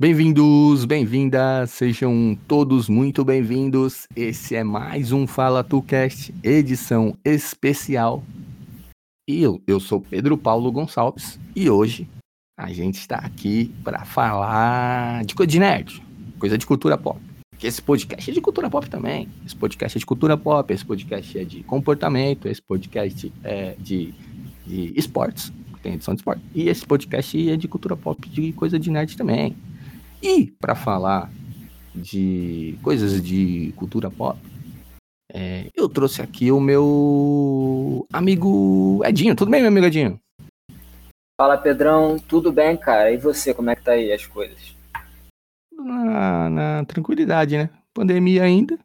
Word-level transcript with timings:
Bem-vindos, 0.00 0.86
bem-vindas, 0.86 1.72
sejam 1.72 2.34
todos 2.48 2.88
muito 2.88 3.22
bem-vindos. 3.22 4.06
Esse 4.16 4.56
é 4.56 4.64
mais 4.64 5.12
um 5.12 5.26
Fala 5.26 5.62
Tu 5.62 5.82
Cast, 5.82 6.34
edição 6.42 7.14
especial. 7.22 8.24
E 9.28 9.42
eu, 9.42 9.60
eu 9.66 9.78
sou 9.78 10.00
Pedro 10.00 10.38
Paulo 10.38 10.72
Gonçalves 10.72 11.38
e 11.54 11.68
hoje 11.68 12.08
a 12.58 12.72
gente 12.72 12.94
está 12.94 13.16
aqui 13.16 13.74
para 13.84 14.06
falar 14.06 15.22
de 15.26 15.34
coisa 15.34 15.52
de 15.52 15.58
nerd, 15.58 16.02
coisa 16.38 16.56
de 16.56 16.64
cultura 16.64 16.96
pop. 16.96 17.20
Que 17.58 17.66
esse 17.66 17.82
podcast 17.82 18.30
é 18.30 18.32
de 18.32 18.40
cultura 18.40 18.70
pop 18.70 18.88
também. 18.88 19.28
Esse 19.44 19.54
podcast 19.54 19.98
é 19.98 20.00
de 20.00 20.06
cultura 20.06 20.34
pop, 20.34 20.72
esse 20.72 20.86
podcast 20.86 21.38
é 21.38 21.44
de 21.44 21.62
comportamento, 21.64 22.48
esse 22.48 22.62
podcast 22.62 23.30
é 23.44 23.76
de, 23.78 24.14
de 24.66 24.94
esportes, 24.96 25.52
tem 25.82 25.92
edição 25.92 26.14
de 26.14 26.20
esporte. 26.20 26.42
E 26.54 26.70
esse 26.70 26.86
podcast 26.86 27.50
é 27.50 27.54
de 27.54 27.68
cultura 27.68 27.98
pop, 27.98 28.26
de 28.30 28.50
coisa 28.54 28.78
de 28.78 28.90
nerd 28.90 29.14
também. 29.14 29.54
E 30.22 30.50
para 30.60 30.74
falar 30.74 31.30
de 31.94 32.78
coisas 32.82 33.22
de 33.22 33.72
cultura 33.76 34.10
pop, 34.10 34.38
é, 35.32 35.70
eu 35.74 35.88
trouxe 35.88 36.20
aqui 36.20 36.50
o 36.50 36.60
meu 36.60 38.06
amigo 38.12 39.00
Edinho. 39.04 39.34
Tudo 39.34 39.50
bem, 39.50 39.60
meu 39.60 39.68
amigo 39.68 39.86
Edinho? 39.86 40.20
Fala, 41.40 41.56
Pedrão. 41.56 42.18
Tudo 42.18 42.52
bem, 42.52 42.76
cara? 42.76 43.10
E 43.12 43.16
você, 43.16 43.54
como 43.54 43.70
é 43.70 43.76
que 43.76 43.82
tá 43.82 43.92
aí 43.92 44.12
as 44.12 44.26
coisas? 44.26 44.76
Na, 45.72 46.50
na 46.50 46.84
tranquilidade, 46.84 47.56
né? 47.56 47.70
Pandemia 47.94 48.42
ainda, 48.42 48.78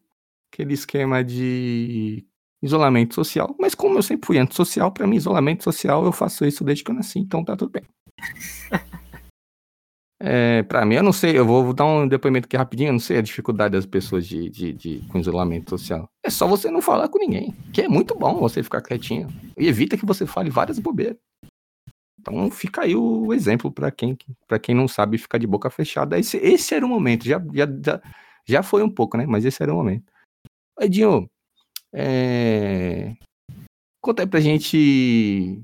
aquele 0.52 0.74
esquema 0.74 1.24
de 1.24 2.26
isolamento 2.64 3.14
social. 3.14 3.54
Mas 3.60 3.76
como 3.76 3.98
eu 3.98 4.04
sempre 4.04 4.26
fui 4.26 4.38
antissocial, 4.38 4.92
para 4.92 5.06
mim, 5.06 5.18
isolamento 5.18 5.64
social, 5.64 6.06
eu 6.06 6.12
faço 6.12 6.46
isso 6.46 6.64
desde 6.64 6.84
que 6.84 6.92
eu 6.92 6.96
nasci, 6.96 7.20
então 7.20 7.44
tá 7.44 7.58
tudo 7.58 7.72
bem. 7.72 7.84
É, 10.28 10.64
para 10.64 10.84
mim, 10.88 10.96
eu 10.96 11.04
não 11.04 11.14
sei, 11.14 11.38
eu 11.38 11.46
vou 11.46 11.72
dar 11.72 11.86
um 11.86 12.08
depoimento 12.08 12.48
aqui 12.48 12.58
rapidinho, 12.58 12.88
eu 12.88 12.94
não 12.94 13.00
sei 13.00 13.20
a 13.20 13.22
dificuldade 13.22 13.74
das 13.74 13.86
pessoas 13.86 14.26
de, 14.26 14.50
de, 14.50 14.74
de, 14.74 15.00
com 15.08 15.20
isolamento 15.20 15.70
social. 15.70 16.10
É 16.24 16.32
só 16.32 16.48
você 16.48 16.72
não 16.72 16.82
falar 16.82 17.10
com 17.10 17.20
ninguém, 17.20 17.52
que 17.72 17.84
é 17.84 17.88
muito 17.88 18.16
bom 18.16 18.40
você 18.40 18.64
ficar 18.64 18.82
quietinho. 18.82 19.28
E 19.56 19.68
evita 19.68 19.96
que 19.96 20.06
você 20.06 20.26
fale 20.26 20.50
várias 20.50 20.80
bobeiras. 20.80 21.18
Então 22.20 22.50
fica 22.50 22.82
aí 22.82 22.96
o 22.96 23.32
exemplo 23.36 23.72
para 23.72 23.92
quem, 23.92 24.18
pra 24.48 24.58
quem 24.58 24.74
não 24.74 24.88
sabe 24.88 25.20
ficar 25.20 25.38
de 25.38 25.46
boca 25.46 25.70
fechada. 25.70 26.18
Esse, 26.18 26.38
esse 26.38 26.74
era 26.74 26.84
o 26.84 26.90
momento, 26.90 27.24
já, 27.24 27.40
já, 27.54 27.68
já, 27.86 28.02
já 28.48 28.64
foi 28.64 28.82
um 28.82 28.90
pouco, 28.90 29.18
né? 29.18 29.28
Mas 29.28 29.46
esse 29.46 29.62
era 29.62 29.72
o 29.72 29.76
momento. 29.76 30.12
Edinho, 30.82 31.30
é... 31.94 33.16
conta 34.02 34.24
aí 34.24 34.28
pra 34.28 34.40
gente. 34.40 35.64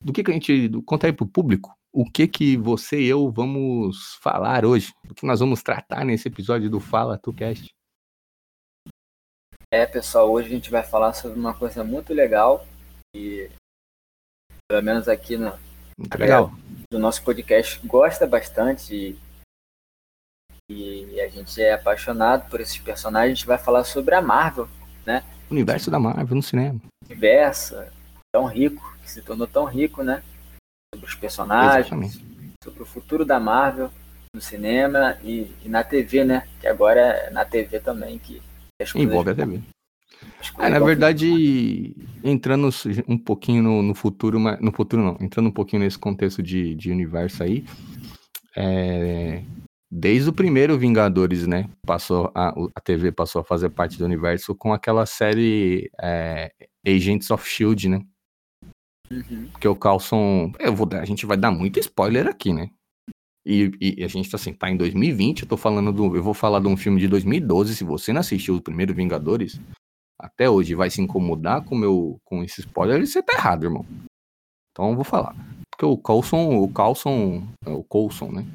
Do 0.00 0.12
que, 0.12 0.22
que 0.22 0.30
a 0.30 0.34
gente. 0.34 0.70
Conta 0.84 1.08
aí 1.08 1.12
pro 1.12 1.26
público 1.26 1.76
o 1.96 2.04
que 2.04 2.28
que 2.28 2.58
você 2.58 3.00
e 3.00 3.06
eu 3.06 3.30
vamos 3.30 4.16
falar 4.20 4.66
hoje, 4.66 4.92
o 5.08 5.14
que 5.14 5.24
nós 5.24 5.40
vamos 5.40 5.62
tratar 5.62 6.04
nesse 6.04 6.28
episódio 6.28 6.68
do 6.68 6.78
Fala 6.78 7.16
Tu 7.16 7.32
Cast. 7.32 7.74
É, 9.72 9.86
pessoal, 9.86 10.30
hoje 10.30 10.48
a 10.48 10.50
gente 10.50 10.70
vai 10.70 10.82
falar 10.82 11.14
sobre 11.14 11.38
uma 11.38 11.54
coisa 11.54 11.82
muito 11.82 12.12
legal 12.12 12.66
e 13.16 13.50
pelo 14.70 14.82
menos 14.82 15.08
aqui 15.08 15.38
no 15.38 15.58
muito 15.98 16.18
legal. 16.18 16.52
do 16.92 16.98
nosso 16.98 17.24
podcast 17.24 17.80
gosta 17.86 18.26
bastante 18.26 19.18
e, 20.70 21.04
e 21.14 21.20
a 21.22 21.28
gente 21.28 21.62
é 21.62 21.72
apaixonado 21.72 22.50
por 22.50 22.60
esses 22.60 22.76
personagens. 22.76 23.32
A 23.32 23.34
gente 23.36 23.46
vai 23.46 23.56
falar 23.56 23.84
sobre 23.84 24.14
a 24.14 24.20
Marvel, 24.20 24.68
né? 25.06 25.24
O 25.48 25.54
universo 25.54 25.90
da 25.90 25.98
Marvel 25.98 26.36
no 26.36 26.42
cinema. 26.42 26.78
Universo 27.06 27.74
tão 28.30 28.44
rico, 28.44 28.98
que 29.02 29.10
se 29.10 29.22
tornou 29.22 29.46
tão 29.46 29.64
rico, 29.64 30.02
né? 30.02 30.22
Sobre 30.94 31.06
os 31.06 31.14
personagens, 31.14 31.86
Exatamente. 31.86 32.20
sobre 32.62 32.82
o 32.82 32.86
futuro 32.86 33.24
da 33.24 33.38
Marvel 33.40 33.90
no 34.34 34.40
cinema 34.40 35.16
e, 35.22 35.50
e, 35.64 35.68
na 35.68 35.82
TV, 35.82 36.24
né? 36.24 36.46
Que 36.60 36.66
agora 36.66 37.00
é 37.00 37.30
na 37.30 37.44
TV 37.44 37.80
também 37.80 38.18
que 38.18 38.42
envolve 38.94 39.30
a 39.30 39.34
TV. 39.34 39.60
É, 40.58 40.68
na 40.68 40.78
verdade, 40.78 41.94
entrando 42.22 42.68
um 43.08 43.18
pouquinho 43.18 43.62
no, 43.62 43.82
no, 43.82 43.94
futuro, 43.94 44.38
mas 44.40 44.60
no 44.60 44.72
futuro 44.72 45.02
não, 45.02 45.16
entrando 45.20 45.48
um 45.48 45.52
pouquinho 45.52 45.82
nesse 45.82 45.98
contexto 45.98 46.42
de, 46.42 46.74
de 46.74 46.90
universo 46.90 47.42
aí, 47.42 47.64
é, 48.56 49.42
desde 49.90 50.28
o 50.28 50.32
primeiro 50.32 50.78
Vingadores, 50.78 51.46
né, 51.46 51.68
passou 51.86 52.30
a, 52.34 52.54
a 52.74 52.80
TV 52.80 53.12
passou 53.12 53.40
a 53.40 53.44
fazer 53.44 53.70
parte 53.70 53.98
do 53.98 54.04
universo 54.04 54.54
com 54.54 54.72
aquela 54.72 55.04
série 55.04 55.90
é, 56.00 56.50
Agents 56.86 57.30
of 57.30 57.46
Shield, 57.48 57.88
né, 57.88 58.02
Uhum. 59.10 59.48
Porque 59.52 59.68
o 59.68 59.76
Carlson. 59.76 60.52
Eu 60.58 60.74
vou 60.74 60.86
dar, 60.86 61.00
a 61.00 61.04
gente 61.04 61.26
vai 61.26 61.36
dar 61.36 61.50
muito 61.50 61.78
spoiler 61.78 62.26
aqui, 62.26 62.52
né? 62.52 62.70
E, 63.44 63.70
e, 63.80 64.04
a 64.04 64.08
gente 64.08 64.28
tá 64.28 64.36
assim, 64.36 64.52
tá 64.52 64.68
em 64.68 64.76
2020, 64.76 65.42
eu 65.42 65.48
tô 65.48 65.56
falando 65.56 65.92
do. 65.92 66.16
Eu 66.16 66.22
vou 66.22 66.34
falar 66.34 66.60
de 66.60 66.66
um 66.66 66.76
filme 66.76 67.00
de 67.00 67.06
2012. 67.06 67.76
Se 67.76 67.84
você 67.84 68.12
não 68.12 68.20
assistiu 68.20 68.56
o 68.56 68.62
primeiro 68.62 68.92
Vingadores, 68.92 69.60
até 70.18 70.50
hoje 70.50 70.74
vai 70.74 70.90
se 70.90 71.00
incomodar 71.00 71.64
com 71.64 71.76
meu 71.76 72.18
com 72.24 72.42
esse 72.42 72.60
spoiler, 72.60 73.06
você 73.06 73.22
tá 73.22 73.34
errado, 73.34 73.64
irmão. 73.64 73.86
Então 74.72 74.90
eu 74.90 74.96
vou 74.96 75.04
falar. 75.04 75.34
Porque 75.70 75.86
o 75.86 75.96
Coulson, 75.96 76.56
o 76.56 76.68
Coulson, 76.68 77.46
o 77.66 77.84
Coulson, 77.84 78.32
né? 78.32 78.46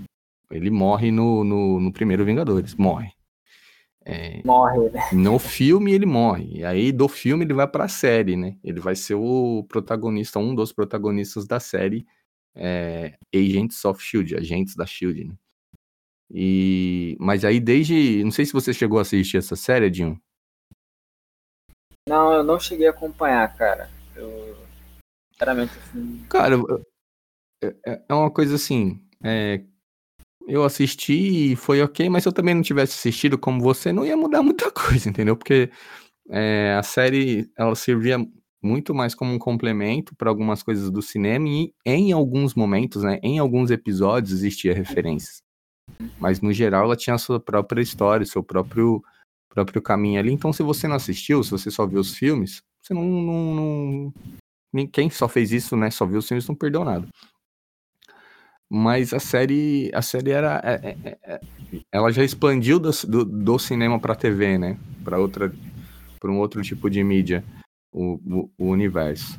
Ele 0.49 0.69
morre 0.69 1.11
no, 1.11 1.43
no, 1.45 1.79
no 1.79 1.93
primeiro 1.93 2.25
Vingadores. 2.25 2.75
Morre. 2.75 3.13
É, 4.03 4.41
morre, 4.43 4.89
né? 4.89 5.01
No 5.13 5.37
filme 5.37 5.93
ele 5.93 6.05
morre. 6.05 6.59
E 6.59 6.65
aí 6.65 6.91
do 6.91 7.07
filme 7.07 7.45
ele 7.45 7.53
vai 7.53 7.67
pra 7.67 7.87
série, 7.87 8.35
né? 8.35 8.57
Ele 8.63 8.79
vai 8.79 8.95
ser 8.95 9.15
o 9.15 9.63
protagonista, 9.69 10.39
um 10.39 10.55
dos 10.55 10.71
protagonistas 10.71 11.45
da 11.45 11.59
série 11.59 12.05
é, 12.55 13.17
Agents 13.33 13.83
of 13.85 14.03
Shield, 14.03 14.35
Agentes 14.35 14.75
da 14.75 14.85
Shield, 14.85 15.25
né? 15.25 15.35
E, 16.33 17.17
mas 17.19 17.43
aí 17.43 17.59
desde. 17.59 18.23
Não 18.23 18.31
sei 18.31 18.45
se 18.45 18.53
você 18.53 18.73
chegou 18.73 18.99
a 18.99 19.01
assistir 19.01 19.37
essa 19.37 19.55
série, 19.55 19.89
Dinho. 19.89 20.19
Não, 22.07 22.33
eu 22.33 22.43
não 22.43 22.59
cheguei 22.59 22.87
a 22.87 22.91
acompanhar, 22.91 23.55
cara. 23.55 23.89
Eu. 24.15 24.57
Sinceramente, 25.33 25.77
assim. 25.77 26.25
Cara, 26.29 26.55
é, 27.63 28.01
é 28.07 28.13
uma 28.13 28.31
coisa 28.31 28.55
assim. 28.55 29.05
É, 29.23 29.63
eu 30.51 30.65
assisti 30.65 31.53
e 31.53 31.55
foi 31.55 31.81
ok, 31.81 32.09
mas 32.09 32.23
se 32.23 32.29
eu 32.29 32.33
também 32.33 32.53
não 32.53 32.61
tivesse 32.61 32.93
assistido 32.93 33.37
como 33.37 33.61
você, 33.61 33.93
não 33.93 34.05
ia 34.05 34.17
mudar 34.17 34.43
muita 34.43 34.69
coisa, 34.69 35.09
entendeu? 35.09 35.37
Porque 35.37 35.71
é, 36.29 36.75
a 36.77 36.83
série 36.83 37.49
ela 37.57 37.73
servia 37.73 38.17
muito 38.61 38.93
mais 38.93 39.15
como 39.15 39.33
um 39.33 39.39
complemento 39.39 40.13
para 40.13 40.29
algumas 40.29 40.61
coisas 40.61 40.91
do 40.91 41.01
cinema 41.01 41.47
e 41.47 41.73
em 41.85 42.11
alguns 42.11 42.53
momentos, 42.53 43.01
né, 43.01 43.17
em 43.23 43.39
alguns 43.39 43.71
episódios 43.71 44.33
existia 44.33 44.73
referências. 44.73 45.41
Mas 46.19 46.41
no 46.41 46.51
geral 46.51 46.83
ela 46.83 46.97
tinha 46.97 47.15
a 47.15 47.19
sua 47.19 47.39
própria 47.39 47.81
história, 47.81 48.25
seu 48.25 48.43
próprio 48.43 49.01
próprio 49.49 49.81
caminho 49.81 50.19
ali. 50.19 50.31
Então 50.31 50.51
se 50.51 50.63
você 50.63 50.87
não 50.87 50.95
assistiu, 50.95 51.43
se 51.43 51.51
você 51.51 51.71
só 51.71 51.85
viu 51.87 51.99
os 51.99 52.13
filmes, 52.13 52.61
você 52.81 52.93
não, 52.93 53.03
não, 53.03 54.13
não... 54.73 54.87
quem 54.87 55.09
só 55.09 55.27
fez 55.29 55.51
isso, 55.51 55.77
né, 55.77 55.89
só 55.89 56.05
viu 56.05 56.19
os 56.19 56.27
filmes 56.27 56.47
não 56.47 56.55
perdeu 56.55 56.83
nada 56.83 57.07
mas 58.73 59.13
a 59.13 59.19
série 59.19 59.91
a 59.93 60.01
série 60.01 60.31
era 60.31 60.61
é, 60.63 60.73
é, 60.73 60.97
é, 61.03 61.17
é 61.33 61.41
ela 61.91 62.09
já 62.09 62.23
expandiu 62.23 62.79
do, 62.79 62.89
do, 63.05 63.25
do 63.25 63.59
cinema 63.59 63.99
para 63.99 64.15
TV 64.15 64.57
né? 64.57 64.77
Para 65.03 65.19
outra 65.19 65.53
para 66.17 66.31
um 66.31 66.39
outro 66.39 66.61
tipo 66.61 66.89
de 66.89 67.03
mídia 67.03 67.43
o, 67.91 68.13
o, 68.25 68.49
o 68.57 68.69
universo. 68.69 69.37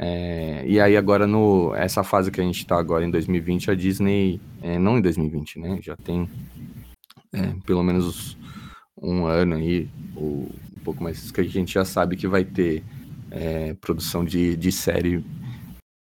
É, 0.00 0.64
e 0.66 0.80
aí 0.80 0.96
agora 0.96 1.26
no 1.26 1.74
essa 1.74 2.02
fase 2.02 2.30
que 2.30 2.40
a 2.40 2.44
gente 2.44 2.56
está 2.56 2.78
agora 2.78 3.04
em 3.04 3.10
2020 3.10 3.70
a 3.70 3.74
Disney 3.74 4.40
é, 4.62 4.78
não 4.78 4.96
em 4.96 5.02
2020 5.02 5.58
né? 5.58 5.78
Já 5.82 5.94
tem 5.94 6.26
pelo 7.66 7.82
menos 7.82 8.38
um 8.96 9.26
ano 9.26 9.56
aí 9.56 9.90
ou 10.16 10.48
um 10.74 10.80
pouco 10.82 11.02
mais 11.02 11.30
que 11.30 11.40
a 11.42 11.44
gente 11.44 11.74
já 11.74 11.84
sabe 11.84 12.16
que 12.16 12.26
vai 12.26 12.46
ter 12.46 12.82
produção 13.80 14.24
de, 14.24 14.56
de 14.56 14.70
série 14.72 15.22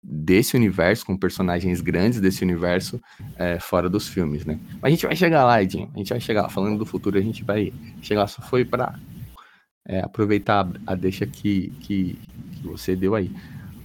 desse 0.03 0.57
universo, 0.57 1.05
com 1.05 1.15
personagens 1.15 1.79
grandes 1.79 2.19
desse 2.19 2.44
universo, 2.44 3.01
é, 3.38 3.59
fora 3.59 3.89
dos 3.89 4.07
filmes, 4.07 4.45
né? 4.45 4.59
Mas 4.81 4.83
a 4.83 4.89
gente 4.89 5.05
vai 5.05 5.15
chegar 5.15 5.45
lá, 5.45 5.63
Edinho. 5.63 5.89
A 5.94 5.97
gente 5.97 6.09
vai 6.09 6.19
chegar 6.19 6.41
lá. 6.44 6.50
Falando 6.50 6.77
do 6.77 6.85
futuro, 6.85 7.17
a 7.17 7.21
gente 7.21 7.44
vai 7.44 7.71
chegar 8.01 8.21
lá. 8.21 8.27
Só 8.27 8.41
foi 8.41 8.65
para 8.65 9.00
é, 9.88 10.01
aproveitar 10.01 10.69
a, 10.85 10.95
deixa 10.95 11.25
que, 11.25 11.69
que, 11.81 12.19
que, 12.53 12.67
você 12.67 12.95
deu 12.95 13.15
aí. 13.15 13.31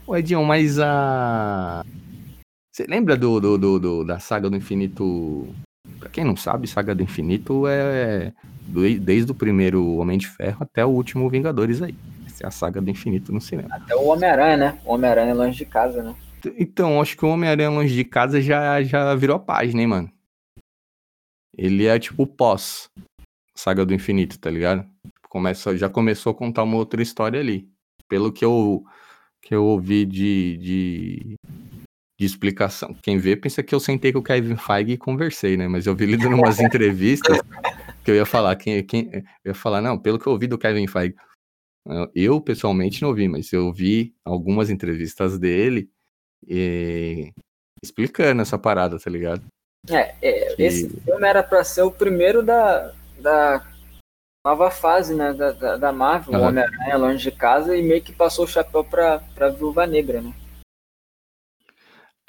Ô, 0.07 0.17
Edinho, 0.17 0.45
mas 0.45 0.79
a. 0.81 1.85
Você 2.73 2.85
lembra 2.89 3.17
do, 3.17 3.41
do, 3.41 3.59
do, 3.59 3.79
do, 3.79 4.05
da 4.05 4.19
saga 4.19 4.51
do 4.51 4.57
infinito? 4.57 5.49
Pra 5.99 6.09
quem 6.09 6.25
não 6.25 6.37
sabe, 6.37 6.67
saga 6.67 6.95
do 6.95 7.03
infinito 7.03 7.67
é 7.67 8.33
desde 9.01 9.33
o 9.33 9.35
primeiro 9.35 9.97
Homem 9.97 10.19
de 10.19 10.29
Ferro 10.29 10.59
até 10.61 10.85
o 10.85 10.91
último 10.91 11.31
Vingadores 11.31 11.81
aí. 11.81 11.95
É 12.41 12.47
a 12.47 12.51
saga 12.51 12.81
do 12.81 12.91
infinito 12.91 13.33
no 13.33 13.41
cinema. 13.41 13.69
Até 13.71 13.95
o 13.95 14.07
Homem-Aranha, 14.07 14.57
né? 14.57 14.81
O 14.85 14.95
Homem-Aranha 14.95 15.35
longe 15.35 15.59
de 15.59 15.65
casa, 15.65 16.03
né? 16.03 16.15
Então, 16.57 17.01
acho 17.01 17.17
que 17.17 17.25
o 17.25 17.29
Homem-Aranha 17.29 17.71
longe 17.71 17.95
de 17.95 18.05
casa 18.05 18.41
já, 18.41 18.83
já 18.83 19.15
virou 19.15 19.37
a 19.37 19.41
página, 19.41 19.81
hein, 19.81 19.87
mano? 19.87 20.13
Ele 21.57 21.87
é 21.87 21.99
tipo 21.99 22.27
pós 22.27 22.89
saga 23.59 23.85
do 23.85 23.93
infinito, 23.93 24.39
tá 24.39 24.49
ligado? 24.49 24.87
Começa, 25.29 25.77
já 25.77 25.89
começou 25.89 26.31
a 26.31 26.35
contar 26.35 26.63
uma 26.63 26.77
outra 26.77 27.03
história 27.03 27.41
ali. 27.41 27.69
Pelo 28.09 28.33
que 28.33 28.45
eu, 28.45 28.85
que 29.43 29.55
eu 29.55 29.65
ouvi 29.65 30.07
de, 30.07 30.57
de, 30.59 31.35
de 32.19 32.25
explicação. 32.25 32.95
Quem 33.03 33.19
vê 33.19 33.37
pensa 33.37 33.63
que 33.63 33.75
eu 33.75 33.81
sentei 33.81 34.13
com 34.13 34.21
o 34.21 34.23
Kevin 34.23 34.57
Feige 34.57 34.93
e 34.93 34.97
conversei, 34.97 35.57
né? 35.57 35.67
Mas 35.67 35.87
eu 35.87 35.95
vi 35.95 36.05
ele 36.05 36.17
dando 36.17 36.37
umas 36.37 36.61
entrevistas 36.61 37.39
que 38.05 38.11
eu 38.13 38.15
ia 38.15 38.25
falar, 38.25 38.55
quem, 38.57 38.83
quem, 38.85 39.11
eu 39.45 39.51
ia 39.51 39.55
falar, 39.55 39.83
não, 39.83 39.99
pelo 39.99 40.19
que 40.19 40.27
eu 40.27 40.33
ouvi 40.33 40.47
do 40.47 40.57
Kevin 40.57 40.87
Feige, 40.87 41.15
eu 42.15 42.41
pessoalmente 42.41 43.03
não 43.03 43.15
vi, 43.15 43.29
mas 43.29 43.53
eu 43.53 43.73
vi 43.73 44.15
algumas 44.25 44.71
entrevistas 44.71 45.39
dele 45.39 45.91
e, 46.47 47.33
explicando 47.83 48.43
essa 48.43 48.59
parada, 48.59 48.99
tá 48.99 49.11
ligado? 49.11 49.45
É, 49.89 50.15
é 50.21 50.55
que... 50.55 50.63
esse 50.63 50.89
filme 50.89 51.27
era 51.27 51.43
para 51.43 51.65
ser 51.65 51.83
o 51.83 51.91
primeiro 51.91 52.43
da, 52.43 52.93
da 53.21 53.67
nova 54.45 54.71
fase, 54.71 55.15
né, 55.15 55.33
da, 55.33 55.53
da, 55.53 55.77
da 55.77 55.93
Marvel, 55.93 56.35
ah. 56.37 56.49
Homem-Aranha 56.49 56.97
longe 56.97 57.31
de 57.31 57.37
casa 57.37 57.77
e 57.77 57.83
meio 57.83 58.03
que 58.03 58.13
passou 58.13 58.45
o 58.45 58.49
chapéu 58.49 58.85
pra, 58.85 59.21
pra 59.35 59.51
Viúva 59.51 59.87
Negra, 59.87 60.21
né? 60.21 60.33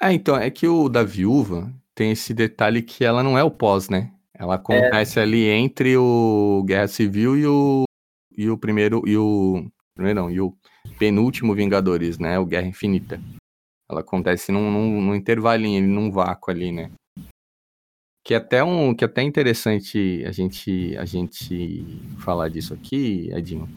É, 0.02 0.14
então, 0.14 0.38
é 0.38 0.50
que 0.50 0.66
o 0.68 0.88
da 0.88 1.04
Viúva 1.04 1.74
tem 1.94 2.12
esse 2.12 2.34
detalhe 2.34 2.82
que 2.82 3.04
ela 3.04 3.22
não 3.22 3.38
é 3.38 3.44
o 3.44 3.52
pós, 3.52 3.90
né? 3.90 4.14
Ela 4.34 4.56
acontece 4.56 5.20
é. 5.20 5.24
ali 5.24 5.50
entre 5.50 5.98
o 5.98 6.64
Guerra 6.66 6.88
Civil 6.88 7.36
e 7.36 7.46
o, 7.46 7.84
e 8.40 8.50
o 8.50 8.58
primeiro, 8.58 9.04
e 9.06 9.18
o, 9.18 9.70
primeiro 9.94 10.22
não, 10.22 10.32
e 10.32 10.40
o 10.40 10.56
penúltimo 10.98 11.54
Vingadores, 11.54 12.18
né, 12.18 12.40
o 12.40 12.46
Guerra 12.46 12.68
Infinita. 12.68 13.22
Ela 13.92 14.00
acontece 14.00 14.50
num, 14.50 14.72
num, 14.72 15.02
num 15.02 15.16
intervalinho, 15.16 15.86
num 15.86 16.10
vácuo 16.10 16.50
ali, 16.50 16.72
né? 16.72 16.90
Que 18.24 18.34
é 18.34 18.38
até 18.38 18.64
um, 18.64 18.96
que 18.96 19.04
é 19.04 19.08
até 19.08 19.24
interessante 19.24 20.24
a 20.26 20.32
gente 20.32 20.96
a 20.96 21.04
gente 21.04 21.84
falar 22.20 22.48
disso 22.48 22.74
aqui, 22.74 23.30
Edinho. 23.34 23.68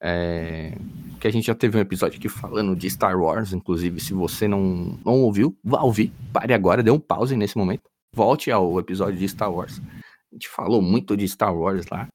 É, 0.00 0.72
que 1.20 1.26
a 1.26 1.32
gente 1.32 1.48
já 1.48 1.54
teve 1.54 1.76
um 1.76 1.80
episódio 1.80 2.18
aqui 2.18 2.28
falando 2.28 2.74
de 2.74 2.88
Star 2.88 3.20
Wars, 3.20 3.52
inclusive, 3.52 4.00
se 4.00 4.14
você 4.14 4.48
não, 4.48 4.98
não 5.04 5.20
ouviu, 5.20 5.54
vá 5.62 5.82
ouvir, 5.82 6.12
pare 6.32 6.54
agora, 6.54 6.82
dê 6.82 6.90
um 6.90 7.00
pause 7.00 7.36
nesse 7.36 7.58
momento, 7.58 7.82
volte 8.14 8.50
ao 8.50 8.78
episódio 8.78 9.18
de 9.18 9.28
Star 9.28 9.52
Wars. 9.52 9.82
A 10.30 10.34
gente 10.34 10.48
falou 10.48 10.80
muito 10.80 11.16
de 11.16 11.26
Star 11.28 11.54
Wars 11.54 11.84
lá, 11.90 12.08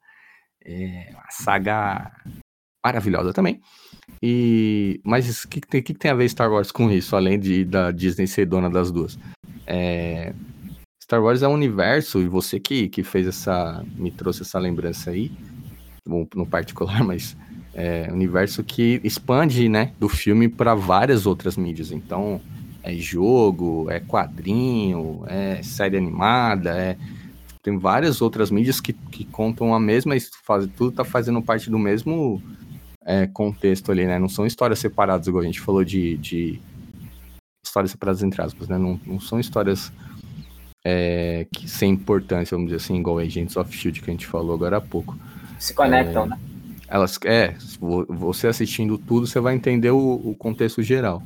é 0.65 1.10
uma 1.13 1.25
saga 1.30 2.12
maravilhosa 2.86 3.33
também. 3.33 3.62
E, 4.21 5.00
mas 5.04 5.44
o 5.44 5.48
que, 5.48 5.62
que, 5.62 5.81
que, 5.81 5.94
tem 5.94 6.12
a 6.12 6.15
ver 6.15 6.30
Star 6.30 6.51
Wars 6.51 6.71
com 6.71 6.92
isso, 6.92 7.15
além 7.15 7.39
de 7.39 7.63
da 7.63 7.92
Disney 7.92 8.27
ser 8.27 8.45
dona 8.45 8.69
das 8.69 8.92
duas? 8.92 9.18
É, 9.65 10.33
Star 11.01 11.21
Wars 11.21 11.42
é 11.42 11.48
um 11.48 11.54
universo, 11.54 12.19
e 12.19 12.27
você 12.27 12.60
que, 12.60 12.89
que 12.89 13.04
fez 13.04 13.27
essa. 13.27 13.83
me 13.95 14.12
trouxe 14.12 14.42
essa 14.44 14.60
lembrança 14.60 15.12
aí, 15.12 15.31
no 16.06 16.45
particular, 16.45 17.04
mas 17.06 17.36
é 17.74 18.12
universo 18.12 18.63
que 18.63 19.01
expande, 19.04 19.68
né, 19.68 19.94
do 20.00 20.07
filme 20.07 20.48
para 20.48 20.75
várias 20.75 21.25
outras 21.25 21.57
mídias. 21.57 21.92
Então, 21.92 22.39
é 22.83 22.94
jogo, 22.94 23.89
é 23.89 24.00
quadrinho, 24.00 25.24
é 25.27 25.63
série 25.63 25.98
animada, 25.98 26.71
é 26.71 26.98
tem 27.63 27.77
várias 27.77 28.21
outras 28.21 28.51
mídias 28.51 28.81
que, 28.81 28.92
que 28.92 29.24
contam 29.24 29.74
a 29.74 29.80
mesma 29.80 30.13
fase, 30.45 30.68
tudo 30.68 30.92
tá 30.92 31.06
fazendo 31.06 31.42
parte 31.42 31.69
do 31.69 31.80
mesmo 31.80 32.44
é, 33.06 33.25
contexto 33.25 33.89
ali, 33.89 34.06
né? 34.06 34.19
Não 34.19 34.27
são 34.27 34.45
histórias 34.45 34.80
separadas, 34.80 35.27
igual 35.27 35.42
a 35.42 35.45
gente 35.45 35.62
falou 35.62 35.83
de, 35.83 36.18
de 36.18 36.60
histórias 37.65 37.92
separadas 37.92 38.21
entre 38.21 38.42
aspas, 38.42 38.68
né? 38.68 38.77
Não, 38.77 39.00
não 39.06 39.18
são 39.18 39.39
histórias 39.39 39.94
é, 40.86 41.48
que 41.54 41.69
sem 41.69 41.94
importância, 41.94 42.56
vamos 42.56 42.69
dizer 42.69 42.83
assim, 42.83 43.00
igual 43.00 43.19
Agents 43.19 43.56
of 43.56 43.75
Shield 43.75 44.01
que 44.01 44.10
a 44.10 44.13
gente 44.13 44.27
falou 44.27 44.54
agora 44.54 44.77
há 44.77 44.81
pouco. 44.81 45.18
Se 45.57 45.74
conectam, 45.74 46.25
é, 46.25 46.30
né? 46.30 46.39
Elas, 46.89 47.18
é, 47.24 47.56
você 48.10 48.48
assistindo 48.48 48.98
tudo, 48.98 49.25
você 49.25 49.39
vai 49.39 49.56
entender 49.56 49.92
o, 49.92 50.15
o 50.15 50.36
contexto 50.36 50.83
geral. 50.83 51.24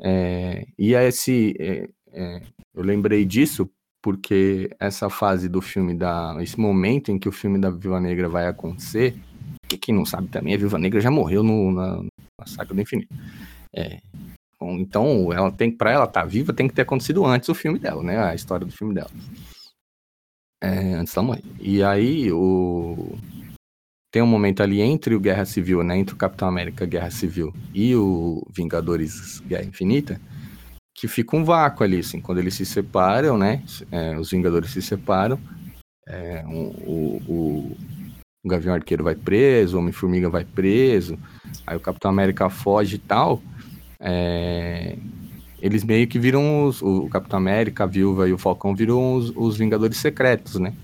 É, 0.00 0.66
e 0.76 0.94
esse, 0.94 1.54
é, 1.60 1.88
é, 2.12 2.42
eu 2.74 2.82
lembrei 2.82 3.24
disso 3.24 3.70
porque 4.02 4.70
essa 4.78 5.10
fase 5.10 5.48
do 5.48 5.60
filme, 5.60 5.94
da, 5.94 6.36
esse 6.40 6.58
momento 6.58 7.10
em 7.10 7.18
que 7.18 7.28
o 7.28 7.32
filme 7.32 7.58
da 7.58 7.70
Viva 7.70 8.00
Negra 8.00 8.28
vai 8.28 8.46
acontecer, 8.46 9.16
que 9.68 9.76
quem 9.76 9.94
não 9.94 10.04
sabe 10.04 10.28
também, 10.28 10.54
a 10.54 10.58
Viva 10.58 10.78
Negra 10.78 11.00
já 11.00 11.10
morreu 11.10 11.42
no, 11.42 11.70
na, 11.70 11.96
na 11.96 12.46
Saga 12.46 12.74
do 12.74 12.80
Infinito. 12.80 13.14
É, 13.74 14.00
então, 14.62 15.32
ela 15.32 15.50
tem 15.50 15.70
para 15.70 15.90
ela 15.90 16.04
estar 16.04 16.22
tá 16.22 16.26
viva, 16.26 16.52
tem 16.52 16.68
que 16.68 16.74
ter 16.74 16.82
acontecido 16.82 17.24
antes 17.24 17.48
o 17.48 17.54
filme 17.54 17.78
dela, 17.78 18.02
né? 18.02 18.18
A 18.18 18.34
história 18.34 18.66
do 18.66 18.72
filme 18.72 18.94
dela. 18.94 19.10
É, 20.62 20.94
antes 20.94 21.14
da 21.14 21.22
morrer. 21.22 21.42
E 21.58 21.82
aí, 21.82 22.30
o... 22.30 23.16
tem 24.12 24.22
um 24.22 24.26
momento 24.26 24.62
ali 24.62 24.82
entre 24.82 25.14
o 25.14 25.20
Guerra 25.20 25.46
Civil, 25.46 25.82
né? 25.82 25.96
Entre 25.96 26.14
o 26.14 26.18
Capitão 26.18 26.48
América 26.48 26.84
Guerra 26.84 27.10
Civil 27.10 27.54
e 27.72 27.94
o 27.96 28.46
Vingadores 28.50 29.40
Guerra 29.40 29.64
Infinita, 29.64 30.20
que 31.00 31.08
fica 31.08 31.34
um 31.34 31.42
vácuo 31.42 31.82
ali, 31.82 32.00
assim, 32.00 32.20
quando 32.20 32.38
eles 32.38 32.52
se 32.52 32.66
separam, 32.66 33.38
né? 33.38 33.62
É, 33.90 34.18
os 34.18 34.30
Vingadores 34.30 34.70
se 34.70 34.82
separam. 34.82 35.40
É, 36.06 36.44
o, 36.46 37.22
o, 37.26 37.76
o 38.44 38.48
Gavião 38.48 38.74
Arqueiro 38.74 39.02
vai 39.02 39.14
preso, 39.14 39.76
o 39.76 39.80
Homem-Formiga 39.80 40.28
vai 40.28 40.44
preso, 40.44 41.18
aí 41.66 41.74
o 41.74 41.80
Capitão 41.80 42.10
América 42.10 42.50
foge 42.50 42.96
e 42.96 42.98
tal. 42.98 43.40
É, 43.98 44.98
eles 45.62 45.84
meio 45.84 46.06
que 46.06 46.18
viram 46.18 46.66
os, 46.66 46.82
o 46.82 47.08
Capitão 47.08 47.38
América, 47.38 47.84
a 47.84 47.86
Viúva 47.86 48.28
e 48.28 48.34
o 48.34 48.38
Falcão 48.38 48.76
viram 48.76 49.14
os, 49.14 49.32
os 49.34 49.56
Vingadores 49.56 49.96
Secretos, 49.96 50.56
né? 50.56 50.74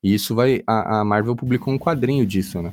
E 0.00 0.14
isso 0.14 0.32
vai. 0.32 0.62
A, 0.64 1.00
a, 1.00 1.04
Marvel 1.04 1.34
publicou 1.34 1.74
um 1.74 1.78
quadrinho 1.78 2.24
disso, 2.24 2.62
né? 2.62 2.72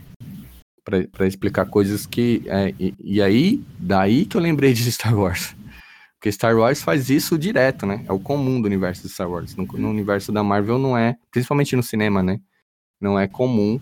Pra 0.84 1.26
explicar 1.26 1.66
coisas 1.66 2.06
que. 2.06 2.44
É, 2.46 2.72
e, 2.80 2.94
e, 3.04 3.20
aí, 3.20 3.64
daí 3.80 4.26
que 4.28 4.38
eu 4.38 4.42
lembrei 4.42 4.74
de 4.74 4.92
Star 4.92 5.18
Wars. 5.18 5.56
Porque 6.18 6.32
Star 6.32 6.56
Wars 6.58 6.82
faz 6.82 7.10
isso 7.10 7.38
direto, 7.38 7.86
né? 7.86 8.04
É 8.08 8.12
o 8.12 8.20
comum 8.20 8.60
do 8.60 8.66
universo 8.66 9.04
de 9.04 9.10
Star 9.10 9.30
Wars. 9.30 9.56
No, 9.56 9.66
no 9.66 9.90
universo 9.90 10.32
da 10.32 10.44
Marvel 10.44 10.80
não 10.80 10.98
é, 10.98 11.16
principalmente 11.32 11.76
no 11.76 11.84
cinema, 11.84 12.24
né? 12.24 12.40
Não 13.00 13.20
é 13.20 13.28
comum 13.28 13.80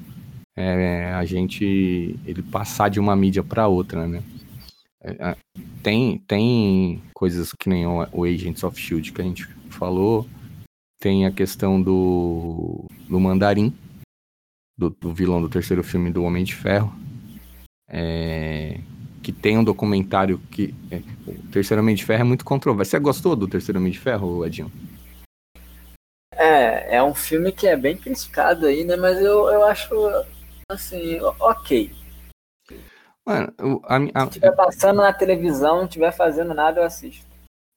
é, 0.56 1.14
a 1.14 1.24
gente 1.26 2.18
ele 2.26 2.42
passar 2.44 2.90
de 2.90 3.00
uma 3.00 3.16
mídia 3.16 3.44
para 3.44 3.68
outra, 3.68 4.08
né? 4.08 4.22
É, 5.02 5.36
tem, 5.84 6.18
tem 6.20 7.02
coisas 7.14 7.54
que 7.54 7.70
nem 7.70 7.86
o, 7.86 8.08
o 8.12 8.24
Agents 8.24 8.64
of 8.64 8.80
Shield 8.80 9.12
que 9.12 9.22
a 9.22 9.24
gente 9.24 9.48
falou. 9.70 10.28
Tem 11.00 11.26
a 11.26 11.31
questão 11.31 11.81
do, 11.81 12.86
do 13.08 13.20
Mandarim, 13.20 13.74
do, 14.78 14.90
do 14.90 15.14
vilão 15.14 15.42
do 15.42 15.50
terceiro 15.50 15.84
filme 15.84 16.12
do 16.12 16.24
Homem 16.24 16.44
de 16.44 16.56
Ferro. 16.56 16.94
É, 17.88 18.80
que 19.26 19.32
tem 19.32 19.58
um 19.58 19.64
documentário 19.64 20.40
que. 20.52 20.76
É, 20.92 20.98
o 21.28 21.52
Terceiro 21.52 21.82
Homem 21.82 21.96
de 21.96 22.06
Ferro 22.06 22.22
é 22.22 22.24
muito 22.24 22.46
controverso. 22.46 22.92
Você 22.92 23.00
gostou 23.00 23.36
do 23.36 23.48
Terceiro 23.48 23.80
Homem 23.80 23.92
de 23.92 23.98
Ferro, 23.98 24.46
Edinho? 24.46 24.72
É, 26.32 26.98
é 26.98 27.04
um 27.04 27.16
filme 27.16 27.52
que 27.52 27.66
é 27.66 27.76
bem 27.76 27.98
criticado 27.98 28.68
aí, 28.68 28.84
né? 28.84 28.96
Mas 28.96 29.18
eu, 29.18 29.50
eu 29.50 29.66
acho 29.66 29.90
assim, 30.70 31.20
ok. 31.40 31.92
Mano, 33.26 33.52
a, 33.86 33.96
a, 33.96 34.22
Se 34.26 34.28
estiver 34.28 34.56
passando 34.56 34.98
na 34.98 35.12
televisão, 35.12 35.78
não 35.78 35.86
estiver 35.86 36.12
fazendo 36.12 36.54
nada, 36.54 36.82
eu 36.82 36.86
assisto. 36.86 37.26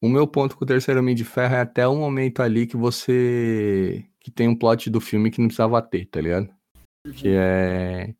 O 0.02 0.08
meu 0.10 0.26
ponto 0.26 0.54
com 0.54 0.64
o 0.64 0.68
terceiro 0.68 1.00
Homem 1.00 1.14
de 1.14 1.24
Ferro 1.24 1.54
é 1.54 1.60
até 1.60 1.88
o 1.88 1.96
momento 1.96 2.42
ali 2.42 2.66
que 2.66 2.76
você. 2.76 4.04
que 4.20 4.30
tem 4.30 4.48
um 4.48 4.54
plot 4.54 4.90
do 4.90 5.00
filme 5.00 5.30
que 5.30 5.40
não 5.40 5.48
precisava 5.48 5.80
ter, 5.80 6.04
tá 6.04 6.20
ligado? 6.20 6.50
Uhum. 7.06 7.12
Que 7.14 7.28
é. 7.34 8.14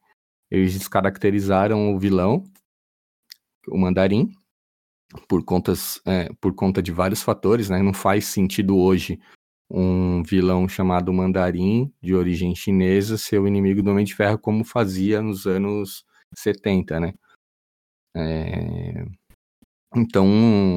Eles 0.51 0.73
descaracterizaram 0.73 1.95
o 1.95 1.99
vilão, 1.99 2.43
o 3.71 3.79
mandarim, 3.79 4.33
por, 5.29 5.45
contas, 5.45 6.01
é, 6.07 6.29
por 6.41 6.55
conta 6.55 6.83
de 6.83 6.93
vários 6.93 7.23
fatores, 7.23 7.71
né? 7.71 7.83
Não 7.83 7.95
faz 7.95 8.27
sentido 8.27 8.77
hoje 8.77 9.19
um 9.71 10.23
vilão 10.23 10.69
chamado 10.69 11.13
Mandarim, 11.13 11.93
de 12.03 12.15
origem 12.15 12.55
chinesa, 12.55 13.19
ser 13.19 13.39
o 13.39 13.47
inimigo 13.47 13.83
do 13.83 13.91
Homem 13.91 14.05
de 14.05 14.15
Ferro, 14.15 14.39
como 14.39 14.65
fazia 14.65 15.21
nos 15.21 15.47
anos 15.47 16.05
70, 16.35 17.01
né? 17.01 17.13
É... 18.17 19.05
Então, 19.97 20.27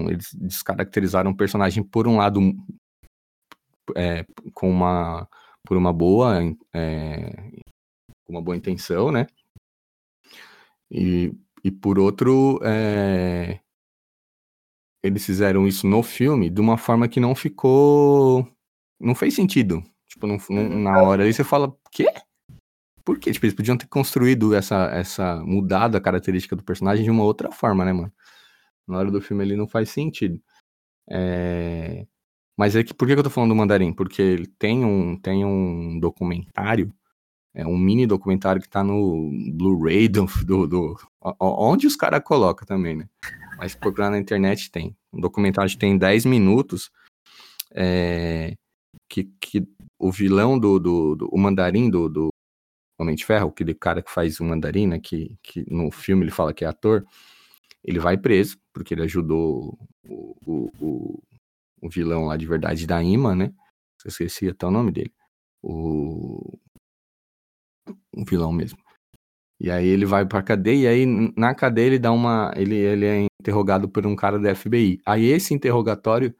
eles 0.10 0.34
descaracterizaram 0.34 1.32
o 1.32 1.38
personagem 1.38 1.84
por 1.84 2.08
um 2.08 2.18
lado 2.18 2.40
é, 3.96 4.26
com 4.54 4.70
uma 4.70 5.28
por 5.66 5.78
uma 5.78 5.94
boa 5.94 6.40
é, 6.74 7.52
uma 8.28 8.42
boa 8.42 8.56
intenção, 8.56 9.12
né? 9.12 9.28
E, 10.90 11.32
e 11.64 11.72
por 11.72 12.00
outro, 12.00 12.60
é, 12.64 13.60
eles 15.04 15.26
fizeram 15.26 15.68
isso 15.68 15.88
no 15.88 16.04
filme 16.04 16.50
de 16.50 16.62
uma 16.62 16.78
forma 16.78 17.08
que 17.08 17.20
não 17.20 17.36
ficou, 17.36 18.48
não 19.00 19.16
fez 19.16 19.34
sentido. 19.34 19.84
Tipo, 20.08 20.28
não, 20.28 20.38
não, 20.50 20.80
na 20.80 21.02
hora 21.02 21.24
aí 21.24 21.34
você 21.34 21.44
fala, 21.44 21.76
quê? 21.92 22.06
Por 23.04 23.18
quê? 23.20 23.32
Tipo, 23.32 23.46
eles 23.46 23.56
podiam 23.56 23.78
ter 23.78 23.88
construído 23.88 24.54
essa, 24.54 24.86
essa, 24.92 25.38
mudado 25.44 25.96
a 25.96 26.02
característica 26.02 26.56
do 26.56 26.64
personagem 26.64 27.04
de 27.04 27.10
uma 27.12 27.24
outra 27.24 27.52
forma, 27.52 27.84
né, 27.86 27.94
mano? 27.94 28.14
Na 28.88 28.98
hora 28.98 29.12
do 29.12 29.22
filme 29.22 29.44
ele 29.44 29.56
não 29.56 29.68
faz 29.68 29.90
sentido. 29.90 30.40
É... 31.10 32.06
Mas 32.58 32.76
é 32.76 32.84
que, 32.84 32.94
por 32.94 33.08
que 33.08 33.14
eu 33.14 33.24
tô 33.24 33.30
falando 33.30 33.52
do 33.52 33.56
Mandarim? 33.56 33.94
Porque 33.94 34.22
ele 34.22 34.48
tem 34.48 34.86
um, 34.86 35.18
tem 35.18 35.44
um 35.46 36.00
documentário, 36.00 36.94
é 37.54 37.66
um 37.66 37.78
mini 37.78 38.08
documentário 38.08 38.62
que 38.62 38.70
tá 38.70 38.84
no 38.84 39.30
Blu-ray 39.54 40.08
do, 40.08 40.26
do, 40.46 40.68
do, 40.68 40.98
Onde 41.40 41.86
os 41.86 41.96
caras 41.96 42.22
colocam 42.24 42.66
também, 42.66 42.96
né? 42.96 43.10
Mas 43.58 43.76
procurar 43.76 44.10
na 44.10 44.18
internet 44.18 44.72
tem. 44.72 44.96
Um 45.12 45.20
documentário 45.20 45.70
que 45.70 45.78
tem 45.78 45.98
10 45.98 46.26
minutos. 46.26 46.90
É, 47.74 48.56
que, 49.10 49.26
que 49.40 49.68
o 50.00 50.12
vilão 50.12 50.58
do, 50.58 50.80
do, 50.80 51.16
do 51.16 51.30
o 51.32 51.38
mandarim 51.38 51.90
do, 51.90 52.10
do 52.10 52.30
Homem 53.00 53.16
de 53.16 53.26
Ferro, 53.26 53.50
aquele 53.50 53.74
cara 53.74 54.02
que 54.02 54.12
faz 54.12 54.40
o 54.40 54.44
mandarim, 54.44 54.88
né, 54.88 55.00
que, 55.00 55.38
que 55.44 55.66
no 55.70 55.92
filme 55.92 56.24
ele 56.24 56.32
fala 56.32 56.54
que 56.54 56.64
é 56.64 56.68
ator, 56.68 57.06
ele 57.84 58.00
vai 58.00 58.18
preso, 58.18 58.58
porque 58.74 58.94
ele 58.94 59.04
ajudou 59.04 59.78
o, 60.08 60.36
o, 60.46 60.72
o, 60.80 61.24
o 61.82 61.90
vilão 61.90 62.26
lá 62.26 62.38
de 62.38 62.46
verdade 62.46 62.88
da 62.88 63.02
Ima, 63.02 63.36
né? 63.36 63.54
Eu 64.04 64.10
esqueci 64.10 64.50
até 64.50 64.66
o 64.66 64.72
nome 64.72 64.92
dele. 64.92 65.14
O, 65.62 66.58
o 68.16 68.26
vilão 68.26 68.52
mesmo. 68.52 68.80
E 69.60 69.70
aí 69.70 69.88
ele 69.88 70.06
vai 70.06 70.26
pra 70.26 70.42
cadeia, 70.42 70.86
e 70.86 70.88
aí 70.88 71.34
na 71.38 71.54
cadeia 71.54 71.86
ele 71.88 72.00
dá 72.00 72.12
uma. 72.12 72.52
Ele, 72.56 72.76
ele 72.76 73.06
é 73.06 73.26
interrogado 73.40 73.88
por 73.88 74.08
um 74.08 74.16
cara 74.16 74.40
da 74.40 74.56
FBI. 74.56 75.00
Aí 75.06 75.26
esse 75.26 75.54
interrogatório 75.54 76.36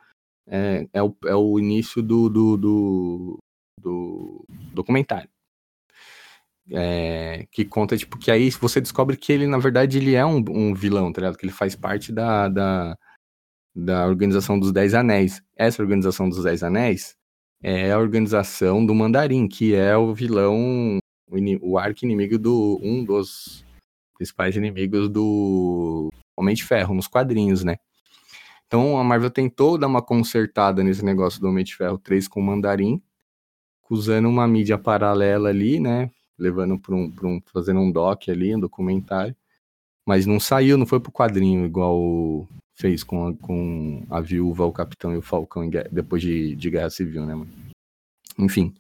é, 0.48 0.88
é, 0.92 1.04
o, 1.04 1.16
é 1.26 1.36
o 1.36 1.60
início 1.60 2.02
do, 2.02 2.30
do, 2.30 2.58
do, 2.58 3.38
do 3.80 4.46
documentário. 4.74 5.30
É, 6.74 7.48
que 7.52 7.66
conta, 7.66 7.98
tipo, 7.98 8.18
que 8.18 8.32
aí 8.32 8.50
você 8.52 8.80
descobre 8.82 9.18
que 9.18 9.32
ele, 9.34 9.46
na 9.46 9.58
verdade, 9.58 9.98
ele 9.98 10.16
é 10.16 10.26
um, 10.26 10.44
um 10.50 10.74
vilão, 10.74 11.12
tá 11.12 11.22
ligado? 11.22 11.38
Que 11.38 11.46
ele 11.46 11.54
faz 11.54 11.76
parte 11.76 12.12
da, 12.12 12.48
da, 12.50 12.98
da 13.76 14.08
organização 14.08 14.60
dos 14.60 14.72
Dez 14.72 14.94
Anéis. 14.94 15.44
Essa 15.56 15.82
organização 15.82 16.30
dos 16.30 16.44
Dez 16.44 16.64
Anéis 16.64 17.16
é 17.62 17.92
a 17.92 18.00
organização 18.00 18.86
do 18.86 18.96
Mandarim, 18.96 19.48
que 19.48 19.76
é 19.76 19.96
o 19.98 20.14
vilão 20.14 21.01
o, 21.32 21.72
o 21.72 21.78
arco-inimigo 21.78 22.38
do. 22.38 22.80
um 22.84 23.04
dos 23.04 23.66
principais 24.16 24.56
inimigos 24.56 25.10
do 25.10 26.12
Homem 26.38 26.54
de 26.54 26.64
Ferro, 26.64 26.94
nos 26.94 27.08
quadrinhos, 27.08 27.64
né? 27.64 27.78
Então 28.68 28.98
a 28.98 29.04
Marvel 29.04 29.32
tentou 29.32 29.78
dar 29.78 29.88
uma 29.88 30.02
consertada 30.02 30.84
nesse 30.84 31.04
negócio 31.04 31.42
do 31.42 31.48
Homem 31.48 31.64
de 31.64 31.76
Ferro 31.76 31.98
3 31.98 32.28
com 32.28 32.40
o 32.40 32.44
Mandarim, 32.44 33.02
usando 33.90 34.30
uma 34.30 34.48
mídia 34.48 34.78
paralela 34.78 35.50
ali, 35.50 35.80
né? 35.80 36.12
Levando 36.38 36.80
para 36.80 36.96
um, 36.96 37.14
um. 37.24 37.42
fazendo 37.52 37.80
um 37.80 37.92
doc 37.92 38.30
ali, 38.30 38.56
um 38.56 38.60
documentário. 38.60 39.36
Mas 40.06 40.26
não 40.26 40.40
saiu, 40.40 40.78
não 40.78 40.86
foi 40.86 41.00
pro 41.00 41.12
quadrinho 41.12 41.66
igual 41.66 42.48
fez 42.74 43.04
com 43.04 43.28
a, 43.28 43.34
com 43.36 44.04
a 44.10 44.20
viúva, 44.20 44.66
o 44.66 44.72
capitão 44.72 45.14
e 45.14 45.18
o 45.18 45.22
falcão 45.22 45.70
depois 45.92 46.22
de, 46.22 46.56
de 46.56 46.70
Guerra 46.70 46.90
Civil, 46.90 47.26
né, 47.26 47.36
mano? 47.36 47.52
Enfim, 48.40 48.74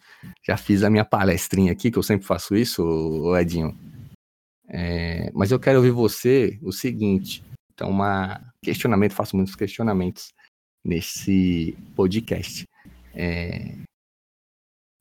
já 0.44 0.58
fiz 0.58 0.84
a 0.84 0.90
minha 0.90 1.06
palestrinha 1.06 1.72
aqui, 1.72 1.92
que 1.92 1.98
eu 1.98 2.04
sempre 2.04 2.25
faço 2.25 2.56
isso, 2.56 3.36
Edinho. 3.36 3.78
É, 4.68 5.32
mas 5.34 5.51
eu 5.51 5.60
quero 5.60 5.78
ouvir 5.78 5.92
você 5.92 6.58
o 6.62 6.72
seguinte. 6.72 7.44
Então, 7.74 7.90
uma 7.90 8.42
questionamento, 8.63 9.13
faço 9.13 9.36
muitos 9.36 9.56
questionamentos 9.56 10.34
nesse 10.84 11.78
podcast. 11.96 12.66
É, 13.13 13.75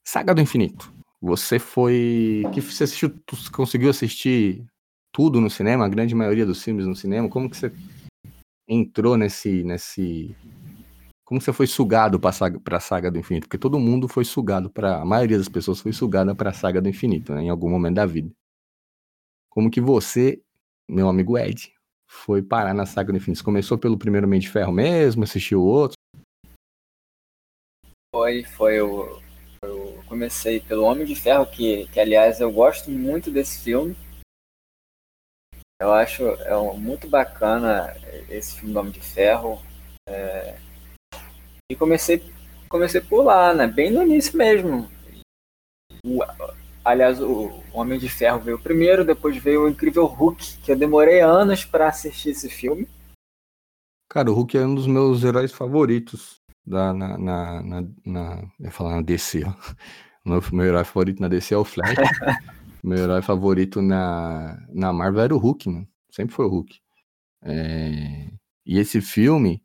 Saga 0.07 0.35
do 0.35 0.41
Infinito. 0.41 0.93
Você 1.21 1.59
foi. 1.59 2.43
que 2.53 2.61
você 2.61 2.85
assistiu? 2.85 3.15
conseguiu 3.53 3.91
assistir 3.91 4.65
tudo 5.12 5.41
no 5.41 5.50
cinema? 5.50 5.85
A 5.85 5.89
grande 5.89 6.15
maioria 6.15 6.47
dos 6.47 6.62
filmes 6.62 6.87
no 6.87 6.97
cinema? 6.97 7.29
Como 7.29 7.49
que 7.49 7.57
você 7.57 7.73
entrou 8.69 9.17
nesse, 9.17 9.62
nesse 9.62 10.35
como 11.31 11.41
você 11.41 11.53
foi 11.53 11.69
sugado 11.69 12.19
para 12.19 12.33
saga, 12.33 12.61
a 12.69 12.81
saga 12.81 13.09
do 13.09 13.17
infinito? 13.17 13.45
Porque 13.45 13.57
todo 13.57 13.79
mundo 13.79 14.09
foi 14.09 14.25
sugado 14.25 14.69
para. 14.69 15.01
A 15.01 15.05
maioria 15.05 15.39
das 15.39 15.49
pessoas 15.49 15.81
foi 15.81 15.93
sugada 15.93 16.35
para 16.35 16.51
a 16.51 16.53
saga 16.53 16.83
do 16.83 16.89
infinito, 16.89 17.33
né, 17.33 17.43
em 17.43 17.49
algum 17.49 17.71
momento 17.71 17.95
da 17.95 18.05
vida. 18.05 18.33
Como 19.49 19.71
que 19.71 19.81
você, 19.81 20.43
meu 20.89 21.09
amigo 21.09 21.39
Ed, 21.39 21.73
foi 22.09 22.43
parar 22.43 22.75
na 22.75 22.85
saga 22.85 23.13
do 23.13 23.17
infinito? 23.17 23.39
Você 23.39 23.45
começou 23.45 23.79
pelo 23.79 23.97
primeiro 23.97 24.27
Homem 24.27 24.41
de 24.41 24.49
Ferro 24.49 24.73
mesmo, 24.73 25.23
assistiu 25.23 25.61
o 25.61 25.67
outro? 25.67 25.95
Foi, 28.13 28.43
foi. 28.43 28.81
Eu, 28.81 29.23
eu 29.63 30.03
comecei 30.09 30.59
pelo 30.59 30.83
Homem 30.83 31.07
de 31.07 31.15
Ferro, 31.15 31.47
que, 31.47 31.87
que 31.93 32.01
aliás 32.01 32.41
eu 32.41 32.51
gosto 32.51 32.91
muito 32.91 33.31
desse 33.31 33.63
filme. 33.63 33.97
Eu 35.81 35.93
acho 35.93 36.25
é 36.25 36.77
muito 36.77 37.09
bacana 37.09 37.95
esse 38.29 38.57
filme 38.57 38.75
do 38.75 38.81
Homem 38.81 38.93
de 38.93 39.01
Ferro. 39.01 39.63
É, 40.09 40.59
e 41.71 41.77
comecei, 41.77 42.21
comecei 42.69 43.00
por 43.00 43.23
lá, 43.23 43.55
né? 43.55 43.69
Bem 43.69 43.93
no 43.93 44.03
início 44.03 44.37
mesmo. 44.37 44.91
O, 46.05 46.21
aliás, 46.85 47.21
o 47.23 47.62
Homem 47.73 47.97
de 47.97 48.09
Ferro 48.09 48.41
veio 48.41 48.59
primeiro, 48.59 49.05
depois 49.05 49.37
veio 49.37 49.65
o 49.65 49.69
Incrível 49.69 50.05
Hulk, 50.05 50.59
que 50.59 50.73
eu 50.73 50.77
demorei 50.77 51.21
anos 51.21 51.65
para 51.65 51.89
assistir 51.89 52.31
esse 52.31 52.50
filme. 52.50 52.89
Cara, 54.09 54.29
o 54.29 54.35
Hulk 54.35 54.59
é 54.59 54.67
um 54.67 54.75
dos 54.75 54.89
meus 54.89 55.23
heróis 55.23 55.53
favoritos 55.53 56.41
da, 56.67 56.93
na, 56.93 57.17
na, 57.17 57.62
na, 57.62 57.89
na 58.05 58.53
ia 58.59 58.71
falar 58.73 58.97
na 58.97 59.03
DC, 59.03 59.45
ó. 59.47 59.55
Meu, 60.23 60.43
meu 60.53 60.67
herói 60.67 60.85
favorito 60.85 61.19
na 61.19 61.29
DC 61.29 61.55
é 61.55 61.57
o 61.57 61.65
Flash. 61.65 61.97
meu 62.85 62.99
herói 62.99 63.23
favorito 63.23 63.81
na, 63.81 64.62
na 64.69 64.93
Marvel 64.93 65.23
era 65.23 65.35
o 65.35 65.39
Hulk, 65.39 65.67
mano. 65.67 65.89
Sempre 66.12 66.35
foi 66.35 66.45
o 66.45 66.49
Hulk. 66.50 66.79
É... 67.43 68.31
E 68.67 68.79
esse 68.79 69.00
filme, 69.00 69.62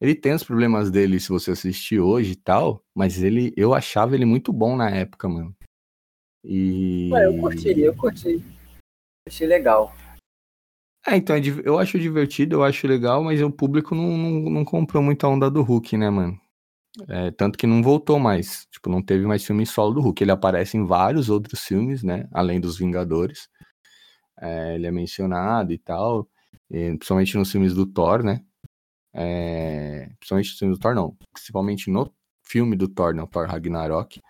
ele 0.00 0.14
tem 0.14 0.32
os 0.34 0.44
problemas 0.44 0.90
dele 0.90 1.18
se 1.18 1.28
você 1.28 1.52
assistir 1.52 2.00
hoje 2.00 2.32
e 2.32 2.36
tal, 2.36 2.84
mas 2.94 3.22
ele, 3.22 3.52
eu 3.56 3.74
achava 3.74 4.14
ele 4.14 4.24
muito 4.24 4.52
bom 4.52 4.76
na 4.76 4.90
época, 4.90 5.28
mano. 5.28 5.54
E. 6.44 7.10
Ué, 7.12 7.26
eu 7.26 7.38
curti, 7.38 7.80
eu 7.80 7.96
curti. 7.96 8.44
Achei 9.26 9.46
legal. 9.46 9.92
É, 11.06 11.16
então, 11.16 11.36
é 11.36 11.40
eu 11.64 11.78
acho 11.78 11.98
divertido, 11.98 12.56
eu 12.56 12.64
acho 12.64 12.86
legal, 12.86 13.22
mas 13.22 13.40
o 13.40 13.50
público 13.50 13.94
não, 13.94 14.16
não, 14.16 14.50
não 14.50 14.64
comprou 14.64 15.02
muita 15.02 15.28
onda 15.28 15.50
do 15.50 15.62
Hulk, 15.62 15.96
né, 15.96 16.10
mano? 16.10 16.38
É, 17.08 17.30
tanto 17.30 17.58
que 17.58 17.66
não 17.66 17.82
voltou 17.82 18.18
mais. 18.18 18.66
Tipo, 18.70 18.88
não 18.88 19.02
teve 19.02 19.26
mais 19.26 19.44
filme 19.44 19.66
solo 19.66 19.94
do 19.94 20.00
Hulk. 20.00 20.22
Ele 20.22 20.30
aparece 20.30 20.76
em 20.76 20.84
vários 20.84 21.28
outros 21.28 21.60
filmes, 21.60 22.02
né? 22.02 22.28
Além 22.32 22.60
dos 22.60 22.78
Vingadores. 22.78 23.48
É, 24.40 24.74
ele 24.74 24.86
é 24.86 24.90
mencionado 24.90 25.72
e 25.72 25.78
tal. 25.78 26.28
E, 26.70 26.90
principalmente 26.96 27.36
nos 27.36 27.52
filmes 27.52 27.74
do 27.74 27.86
Thor, 27.86 28.22
né? 28.22 28.42
É, 29.18 30.10
principalmente 30.18 30.52
no 30.52 30.58
filme 30.58 30.74
do 30.74 30.78
Thor, 30.78 30.94
não. 30.94 31.16
Principalmente 31.32 31.90
no 31.90 32.12
filme 32.44 32.76
do 32.76 32.86
Thor, 32.86 33.14
no 33.14 33.26
Thor 33.26 33.46
Ragnarok. 33.48 34.20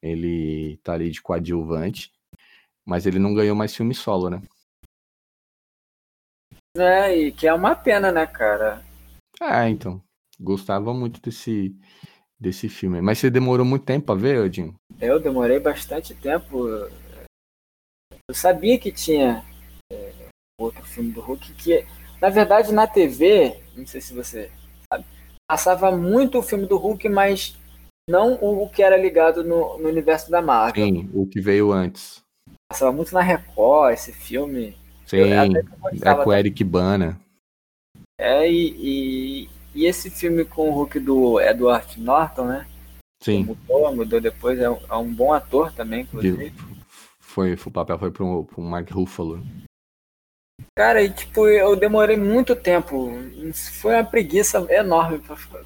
Ele 0.00 0.78
tá 0.84 0.92
ali 0.92 1.10
de 1.10 1.20
coadjuvante. 1.20 2.12
Mas 2.86 3.04
ele 3.04 3.18
não 3.18 3.34
ganhou 3.34 3.56
mais 3.56 3.74
filme 3.74 3.94
solo, 3.94 4.30
né? 4.30 4.40
É, 6.76 7.16
e 7.16 7.32
que 7.32 7.48
é 7.48 7.52
uma 7.52 7.74
pena, 7.74 8.12
né, 8.12 8.26
cara? 8.26 8.84
É, 9.42 9.68
então. 9.68 10.00
Gostava 10.40 10.94
muito 10.94 11.20
desse, 11.20 11.76
desse 12.38 12.68
filme. 12.68 13.00
Mas 13.00 13.18
você 13.18 13.28
demorou 13.28 13.66
muito 13.66 13.84
tempo 13.84 14.06
pra 14.06 14.14
ver, 14.14 14.40
Odinho? 14.40 14.76
Eu 15.00 15.18
demorei 15.18 15.58
bastante 15.58 16.14
tempo. 16.14 16.68
Eu 16.68 18.34
sabia 18.34 18.78
que 18.78 18.92
tinha 18.92 19.44
é, 19.92 20.12
outro 20.60 20.84
filme 20.84 21.10
do 21.10 21.20
Hulk 21.20 21.54
que 21.54 21.84
na 22.20 22.28
verdade, 22.28 22.72
na 22.72 22.86
TV, 22.86 23.56
não 23.76 23.86
sei 23.86 24.00
se 24.00 24.12
você 24.12 24.50
sabe, 24.92 25.04
passava 25.48 25.90
muito 25.90 26.38
o 26.38 26.42
filme 26.42 26.66
do 26.66 26.76
Hulk, 26.76 27.08
mas 27.08 27.56
não 28.08 28.34
o 28.34 28.68
que 28.68 28.82
era 28.82 28.96
ligado 28.96 29.44
no, 29.44 29.78
no 29.78 29.88
universo 29.88 30.30
da 30.30 30.40
Marvel. 30.40 30.84
Sim, 30.84 31.10
o 31.12 31.26
que 31.26 31.40
veio 31.40 31.72
antes. 31.72 32.22
Passava 32.70 32.92
muito 32.92 33.12
na 33.14 33.20
Record, 33.20 33.94
esse 33.94 34.12
filme. 34.12 34.76
Sim, 35.06 35.32
é 35.32 36.14
com 36.14 36.30
o 36.30 36.32
Eric 36.32 36.62
Bana. 36.64 37.20
É, 38.20 38.50
e, 38.50 38.74
e, 38.78 39.48
e, 39.74 39.86
esse 39.86 40.10
filme 40.10 40.44
com 40.44 40.68
o 40.68 40.72
Hulk 40.72 40.98
do 40.98 41.40
Edward 41.40 42.00
Norton, 42.00 42.46
né? 42.46 42.66
Sim. 43.22 43.44
Mudou, 43.44 43.94
mudou 43.94 44.20
depois, 44.20 44.58
é 44.58 44.68
um, 44.68 44.78
é 44.88 44.96
um 44.96 45.12
bom 45.12 45.32
ator 45.32 45.72
também, 45.72 46.02
inclusive. 46.02 46.52
Foi, 47.20 47.52
o 47.54 47.70
papel 47.70 47.98
foi 47.98 48.10
para 48.10 48.24
o 48.24 48.46
Mark 48.58 48.90
Ruffalo. 48.90 49.42
Cara, 50.78 51.02
e 51.02 51.10
tipo, 51.10 51.48
eu 51.48 51.74
demorei 51.74 52.16
muito 52.16 52.54
tempo. 52.54 53.10
Foi 53.80 53.94
uma 53.94 54.04
preguiça 54.04 54.64
enorme. 54.70 55.20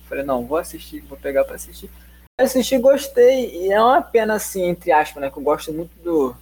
Falei, 0.08 0.24
não, 0.24 0.46
vou 0.46 0.56
assistir, 0.56 1.00
vou 1.02 1.18
pegar 1.18 1.44
pra 1.44 1.56
assistir. 1.56 1.90
Assisti, 2.40 2.78
gostei. 2.78 3.54
E 3.54 3.70
é 3.70 3.78
uma 3.78 4.00
pena, 4.00 4.32
assim, 4.32 4.62
entre 4.62 4.90
aspas, 4.90 5.20
né? 5.20 5.30
Que 5.30 5.36
eu 5.36 5.42
gosto 5.42 5.70
muito 5.70 5.94
do, 6.02 6.34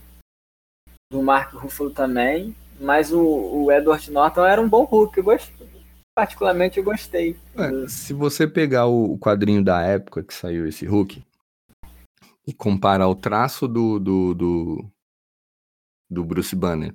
do 1.12 1.20
Mark 1.20 1.52
Ruffalo 1.52 1.90
também. 1.90 2.54
Mas 2.80 3.12
o, 3.12 3.20
o 3.20 3.72
Edward 3.72 4.08
Norton 4.08 4.46
era 4.46 4.62
um 4.62 4.68
bom 4.68 4.84
Hulk. 4.84 5.18
Eu 5.18 5.24
gostei, 5.24 5.66
particularmente 6.14 6.78
eu 6.78 6.84
gostei. 6.84 7.36
É, 7.56 7.88
se 7.88 8.12
você 8.12 8.46
pegar 8.46 8.86
o 8.86 9.18
quadrinho 9.18 9.64
da 9.64 9.82
época 9.82 10.22
que 10.22 10.32
saiu 10.32 10.64
esse 10.64 10.86
Hulk 10.86 11.20
e 12.46 12.54
comparar 12.54 13.08
o 13.08 13.16
traço 13.16 13.66
do, 13.66 13.98
do, 13.98 14.32
do, 14.32 14.90
do 16.08 16.24
Bruce 16.24 16.54
Banner 16.54 16.94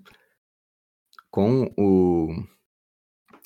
com 1.35 1.69
o 1.77 2.29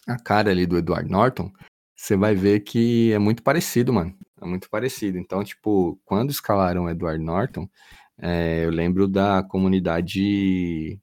a 0.07 0.15
cara 0.19 0.51
ali 0.51 0.67
do 0.67 0.77
Edward 0.77 1.09
Norton, 1.09 1.51
você 1.95 2.15
vai 2.15 2.35
ver 2.35 2.59
que 2.59 3.11
é 3.11 3.17
muito 3.17 3.41
parecido, 3.41 3.91
mano. 3.91 4.15
É 4.39 4.45
muito 4.45 4.69
parecido. 4.69 5.17
Então, 5.17 5.43
tipo, 5.43 5.99
quando 6.05 6.29
escalaram 6.29 6.83
o 6.83 6.89
Edward 6.89 7.23
Norton, 7.23 7.67
é, 8.19 8.63
eu 8.63 8.69
lembro 8.69 9.07
da 9.07 9.41
comunidade 9.41 11.01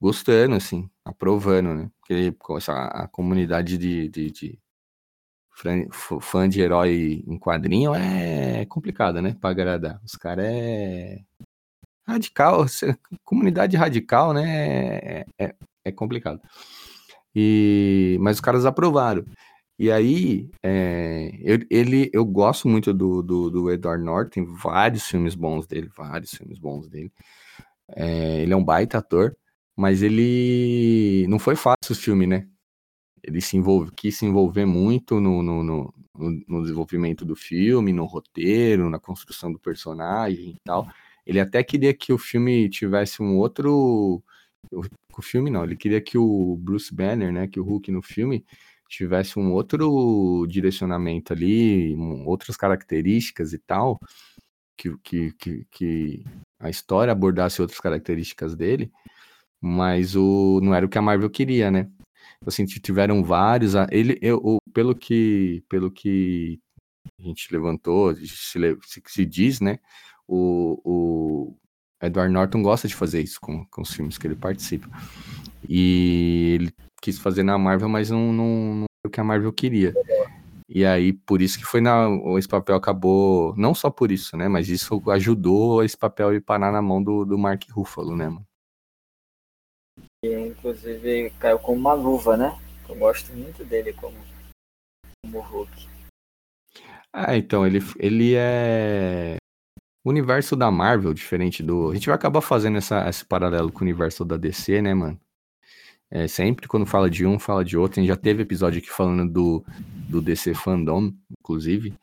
gostando, 0.00 0.56
assim, 0.56 0.90
aprovando, 1.04 1.72
né? 1.72 1.90
Porque 2.00 2.34
a, 2.68 3.04
a 3.04 3.08
comunidade 3.08 3.78
de, 3.78 4.08
de, 4.08 4.30
de, 4.32 4.58
fã 6.20 6.48
de 6.48 6.60
herói 6.60 7.22
em 7.28 7.38
quadrinho 7.38 7.94
é 7.94 8.66
complicado, 8.66 9.22
né? 9.22 9.36
Pra 9.40 9.50
agradar. 9.50 10.00
Os 10.04 10.16
caras 10.16 10.46
é 10.46 11.20
radical, 12.06 12.66
comunidade 13.24 13.76
radical, 13.76 14.32
né? 14.32 14.98
É, 14.98 15.26
é, 15.38 15.54
é, 15.84 15.92
complicado. 15.92 16.40
E, 17.34 18.18
mas 18.20 18.36
os 18.36 18.40
caras 18.40 18.66
aprovaram. 18.66 19.24
E 19.78 19.90
aí, 19.90 20.50
é, 20.62 21.30
eu, 21.40 21.58
ele, 21.70 22.10
eu 22.12 22.24
gosto 22.24 22.68
muito 22.68 22.92
do, 22.92 23.22
do, 23.22 23.50
do 23.50 23.70
Edward 23.70 24.04
Norton, 24.04 24.30
tem 24.30 24.44
vários 24.44 25.04
filmes 25.04 25.34
bons 25.34 25.66
dele, 25.66 25.90
vários 25.96 26.30
filmes 26.30 26.58
bons 26.58 26.88
dele. 26.88 27.12
É, 27.96 28.42
ele 28.42 28.52
é 28.52 28.56
um 28.56 28.64
baita 28.64 28.98
ator, 28.98 29.36
mas 29.76 30.02
ele 30.02 31.26
não 31.28 31.38
foi 31.38 31.56
fácil 31.56 31.92
o 31.92 31.94
filme, 31.94 32.26
né? 32.26 32.46
Ele 33.22 33.40
se 33.40 33.56
envolve, 33.56 33.90
quis 33.96 34.18
se 34.18 34.26
envolver 34.26 34.66
muito 34.66 35.20
no, 35.20 35.42
no, 35.42 35.62
no, 35.62 35.94
no 36.46 36.62
desenvolvimento 36.62 37.24
do 37.24 37.36
filme, 37.36 37.92
no 37.92 38.04
roteiro, 38.04 38.90
na 38.90 38.98
construção 38.98 39.52
do 39.52 39.58
personagem 39.58 40.50
e 40.50 40.56
tal. 40.64 40.86
Ele 41.26 41.40
até 41.40 41.62
queria 41.62 41.94
que 41.94 42.12
o 42.12 42.18
filme 42.18 42.68
tivesse 42.68 43.22
um 43.22 43.36
outro. 43.38 44.22
O 45.16 45.22
filme 45.22 45.50
não, 45.50 45.64
ele 45.64 45.76
queria 45.76 46.00
que 46.00 46.16
o 46.18 46.56
Bruce 46.56 46.94
Banner, 46.94 47.32
né, 47.32 47.46
que 47.48 47.60
o 47.60 47.64
Hulk 47.64 47.90
no 47.90 48.02
filme 48.02 48.44
tivesse 48.88 49.38
um 49.38 49.52
outro 49.52 50.46
direcionamento 50.48 51.32
ali, 51.32 51.94
um, 51.94 52.26
outras 52.26 52.56
características 52.56 53.52
e 53.52 53.58
tal, 53.58 53.98
que, 54.76 54.96
que, 54.98 55.32
que, 55.34 55.66
que, 55.70 56.24
a 56.58 56.70
história 56.70 57.12
abordasse 57.12 57.60
outras 57.60 57.80
características 57.80 58.54
dele, 58.54 58.92
mas 59.60 60.16
o, 60.16 60.60
não 60.62 60.74
era 60.74 60.86
o 60.86 60.88
que 60.88 60.98
a 60.98 61.02
Marvel 61.02 61.30
queria, 61.30 61.70
né? 61.70 61.90
Assim, 62.46 62.64
tiveram 62.66 63.22
vários. 63.24 63.74
Ele, 63.90 64.18
eu, 64.22 64.58
pelo 64.74 64.94
que, 64.94 65.62
pelo 65.68 65.90
que 65.90 66.60
a 67.18 67.22
gente 67.22 67.52
levantou, 67.52 68.14
se, 68.16 68.26
se, 68.82 69.02
se 69.06 69.26
diz, 69.26 69.60
né? 69.60 69.78
o, 70.26 70.80
o 70.84 71.56
Edward 72.02 72.32
Norton 72.32 72.62
gosta 72.62 72.88
de 72.88 72.94
fazer 72.94 73.22
isso 73.22 73.40
com, 73.40 73.64
com 73.66 73.82
os 73.82 73.92
filmes 73.92 74.18
que 74.18 74.26
ele 74.26 74.34
participa. 74.34 74.88
E 75.68 76.54
ele 76.54 76.74
quis 77.00 77.18
fazer 77.18 77.42
na 77.42 77.56
Marvel, 77.56 77.88
mas 77.88 78.10
não, 78.10 78.32
não, 78.32 78.74
não 78.74 78.84
é 79.04 79.08
o 79.08 79.10
que 79.10 79.20
a 79.20 79.24
Marvel 79.24 79.52
queria. 79.52 79.94
E 80.68 80.84
aí, 80.84 81.12
por 81.12 81.42
isso 81.42 81.58
que 81.58 81.64
foi 81.64 81.80
na. 81.80 82.08
Esse 82.38 82.48
papel 82.48 82.74
acabou. 82.74 83.54
Não 83.56 83.74
só 83.74 83.90
por 83.90 84.10
isso, 84.10 84.36
né? 84.36 84.48
Mas 84.48 84.68
isso 84.68 85.02
ajudou 85.10 85.84
esse 85.84 85.96
papel 85.96 86.34
a 86.34 86.40
parar 86.40 86.72
na 86.72 86.80
mão 86.80 87.02
do, 87.02 87.24
do 87.24 87.36
Mark 87.36 87.62
Ruffalo, 87.70 88.16
né, 88.16 88.28
mano? 88.28 88.46
E, 90.24 90.32
inclusive 90.48 91.30
caiu 91.38 91.58
como 91.58 91.78
uma 91.78 91.92
luva, 91.92 92.36
né? 92.36 92.58
Eu 92.88 92.96
gosto 92.96 93.32
muito 93.34 93.64
dele 93.64 93.92
como, 93.92 94.16
como 95.24 95.40
Hulk. 95.40 95.88
Ah, 97.12 97.36
então, 97.36 97.66
ele, 97.66 97.80
ele 97.98 98.34
é. 98.34 99.36
O 100.04 100.10
universo 100.10 100.56
da 100.56 100.70
Marvel, 100.70 101.14
diferente 101.14 101.62
do. 101.62 101.90
A 101.90 101.94
gente 101.94 102.06
vai 102.06 102.14
acabar 102.14 102.40
fazendo 102.40 102.78
essa, 102.78 103.08
esse 103.08 103.24
paralelo 103.24 103.70
com 103.70 103.80
o 103.80 103.82
universo 103.82 104.24
da 104.24 104.36
DC, 104.36 104.82
né, 104.82 104.92
mano? 104.94 105.18
É, 106.10 106.28
sempre 106.28 106.68
quando 106.68 106.84
fala 106.84 107.08
de 107.08 107.24
um, 107.24 107.38
fala 107.38 107.64
de 107.64 107.76
outro. 107.76 107.98
A 107.98 108.02
gente 108.02 108.08
já 108.08 108.16
teve 108.16 108.42
episódio 108.42 108.80
aqui 108.80 108.90
falando 108.90 109.32
do, 109.32 109.64
do 110.08 110.20
DC 110.20 110.54
Fandom, 110.54 111.12
inclusive, 111.40 111.94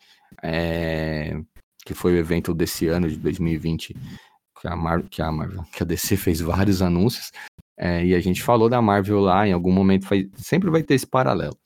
é, 0.41 1.39
que 1.85 1.93
foi 1.93 2.13
o 2.13 2.17
evento 2.17 2.53
desse 2.53 2.87
ano, 2.87 3.09
de 3.09 3.17
2020, 3.17 3.95
que 4.59 4.67
a, 4.67 4.75
Mar 4.75 5.03
que 5.03 5.21
a, 5.21 5.31
Marvel, 5.31 5.63
que 5.71 5.83
a 5.83 5.85
DC 5.85 6.15
fez 6.17 6.41
vários 6.41 6.81
anúncios. 6.81 7.31
É, 7.77 8.03
e 8.05 8.15
a 8.15 8.19
gente 8.19 8.41
falou 8.41 8.69
da 8.69 8.81
Marvel 8.81 9.19
lá, 9.19 9.47
em 9.47 9.53
algum 9.53 9.71
momento, 9.71 10.07
sempre 10.35 10.69
vai 10.69 10.83
ter 10.83 10.95
esse 10.95 11.05
paralelo. 11.05 11.57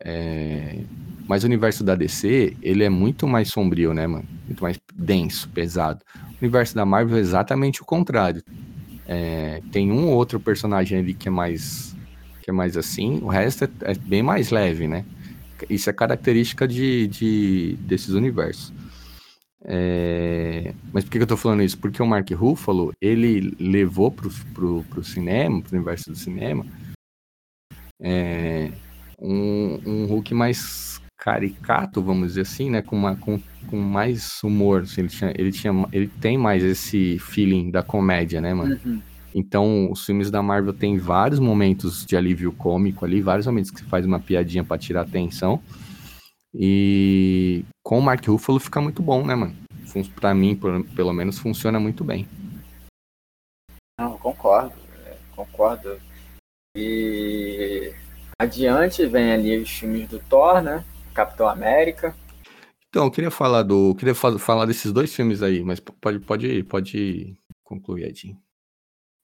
É, 0.00 0.84
mas 1.28 1.44
o 1.44 1.46
universo 1.46 1.84
da 1.84 1.94
DC, 1.94 2.56
ele 2.62 2.82
é 2.82 2.88
muito 2.88 3.28
mais 3.28 3.48
sombrio, 3.48 3.92
né, 3.92 4.06
mano? 4.06 4.26
Muito 4.46 4.62
mais 4.62 4.80
denso, 4.94 5.46
pesado. 5.50 6.00
O 6.16 6.36
universo 6.40 6.74
da 6.74 6.86
Marvel 6.86 7.18
é 7.18 7.20
exatamente 7.20 7.82
o 7.82 7.84
contrário. 7.84 8.42
É, 9.06 9.60
tem 9.70 9.92
um 9.92 10.06
ou 10.06 10.14
outro 10.14 10.40
personagem 10.40 10.98
ali 10.98 11.12
que 11.12 11.28
é 11.28 11.30
mais 11.30 11.94
que 12.42 12.50
é 12.50 12.52
mais 12.52 12.78
assim, 12.78 13.18
o 13.22 13.28
resto 13.28 13.64
é, 13.64 13.68
é 13.82 13.94
bem 13.94 14.22
mais 14.22 14.50
leve, 14.50 14.88
né? 14.88 15.04
Isso 15.68 15.90
é 15.90 15.92
característica 15.92 16.66
de, 16.66 17.06
de 17.08 17.76
desses 17.80 18.10
universos. 18.10 18.72
É... 19.62 20.72
Mas 20.94 21.04
por 21.04 21.10
que 21.10 21.18
eu 21.18 21.26
tô 21.26 21.36
falando 21.36 21.62
isso? 21.62 21.76
Porque 21.76 22.02
o 22.02 22.06
Mark 22.06 22.30
Ruffalo, 22.30 22.94
ele 23.02 23.54
levou 23.60 24.10
pro, 24.10 24.30
pro, 24.54 24.82
pro 24.84 25.04
cinema, 25.04 25.60
pro 25.60 25.76
universo 25.76 26.10
do 26.10 26.16
cinema, 26.16 26.64
é... 28.00 28.70
um, 29.20 29.80
um 29.84 30.06
Hulk 30.06 30.32
mais 30.32 31.02
caricato, 31.18 32.00
vamos 32.00 32.28
dizer 32.28 32.42
assim, 32.42 32.70
né? 32.70 32.80
Com, 32.80 32.96
uma, 32.96 33.16
com, 33.16 33.38
com 33.68 33.76
mais 33.76 34.40
humor. 34.42 34.82
Assim, 34.82 35.00
ele, 35.00 35.08
tinha, 35.08 35.32
ele, 35.36 35.52
tinha, 35.52 35.88
ele 35.92 36.06
tem 36.06 36.38
mais 36.38 36.62
esse 36.62 37.18
feeling 37.18 37.70
da 37.70 37.82
comédia, 37.82 38.40
né, 38.40 38.54
mano? 38.54 38.78
Uhum. 38.84 39.02
Então, 39.34 39.90
os 39.90 40.06
filmes 40.06 40.30
da 40.30 40.42
Marvel 40.42 40.72
tem 40.72 40.96
vários 40.96 41.38
momentos 41.38 42.06
de 42.06 42.16
alívio 42.16 42.52
cômico 42.52 43.04
ali, 43.04 43.20
vários 43.20 43.46
momentos 43.46 43.70
que 43.70 43.80
você 43.80 43.86
faz 43.86 44.06
uma 44.06 44.18
piadinha 44.18 44.64
para 44.64 44.78
tirar 44.78 45.02
atenção. 45.02 45.60
E 46.54 47.64
com 47.82 47.98
o 47.98 48.02
Mark 48.02 48.26
Ruffalo 48.26 48.58
fica 48.58 48.80
muito 48.80 49.02
bom, 49.02 49.26
né, 49.26 49.34
mano? 49.34 49.54
Pra 50.14 50.34
mim, 50.34 50.58
pelo 50.94 51.12
menos, 51.12 51.38
funciona 51.38 51.78
muito 51.78 52.04
bem. 52.04 52.26
Não, 54.00 54.16
concordo, 54.18 54.74
é, 55.04 55.16
concordo. 55.34 55.98
E 56.76 57.92
adiante 58.38 59.04
vem 59.06 59.32
ali 59.32 59.58
os 59.58 59.70
filmes 59.70 60.08
do 60.08 60.20
Thor, 60.20 60.62
né? 60.62 60.84
Capitão 61.18 61.48
América. 61.48 62.14
Então, 62.88 63.06
eu 63.06 63.10
queria 63.10 63.30
falar 63.30 63.64
do. 63.64 63.92
Queria 63.96 64.14
falar 64.14 64.66
desses 64.66 64.92
dois 64.92 65.12
filmes 65.12 65.42
aí, 65.42 65.64
mas 65.64 65.80
pode, 65.80 66.20
pode, 66.20 66.62
pode 66.62 67.36
concluir, 67.64 68.04
Edinho. 68.04 68.40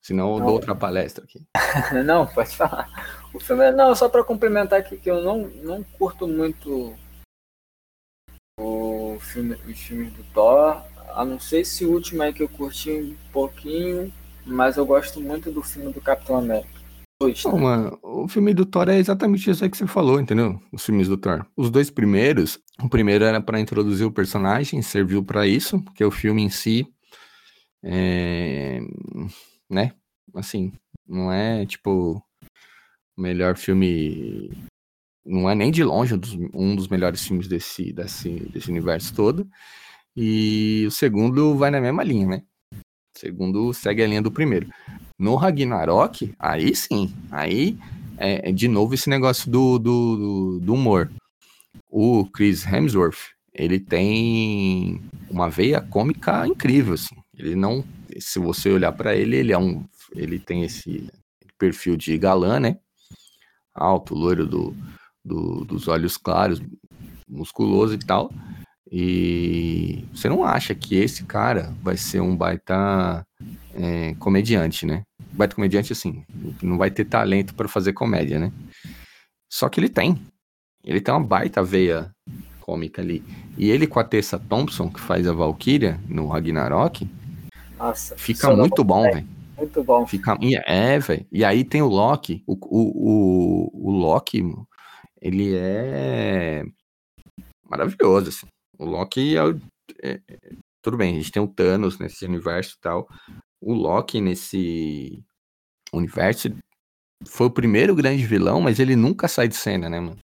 Senão 0.03 0.33
eu 0.33 0.39
não. 0.39 0.47
dou 0.47 0.55
outra 0.57 0.75
palestra 0.75 1.25
aqui. 1.25 1.47
não, 2.05 2.27
pode 2.27 2.57
falar. 2.57 2.89
O 3.33 3.39
filme 3.39 3.65
é. 3.65 3.71
Não, 3.71 3.95
só 3.95 4.09
para 4.09 4.25
complementar 4.25 4.81
aqui 4.81 4.97
que 4.97 5.09
eu 5.09 5.23
não, 5.23 5.47
não 5.63 5.85
curto 5.85 6.27
muito 6.27 6.97
o 8.59 9.17
filme, 9.21 9.55
os 9.55 9.79
filmes 9.79 10.13
do 10.13 10.25
Thor. 10.35 10.83
A 11.15 11.25
não 11.25 11.39
ser 11.39 11.61
esse 11.61 11.85
último 11.85 12.25
aí 12.25 12.33
que 12.33 12.43
eu 12.43 12.49
curti 12.49 12.91
um 12.91 13.17
pouquinho, 13.33 14.13
mas 14.45 14.77
eu 14.77 14.85
gosto 14.85 15.21
muito 15.21 15.53
do 15.53 15.63
filme 15.63 15.93
do 15.93 16.01
Capitão 16.01 16.37
América. 16.37 16.74
Não, 17.45 17.59
mano, 17.59 17.99
o 18.03 18.29
filme 18.29 18.53
do 18.55 18.67
Thor 18.67 18.89
é 18.89 18.99
exatamente 18.99 19.51
isso 19.51 19.65
aí 19.65 19.71
que 19.71 19.77
você 19.77 19.87
falou, 19.87 20.21
entendeu? 20.21 20.61
Os 20.73 20.85
filmes 20.85 21.09
do 21.09 21.17
Thor. 21.17 21.47
Os 21.57 21.71
dois 21.71 21.91
primeiros, 21.91 22.59
o 22.83 22.89
primeiro 22.89 23.25
era 23.25 23.41
para 23.41 23.61
introduzir 23.61 24.07
o 24.07 24.13
personagem, 24.13 24.83
serviu 24.83 25.23
para 25.25 25.47
isso, 25.47 25.83
porque 25.83 26.05
o 26.05 26.11
filme 26.11 26.43
em 26.43 26.51
si, 26.51 26.87
é, 27.83 28.81
né? 29.71 29.93
Assim, 30.35 30.73
não 31.07 31.33
é 31.33 31.65
tipo 31.67 32.25
o 33.17 33.21
melhor 33.21 33.57
filme, 33.57 34.51
não 35.25 35.49
é 35.49 35.55
nem 35.55 35.71
de 35.71 35.85
longe 35.85 36.15
um 36.53 36.75
dos 36.75 36.89
melhores 36.89 37.27
filmes 37.27 37.47
desse, 37.47 37.93
desse, 37.93 38.31
desse 38.51 38.71
universo 38.71 39.15
todo. 39.15 39.49
E 40.17 40.85
o 40.87 40.91
segundo 40.91 41.57
vai 41.57 41.71
na 41.71 41.81
mesma 41.81 42.03
linha, 42.05 42.27
né? 42.27 42.43
O 42.73 43.19
segundo 43.19 43.73
segue 43.73 44.03
a 44.03 44.07
linha 44.07 44.23
do 44.23 44.31
primeiro. 44.31 44.69
No 45.19 45.37
Ragnarok, 45.37 46.35
aí 46.39 46.75
sim, 46.75 47.15
aí 47.31 47.79
é, 48.19 48.51
é 48.51 48.53
de 48.53 48.67
novo 48.69 48.95
esse 48.95 49.09
negócio 49.09 49.51
do, 49.51 49.79
do, 49.79 50.61
do 50.61 50.75
humor. 50.75 51.11
O 51.89 52.25
Chris 52.27 52.67
Hemsworth, 52.67 53.35
ele 53.53 53.79
tem 53.79 55.01
uma 55.31 55.49
veia 55.49 55.81
cômica 55.81 56.47
incrível, 56.47 56.95
assim. 56.95 57.15
Ele 57.37 57.55
não, 57.55 57.85
se 58.19 58.39
você 58.39 58.71
olhar 58.71 58.93
para 58.93 59.15
ele, 59.15 59.37
ele 59.37 59.53
é 59.53 59.59
um, 59.59 59.85
ele 60.15 60.39
tem 60.39 60.65
esse 60.65 61.09
perfil 61.59 61.97
de 61.97 62.17
galã, 62.19 62.59
né? 62.59 62.79
Alto, 63.75 64.15
loiro 64.15 64.47
do, 64.47 64.77
do, 65.25 65.65
dos 65.65 65.89
olhos 65.89 66.17
claros, 66.17 66.61
musculoso 67.29 67.95
e 67.95 67.99
tal. 67.99 68.33
E 68.91 70.05
você 70.15 70.29
não 70.29 70.45
acha 70.45 70.75
que 70.75 70.95
esse 70.95 71.25
cara 71.25 71.75
vai 71.83 71.97
ser 71.97 72.21
um 72.21 72.37
baita 72.37 73.27
é, 73.75 74.15
comediante, 74.15 74.87
né? 74.87 75.03
Baita 75.33 75.55
comediante, 75.55 75.93
assim, 75.93 76.25
não 76.63 76.77
vai 76.77 76.91
ter 76.91 77.07
talento 77.07 77.55
para 77.55 77.67
fazer 77.67 77.93
comédia, 77.93 78.39
né? 78.39 78.53
Só 79.51 79.69
que 79.69 79.81
ele 79.81 79.89
tem. 79.89 80.21
Ele 80.85 81.01
tem 81.01 81.15
uma 81.15 81.25
baita 81.25 81.63
veia 81.63 82.11
cômica 82.61 83.03
ali. 83.03 83.23
E 83.57 83.71
ele 83.71 83.87
com 83.87 84.01
a 84.01 84.05
Tessa 84.05 84.39
Thompson, 84.39 84.91
que 84.91 85.01
faz 85.01 85.27
a 85.27 85.33
Valkyria 85.33 86.01
no 86.09 86.29
Ragnarok, 86.29 87.09
Nossa, 87.79 88.17
fica 88.17 88.55
muito 88.55 88.83
bom, 88.85 89.03
velho. 89.03 89.29
Muito 89.57 89.85
bom. 89.85 90.07
Fica, 90.07 90.37
é, 90.67 90.99
velho. 90.99 91.27
E 91.31 91.45
aí 91.45 91.65
tem 91.65 91.83
o 91.83 91.89
Loki. 91.89 92.43
O, 92.47 92.55
o, 92.55 93.71
o, 93.75 93.89
o 93.89 93.91
Loki, 93.93 94.43
ele 95.21 95.55
é 95.57 96.65
maravilhoso, 97.69 98.29
assim. 98.29 98.47
O 98.79 98.85
Loki 98.85 99.37
é, 99.37 99.41
é, 100.03 100.21
tudo 100.83 100.97
bem, 100.97 101.15
a 101.15 101.19
gente 101.19 101.33
tem 101.33 101.43
o 101.43 101.49
Thanos 101.49 101.99
nesse 101.99 102.25
universo 102.25 102.77
e 102.77 102.81
tal. 102.81 103.09
O 103.61 103.73
Loki 103.73 104.21
nesse 104.21 105.25
universo 105.93 106.55
foi 107.27 107.47
o 107.47 107.51
primeiro 107.51 107.95
grande 107.95 108.25
vilão, 108.27 108.61
mas 108.61 108.79
ele 108.79 108.97
nunca 108.97 109.29
sai 109.29 109.49
de 109.49 109.57
cena, 109.57 109.89
né, 109.89 110.01
mano? 110.01 110.19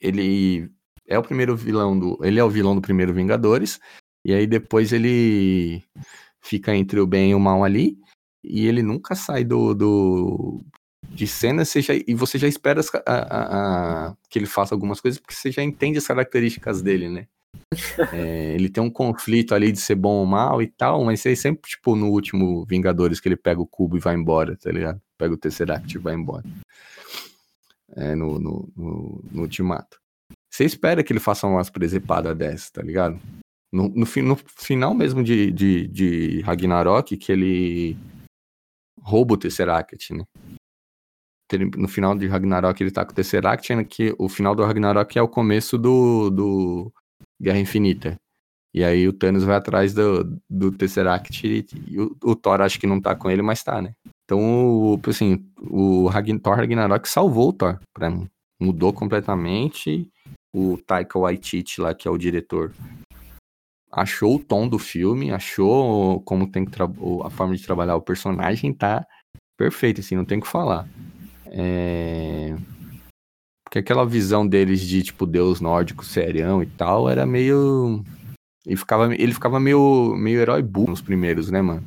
Ele 0.00 0.68
é 1.06 1.18
o 1.18 1.22
primeiro 1.22 1.56
vilão 1.56 1.98
do. 1.98 2.18
Ele 2.24 2.40
é 2.40 2.44
o 2.44 2.50
vilão 2.50 2.74
do 2.74 2.82
primeiro 2.82 3.14
Vingadores. 3.14 3.80
E 4.24 4.32
aí 4.32 4.46
depois 4.46 4.92
ele 4.92 5.82
fica 6.42 6.74
entre 6.74 7.00
o 7.00 7.06
bem 7.06 7.30
e 7.30 7.34
o 7.34 7.40
mal 7.40 7.64
ali. 7.64 7.98
E 8.42 8.66
ele 8.66 8.82
nunca 8.82 9.14
sai 9.14 9.44
do. 9.44 9.74
do 9.74 10.64
de 11.08 11.26
cena, 11.28 11.64
você 11.64 11.80
já, 11.80 11.94
e 11.94 12.14
você 12.14 12.38
já 12.38 12.48
espera 12.48 12.80
a, 13.06 13.12
a, 13.12 14.08
a, 14.08 14.16
que 14.28 14.38
ele 14.38 14.46
faça 14.46 14.74
algumas 14.74 15.00
coisas, 15.00 15.20
porque 15.20 15.34
você 15.34 15.52
já 15.52 15.62
entende 15.62 15.98
as 15.98 16.06
características 16.06 16.82
dele, 16.82 17.08
né? 17.08 17.28
É, 18.12 18.54
ele 18.54 18.68
tem 18.68 18.82
um 18.82 18.90
conflito 18.90 19.54
ali 19.54 19.72
de 19.72 19.80
ser 19.80 19.94
bom 19.94 20.16
ou 20.16 20.26
mal 20.26 20.62
e 20.62 20.66
tal, 20.66 21.04
mas 21.04 21.24
aí 21.26 21.36
sempre, 21.36 21.70
tipo, 21.70 21.96
no 21.96 22.08
último 22.08 22.64
Vingadores, 22.66 23.20
que 23.20 23.28
ele 23.28 23.36
pega 23.36 23.60
o 23.60 23.66
cubo 23.66 23.96
e 23.96 24.00
vai 24.00 24.14
embora, 24.14 24.56
tá 24.56 24.70
ligado? 24.70 25.00
Pega 25.18 25.34
o 25.34 25.36
Tesseract 25.36 25.94
e 25.94 26.00
vai 26.00 26.14
embora. 26.14 26.44
É, 27.96 28.14
no, 28.14 28.38
no, 28.38 28.72
no, 28.76 29.24
no 29.30 29.42
Ultimato. 29.42 29.98
Você 30.50 30.64
espera 30.64 31.02
que 31.02 31.12
ele 31.12 31.20
faça 31.20 31.46
umas 31.46 31.70
presepadas 31.70 32.36
dessas, 32.36 32.70
tá 32.70 32.82
ligado? 32.82 33.20
No, 33.72 33.88
no, 33.88 34.06
no, 34.22 34.36
final 34.56 34.94
mesmo 34.94 35.22
de, 35.22 35.50
de, 35.50 35.88
de 35.88 36.40
Ragnarok, 36.42 37.16
que 37.16 37.32
ele 37.32 37.96
rouba 39.00 39.34
o 39.34 39.36
Tesseract, 39.36 40.14
né? 40.14 40.24
Ele, 41.52 41.70
no 41.76 41.86
final 41.86 42.16
de 42.16 42.26
Ragnarok 42.26 42.80
ele 42.80 42.90
tá 42.90 43.04
com 43.04 43.12
o 43.12 43.14
Tesseract, 43.14 43.74
né? 43.74 43.84
que 43.84 44.14
o 44.18 44.28
final 44.28 44.54
do 44.54 44.64
Ragnarok 44.64 45.18
é 45.18 45.22
o 45.22 45.28
começo 45.28 45.76
do, 45.78 46.30
do 46.30 46.92
Guerra 47.40 47.58
Infinita. 47.58 48.16
E 48.74 48.82
aí 48.82 49.06
o 49.06 49.12
Thanos 49.12 49.44
vai 49.44 49.56
atrás 49.56 49.94
do, 49.94 50.40
do 50.50 50.72
Tesseract 50.72 51.46
e, 51.46 52.00
o, 52.00 52.16
o, 52.24 52.34
Thor 52.34 52.60
acho 52.60 52.80
que 52.80 52.88
não 52.88 53.00
tá 53.00 53.14
com 53.14 53.30
ele, 53.30 53.40
mas 53.40 53.62
tá, 53.62 53.80
né? 53.80 53.94
Então, 54.24 54.40
o, 54.40 55.00
assim, 55.06 55.46
o 55.60 56.10
Thor 56.42 56.56
Ragnarok 56.56 57.08
salvou 57.08 57.50
o 57.50 57.52
Thor 57.52 57.78
pra 57.94 58.10
mim. 58.10 58.28
Mudou 58.60 58.92
completamente. 58.92 60.10
O 60.52 60.76
Taika 60.78 61.18
Waititi 61.18 61.80
lá, 61.80 61.94
que 61.94 62.08
é 62.08 62.10
o 62.10 62.18
diretor, 62.18 62.72
achou 63.90 64.36
o 64.36 64.38
tom 64.38 64.68
do 64.68 64.78
filme, 64.78 65.32
achou 65.32 66.20
como 66.22 66.50
tem 66.50 66.64
que 66.64 66.72
a 67.24 67.30
forma 67.30 67.56
de 67.56 67.64
trabalhar 67.64 67.96
o 67.96 68.02
personagem, 68.02 68.72
tá 68.72 69.06
perfeito, 69.56 70.00
assim, 70.00 70.16
não 70.16 70.24
tem 70.24 70.38
o 70.38 70.40
que 70.40 70.48
falar. 70.48 70.88
É... 71.46 72.56
Porque 73.74 73.80
aquela 73.80 74.06
visão 74.06 74.46
deles 74.46 74.80
de, 74.82 75.02
tipo, 75.02 75.26
deus 75.26 75.60
nórdico 75.60 76.04
serião 76.04 76.62
e 76.62 76.66
tal, 76.66 77.10
era 77.10 77.26
meio. 77.26 78.04
Ele 78.64 78.76
ficava, 78.76 79.12
ele 79.12 79.34
ficava 79.34 79.58
meio, 79.58 80.14
meio 80.14 80.38
herói 80.38 80.62
burro 80.62 80.90
nos 80.90 81.02
primeiros, 81.02 81.50
né, 81.50 81.60
mano? 81.60 81.82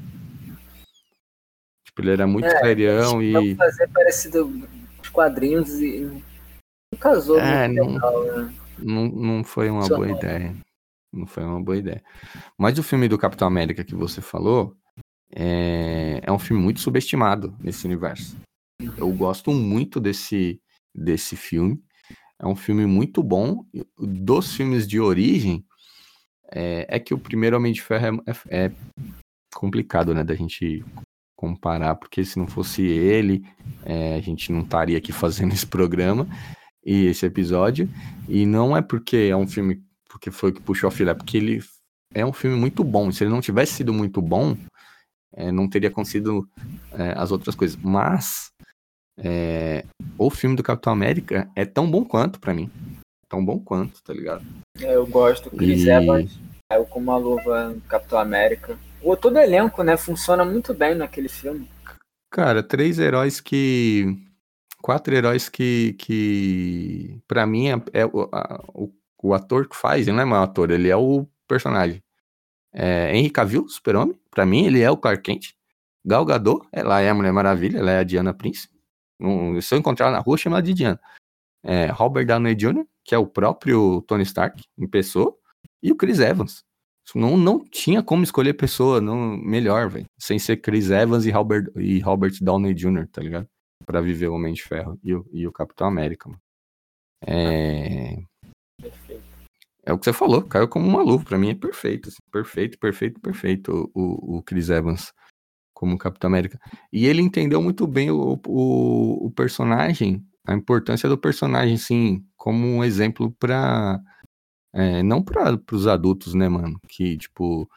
Tipo, 1.86 2.02
ele 2.02 2.12
era 2.12 2.28
muito 2.28 2.46
é, 2.46 2.60
serião 2.60 3.24
e. 3.24 3.56
fazer 3.56 3.88
parecido 3.88 4.68
os 5.02 5.08
quadrinhos 5.08 5.80
e. 5.80 6.02
Não 6.92 7.00
casou 7.00 7.40
é, 7.40 7.70
não, 7.70 7.94
legal, 7.94 8.24
né? 8.26 8.54
não, 8.80 9.06
não 9.08 9.44
foi 9.46 9.70
uma 9.70 9.84
Só 9.84 9.96
boa 9.96 10.08
não. 10.08 10.18
ideia. 10.18 10.54
Não 11.14 11.26
foi 11.26 11.46
uma 11.46 11.62
boa 11.62 11.78
ideia. 11.78 12.04
Mas 12.58 12.78
o 12.78 12.84
filme 12.84 13.08
do 13.08 13.18
Capitão 13.18 13.48
América 13.48 13.86
que 13.86 13.96
você 13.96 14.20
falou 14.20 14.76
é, 15.34 16.20
é 16.22 16.32
um 16.34 16.40
filme 16.40 16.62
muito 16.62 16.82
subestimado 16.82 17.56
nesse 17.62 17.86
universo. 17.86 18.36
Eu 18.98 19.10
gosto 19.14 19.54
muito 19.54 20.02
desse, 20.02 20.60
desse 20.98 21.36
filme. 21.36 21.82
É 22.40 22.48
um 22.48 22.56
filme 22.56 22.86
muito 22.86 23.22
bom. 23.22 23.64
Dos 23.98 24.56
filmes 24.56 24.88
de 24.88 25.00
origem, 25.00 25.66
é, 26.52 26.86
é 26.90 27.00
que 27.00 27.14
o 27.14 27.20
primeiro 27.20 27.58
Homem 27.58 27.74
de 27.74 27.82
Ferro 27.82 28.24
é, 28.26 28.32
é, 28.32 28.66
é, 28.66 28.72
complicado, 29.54 30.14
né, 30.14 30.24
da 30.24 30.36
gente 30.36 30.84
comparar, 31.36 31.96
porque 31.96 32.26
se 32.26 32.40
não 32.40 32.48
fosse 32.48 32.82
ele, 32.82 33.46
é, 33.86 34.16
a 34.16 34.22
gente 34.22 34.52
não 34.52 34.62
estaria 34.62 34.98
aqui 34.98 35.12
fazendo 35.14 35.54
esse 35.54 35.68
programa 35.68 36.28
e 36.84 37.06
esse 37.06 37.26
episódio. 37.26 37.90
E 38.28 38.46
não 38.46 38.76
é 38.76 38.82
porque 38.82 39.30
é 39.30 39.36
um 39.36 39.48
filme 39.48 39.84
porque 40.10 40.32
foi 40.32 40.52
que 40.52 40.62
puxou 40.62 40.88
a 40.88 40.92
filha, 40.92 41.12
é 41.12 41.14
porque 41.14 41.38
ele 41.38 41.62
é 42.14 42.26
um 42.26 42.34
filme 42.34 42.58
muito 42.58 42.84
bom. 42.84 43.12
Se 43.12 43.24
ele 43.24 43.32
não 43.32 43.42
tivesse 43.42 43.74
sido 43.74 43.94
muito 43.94 44.22
bom, 44.22 44.58
é, 45.34 45.52
não 45.52 45.70
teria 45.70 45.90
acontecido 45.90 46.50
é, 46.94 47.14
as 47.16 47.32
outras 47.32 47.56
coisas. 47.56 47.78
Mas 47.78 48.52
é, 49.18 49.84
o 50.18 50.30
filme 50.30 50.56
do 50.56 50.64
Capitão 50.64 50.94
América 50.94 51.50
é 51.56 51.66
tão 51.66 51.90
bom 51.90 52.06
quanto 52.06 52.40
para 52.40 52.54
mim. 52.54 52.70
Tão 53.28 53.44
bom 53.44 53.60
quanto, 53.60 54.02
tá 54.04 54.14
ligado? 54.14 54.46
É, 54.80 54.96
eu 54.96 55.06
gosto. 55.06 55.50
Chris 55.52 55.84
e... 55.84 55.90
Evans 55.90 56.40
caiu 56.70 56.86
com 56.86 57.00
uma 57.00 57.18
luva 57.18 57.70
no 57.70 57.82
Capitão 57.82 58.20
América. 58.20 58.78
O 59.02 59.16
todo 59.16 59.38
elenco, 59.38 59.84
né? 59.84 59.96
Funciona 59.98 60.44
muito 60.44 60.74
bem 60.74 60.96
naquele 60.96 61.30
filme. 61.30 61.68
Cara, 62.32 62.62
três 62.62 63.00
heróis 63.00 63.40
que. 63.40 64.18
Quatro 64.82 65.14
heróis 65.16 65.50
que. 65.50 65.94
que 66.00 67.20
para 67.28 67.46
mim, 67.46 67.70
é, 67.70 67.82
é 67.94 68.06
o, 68.06 68.30
a, 68.32 68.64
o, 68.74 68.94
o, 69.24 69.34
ator 69.34 69.68
que 69.68 69.76
faz, 69.76 70.08
ele 70.08 70.16
não 70.16 70.24
é 70.24 70.26
mais 70.26 70.44
ator, 70.44 70.72
ele 70.72 70.90
é 70.90 70.96
o 70.96 71.26
personagem. 71.48 72.02
É, 72.74 73.16
Henry 73.16 73.30
Cavill, 73.30 73.68
super-homem, 73.68 74.20
pra 74.30 74.46
mim, 74.46 74.66
ele 74.66 74.82
é 74.82 74.92
o 74.92 74.98
Clark 74.98 75.24
Kent. 75.24 75.54
Gal 76.06 76.26
Gadot, 76.26 76.66
ela 76.72 77.02
é 77.02 77.10
a 77.10 77.14
Mulher 77.14 77.34
Maravilha, 77.34 77.80
ela 77.80 77.92
é 77.92 78.00
a 78.00 78.04
Diana 78.04 78.34
Prince. 78.34 78.70
Se 79.62 79.74
eu 79.74 79.80
encontrar 79.80 80.12
na 80.12 80.20
rua, 80.20 80.38
chama 80.38 80.58
ela 80.58 80.64
de 80.64 80.74
Diana. 80.74 81.00
É, 81.64 81.88
Robert 81.88 82.26
Downey 82.26 82.56
Jr., 82.56 82.86
que 83.04 83.16
é 83.16 83.18
o 83.18 83.26
próprio 83.28 84.02
Tony 84.04 84.24
Stark, 84.24 84.64
em 84.78 84.88
pessoa, 84.88 85.36
e 85.82 85.92
o 85.92 85.96
Chris 85.96 86.20
Evans. 86.20 86.64
Não, 87.16 87.38
não 87.38 87.64
tinha 87.64 88.04
como 88.04 88.24
escolher 88.24 88.54
pessoa 88.54 89.00
não, 89.00 89.38
melhor, 89.38 89.90
velho. 89.90 90.06
Sem 90.20 90.38
ser 90.38 90.58
Chris 90.58 90.92
Evans 90.92 91.26
e 91.26 91.32
Robert, 91.32 91.72
e 91.76 92.00
Robert 92.00 92.34
Downey 92.42 92.74
Jr., 92.74 93.08
tá 93.08 93.22
ligado? 93.22 93.48
Pra 93.86 94.02
viver 94.02 94.28
o 94.28 94.34
Homem 94.34 94.54
de 94.54 94.62
Ferro 94.62 95.00
e 95.04 95.16
o, 95.16 95.26
e 95.32 95.48
o 95.48 95.52
Capitão 95.52 95.88
América, 95.88 96.30
mano. 96.30 96.42
É... 97.26 98.18
É 99.84 99.94
o 99.94 99.98
que 99.98 100.04
você 100.04 100.12
falou, 100.12 100.44
caiu 100.44 100.68
como 100.68 100.86
uma 100.86 101.02
luva. 101.02 101.24
Pra 101.24 101.38
mim 101.38 101.50
é 101.50 101.56
perfeito. 101.56 102.10
Assim, 102.10 102.18
perfeito, 102.30 102.78
perfeito, 102.78 103.22
perfeito 103.22 103.90
o, 103.96 104.38
o 104.38 104.44
Chris 104.44 104.70
Evans 104.70 105.14
como 105.78 105.96
Capitão 105.96 106.28
América. 106.28 106.60
E 106.92 107.06
ele 107.06 107.22
entendeu 107.22 107.62
muito 107.62 107.86
bem 107.86 108.10
o, 108.10 108.42
o, 108.48 109.28
o 109.28 109.32
personagem, 109.32 110.26
a 110.48 110.56
importância 110.56 111.08
do 111.08 111.20
personagem, 111.20 111.78
sim, 111.78 112.26
como 112.36 112.66
um 112.66 112.84
exemplo 112.84 113.32
para 113.34 114.02
é, 114.74 115.04
não 115.04 115.22
para 115.22 115.56
os 115.72 115.86
adultos, 115.86 116.34
né, 116.34 116.50
mano? 116.50 116.82
Que, 116.88 117.16
tipo, 117.16 117.70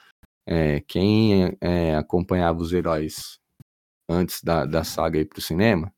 é, 0.46 0.80
quem 0.80 1.54
é, 1.60 1.94
acompanhava 1.94 2.60
os 2.60 2.72
heróis 2.72 3.38
antes 4.08 4.42
da, 4.42 4.64
da 4.64 4.82
saga 4.82 5.18
ir 5.18 5.26
pro 5.26 5.42
cinema, 5.42 5.92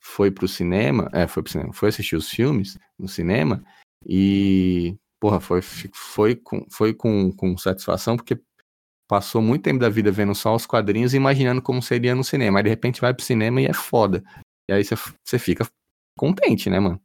foi 0.00 0.30
pro 0.30 0.48
cinema, 0.48 1.10
é, 1.12 1.26
foi 1.26 1.42
pro 1.42 1.52
cinema, 1.52 1.74
foi 1.74 1.90
assistir 1.90 2.16
os 2.16 2.30
filmes 2.30 2.78
no 2.98 3.06
cinema 3.06 3.62
e, 4.06 4.96
porra, 5.20 5.40
foi, 5.40 5.60
foi, 5.60 6.36
com, 6.36 6.64
foi 6.70 6.94
com, 6.94 7.30
com 7.32 7.58
satisfação, 7.58 8.16
porque 8.16 8.40
passou 9.08 9.40
muito 9.40 9.62
tempo 9.62 9.80
da 9.80 9.88
vida 9.88 10.12
vendo 10.12 10.34
só 10.34 10.54
os 10.54 10.66
quadrinhos 10.66 11.14
e 11.14 11.16
imaginando 11.16 11.62
como 11.62 11.82
seria 11.82 12.14
no 12.14 12.22
cinema. 12.22 12.58
Aí 12.58 12.62
de 12.62 12.68
repente 12.68 13.00
vai 13.00 13.14
pro 13.14 13.24
cinema 13.24 13.60
e 13.60 13.66
é 13.66 13.72
foda. 13.72 14.22
E 14.68 14.72
aí 14.72 14.84
você 14.84 15.38
fica 15.38 15.66
contente, 16.16 16.68
né, 16.68 16.78
mano? 16.78 17.00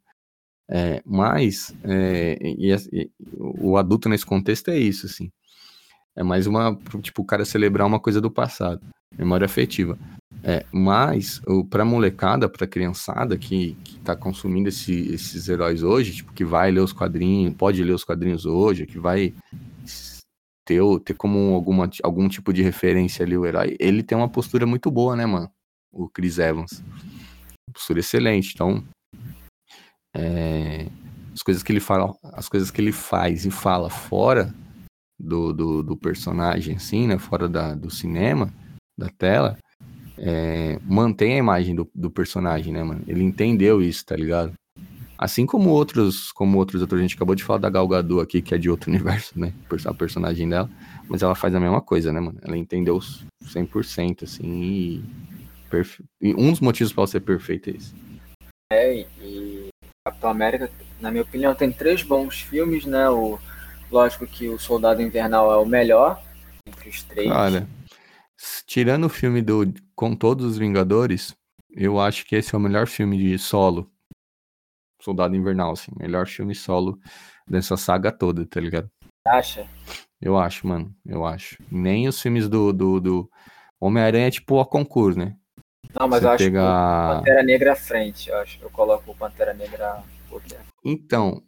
É, 0.70 1.02
mas 1.06 1.74
é, 1.84 2.38
e, 2.42 2.74
e, 2.74 3.12
o 3.40 3.78
adulto 3.78 4.10
nesse 4.10 4.26
contexto 4.26 4.70
é 4.70 4.78
isso, 4.78 5.06
assim. 5.06 5.32
É 6.16 6.24
mais 6.24 6.46
uma, 6.46 6.78
tipo, 7.02 7.22
o 7.22 7.26
cara 7.26 7.46
celebrar 7.46 7.88
uma 7.88 8.00
coisa 8.00 8.22
do 8.22 8.30
passado, 8.30 8.82
memória 9.18 9.46
afetiva. 9.46 9.98
É, 10.44 10.66
mas, 10.72 11.42
o, 11.48 11.64
pra 11.64 11.86
molecada, 11.86 12.50
pra 12.50 12.68
criançada 12.68 13.38
que, 13.38 13.76
que 13.84 13.98
tá 14.00 14.16
consumindo 14.16 14.70
esse, 14.70 15.14
esses 15.14 15.48
heróis 15.48 15.84
hoje, 15.84 16.16
tipo, 16.16 16.34
que 16.34 16.44
vai 16.44 16.70
ler 16.70 16.82
os 16.82 16.94
quadrinhos, 16.94 17.56
pode 17.56 17.84
ler 17.84 17.94
os 17.94 18.04
quadrinhos 18.04 18.46
hoje, 18.46 18.86
que 18.86 19.00
vai 19.00 19.34
ter, 20.66 20.82
ter 21.02 21.14
como 21.14 21.54
alguma, 21.54 21.90
algum 22.04 22.28
tipo 22.28 22.54
de 22.54 22.62
referência 22.62 23.26
ali 23.26 23.38
o 23.38 23.46
herói, 23.46 23.76
ele 23.80 24.04
tem 24.04 24.18
uma 24.18 24.30
postura 24.30 24.66
muito 24.66 24.90
boa, 24.90 25.16
né, 25.16 25.26
mano? 25.26 25.50
O 25.92 26.10
Chris 26.10 26.40
Evans. 26.40 26.84
postura 27.72 28.00
excelente. 28.00 28.52
Então, 28.54 28.84
é, 30.16 30.88
as 31.34 31.42
coisas 31.42 31.64
que 31.64 31.72
ele 31.72 31.80
fala, 31.80 32.16
as 32.34 32.48
coisas 32.48 32.72
que 32.72 32.82
ele 32.82 32.92
faz 32.92 33.46
e 33.46 33.52
fala 33.52 33.90
fora 33.90 34.54
do, 35.20 35.54
do, 35.54 35.84
do 35.84 35.98
personagem, 35.98 36.76
assim, 36.76 37.08
né? 37.08 37.18
Fora 37.18 37.48
da, 37.48 37.74
do 37.74 37.90
cinema, 37.90 38.54
da 38.98 39.10
tela, 39.10 39.58
é, 40.18 40.80
mantém 40.84 41.34
a 41.34 41.38
imagem 41.38 41.76
do, 41.76 41.90
do 41.94 42.10
personagem, 42.10 42.74
né, 42.74 42.84
mano? 42.84 43.04
Ele 43.08 43.24
entendeu 43.24 43.82
isso, 43.82 44.06
tá 44.06 44.16
ligado? 44.16 44.54
Assim 45.24 45.46
como 45.46 45.70
outros, 45.70 46.34
como 46.34 46.58
outros 46.58 46.84
atores, 46.84 47.00
a 47.00 47.08
gente 47.08 47.16
acabou 47.16 47.34
de 47.34 47.46
falar 47.46 47.58
da 47.58 47.70
Gal 47.70 47.88
Gadot 47.88 48.22
aqui, 48.22 48.42
que 48.42 48.54
é 48.54 48.58
de 48.58 48.70
outro 48.70 48.90
universo, 48.92 49.40
né? 49.40 49.54
A 49.86 49.94
personagem 49.94 50.50
dela, 50.50 50.70
mas 51.08 51.24
ela 51.24 51.34
faz 51.34 51.56
a 51.56 51.62
mesma 51.62 51.80
coisa, 51.80 52.12
né, 52.12 52.20
mano? 52.20 52.38
Ela 52.42 52.58
entendeu 52.58 53.00
100%, 53.46 54.24
assim, 54.24 54.44
e, 54.44 55.04
perfe... 55.70 56.04
e 56.20 56.34
um 56.36 56.52
dos 56.52 56.60
motivos 56.60 56.92
para 56.92 57.04
ela 57.04 57.08
ser 57.08 57.22
perfeita 57.22 57.70
é 57.70 57.74
esse. 57.74 57.96
É, 58.70 59.08
e 59.22 59.70
Capitão 60.06 60.30
América, 60.30 60.70
na 61.00 61.10
minha 61.10 61.24
opinião, 61.24 61.56
tem 61.56 61.72
três 61.72 62.04
bons 62.04 62.42
filmes, 62.42 62.86
né? 62.86 63.10
O, 63.10 63.40
lógico 63.90 64.28
que 64.28 64.50
o 64.50 64.60
Soldado 64.60 65.02
Invernal 65.02 65.54
é 65.54 65.56
o 65.56 65.66
melhor 65.66 66.22
entre 66.68 66.90
os 66.90 67.02
três. 67.02 67.32
Olha, 67.32 67.66
tirando 68.68 69.06
o 69.06 69.10
filme 69.10 69.42
do 69.42 69.74
Com 69.96 70.18
Todos 70.18 70.46
os 70.46 70.58
Vingadores, 70.58 71.34
eu 71.72 71.98
acho 71.98 72.26
que 72.26 72.36
esse 72.36 72.54
é 72.54 72.58
o 72.58 72.62
melhor 72.62 72.88
filme 72.88 73.18
de 73.18 73.40
solo 73.40 73.90
Soldado 75.04 75.36
Invernal, 75.36 75.72
assim. 75.72 75.92
Melhor 76.00 76.28
filme 76.28 76.56
solo 76.56 76.98
dessa 77.48 77.76
saga 77.76 78.12
toda, 78.12 78.46
tá 78.46 78.60
ligado? 78.60 78.90
Acha? 79.26 79.68
Eu 80.22 80.38
acho, 80.38 80.68
mano. 80.68 80.96
Eu 81.06 81.26
acho. 81.26 81.58
Nem 81.70 82.08
os 82.08 82.22
filmes 82.22 82.48
do, 82.48 82.72
do, 82.72 83.00
do 83.00 83.30
Homem-Aranha 83.80 84.28
é 84.28 84.32
tipo 84.32 84.60
a 84.60 84.66
concurso, 84.66 85.20
né? 85.20 85.36
Não, 86.00 86.08
mas 86.08 86.22
Você 86.22 86.26
eu 86.26 86.32
acho 86.32 86.44
pega... 86.46 86.60
que 86.60 86.66
o 86.66 87.18
Pantera 87.18 87.44
Negra 87.44 87.74
à 87.74 87.76
frente. 87.76 88.30
Eu 88.30 88.38
acho 88.38 88.60
eu 88.62 88.70
coloco 88.70 89.12
o 89.12 89.16
Pantera 89.16 89.54
Negra. 89.54 90.02
Então, 90.84 91.44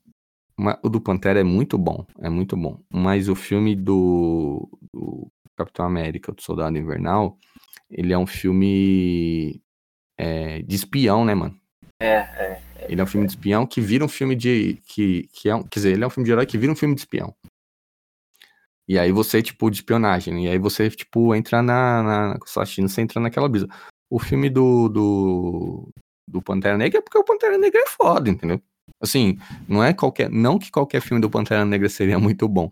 o 0.83 0.89
do 0.89 1.01
Pantera 1.01 1.39
é 1.39 1.43
muito 1.43 1.77
bom. 1.77 2.05
É 2.19 2.29
muito 2.29 2.55
bom. 2.55 2.79
Mas 2.91 3.29
o 3.29 3.35
filme 3.35 3.75
do, 3.75 4.69
do 4.93 5.31
Capitão 5.55 5.85
América, 5.85 6.31
do 6.31 6.41
Soldado 6.41 6.77
Invernal, 6.77 7.37
ele 7.89 8.13
é 8.13 8.17
um 8.17 8.27
filme 8.27 9.61
é, 10.17 10.61
de 10.61 10.75
espião, 10.75 11.25
né, 11.25 11.33
mano? 11.33 11.59
É, 11.99 12.07
é, 12.07 12.61
é. 12.77 12.91
Ele 12.91 12.99
é 12.99 13.03
um 13.03 13.07
filme 13.07 13.25
de 13.25 13.33
espião 13.33 13.65
que 13.65 13.79
vira 13.81 14.03
um 14.03 14.09
filme 14.09 14.35
de. 14.35 14.81
Que, 14.85 15.29
que 15.33 15.49
é 15.49 15.55
um, 15.55 15.63
quer 15.63 15.79
dizer, 15.79 15.91
ele 15.93 16.03
é 16.03 16.07
um 16.07 16.09
filme 16.09 16.25
de 16.25 16.31
herói 16.31 16.45
que 16.45 16.57
vira 16.57 16.71
um 16.71 16.75
filme 16.75 16.95
de 16.95 17.01
espião. 17.01 17.33
E 18.87 18.99
aí 18.99 19.11
você, 19.11 19.41
tipo, 19.41 19.69
de 19.69 19.77
espionagem. 19.77 20.45
E 20.45 20.49
aí 20.49 20.57
você, 20.57 20.89
tipo, 20.89 21.33
entra 21.33 21.61
na. 21.61 22.03
na 22.03 22.39
assistindo, 22.57 22.89
você 22.89 23.01
entra 23.01 23.19
naquela 23.19 23.49
brisa. 23.49 23.67
O 24.09 24.19
filme 24.19 24.49
do, 24.49 24.89
do. 24.89 25.89
do 26.27 26.41
Pantera 26.41 26.77
Negra 26.77 26.99
é 26.99 27.01
porque 27.01 27.17
o 27.17 27.23
Pantera 27.23 27.57
Negra 27.57 27.81
é 27.81 27.87
foda, 27.87 28.29
entendeu? 28.29 28.61
Assim, 29.01 29.37
não 29.67 29.83
é 29.83 29.93
qualquer. 29.93 30.29
Não 30.29 30.59
que 30.59 30.69
qualquer 30.69 31.01
filme 31.01 31.21
do 31.21 31.29
Pantera 31.29 31.65
Negra 31.65 31.89
seria 31.89 32.19
muito 32.19 32.47
bom. 32.47 32.71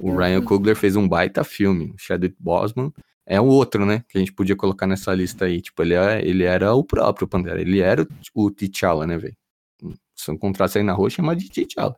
O 0.00 0.10
uhum. 0.10 0.16
Ryan 0.16 0.42
Coogler 0.42 0.76
fez 0.76 0.96
um 0.96 1.06
baita 1.06 1.44
filme. 1.44 1.94
Chadwick 1.98 2.36
Boseman 2.38 2.92
é 3.26 3.40
o 3.40 3.46
outro, 3.46 3.86
né? 3.86 4.04
Que 4.08 4.18
a 4.18 4.20
gente 4.20 4.32
podia 4.32 4.56
colocar 4.56 4.86
nessa 4.86 5.14
lista 5.14 5.44
aí. 5.44 5.60
Tipo, 5.60 5.82
ele, 5.82 5.94
é, 5.94 6.26
ele 6.26 6.44
era 6.44 6.74
o 6.74 6.84
próprio 6.84 7.28
Pantera. 7.28 7.60
Ele 7.60 7.80
era 7.80 8.02
o, 8.34 8.44
o 8.46 8.50
T'Challa, 8.50 9.06
né, 9.06 9.18
velho? 9.18 9.36
Se 10.16 10.30
encontrasse 10.30 10.78
aí 10.78 10.84
na 10.84 10.92
rua, 10.92 11.10
chama 11.10 11.36
de 11.36 11.48
T'Challa. 11.48 11.96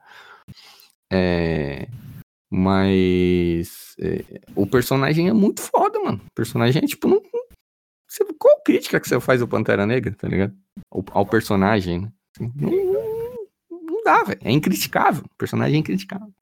É, 1.12 1.88
mas 2.50 3.96
é, 3.98 4.40
o 4.54 4.66
personagem 4.66 5.28
é 5.28 5.32
muito 5.32 5.60
foda, 5.60 5.98
mano. 6.00 6.20
O 6.24 6.34
personagem 6.34 6.82
é 6.82 6.86
tipo. 6.86 7.08
Não, 7.08 7.20
você, 8.08 8.24
qual 8.38 8.62
crítica 8.62 9.00
que 9.00 9.08
você 9.08 9.18
faz 9.20 9.42
ao 9.42 9.48
Pantera 9.48 9.84
Negra, 9.84 10.14
tá 10.14 10.28
ligado? 10.28 10.54
Ao, 10.90 11.04
ao 11.10 11.26
personagem, 11.26 12.02
né? 12.02 12.12
Assim, 12.34 12.52
não, 12.54 12.70
não, 13.70 14.02
dá, 14.04 14.22
velho. 14.22 14.40
É 14.44 14.52
incriticável. 14.52 15.24
O 15.24 15.36
personagem 15.36 15.76
é 15.76 15.80
incriticável. 15.80 16.32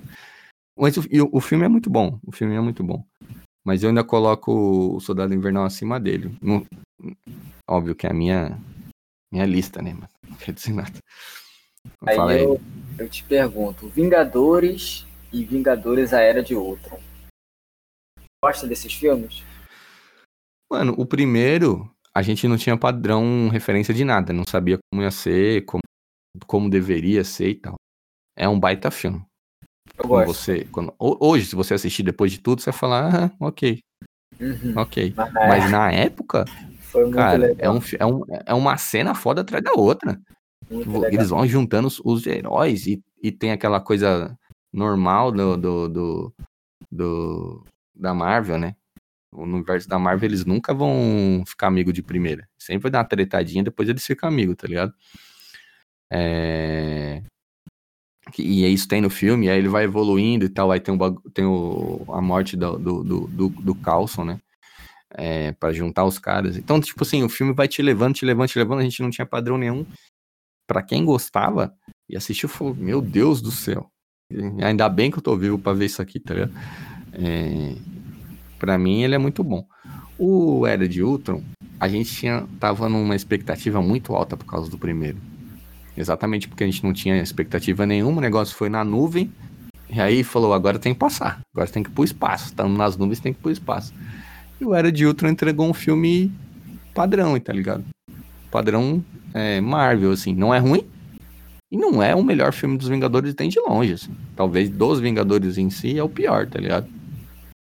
Mas 0.77 0.97
o, 0.97 1.03
o, 1.33 1.41
filme 1.41 1.65
é 1.65 1.69
muito 1.69 1.89
bom. 1.89 2.19
O 2.27 2.33
filme 2.33 2.55
é 2.55 2.61
muito 2.61 2.85
bom. 2.85 3.05
Mas 3.65 3.83
eu 3.83 3.89
ainda 3.89 4.03
coloco 4.03 4.97
o 4.97 5.01
Soldado 5.01 5.35
Invernal 5.35 5.65
acima 5.65 6.01
dele. 6.01 6.37
Óbvio 7.69 7.95
que 7.95 8.07
é 8.07 8.11
a 8.11 8.15
minha, 8.15 8.59
minha 9.33 9.47
lista, 9.47 9.81
né, 9.81 9.93
mano? 9.93 10.09
Não 10.29 10.37
quer 10.37 10.53
dizer 10.53 10.73
nada. 10.73 10.99
Aí 12.07 12.43
eu, 12.43 12.61
eu 12.99 13.09
te 13.09 13.25
pergunto: 13.25 13.89
Vingadores 13.89 15.07
e 15.33 15.45
Vingadores 15.45 16.13
A 16.13 16.21
Era 16.21 16.43
de 16.43 16.55
Ultron. 16.55 17.01
Gosta 18.45 18.67
desses 18.67 18.93
filmes? 18.93 19.45
Mano, 20.71 20.95
o 20.99 21.07
primeiro, 21.07 21.89
a 22.15 22.23
gente 22.23 22.49
não 22.49 22.57
tinha 22.57 22.77
padrão 22.77 23.49
referência 23.49 23.95
de 23.95 24.05
nada, 24.05 24.33
não 24.33 24.45
sabia 24.49 24.79
como 24.91 25.03
ia 25.03 25.11
ser, 25.11 25.65
como, 25.65 25.83
como 26.47 26.71
deveria 26.71 27.23
ser 27.25 27.51
e 27.51 27.55
tal. 27.55 27.75
É 28.37 28.49
um 28.49 28.59
baita 28.59 28.91
filme. 28.91 29.25
Gosto. 30.07 30.27
Você, 30.27 30.67
quando, 30.71 30.95
hoje, 30.99 31.47
se 31.47 31.57
você 31.57 31.75
assistir 31.75 32.03
depois 32.03 32.33
de 32.33 32.39
tudo, 32.39 32.61
você 32.61 32.71
vai 32.71 32.79
falar, 32.79 33.25
ah, 33.25 33.31
ok. 33.41 33.81
Uhum. 34.41 34.75
Ok. 34.77 35.13
Mas, 35.17 35.33
Mas 35.33 35.71
na 35.71 35.93
época, 35.93 36.45
cara, 37.13 37.55
é, 37.59 37.71
um, 37.71 37.81
é, 37.99 38.07
um, 38.07 38.23
é 38.47 38.55
uma 38.55 38.77
cena 38.77 39.15
foda 39.15 39.43
atrás 39.43 39.63
da 39.63 39.73
outra. 39.73 40.21
Muito 40.71 40.89
Eles 41.07 41.11
legal. 41.11 41.27
vão 41.29 41.47
juntando 41.47 41.89
os, 41.89 42.01
os 42.05 42.27
heróis 42.27 42.87
e, 42.87 43.03
e 43.23 43.31
tem 43.31 43.53
aquela 43.53 43.81
coisa 43.81 44.37
normal 44.73 45.31
do, 45.31 45.57
do, 45.57 45.89
do, 45.89 46.35
do, 46.91 47.67
da 47.95 48.15
Marvel, 48.15 48.59
né? 48.59 48.75
No 49.33 49.43
universo 49.43 49.89
da 49.89 49.99
Marvel, 49.99 50.29
eles 50.29 50.45
nunca 50.45 50.75
vão 50.75 51.43
ficar 51.47 51.67
amigo 51.67 51.93
de 51.93 52.03
primeira. 52.03 52.47
Sempre 52.59 52.85
vai 52.85 52.91
dar 52.91 52.99
uma 52.99 53.05
tretadinha, 53.05 53.65
depois 53.65 53.89
eles 53.89 54.05
ficam 54.05 54.29
amigos, 54.29 54.57
tá 54.57 54.67
ligado? 54.67 54.93
É... 56.11 57.23
E 58.41 58.67
isso 58.73 58.89
tem 58.89 59.01
no 59.01 59.11
filme, 59.11 59.51
aí 59.51 59.59
ele 59.59 59.69
vai 59.69 59.85
evoluindo 59.85 60.45
e 60.45 60.49
tal, 60.49 60.71
aí 60.71 60.81
tem, 60.81 60.95
um, 60.95 61.15
tem 61.35 61.45
o, 61.45 62.05
a 62.09 62.21
morte 62.21 62.57
do, 62.57 62.79
do, 62.79 63.27
do, 63.27 63.49
do 63.49 63.75
Carlson, 63.75 64.25
né? 64.25 64.41
É, 65.15 65.53
para 65.53 65.73
juntar 65.73 66.05
os 66.05 66.19
caras. 66.19 66.57
Então, 66.57 66.81
tipo 66.81 67.03
assim, 67.03 67.23
o 67.23 67.29
filme 67.29 67.53
vai 67.53 67.69
te 67.69 67.83
levando, 67.83 68.15
te 68.15 68.25
levando, 68.25 68.49
te 68.49 68.59
levando, 68.59 68.79
a 68.79 68.85
gente 68.85 69.03
não 69.03 69.11
tinha 69.11 69.27
padrão 69.27 69.59
nenhum. 69.59 69.85
Para 70.67 70.83
quem 70.83 71.05
gostava 71.05 71.75
e 72.09 72.17
assistiu, 72.17 72.49
falou: 72.49 72.75
Meu 72.75 73.03
Deus 73.03 73.43
do 73.43 73.51
céu, 73.51 73.93
Ainda 74.63 74.89
bem 74.89 75.11
que 75.11 75.19
eu 75.19 75.23
tô 75.23 75.37
vivo 75.37 75.59
pra 75.59 75.73
ver 75.73 75.87
isso 75.87 76.01
aqui, 76.01 76.19
tá 76.19 76.35
ligado? 76.35 76.53
É, 77.13 77.77
pra 78.59 78.79
mim, 78.79 79.03
ele 79.03 79.15
é 79.15 79.19
muito 79.19 79.45
bom. 79.45 79.67
O 80.19 80.67
Era 80.67 80.89
de 80.89 81.03
Ultron, 81.03 81.43
a 81.79 81.89
gente 81.89 82.15
tinha, 82.15 82.47
tava 82.59 82.89
numa 82.89 83.17
expectativa 83.17 83.83
muito 83.83 84.15
alta 84.15 84.37
por 84.37 84.47
causa 84.47 84.71
do 84.71 84.79
primeiro. 84.79 85.19
Exatamente 86.03 86.49
porque 86.49 86.65
a 86.65 86.67
gente 86.67 86.83
não 86.85 86.93
tinha 86.93 87.23
expectativa 87.23 87.87
nenhuma, 87.87 88.19
o 88.19 88.21
negócio 88.21 88.55
foi 88.55 88.69
na 88.69 88.85
nuvem, 88.85 89.33
e 89.89 90.01
aí 90.01 90.25
falou, 90.25 90.53
agora 90.53 90.79
tem 90.79 90.93
que 90.93 90.99
passar, 90.99 91.41
agora 91.55 91.71
tem 91.71 91.83
que 91.83 91.91
pro 91.91 92.03
espaço. 92.03 92.47
Estamos 92.47 92.77
nas 92.77 92.97
nuvens, 92.97 93.21
tem 93.21 93.33
que 93.33 93.41
pro 93.41 93.51
espaço. 93.51 93.95
E 94.61 94.65
o 94.65 94.75
Era 94.75 94.91
de 94.91 95.07
Ultron 95.07 95.29
entregou 95.29 95.69
um 95.69 95.75
filme 95.75 96.33
padrão, 96.95 97.39
tá 97.39 97.53
ligado? 97.53 97.85
Padrão 98.51 99.03
é, 99.33 99.61
Marvel, 99.61 100.13
assim. 100.13 100.35
Não 100.35 100.53
é 100.53 100.59
ruim, 100.59 100.87
e 101.73 101.77
não 101.77 102.03
é 102.03 102.15
o 102.15 102.23
melhor 102.23 102.53
filme 102.53 102.77
dos 102.77 102.89
Vingadores 102.89 103.33
tem 103.33 103.49
de 103.49 103.59
longe, 103.59 103.95
assim. 103.95 104.15
Talvez 104.37 104.69
dos 104.69 105.01
Vingadores 105.01 105.57
em 105.57 105.71
si 105.71 105.99
é 105.99 106.03
o 106.03 106.09
pior, 106.09 106.47
tá 106.47 106.59
ligado? 106.59 106.87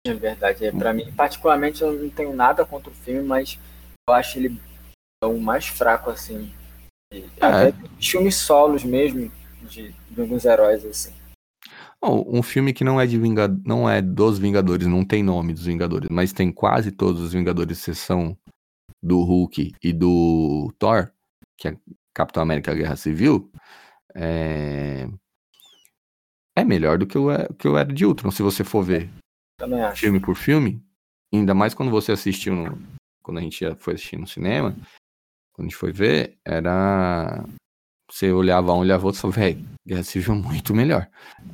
É 0.06 0.14
verdade. 0.14 0.66
É, 0.66 0.72
pra 0.72 0.94
mim, 0.94 1.10
particularmente, 1.16 1.82
eu 1.82 1.94
não 1.94 2.10
tenho 2.10 2.36
nada 2.36 2.66
contra 2.66 2.92
o 2.92 2.94
filme, 2.94 3.26
mas 3.26 3.58
eu 4.10 4.14
acho 4.14 4.38
ele 4.38 4.60
o 5.24 5.40
mais 5.40 5.68
fraco, 5.68 6.10
assim. 6.10 6.52
É. 7.12 7.74
filmes 8.00 8.36
solos 8.36 8.84
mesmo, 8.84 9.32
de, 9.64 9.94
de 10.10 10.22
alguns 10.22 10.46
heróis, 10.46 10.86
assim. 10.86 11.14
um 12.02 12.42
filme 12.42 12.74
que 12.74 12.84
não 12.84 13.00
é 13.00 13.06
de 13.06 13.18
Vingad... 13.18 13.52
não 13.66 13.90
é 13.90 14.02
dos 14.02 14.40
Vingadores, 14.40 14.88
não 14.88 15.04
tem 15.04 15.22
nome 15.22 15.54
dos 15.54 15.66
Vingadores, 15.66 16.10
mas 16.10 16.32
tem 16.32 16.52
quase 16.52 16.92
todos 16.92 17.22
os 17.22 17.34
Vingadores, 17.34 17.78
exceção 17.78 18.38
do 19.04 19.22
Hulk 19.22 19.74
e 19.84 19.94
do 19.94 20.74
Thor, 20.80 21.12
que 21.58 21.68
é 21.68 21.78
Capitão 22.14 22.44
América 22.44 22.74
Guerra 22.74 22.96
Civil, 22.96 23.52
é, 24.16 25.08
é 26.56 26.64
melhor 26.64 26.98
do 26.98 27.08
que 27.08 27.18
o, 27.18 27.28
que 27.58 27.68
o 27.68 27.78
Era 27.78 27.92
de 27.92 28.06
Ultron, 28.06 28.32
se 28.32 28.44
você 28.44 28.64
for 28.64 28.84
ver 28.84 29.10
filme 29.96 30.20
por 30.20 30.36
filme. 30.36 30.84
Ainda 31.34 31.54
mais 31.54 31.74
quando 31.74 31.92
você 31.92 32.12
assistiu 32.12 32.54
no, 32.54 32.78
quando 33.24 33.38
a 33.38 33.42
gente 33.42 33.64
foi 33.76 33.94
assistir 33.94 34.18
no 34.18 34.28
cinema, 34.28 34.76
quando 35.62 35.68
a 35.68 35.70
gente 35.70 35.76
foi 35.76 35.92
ver, 35.92 36.38
era. 36.44 37.46
Você 38.10 38.32
olhava 38.32 38.74
um, 38.74 38.80
olhava 38.80 39.06
outro, 39.06 39.22
só, 39.22 39.30
velho, 39.30 39.64
Guerra 39.88 40.04
Civil 40.04 40.34
é 40.34 40.38
muito 40.38 40.74
melhor. 40.74 41.08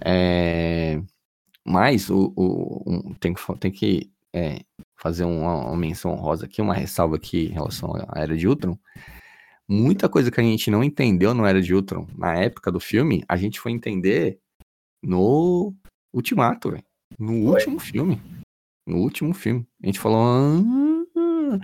É... 0.04 1.00
Mas 1.64 2.10
o, 2.10 2.34
o 2.36 2.84
um, 2.88 3.14
tem 3.14 3.34
que, 3.34 3.58
tem 3.60 3.72
que 3.72 4.12
é, 4.34 4.62
fazer 4.96 5.26
uma, 5.26 5.68
uma, 5.68 5.78
menção 5.78 6.14
honrosa 6.14 6.46
aqui, 6.46 6.62
uma 6.62 6.74
ressalva 6.74 7.18
aqui 7.18 7.48
em 7.48 7.52
relação 7.52 7.94
à 8.08 8.22
Era 8.22 8.36
de 8.36 8.48
Ultron, 8.48 8.78
muita 9.68 10.10
coisa 10.10 10.32
que 10.32 10.40
a 10.40 10.44
gente 10.44 10.72
não 10.72 10.84
entendeu 10.84 11.34
no 11.34 11.46
Era 11.46 11.62
de 11.62 11.76
Ultron, 11.76 12.08
na 12.18 12.34
época 12.36 12.72
do 12.72 12.80
filme, 12.80 13.24
a 13.28 13.36
gente 13.36 13.60
foi 13.60 13.72
entender 13.72 14.40
no 15.04 15.76
Ultimato, 16.14 16.72
velho. 16.72 16.84
No 17.20 17.34
último 17.34 17.78
filme. 17.78 18.20
No 18.88 18.98
último 18.98 19.34
filme. 19.34 19.68
A 19.84 19.86
gente 19.86 20.00
falou. 20.00 20.18
Ah, 20.18 21.60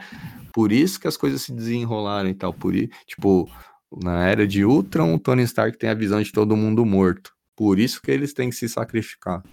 por 0.53 0.71
isso 0.71 0.99
que 0.99 1.07
as 1.07 1.17
coisas 1.17 1.41
se 1.41 1.51
desenrolaram 1.51 2.29
e 2.29 2.33
tal. 2.35 2.53
Por, 2.53 2.73
tipo, 3.07 3.49
na 3.91 4.25
Era 4.27 4.47
de 4.47 4.63
Ultron, 4.63 5.15
o 5.15 5.19
Tony 5.19 5.43
Stark 5.43 5.77
tem 5.77 5.89
a 5.89 5.95
visão 5.95 6.21
de 6.21 6.31
todo 6.31 6.55
mundo 6.55 6.85
morto. 6.85 7.33
Por 7.55 7.79
isso 7.79 8.01
que 8.01 8.11
eles 8.11 8.33
têm 8.33 8.51
que 8.51 8.55
se 8.55 8.69
sacrificar 8.69 9.43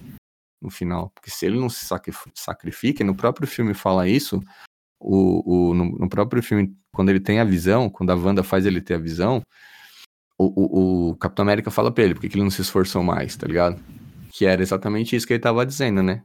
no 0.60 0.70
final. 0.70 1.10
Porque 1.14 1.30
se 1.30 1.46
ele 1.46 1.58
não 1.58 1.70
se 1.70 1.86
sacrifica, 2.34 3.02
e 3.02 3.06
no 3.06 3.14
próprio 3.14 3.48
filme 3.48 3.72
fala 3.72 4.06
isso, 4.06 4.42
o, 5.00 5.70
o, 5.70 5.74
no, 5.74 5.84
no, 5.98 6.08
próprio 6.08 6.42
filme, 6.42 6.74
quando 6.92 7.08
ele 7.08 7.20
tem 7.20 7.40
a 7.40 7.44
visão, 7.44 7.88
quando 7.88 8.10
a 8.10 8.14
Wanda 8.14 8.42
faz 8.42 8.66
ele 8.66 8.82
ter 8.82 8.94
a 8.94 8.98
visão, 8.98 9.40
o, 10.38 10.44
o, 10.44 11.10
o 11.10 11.16
Capitão 11.16 11.42
América 11.42 11.70
fala 11.70 11.90
pra 11.90 12.04
ele 12.04 12.14
porque 12.14 12.28
que 12.28 12.36
ele 12.36 12.44
não 12.44 12.50
se 12.50 12.60
esforçou 12.60 13.02
mais, 13.02 13.36
tá 13.36 13.46
ligado? 13.46 13.82
Que 14.30 14.44
era 14.44 14.62
exatamente 14.62 15.16
isso 15.16 15.26
que 15.26 15.32
ele 15.32 15.40
tava 15.40 15.64
dizendo, 15.64 16.02
né? 16.02 16.22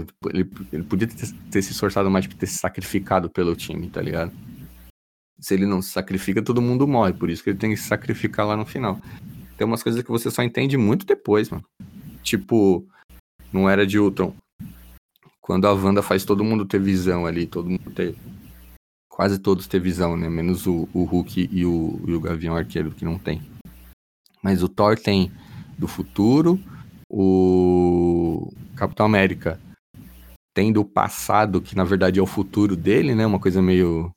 Tipo, 0.00 0.30
ele, 0.30 0.50
ele 0.72 0.82
podia 0.82 1.06
ter, 1.06 1.32
ter, 1.50 1.62
se 1.62 1.72
esforçado 1.72 2.10
mais 2.10 2.26
pra 2.26 2.36
ter 2.36 2.46
se 2.46 2.58
sacrificado 2.58 3.28
pelo 3.28 3.54
time, 3.54 3.88
tá 3.90 4.00
ligado? 4.00 4.32
Se 5.38 5.54
ele 5.54 5.66
não 5.66 5.82
se 5.82 5.90
sacrifica, 5.90 6.42
todo 6.42 6.62
mundo 6.62 6.86
morre, 6.86 7.12
por 7.12 7.28
isso 7.28 7.42
que 7.42 7.50
ele 7.50 7.58
tem 7.58 7.70
que 7.70 7.76
se 7.76 7.88
sacrificar 7.88 8.46
lá 8.46 8.56
no 8.56 8.64
final. 8.64 9.00
Tem 9.56 9.66
umas 9.66 9.82
coisas 9.82 10.02
que 10.02 10.10
você 10.10 10.30
só 10.30 10.42
entende 10.42 10.76
muito 10.76 11.04
depois, 11.04 11.50
mano. 11.50 11.64
Tipo, 12.22 12.86
não 13.52 13.68
era 13.68 13.86
de 13.86 13.98
Ultron. 13.98 14.34
Quando 15.40 15.66
a 15.66 15.72
Wanda 15.72 16.02
faz 16.02 16.24
todo 16.24 16.44
mundo 16.44 16.64
ter 16.64 16.80
visão 16.80 17.26
ali, 17.26 17.46
todo 17.46 17.68
mundo 17.68 17.90
ter. 17.90 18.14
Quase 19.08 19.38
todos 19.38 19.66
ter 19.66 19.80
visão, 19.80 20.16
né? 20.16 20.28
Menos 20.28 20.66
o, 20.66 20.88
o 20.94 21.04
Hulk 21.04 21.48
e 21.52 21.66
o, 21.66 22.00
e 22.06 22.14
o 22.14 22.20
Gavião 22.20 22.56
Arqueiro, 22.56 22.92
que 22.92 23.04
não 23.04 23.18
tem. 23.18 23.42
Mas 24.42 24.62
o 24.62 24.68
Thor 24.68 24.98
tem 24.98 25.30
do 25.78 25.86
futuro, 25.86 26.58
o 27.08 28.52
Capitão 28.74 29.04
América 29.04 29.60
tem 30.54 30.72
do 30.72 30.84
passado, 30.84 31.60
que 31.60 31.76
na 31.76 31.84
verdade 31.84 32.18
é 32.18 32.22
o 32.22 32.26
futuro 32.26 32.76
dele, 32.76 33.14
né? 33.14 33.26
Uma 33.26 33.38
coisa 33.38 33.62
meio. 33.62 34.10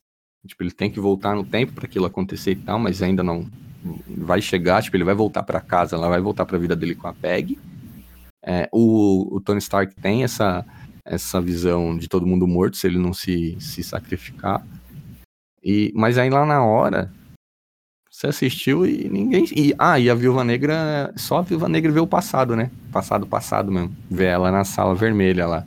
Tipo, 0.46 0.64
ele 0.64 0.72
tem 0.72 0.92
que 0.92 1.00
voltar 1.00 1.36
no 1.36 1.44
tempo 1.44 1.74
para 1.74 1.86
aquilo 1.86 2.06
acontecer 2.06 2.52
e 2.52 2.56
tal, 2.56 2.78
mas 2.78 3.02
ainda 3.02 3.24
não 3.24 3.50
vai 4.08 4.42
chegar. 4.42 4.82
Tipo, 4.84 4.98
ele 4.98 5.04
vai 5.04 5.16
voltar 5.16 5.44
para 5.44 5.62
casa, 5.62 5.96
ela 5.96 6.10
vai 6.10 6.22
voltar 6.22 6.46
para 6.46 6.58
a 6.58 6.60
vida 6.60 6.76
dele 6.76 6.96
com 6.96 7.08
a 7.08 7.14
Peg. 7.14 7.58
É, 8.44 8.70
o, 8.72 9.36
o 9.36 9.42
Tony 9.42 9.58
Stark 9.58 9.96
tem 9.96 10.24
essa, 10.24 10.64
essa 11.04 11.42
visão 11.42 11.98
de 11.98 12.08
todo 12.08 12.28
mundo 12.28 12.48
morto 12.48 12.78
se 12.78 12.86
ele 12.86 13.00
não 13.00 13.14
se, 13.14 13.58
se 13.60 13.84
sacrificar. 13.84 14.66
E, 15.64 15.92
mas 15.96 16.18
aí 16.20 16.30
lá 16.30 16.46
na 16.46 16.64
hora, 16.64 17.12
você 18.16 18.28
assistiu 18.28 18.86
e 18.86 19.10
ninguém. 19.10 19.46
E, 19.56 19.74
ah, 19.78 20.00
e 20.00 20.10
a 20.10 20.16
Viúva 20.16 20.44
Negra. 20.44 21.12
Só 21.18 21.40
a 21.40 21.42
Viúva 21.42 21.68
Negra 21.68 21.92
vê 21.92 22.00
o 22.00 22.08
passado, 22.08 22.56
né? 22.56 22.72
Passado, 22.92 23.28
passado 23.28 23.72
mesmo. 23.72 23.94
Vê 24.10 24.26
ela 24.26 24.52
na 24.52 24.64
sala 24.64 24.96
vermelha 24.96 25.46
lá, 25.46 25.66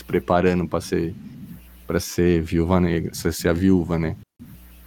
se 0.00 0.04
preparando 0.04 0.68
para 0.68 0.80
ser. 0.80 1.14
para 1.86 2.00
ser 2.00 2.42
Viúva 2.42 2.80
Negra. 2.80 3.14
Ser, 3.14 3.32
ser 3.32 3.48
a 3.48 3.52
viúva, 3.52 3.98
né? 3.98 4.16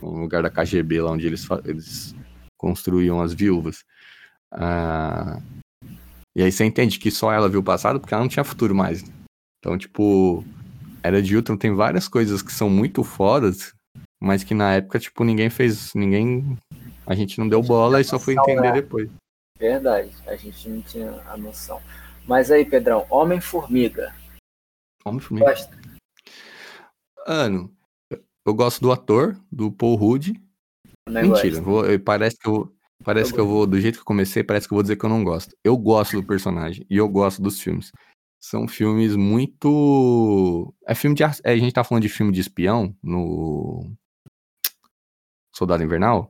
No 0.01 0.17
lugar 0.17 0.43
da 0.43 0.49
KGB, 0.49 1.01
lá 1.01 1.11
onde 1.11 1.25
eles, 1.25 1.47
eles 1.65 2.15
construíam 2.57 3.21
as 3.21 3.33
viúvas. 3.33 3.83
Ah, 4.51 5.41
e 6.35 6.43
aí 6.43 6.51
você 6.51 6.65
entende 6.65 6.99
que 6.99 7.09
só 7.09 7.31
ela 7.31 7.49
viu 7.49 7.61
o 7.61 7.63
passado 7.63 7.99
porque 7.99 8.13
ela 8.13 8.23
não 8.23 8.29
tinha 8.29 8.43
futuro 8.43 8.75
mais. 8.75 9.03
Então, 9.59 9.77
tipo, 9.77 10.43
Era 11.01 11.21
de 11.21 11.35
Ultron 11.35 11.55
tem 11.55 11.73
várias 11.73 12.07
coisas 12.07 12.41
que 12.41 12.51
são 12.51 12.69
muito 12.69 13.03
fodas 13.03 13.73
mas 14.23 14.41
que 14.41 14.53
na 14.53 14.75
época, 14.75 14.97
tipo, 14.99 15.21
ninguém 15.25 15.49
fez, 15.49 15.93
ninguém, 15.93 16.57
a 17.05 17.13
gente 17.13 17.37
não 17.37 17.49
deu 17.49 17.61
bola 17.61 17.99
e 17.99 18.05
só 18.05 18.17
foi 18.17 18.35
entender 18.35 18.61
né? 18.61 18.71
depois. 18.71 19.09
Verdade, 19.59 20.11
a 20.25 20.37
gente 20.37 20.69
não 20.69 20.81
tinha 20.81 21.11
a 21.27 21.35
noção. 21.35 21.81
Mas 22.25 22.49
aí, 22.49 22.63
Pedrão, 22.63 23.05
Homem-Formiga. 23.09 24.15
Homem-Formiga. 25.05 25.49
Gosta? 25.49 25.77
Ano, 27.25 27.73
eu 28.45 28.53
gosto 28.53 28.81
do 28.81 28.91
ator, 28.91 29.37
do 29.51 29.71
Paul 29.71 29.95
Rudd. 29.95 30.33
Mentira, 31.09 31.61
vou, 31.61 31.83
parece 31.99 32.37
que 32.37 32.47
eu, 32.47 32.73
parece 33.03 33.31
eu 33.31 33.35
que 33.35 33.41
eu 33.41 33.47
vou, 33.47 33.65
do 33.65 33.79
jeito 33.79 33.95
que 33.95 34.01
eu 34.01 34.05
comecei, 34.05 34.43
parece 34.43 34.67
que 34.67 34.73
eu 34.73 34.77
vou 34.77 34.83
dizer 34.83 34.95
que 34.95 35.05
eu 35.05 35.09
não 35.09 35.23
gosto. 35.23 35.55
Eu 35.63 35.77
gosto 35.77 36.19
do 36.19 36.27
personagem 36.27 36.85
e 36.89 36.97
eu 36.97 37.07
gosto 37.07 37.41
dos 37.41 37.59
filmes. 37.61 37.91
São 38.41 38.67
filmes 38.67 39.15
muito. 39.15 40.73
É 40.85 40.93
filme 40.93 41.15
de. 41.15 41.23
É, 41.23 41.29
a 41.45 41.55
gente 41.55 41.73
tá 41.73 41.83
falando 41.83 42.01
de 42.01 42.09
filme 42.09 42.31
de 42.31 42.41
espião 42.41 42.93
no 43.01 43.89
Soldado 45.55 45.81
Invernal. 45.81 46.29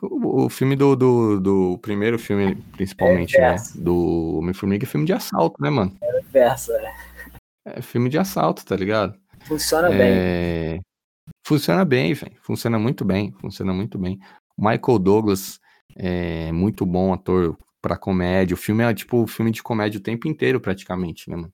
O, 0.00 0.44
o 0.44 0.48
filme 0.48 0.76
do, 0.76 0.94
do, 0.94 1.40
do, 1.40 1.78
primeiro 1.78 2.18
filme, 2.18 2.54
principalmente, 2.72 3.36
é 3.36 3.52
né? 3.52 3.56
Do 3.74 4.36
Homem-Formiga 4.38 4.84
é 4.84 4.88
filme 4.88 5.06
de 5.06 5.12
assalto, 5.12 5.60
né, 5.60 5.70
mano? 5.70 5.96
É 6.02 6.20
verso, 6.30 6.70
é. 6.72 6.94
É 7.74 7.82
filme 7.82 8.08
de 8.08 8.18
assalto, 8.18 8.64
tá 8.64 8.76
ligado? 8.76 9.18
Funciona 9.46 9.92
é... 9.92 9.98
bem. 9.98 10.82
Funciona 11.46 11.84
bem, 11.84 12.14
velho. 12.14 12.36
Funciona 12.40 12.78
muito 12.78 13.04
bem. 13.04 13.32
Funciona 13.40 13.72
muito 13.72 13.98
bem. 13.98 14.18
Michael 14.56 14.98
Douglas 14.98 15.60
é 15.96 16.52
muito 16.52 16.84
bom 16.84 17.12
ator 17.12 17.56
pra 17.80 17.96
comédia. 17.96 18.54
O 18.54 18.58
filme 18.58 18.84
é 18.84 18.92
tipo 18.92 19.26
filme 19.26 19.50
de 19.50 19.62
comédia 19.62 19.98
o 19.98 20.02
tempo 20.02 20.28
inteiro, 20.28 20.60
praticamente, 20.60 21.30
né, 21.30 21.36
mano? 21.36 21.52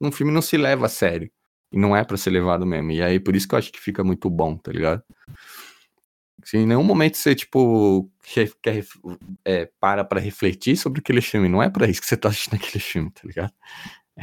Um 0.00 0.10
filme 0.10 0.32
não 0.32 0.42
se 0.42 0.56
leva 0.56 0.86
a 0.86 0.88
sério. 0.88 1.30
E 1.72 1.78
não 1.78 1.94
é 1.94 2.04
para 2.04 2.16
ser 2.16 2.30
levado 2.30 2.66
mesmo. 2.66 2.90
E 2.90 3.02
aí, 3.02 3.20
por 3.20 3.36
isso 3.36 3.46
que 3.46 3.54
eu 3.54 3.58
acho 3.58 3.70
que 3.70 3.80
fica 3.80 4.02
muito 4.02 4.28
bom, 4.28 4.56
tá 4.56 4.72
ligado? 4.72 5.02
Se 6.42 6.56
em 6.56 6.66
nenhum 6.66 6.82
momento 6.82 7.16
você, 7.16 7.34
tipo, 7.34 8.10
quer, 8.62 8.84
é, 9.44 9.70
para 9.78 10.04
pra 10.04 10.18
refletir 10.18 10.76
sobre 10.76 11.00
aquele 11.00 11.20
filme. 11.20 11.48
Não 11.48 11.62
é 11.62 11.68
para 11.70 11.88
isso 11.88 12.00
que 12.00 12.06
você 12.06 12.16
tá 12.16 12.28
assistindo 12.28 12.54
aquele 12.60 12.82
filme, 12.82 13.10
tá 13.10 13.22
ligado? 13.24 13.52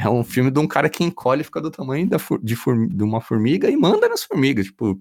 É 0.00 0.08
um 0.08 0.22
filme 0.22 0.48
de 0.48 0.60
um 0.60 0.68
cara 0.68 0.88
que 0.88 1.02
encolhe 1.02 1.40
e 1.40 1.44
fica 1.44 1.60
do 1.60 1.72
tamanho 1.72 2.08
da, 2.08 2.18
de, 2.40 2.54
de 2.54 3.02
uma 3.02 3.20
formiga 3.20 3.68
e 3.68 3.76
manda 3.76 4.08
nas 4.08 4.22
formigas, 4.22 4.66
tipo. 4.66 5.00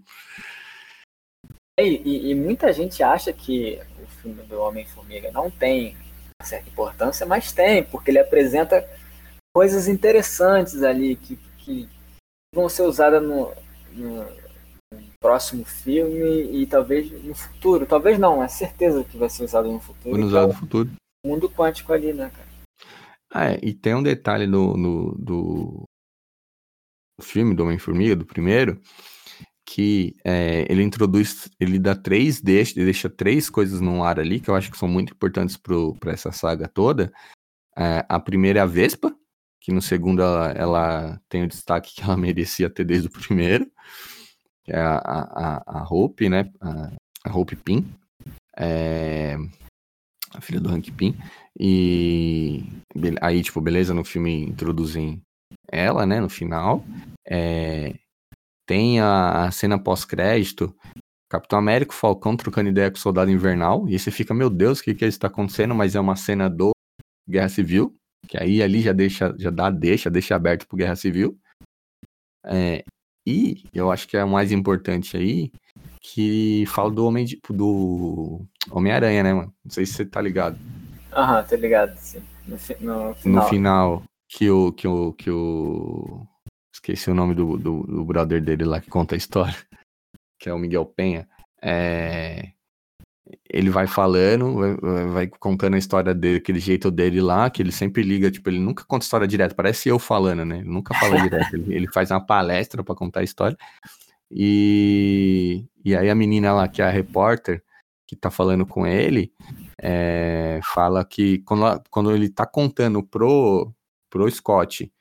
E, 1.79 2.01
e, 2.03 2.31
e 2.31 2.35
muita 2.35 2.73
gente 2.73 3.03
acha 3.03 3.31
que 3.31 3.79
o 4.01 4.07
filme 4.07 4.41
do 4.43 4.59
Homem-Formiga 4.59 5.31
não 5.31 5.51
tem 5.51 5.95
certa 6.41 6.67
importância, 6.67 7.27
mas 7.27 7.51
tem, 7.51 7.83
porque 7.83 8.09
ele 8.09 8.17
apresenta 8.17 8.83
coisas 9.55 9.87
interessantes 9.87 10.81
ali 10.81 11.15
que, 11.15 11.37
que 11.59 11.87
vão 12.53 12.67
ser 12.67 12.81
usadas 12.81 13.21
no, 13.21 13.53
no 13.93 14.25
próximo 15.19 15.63
filme 15.63 16.61
e 16.61 16.65
talvez 16.65 17.11
no 17.23 17.35
futuro. 17.35 17.85
Talvez 17.85 18.17
não, 18.17 18.43
é 18.43 18.47
certeza 18.47 19.03
que 19.03 19.17
vai 19.17 19.29
ser 19.29 19.43
usado 19.43 19.71
no 19.71 19.79
futuro. 19.79 20.15
Vai 20.15 20.23
usado 20.23 20.47
no 20.47 20.53
futuro. 20.53 20.89
Mundo 21.23 21.49
quântico 21.49 21.93
ali, 21.93 22.13
né, 22.13 22.31
cara? 22.33 22.46
Ah, 23.31 23.51
é, 23.51 23.59
e 23.61 23.73
tem 23.73 23.95
um 23.95 24.03
detalhe 24.03 24.47
no, 24.47 24.75
no 24.77 25.15
do 25.17 25.83
filme 27.21 27.55
do 27.55 27.63
Homem-Formiga, 27.63 28.15
do 28.15 28.25
primeiro, 28.25 28.79
que 29.65 30.15
é, 30.23 30.65
ele 30.69 30.83
introduz, 30.83 31.49
ele 31.59 31.79
dá 31.79 31.95
três, 31.95 32.41
deixa, 32.41 32.75
deixa 32.75 33.09
três 33.09 33.49
coisas 33.49 33.81
no 33.81 34.03
ar 34.03 34.19
ali, 34.19 34.39
que 34.39 34.49
eu 34.49 34.55
acho 34.55 34.71
que 34.71 34.77
são 34.77 34.87
muito 34.87 35.13
importantes 35.13 35.57
para 35.57 36.11
essa 36.11 36.31
saga 36.31 36.67
toda. 36.67 37.11
É, 37.77 38.05
a 38.07 38.19
primeira 38.19 38.59
é 38.59 38.61
a 38.61 38.65
Vespa, 38.65 39.15
que 39.59 39.71
no 39.71 39.81
segundo 39.81 40.21
ela, 40.21 40.51
ela 40.51 41.21
tem 41.27 41.43
o 41.43 41.47
destaque 41.47 41.95
que 41.95 42.03
ela 42.03 42.15
merecia 42.17 42.69
ter 42.69 42.85
desde 42.85 43.07
o 43.07 43.11
primeiro 43.11 43.69
que 44.67 44.73
é 44.73 44.79
a, 44.81 44.97
a, 44.97 45.63
a 45.65 45.87
Hope, 45.89 46.27
né? 46.27 46.51
A, 46.59 46.91
a 47.23 47.37
Hope 47.37 47.55
Pin. 47.55 47.87
É, 48.57 49.37
a 50.37 50.41
filha 50.41 50.59
do 50.59 50.69
Hank 50.69 50.91
Pin. 50.91 51.15
E 51.59 52.63
aí, 53.19 53.41
tipo, 53.41 53.59
beleza, 53.59 53.93
no 53.93 54.05
filme 54.05 54.43
introduzem 54.43 55.21
ela, 55.71 56.05
né? 56.05 56.21
No 56.21 56.29
final. 56.29 56.85
É, 57.27 57.95
tem 58.67 58.99
a, 58.99 59.45
a 59.45 59.51
cena 59.51 59.79
pós-crédito. 59.79 60.73
Capitão 61.29 61.59
América, 61.59 61.91
Falcão 61.91 62.37
trocando 62.37 62.69
ideia 62.69 62.89
com 62.89 62.97
o 62.97 63.01
Soldado 63.01 63.31
Invernal. 63.31 63.89
E 63.89 63.97
você 63.97 64.11
fica, 64.11 64.33
meu 64.33 64.49
Deus, 64.49 64.79
o 64.79 64.83
que 64.83 64.93
que 64.93 65.05
está 65.05 65.27
acontecendo? 65.27 65.73
Mas 65.73 65.95
é 65.95 65.99
uma 65.99 66.15
cena 66.15 66.49
do 66.49 66.71
Guerra 67.27 67.49
Civil. 67.49 67.95
Que 68.27 68.37
aí 68.37 68.61
ali 68.61 68.81
já 68.81 68.93
deixa, 68.93 69.35
já 69.37 69.49
dá, 69.49 69.69
deixa, 69.69 70.09
deixa 70.09 70.35
aberto 70.35 70.67
pro 70.67 70.77
Guerra 70.77 70.95
Civil. 70.95 71.37
É, 72.45 72.83
e 73.27 73.63
eu 73.73 73.91
acho 73.91 74.07
que 74.07 74.15
é 74.15 74.23
o 74.23 74.29
mais 74.29 74.51
importante 74.51 75.17
aí, 75.17 75.51
que 76.01 76.65
fala 76.67 76.89
do 76.89 77.05
Homem 77.05 77.25
de, 77.25 77.39
do 77.49 78.45
Homem-Aranha, 78.71 79.23
né, 79.23 79.33
mano? 79.33 79.53
Não 79.63 79.71
sei 79.71 79.85
se 79.85 79.93
você 79.93 80.05
tá 80.05 80.21
ligado. 80.21 80.57
Aham, 81.13 81.43
tô 81.43 81.55
ligado, 81.55 81.95
sim. 81.97 82.21
No, 82.45 82.53
no, 82.53 82.59
final. 82.59 83.15
No 83.25 83.41
final, 83.43 84.03
que 84.29 84.49
o, 84.49 84.71
que 84.71 84.87
o, 84.87 85.13
que 85.13 85.29
o... 85.29 86.25
Esqueci 86.73 87.09
o 87.09 87.15
nome 87.15 87.33
do, 87.33 87.57
do, 87.57 87.83
do 87.83 88.05
brother 88.05 88.41
dele 88.41 88.63
lá 88.63 88.79
que 88.79 88.89
conta 88.89 89.15
a 89.15 89.17
história, 89.17 89.55
que 90.39 90.49
é 90.49 90.53
o 90.53 90.59
Miguel 90.59 90.85
Penha. 90.85 91.27
É 91.61 92.51
ele 93.49 93.69
vai 93.69 93.87
falando, 93.87 94.55
vai, 94.55 95.05
vai, 95.07 95.27
contando 95.27 95.75
a 95.75 95.77
história 95.77 96.13
dele, 96.13 96.37
aquele 96.37 96.59
jeito 96.59 96.91
dele 96.91 97.21
lá, 97.21 97.49
que 97.49 97.61
ele 97.61 97.71
sempre 97.71 98.03
liga, 98.03 98.31
tipo, 98.31 98.49
ele 98.49 98.59
nunca 98.59 98.83
conta 98.85 99.03
história 99.03 99.27
direto, 99.27 99.55
parece 99.55 99.89
eu 99.89 99.99
falando, 99.99 100.45
né? 100.45 100.59
Ele 100.59 100.69
nunca 100.69 100.93
fala 100.93 101.21
direto, 101.21 101.53
ele, 101.55 101.75
ele, 101.75 101.87
faz 101.91 102.11
uma 102.11 102.25
palestra 102.25 102.83
para 102.83 102.95
contar 102.95 103.21
a 103.21 103.23
história. 103.23 103.57
E, 104.31 105.65
e 105.83 105.95
aí 105.95 106.09
a 106.09 106.15
menina 106.15 106.53
lá, 106.53 106.67
que 106.67 106.81
é 106.81 106.85
a 106.85 106.89
repórter, 106.89 107.63
que 108.07 108.15
tá 108.15 108.31
falando 108.31 108.65
com 108.65 108.87
ele, 108.87 109.33
é, 109.79 110.59
fala 110.63 111.03
que 111.03 111.39
quando, 111.39 111.83
quando 111.89 112.11
ele 112.15 112.29
tá 112.29 112.45
contando 112.45 113.03
pro, 113.03 113.71
pro 114.09 114.31
Scott 114.31 114.91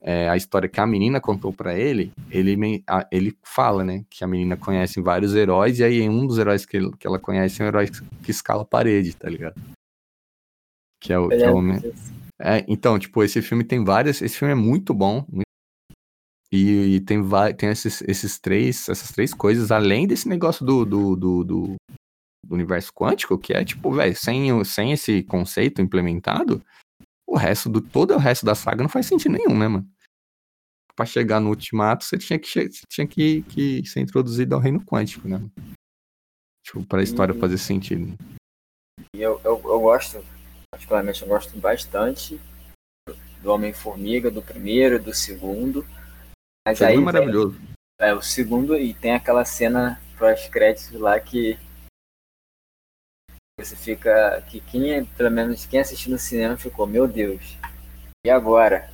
é, 0.00 0.28
a 0.28 0.36
história 0.36 0.68
que 0.68 0.80
a 0.80 0.86
menina 0.86 1.20
contou 1.20 1.52
para 1.52 1.76
ele, 1.76 2.12
ele, 2.30 2.84
ele 3.10 3.36
fala, 3.42 3.84
né, 3.84 4.04
que 4.08 4.22
a 4.22 4.26
menina 4.26 4.56
conhece 4.56 5.00
vários 5.00 5.34
heróis, 5.34 5.78
e 5.78 5.84
aí 5.84 6.08
um 6.08 6.26
dos 6.26 6.38
heróis 6.38 6.64
que, 6.64 6.76
ele, 6.76 6.92
que 6.96 7.06
ela 7.06 7.18
conhece 7.18 7.60
é 7.60 7.64
um 7.64 7.68
herói 7.68 7.88
que 8.22 8.30
escala 8.30 8.62
a 8.62 8.66
parede, 8.66 9.16
tá 9.16 9.28
ligado? 9.28 9.60
Que 11.00 11.12
é 11.12 11.18
o, 11.18 11.28
que 11.28 11.34
é 11.34 11.50
o 11.50 11.60
é, 12.40 12.64
então, 12.68 12.96
tipo, 12.98 13.24
esse 13.24 13.42
filme 13.42 13.64
tem 13.64 13.84
várias, 13.84 14.22
esse 14.22 14.38
filme 14.38 14.52
é 14.52 14.56
muito 14.56 14.94
bom, 14.94 15.26
e, 16.52 16.96
e, 16.96 17.00
tem, 17.00 17.20
tem 17.56 17.68
esses, 17.68 18.00
esses 18.02 18.38
três, 18.38 18.88
essas 18.88 19.10
três 19.10 19.34
coisas, 19.34 19.70
além 19.70 20.06
desse 20.06 20.28
negócio 20.28 20.64
do, 20.64 20.84
do, 20.84 21.16
do, 21.16 21.44
do, 21.44 21.76
do 22.44 22.54
universo 22.54 22.92
quântico, 22.92 23.38
que 23.38 23.52
é, 23.52 23.64
tipo, 23.64 23.92
velho, 23.92 24.16
sem, 24.16 24.64
sem 24.64 24.92
esse 24.92 25.22
conceito 25.22 25.82
implementado, 25.82 26.64
o 27.26 27.36
resto 27.36 27.68
do 27.68 27.80
todo 27.80 28.14
o 28.14 28.18
resto 28.18 28.46
da 28.46 28.54
saga 28.54 28.82
não 28.82 28.88
faz 28.88 29.06
sentido 29.06 29.32
nenhum, 29.32 29.58
né, 29.58 29.68
mano? 29.68 29.88
Pra 30.96 31.04
chegar 31.04 31.40
no 31.40 31.50
ultimato, 31.50 32.04
você 32.04 32.16
tinha 32.18 32.38
que, 32.38 32.48
você 32.48 32.70
tinha 32.88 33.06
que, 33.06 33.42
que 33.42 33.86
ser 33.86 34.00
introduzido 34.00 34.54
ao 34.54 34.60
reino 34.60 34.84
quântico, 34.84 35.28
né? 35.28 35.40
Tipo, 36.64 36.84
pra 36.86 37.02
história 37.02 37.32
e... 37.32 37.38
fazer 37.38 37.58
sentido. 37.58 38.16
E 39.14 39.20
eu, 39.20 39.40
eu, 39.44 39.60
eu 39.64 39.80
gosto, 39.80 40.24
particularmente, 40.70 41.22
eu 41.22 41.28
gosto 41.28 41.56
bastante 41.58 42.40
do 43.42 43.52
Homem-Formiga, 43.52 44.30
do 44.30 44.42
primeiro, 44.42 45.00
do 45.00 45.14
segundo. 45.14 45.86
Mas 46.66 46.82
aí. 46.82 46.96
É 46.96 47.00
maravilhoso. 47.00 47.58
Vem, 48.00 48.10
é, 48.10 48.14
o 48.14 48.22
segundo, 48.22 48.76
e 48.76 48.94
tem 48.94 49.12
aquela 49.12 49.44
cena 49.44 50.00
pós-créditos 50.18 50.92
lá 50.92 51.18
que 51.20 51.58
você 53.64 53.76
fica. 53.76 54.42
Que 54.48 54.60
quem, 54.60 55.04
pelo 55.04 55.30
menos 55.30 55.66
quem 55.66 55.80
assistiu 55.80 56.12
no 56.12 56.18
cinema 56.18 56.56
ficou, 56.56 56.86
meu 56.86 57.06
Deus. 57.08 57.58
E 58.24 58.30
agora? 58.30 58.90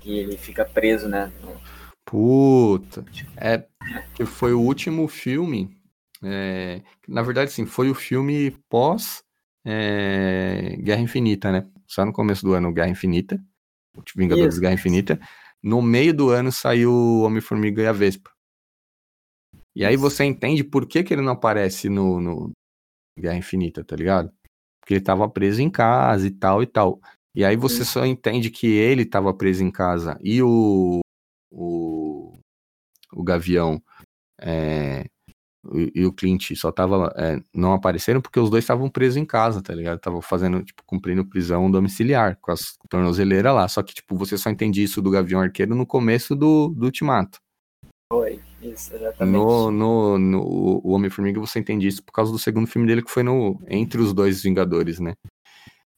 Que 0.00 0.18
ele 0.18 0.36
fica 0.36 0.64
preso, 0.64 1.08
né? 1.08 1.32
No... 1.42 1.60
Puta. 2.04 3.04
É 3.36 3.66
que 4.14 4.24
foi 4.24 4.52
o 4.52 4.60
último 4.60 5.06
filme. 5.08 5.76
É, 6.22 6.82
na 7.08 7.22
verdade, 7.22 7.50
sim, 7.50 7.64
foi 7.64 7.90
o 7.90 7.94
filme 7.94 8.50
pós 8.68 9.22
é, 9.64 10.76
Guerra 10.78 11.00
Infinita, 11.00 11.52
né? 11.52 11.66
Só 11.86 12.04
no 12.04 12.12
começo 12.12 12.44
do 12.44 12.54
ano, 12.54 12.72
Guerra 12.72 12.90
Infinita. 12.90 13.42
Vingadores 14.16 14.54
Isso. 14.54 14.60
Guerra 14.60 14.74
Infinita. 14.74 15.20
No 15.62 15.82
meio 15.82 16.14
do 16.14 16.30
ano 16.30 16.50
saiu 16.50 17.22
Homem-Formiga 17.22 17.82
e 17.82 17.86
a 17.86 17.92
Vespa. 17.92 18.30
E 19.74 19.84
aí 19.84 19.96
você 19.96 20.24
entende 20.24 20.64
por 20.64 20.86
que, 20.86 21.02
que 21.02 21.14
ele 21.14 21.22
não 21.22 21.32
aparece 21.32 21.88
no, 21.88 22.20
no 22.20 22.52
Guerra 23.18 23.36
Infinita, 23.36 23.84
tá 23.84 23.96
ligado? 23.96 24.32
Porque 24.80 24.94
ele 24.94 25.00
tava 25.00 25.28
preso 25.28 25.60
em 25.62 25.70
casa 25.70 26.26
e 26.26 26.30
tal 26.30 26.62
e 26.62 26.66
tal. 26.66 27.00
E 27.34 27.44
aí 27.44 27.56
você 27.56 27.84
só 27.84 28.04
entende 28.04 28.50
que 28.50 28.66
ele 28.66 29.04
tava 29.04 29.32
preso 29.32 29.62
em 29.62 29.70
casa 29.70 30.18
e 30.22 30.42
o. 30.42 31.00
O, 31.52 32.38
o 33.12 33.24
Gavião 33.24 33.82
é, 34.40 35.04
e, 35.94 36.06
o 36.06 36.12
Clint 36.12 36.54
só 36.54 36.72
tava. 36.72 37.12
É, 37.16 37.40
não 37.54 37.72
apareceram 37.72 38.20
porque 38.20 38.40
os 38.40 38.48
dois 38.48 38.64
estavam 38.64 38.88
presos 38.88 39.16
em 39.16 39.24
casa, 39.24 39.62
tá 39.62 39.74
ligado? 39.74 39.98
Estavam 39.98 40.22
fazendo, 40.22 40.64
tipo, 40.64 40.82
cumprindo 40.86 41.24
prisão 41.24 41.70
domiciliar 41.70 42.38
com 42.40 42.50
as 42.50 42.76
tornozeleiras 42.88 43.54
lá. 43.54 43.68
Só 43.68 43.82
que, 43.82 43.94
tipo, 43.94 44.16
você 44.16 44.38
só 44.38 44.48
entende 44.48 44.82
isso 44.82 45.02
do 45.02 45.10
Gavião 45.10 45.40
Arqueiro 45.40 45.74
no 45.74 45.86
começo 45.86 46.34
do, 46.34 46.68
do 46.68 46.86
Ultimato. 46.86 47.38
Foi, 48.10 48.40
isso, 48.60 48.94
exatamente. 48.94 49.32
No, 49.32 49.70
no, 49.70 50.18
no 50.18 50.40
o 50.84 50.90
Homem-Formiga 50.92 51.40
você 51.40 51.58
entende 51.58 51.86
isso 51.86 52.02
por 52.02 52.12
causa 52.12 52.30
do 52.30 52.38
segundo 52.38 52.66
filme 52.66 52.86
dele, 52.86 53.02
que 53.02 53.10
foi 53.10 53.22
no 53.22 53.60
entre 53.68 54.00
os 54.00 54.12
dois 54.12 54.42
Vingadores, 54.42 55.00
né? 55.00 55.14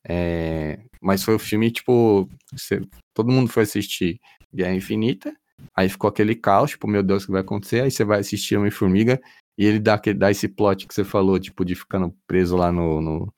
É, 0.05 0.81
mas 1.01 1.23
foi 1.23 1.35
o 1.35 1.39
filme, 1.39 1.71
tipo, 1.71 2.29
você, 2.53 2.81
todo 3.15 3.31
mundo 3.31 3.49
foi 3.51 3.63
assistir 3.63 4.21
Guerra 4.53 4.75
Infinita, 4.75 5.35
aí 5.75 5.89
ficou 5.89 6.09
aquele 6.09 6.35
caos, 6.35 6.71
tipo, 6.71 6.89
meu 6.89 7.03
Deus, 7.03 7.23
o 7.23 7.27
que 7.27 7.33
vai 7.33 7.41
acontecer? 7.41 7.83
Aí 7.83 7.91
você 7.91 8.05
vai 8.05 8.21
assistir 8.21 8.57
Homem-Formiga 8.57 9.21
e 9.57 9.65
ele 9.65 9.79
dá, 9.79 10.01
dá 10.17 10.31
esse 10.31 10.49
plot 10.49 10.87
que 10.87 10.95
você 10.95 11.05
falou, 11.05 11.39
tipo, 11.39 11.65
de 11.65 11.75
ficando 11.75 12.15
preso 12.27 12.57
lá 12.57 12.73
no, 12.73 13.01
no, 13.01 13.35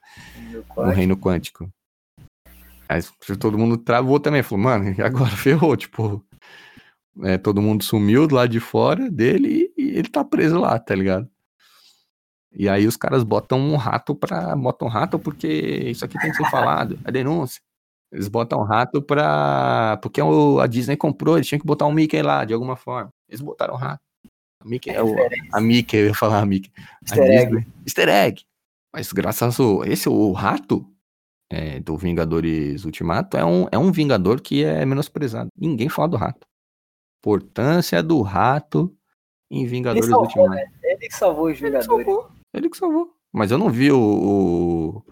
no 0.77 0.91
reino 0.91 1.17
quântico. 1.17 1.69
Aí 2.89 3.01
todo 3.39 3.59
mundo 3.59 3.77
travou 3.77 4.21
também, 4.21 4.43
falou, 4.43 4.65
mano, 4.65 4.95
e 4.97 5.03
agora 5.03 5.31
ferrou, 5.37 5.77
tipo, 5.77 6.25
é, 7.23 7.39
todo 7.39 7.63
mundo 7.63 7.85
sumiu 7.85 8.27
do 8.27 8.35
lado 8.35 8.49
de 8.49 8.61
fora 8.61 9.11
dele 9.11 9.73
e, 9.77 9.99
ele 9.99 10.09
tá 10.09 10.25
preso 10.25 10.59
lá, 10.59 10.79
tá 10.79 10.95
ligado? 10.95 11.29
E 12.53 12.69
aí 12.69 12.87
os 12.87 12.97
caras 12.97 13.23
botam 13.23 13.59
um 13.59 13.77
rato 13.77 14.15
pra. 14.15 14.55
Botam 14.57 14.89
um 14.89 14.91
rato 14.91 15.19
porque 15.19 15.49
isso 15.49 16.05
aqui 16.05 16.19
tem 16.19 16.31
que 16.31 16.37
ser 16.37 16.49
falado. 16.51 16.99
É 17.05 17.11
denúncia. 17.11 17.61
Eles 18.13 18.29
botam 18.29 18.61
um 18.61 18.65
rato 18.65 19.03
pra. 19.03 19.99
Porque 20.01 20.23
o, 20.23 20.61
a 20.61 20.67
Disney 20.67 20.97
comprou, 20.97 21.37
eles 21.37 21.49
tinham 21.49 21.61
que 21.61 21.67
botar 21.67 21.87
um 21.87 21.93
Mickey 21.93 22.23
lá, 22.23 22.45
de 22.45 22.55
alguma 22.55 22.77
forma. 22.77 23.11
Eles 23.29 23.41
botaram 23.41 23.75
um 23.75 23.77
rato. 23.77 24.01
A 24.61 24.69
Mickey 24.69 24.91
é 24.91 25.03
o. 25.03 25.17
A 25.53 25.61
Mickey, 25.61 25.97
eu 25.97 26.07
ia 26.07 26.15
falar 26.15 26.41
a 26.41 26.47
Mickey. 26.47 26.71
Easter 27.03 27.23
a 27.23 27.27
egg. 27.27 27.45
Disney. 27.45 27.67
Easter 27.85 28.09
egg. 28.09 28.43
Mas 28.93 29.13
graças 29.13 29.59
ao. 29.59 29.85
Esse, 29.85 30.09
o 30.09 30.31
rato 30.31 30.89
é, 31.51 31.81
do 31.81 31.97
Vingadores 31.97 32.85
Ultimato 32.85 33.37
é 33.37 33.45
um, 33.45 33.67
é 33.73 33.79
um 33.79 33.91
Vingador 33.91 34.41
que 34.41 34.63
é 34.63 34.87
menosprezado. 34.87 35.49
Ninguém 35.59 35.89
fala 35.89 36.09
do 36.09 36.17
rato 36.17 36.47
importância 37.25 38.03
do 38.03 38.21
rato 38.21 38.95
em 39.51 39.67
Vingadores 39.67 40.07
salvou, 40.07 40.27
Ultimato. 40.27 40.51
Né? 40.51 40.73
Ele 40.83 41.09
que 41.09 41.17
salvou 41.17 41.47
os 41.51 41.59
Vingadores. 41.59 41.89
Ele, 41.89 42.05
salvou, 42.05 42.31
ele 42.53 42.71
que 42.71 42.77
salvou. 42.77 43.15
Mas 43.33 43.51
eu 43.51 43.57
não 43.57 43.71
vi 43.71 43.91
o, 43.91 43.99
o 43.99 45.03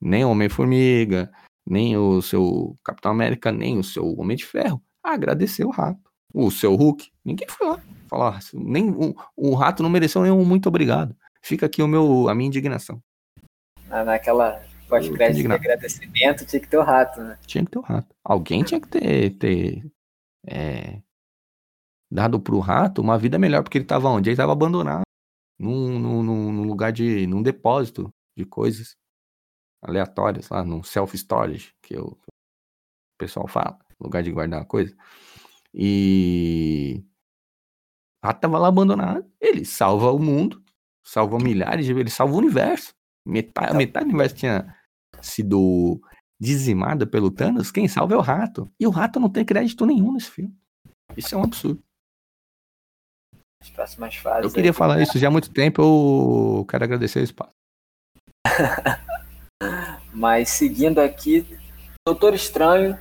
nem 0.00 0.24
o 0.24 0.30
Homem-Formiga, 0.30 1.32
nem 1.66 1.96
o 1.96 2.20
seu 2.20 2.76
Capitão 2.84 3.10
América, 3.10 3.50
nem 3.50 3.78
o 3.78 3.82
seu 3.84 4.18
Homem 4.18 4.36
de 4.36 4.44
Ferro 4.44 4.82
agradecer 5.02 5.64
o 5.64 5.70
rato. 5.70 6.00
O 6.34 6.50
seu 6.50 6.74
Hulk. 6.74 7.10
Ninguém 7.24 7.48
foi 7.48 7.66
lá. 7.66 7.82
Falar, 8.08 8.40
nem 8.52 8.90
o, 8.90 9.14
o 9.34 9.54
rato 9.54 9.82
não 9.82 9.90
mereceu 9.90 10.22
nenhum 10.22 10.44
muito 10.44 10.68
obrigado. 10.68 11.16
Fica 11.42 11.66
aqui 11.66 11.82
o 11.82 11.88
meu, 11.88 12.28
a 12.28 12.34
minha 12.34 12.48
indignação. 12.48 13.02
Ah, 13.88 14.04
naquela 14.04 14.62
pós-crédito 14.88 15.46
de 15.46 15.52
agradecimento 15.52 16.44
tinha 16.44 16.60
que 16.60 16.68
ter 16.68 16.76
o 16.76 16.82
rato, 16.82 17.22
né? 17.22 17.38
Tinha 17.46 17.64
que 17.64 17.70
ter 17.70 17.78
o 17.78 17.82
rato. 17.82 18.14
Alguém 18.22 18.62
tinha 18.62 18.80
que 18.80 18.88
ter, 18.88 19.30
ter 19.38 19.86
é, 20.46 21.00
dado 22.14 22.38
pro 22.38 22.60
rato 22.60 23.02
uma 23.02 23.18
vida 23.18 23.40
melhor, 23.40 23.64
porque 23.64 23.76
ele 23.76 23.84
tava 23.84 24.08
onde? 24.08 24.30
Ele 24.30 24.36
tava 24.36 24.52
abandonado. 24.52 25.02
Num, 25.58 25.98
num, 25.98 26.22
num 26.22 26.62
lugar 26.62 26.92
de. 26.92 27.26
num 27.26 27.42
depósito 27.42 28.08
de 28.36 28.44
coisas 28.44 28.94
aleatórias 29.82 30.48
lá, 30.48 30.64
num 30.64 30.82
self-storage, 30.82 31.72
que 31.82 31.98
o 31.98 32.16
pessoal 33.18 33.48
fala, 33.48 33.78
lugar 34.00 34.22
de 34.22 34.30
guardar 34.30 34.64
coisa. 34.64 34.96
E. 35.74 37.04
O 38.22 38.26
rato 38.28 38.40
tava 38.40 38.58
lá 38.58 38.68
abandonado. 38.68 39.28
Ele 39.40 39.64
salva 39.64 40.12
o 40.12 40.18
mundo, 40.18 40.62
salva 41.02 41.38
milhares 41.38 41.84
de. 41.84 41.92
ele 41.92 42.10
salva 42.10 42.34
o 42.34 42.38
universo. 42.38 42.94
Metade, 43.26 43.76
metade 43.76 44.04
do 44.04 44.10
universo 44.10 44.36
tinha 44.36 44.72
sido 45.20 46.00
dizimada 46.40 47.06
pelo 47.06 47.30
Thanos, 47.30 47.72
quem 47.72 47.88
salva 47.88 48.14
é 48.14 48.16
o 48.16 48.20
rato. 48.20 48.70
E 48.78 48.86
o 48.86 48.90
rato 48.90 49.18
não 49.18 49.30
tem 49.30 49.44
crédito 49.44 49.84
nenhum 49.84 50.12
nesse 50.12 50.30
filme. 50.30 50.54
Isso 51.16 51.34
é 51.34 51.38
um 51.38 51.44
absurdo 51.44 51.83
as 53.64 53.70
próximas 53.70 54.14
fases. 54.16 54.44
Eu 54.44 54.52
queria 54.52 54.70
aí, 54.70 54.76
falar 54.76 55.00
isso 55.00 55.18
já 55.18 55.28
há 55.28 55.30
muito 55.30 55.50
tempo, 55.50 55.80
eu 55.82 56.66
quero 56.66 56.84
agradecer 56.84 57.20
o 57.20 57.24
espaço. 57.24 57.52
Mas 60.12 60.50
seguindo 60.50 61.00
aqui, 61.00 61.46
Doutor 62.06 62.34
Estranho. 62.34 62.98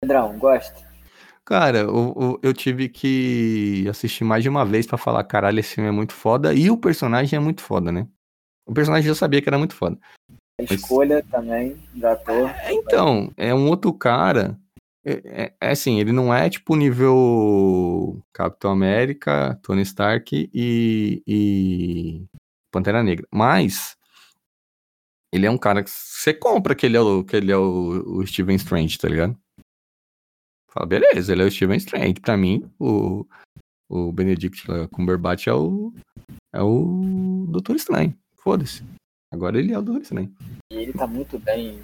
Pedrão, 0.00 0.38
gosta? 0.38 0.90
Cara, 1.44 1.78
eu, 1.78 2.38
eu, 2.40 2.54
tive 2.54 2.88
que 2.88 3.84
assistir 3.88 4.22
mais 4.22 4.44
de 4.44 4.48
uma 4.48 4.64
vez 4.64 4.86
para 4.86 4.96
falar, 4.96 5.24
caralho, 5.24 5.58
esse 5.58 5.74
filme 5.74 5.88
é 5.88 5.92
muito 5.92 6.12
foda. 6.12 6.54
E 6.54 6.70
o 6.70 6.76
personagem 6.76 7.36
é 7.36 7.40
muito 7.40 7.62
foda, 7.62 7.90
né? 7.90 8.06
O 8.66 8.72
personagem 8.72 9.08
já 9.08 9.14
sabia 9.14 9.42
que 9.42 9.48
era 9.48 9.58
muito 9.58 9.74
foda. 9.74 9.98
A 10.60 10.62
escolha 10.62 11.16
Mas... 11.16 11.30
também 11.30 11.76
do 11.92 12.06
ator. 12.06 12.48
É, 12.48 12.72
então, 12.72 13.32
é 13.36 13.52
um 13.52 13.68
outro 13.68 13.92
cara 13.92 14.56
é, 15.04 15.12
é, 15.24 15.54
é, 15.60 15.70
assim, 15.70 15.98
ele 15.98 16.12
não 16.12 16.32
é 16.32 16.48
tipo 16.48 16.76
nível 16.76 18.22
Capitão 18.32 18.70
América, 18.70 19.58
Tony 19.62 19.82
Stark 19.82 20.50
e, 20.54 21.22
e 21.26 22.24
Pantera 22.70 23.02
Negra. 23.02 23.26
Mas 23.32 23.96
ele 25.32 25.46
é 25.46 25.50
um 25.50 25.58
cara 25.58 25.82
que 25.82 25.90
você 25.90 26.32
compra 26.32 26.74
que 26.74 26.86
ele 26.86 26.96
é 26.96 27.00
o, 27.00 27.24
que 27.24 27.36
ele 27.36 27.50
é 27.50 27.56
o, 27.56 28.18
o 28.18 28.26
Steven 28.26 28.56
Strange, 28.56 28.98
tá 28.98 29.08
ligado? 29.08 29.36
Fala, 30.70 30.86
beleza, 30.86 31.32
ele 31.32 31.42
é 31.42 31.46
o 31.46 31.50
Steven 31.50 31.76
Strange. 31.78 32.20
Pra 32.20 32.36
mim, 32.36 32.70
o, 32.78 33.26
o 33.90 34.12
Benedict 34.12 34.64
Cumberbatch 34.92 35.48
é 35.48 35.52
o, 35.52 35.92
é 36.54 36.62
o 36.62 37.46
Doutor 37.48 37.74
Estranho. 37.76 38.16
Foda-se. 38.36 38.84
Agora 39.32 39.58
ele 39.58 39.72
é 39.72 39.78
o 39.78 39.82
Doutor 39.82 40.02
Estranho. 40.02 40.32
E 40.70 40.76
ele 40.76 40.92
tá 40.92 41.06
muito 41.06 41.38
bem 41.38 41.80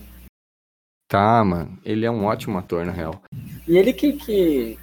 Tá, 1.08 1.42
mano. 1.42 1.78
Ele 1.84 2.04
é 2.04 2.10
um 2.10 2.24
ótimo 2.24 2.58
ator, 2.58 2.84
na 2.84 2.92
real. 2.92 3.22
E 3.66 3.78
ele 3.78 3.94
que, 3.94 4.12
que 4.12 4.78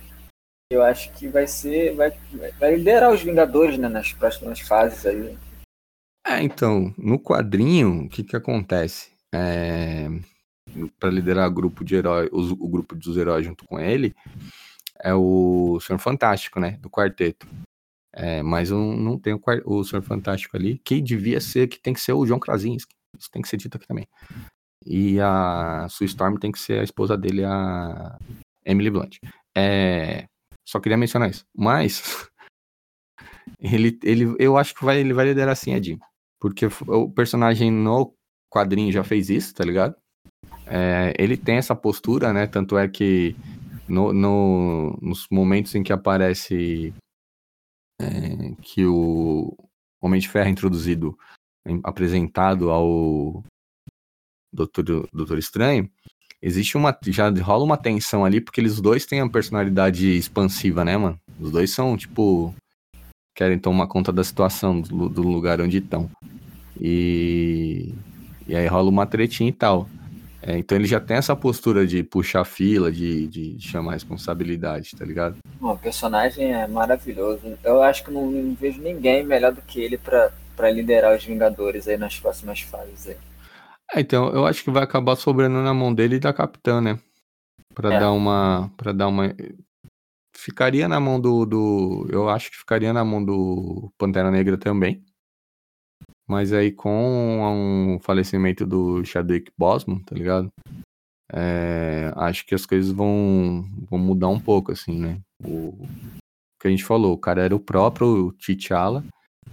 eu 0.71 0.83
acho 0.83 1.13
que 1.13 1.27
vai 1.27 1.47
ser. 1.47 1.95
Vai, 1.95 2.11
vai 2.59 2.75
liderar 2.75 3.13
os 3.13 3.21
Vingadores, 3.21 3.77
né? 3.77 3.87
Nas 3.87 4.11
próximas 4.11 4.59
fases 4.59 5.05
aí. 5.05 5.37
É, 6.25 6.41
então, 6.41 6.91
no 6.97 7.19
quadrinho, 7.19 8.05
o 8.05 8.09
que 8.09 8.23
que 8.23 8.35
acontece? 8.35 9.11
É, 9.33 10.07
para 10.99 11.11
liderar 11.11 11.47
o 11.47 11.53
grupo 11.53 11.83
de 11.83 11.95
heróis, 11.95 12.29
o, 12.31 12.53
o, 12.53 12.67
grupo 12.67 12.95
dos 12.95 13.15
heróis 13.15 13.45
junto 13.45 13.63
com 13.65 13.79
ele, 13.79 14.15
é 14.99 15.13
o 15.13 15.79
Senhor 15.79 15.99
Fantástico, 15.99 16.59
né? 16.59 16.79
Do 16.81 16.89
quarteto. 16.89 17.47
É, 18.11 18.41
mas 18.41 18.71
um, 18.71 18.95
não 18.95 19.19
tem 19.19 19.33
o, 19.33 19.41
o 19.65 19.83
Senhor 19.83 20.01
Fantástico 20.01 20.57
ali, 20.57 20.79
que 20.79 20.99
devia 20.99 21.39
ser, 21.39 21.67
que 21.67 21.79
tem 21.79 21.93
que 21.93 22.01
ser 22.01 22.13
o 22.13 22.25
João 22.25 22.39
Krasinski. 22.39 22.95
Isso 23.19 23.29
tem 23.29 23.41
que 23.41 23.47
ser 23.47 23.57
dito 23.57 23.77
aqui 23.77 23.85
também. 23.85 24.07
E 24.85 25.19
a 25.19 25.87
Sue 25.89 26.05
Storm 26.05 26.37
tem 26.37 26.51
que 26.51 26.59
ser 26.59 26.79
a 26.79 26.83
esposa 26.83 27.17
dele, 27.17 27.43
a 27.43 28.17
Emily 28.63 28.89
Blunt. 28.89 29.17
É, 29.57 30.25
só 30.67 30.79
queria 30.79 30.97
mencionar 30.97 31.29
isso. 31.29 31.45
Mas 31.55 32.01
ele, 33.59 33.97
ele, 34.03 34.35
eu 34.39 34.57
acho 34.57 34.75
que 34.75 34.85
vai, 34.85 34.99
ele 34.99 35.13
vai 35.13 35.25
liderar 35.25 35.53
assim, 35.53 35.73
Edinho. 35.73 35.99
Porque 36.39 36.67
o 36.87 37.09
personagem 37.09 37.71
no 37.71 38.13
quadrinho 38.53 38.91
já 38.91 39.03
fez 39.03 39.29
isso, 39.29 39.53
tá 39.53 39.63
ligado? 39.63 39.95
É, 40.67 41.13
ele 41.17 41.37
tem 41.37 41.57
essa 41.57 41.75
postura, 41.75 42.31
né? 42.31 42.45
Tanto 42.45 42.77
é 42.77 42.87
que 42.87 43.35
no, 43.87 44.13
no, 44.13 44.97
nos 45.01 45.27
momentos 45.31 45.73
em 45.75 45.83
que 45.83 45.93
aparece 45.93 46.93
é, 47.99 48.51
que 48.61 48.85
o 48.85 49.55
Homem 50.01 50.19
de 50.19 50.29
Ferro 50.29 50.47
é 50.47 50.51
introduzido, 50.51 51.17
apresentado 51.83 52.69
ao, 52.69 53.43
Doutor, 54.55 55.07
Doutor 55.13 55.37
Estranho, 55.37 55.89
existe 56.41 56.77
uma. 56.77 56.97
Já 57.07 57.29
rola 57.29 57.63
uma 57.63 57.77
tensão 57.77 58.23
ali, 58.23 58.39
porque 58.39 58.61
eles 58.61 58.79
dois 58.79 59.05
têm 59.05 59.19
a 59.21 59.29
personalidade 59.29 60.15
expansiva, 60.15 60.85
né, 60.85 60.97
mano? 60.97 61.19
Os 61.39 61.51
dois 61.51 61.71
são, 61.71 61.97
tipo. 61.97 62.53
Querem 63.35 63.59
tomar 63.59 63.87
conta 63.87 64.13
da 64.13 64.23
situação, 64.23 64.79
do, 64.79 65.09
do 65.09 65.21
lugar 65.21 65.59
onde 65.59 65.79
estão. 65.79 66.09
E, 66.79 67.93
e 68.47 68.55
aí 68.55 68.65
rola 68.67 68.89
uma 68.89 69.05
tretinha 69.05 69.49
e 69.49 69.53
tal. 69.53 69.89
É, 70.41 70.57
então 70.57 70.77
ele 70.77 70.85
já 70.85 70.99
tem 70.99 71.17
essa 71.17 71.35
postura 71.35 71.87
de 71.87 72.03
puxar 72.03 72.45
fila, 72.45 72.91
de, 72.91 73.27
de 73.27 73.57
chamar 73.59 73.93
responsabilidade, 73.93 74.91
tá 74.95 75.03
ligado? 75.03 75.37
Bom, 75.59 75.73
o 75.73 75.77
personagem 75.77 76.53
é 76.53 76.67
maravilhoso. 76.67 77.57
Eu 77.63 77.81
acho 77.81 78.03
que 78.03 78.11
não, 78.11 78.29
não 78.29 78.53
vejo 78.53 78.79
ninguém 78.79 79.25
melhor 79.25 79.51
do 79.51 79.61
que 79.61 79.81
ele 79.81 79.97
para 79.97 80.71
liderar 80.71 81.17
os 81.17 81.25
Vingadores 81.25 81.87
aí 81.87 81.97
nas 81.97 82.19
próximas 82.19 82.61
fases 82.61 83.07
aí. 83.07 83.17
É, 83.93 83.99
então, 83.99 84.29
eu 84.29 84.45
acho 84.45 84.63
que 84.63 84.71
vai 84.71 84.83
acabar 84.83 85.15
sobrando 85.15 85.61
na 85.61 85.73
mão 85.73 85.93
dele 85.93 86.15
e 86.15 86.19
da 86.19 86.33
Capitã, 86.33 86.81
né? 86.81 86.99
Pra 87.73 87.93
é. 87.93 87.99
dar 87.99 88.11
uma. 88.11 88.71
para 88.77 88.91
dar 88.91 89.07
uma. 89.07 89.35
Ficaria 90.35 90.87
na 90.87 90.99
mão 90.99 91.19
do, 91.19 91.45
do. 91.45 92.07
Eu 92.09 92.29
acho 92.29 92.51
que 92.51 92.57
ficaria 92.57 92.91
na 92.91 93.03
mão 93.03 93.23
do 93.23 93.91
Pantera 93.97 94.31
Negra 94.31 94.57
também. 94.57 95.03
Mas 96.27 96.51
aí 96.51 96.71
com 96.71 97.95
o 97.95 97.99
falecimento 97.99 98.65
do 98.65 99.03
Chadwick 99.05 99.51
Boseman, 99.57 99.99
tá 100.03 100.15
ligado? 100.15 100.51
É, 101.31 102.11
acho 102.15 102.45
que 102.45 102.55
as 102.55 102.65
coisas 102.65 102.91
vão, 102.91 103.65
vão 103.89 103.99
mudar 103.99 104.29
um 104.29 104.39
pouco, 104.39 104.71
assim, 104.71 104.99
né? 104.99 105.19
O 105.43 105.87
que 106.59 106.67
a 106.67 106.71
gente 106.71 106.83
falou, 106.83 107.13
o 107.13 107.17
cara 107.17 107.43
era 107.43 107.55
o 107.55 107.59
próprio 107.59 108.33
T'Challa. 108.33 109.03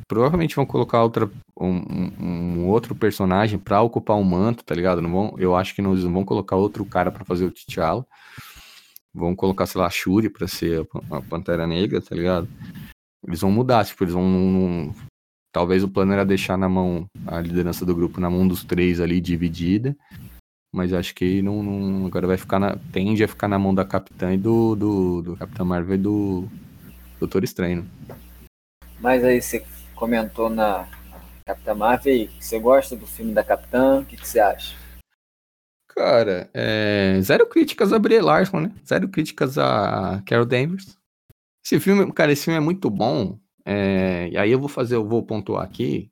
Provavelmente 0.08 0.56
vão 0.56 0.66
colocar 0.66 1.02
outra, 1.02 1.30
um, 1.58 2.12
um 2.20 2.66
outro 2.66 2.94
personagem 2.94 3.58
pra 3.58 3.82
ocupar 3.82 4.16
o 4.16 4.20
um 4.20 4.24
manto, 4.24 4.64
tá 4.64 4.74
ligado? 4.74 5.00
Não 5.00 5.10
vão, 5.10 5.34
eu 5.38 5.54
acho 5.54 5.74
que 5.74 5.82
não, 5.82 5.94
não 5.94 6.12
vão 6.12 6.24
colocar 6.24 6.56
outro 6.56 6.84
cara 6.84 7.10
pra 7.10 7.24
fazer 7.24 7.44
o 7.44 7.50
T'Challa. 7.50 8.06
Vão 9.14 9.36
colocar, 9.36 9.66
sei 9.66 9.80
lá, 9.80 9.86
a 9.86 9.90
Shuri 9.90 10.30
pra 10.30 10.48
ser 10.48 10.86
a 11.10 11.20
Pantera 11.20 11.66
Negra, 11.66 12.00
tá 12.00 12.14
ligado? 12.14 12.48
Eles 13.26 13.40
vão 13.40 13.50
mudar, 13.50 13.84
tipo, 13.84 14.02
eles 14.04 14.14
vão 14.14 14.92
Talvez 15.52 15.84
o 15.84 15.88
plano 15.88 16.14
era 16.14 16.24
deixar 16.24 16.56
na 16.56 16.66
mão 16.66 17.06
a 17.26 17.38
liderança 17.38 17.84
do 17.84 17.94
grupo 17.94 18.18
na 18.18 18.30
mão 18.30 18.48
dos 18.48 18.64
três 18.64 19.00
ali 19.00 19.20
dividida. 19.20 19.94
Mas 20.74 20.94
acho 20.94 21.14
que 21.14 21.42
não, 21.42 21.62
não, 21.62 22.06
agora 22.06 22.26
vai 22.26 22.38
ficar 22.38 22.58
na. 22.58 22.74
Tende 22.90 23.22
a 23.22 23.28
ficar 23.28 23.46
na 23.46 23.58
mão 23.58 23.74
da 23.74 23.84
Capitã 23.84 24.32
e 24.32 24.38
do, 24.38 24.74
do, 24.74 25.22
do 25.22 25.36
Capitão 25.36 25.66
Marvel 25.66 25.94
e 25.94 25.98
do 25.98 26.48
Doutor 27.20 27.44
Estranho. 27.44 27.86
Mas 28.98 29.22
aí 29.22 29.42
você 29.42 29.62
comentou 29.94 30.48
na 30.48 30.86
Capitã 31.44 31.74
Marvel, 31.74 32.28
você 32.38 32.58
gosta 32.58 32.96
do 32.96 33.06
filme 33.06 33.32
da 33.32 33.44
Capitã? 33.44 34.00
O 34.00 34.04
que, 34.04 34.16
que 34.16 34.28
você 34.28 34.40
acha? 34.40 34.76
Cara, 35.88 36.50
é... 36.54 37.18
zero 37.20 37.46
críticas 37.46 37.92
a 37.92 37.98
Brie 37.98 38.20
Larson, 38.20 38.60
né? 38.60 38.72
Zero 38.86 39.08
críticas 39.08 39.58
a 39.58 40.22
Carol 40.26 40.46
Danvers. 40.46 40.96
Esse 41.64 41.78
filme, 41.78 42.10
cara, 42.12 42.32
esse 42.32 42.44
filme 42.44 42.58
é 42.58 42.60
muito 42.62 42.88
bom. 42.90 43.38
É, 43.64 44.28
e 44.32 44.36
aí 44.36 44.50
eu 44.50 44.58
vou 44.58 44.68
fazer, 44.68 44.96
eu 44.96 45.06
vou 45.06 45.22
pontuar 45.22 45.62
aqui 45.62 46.10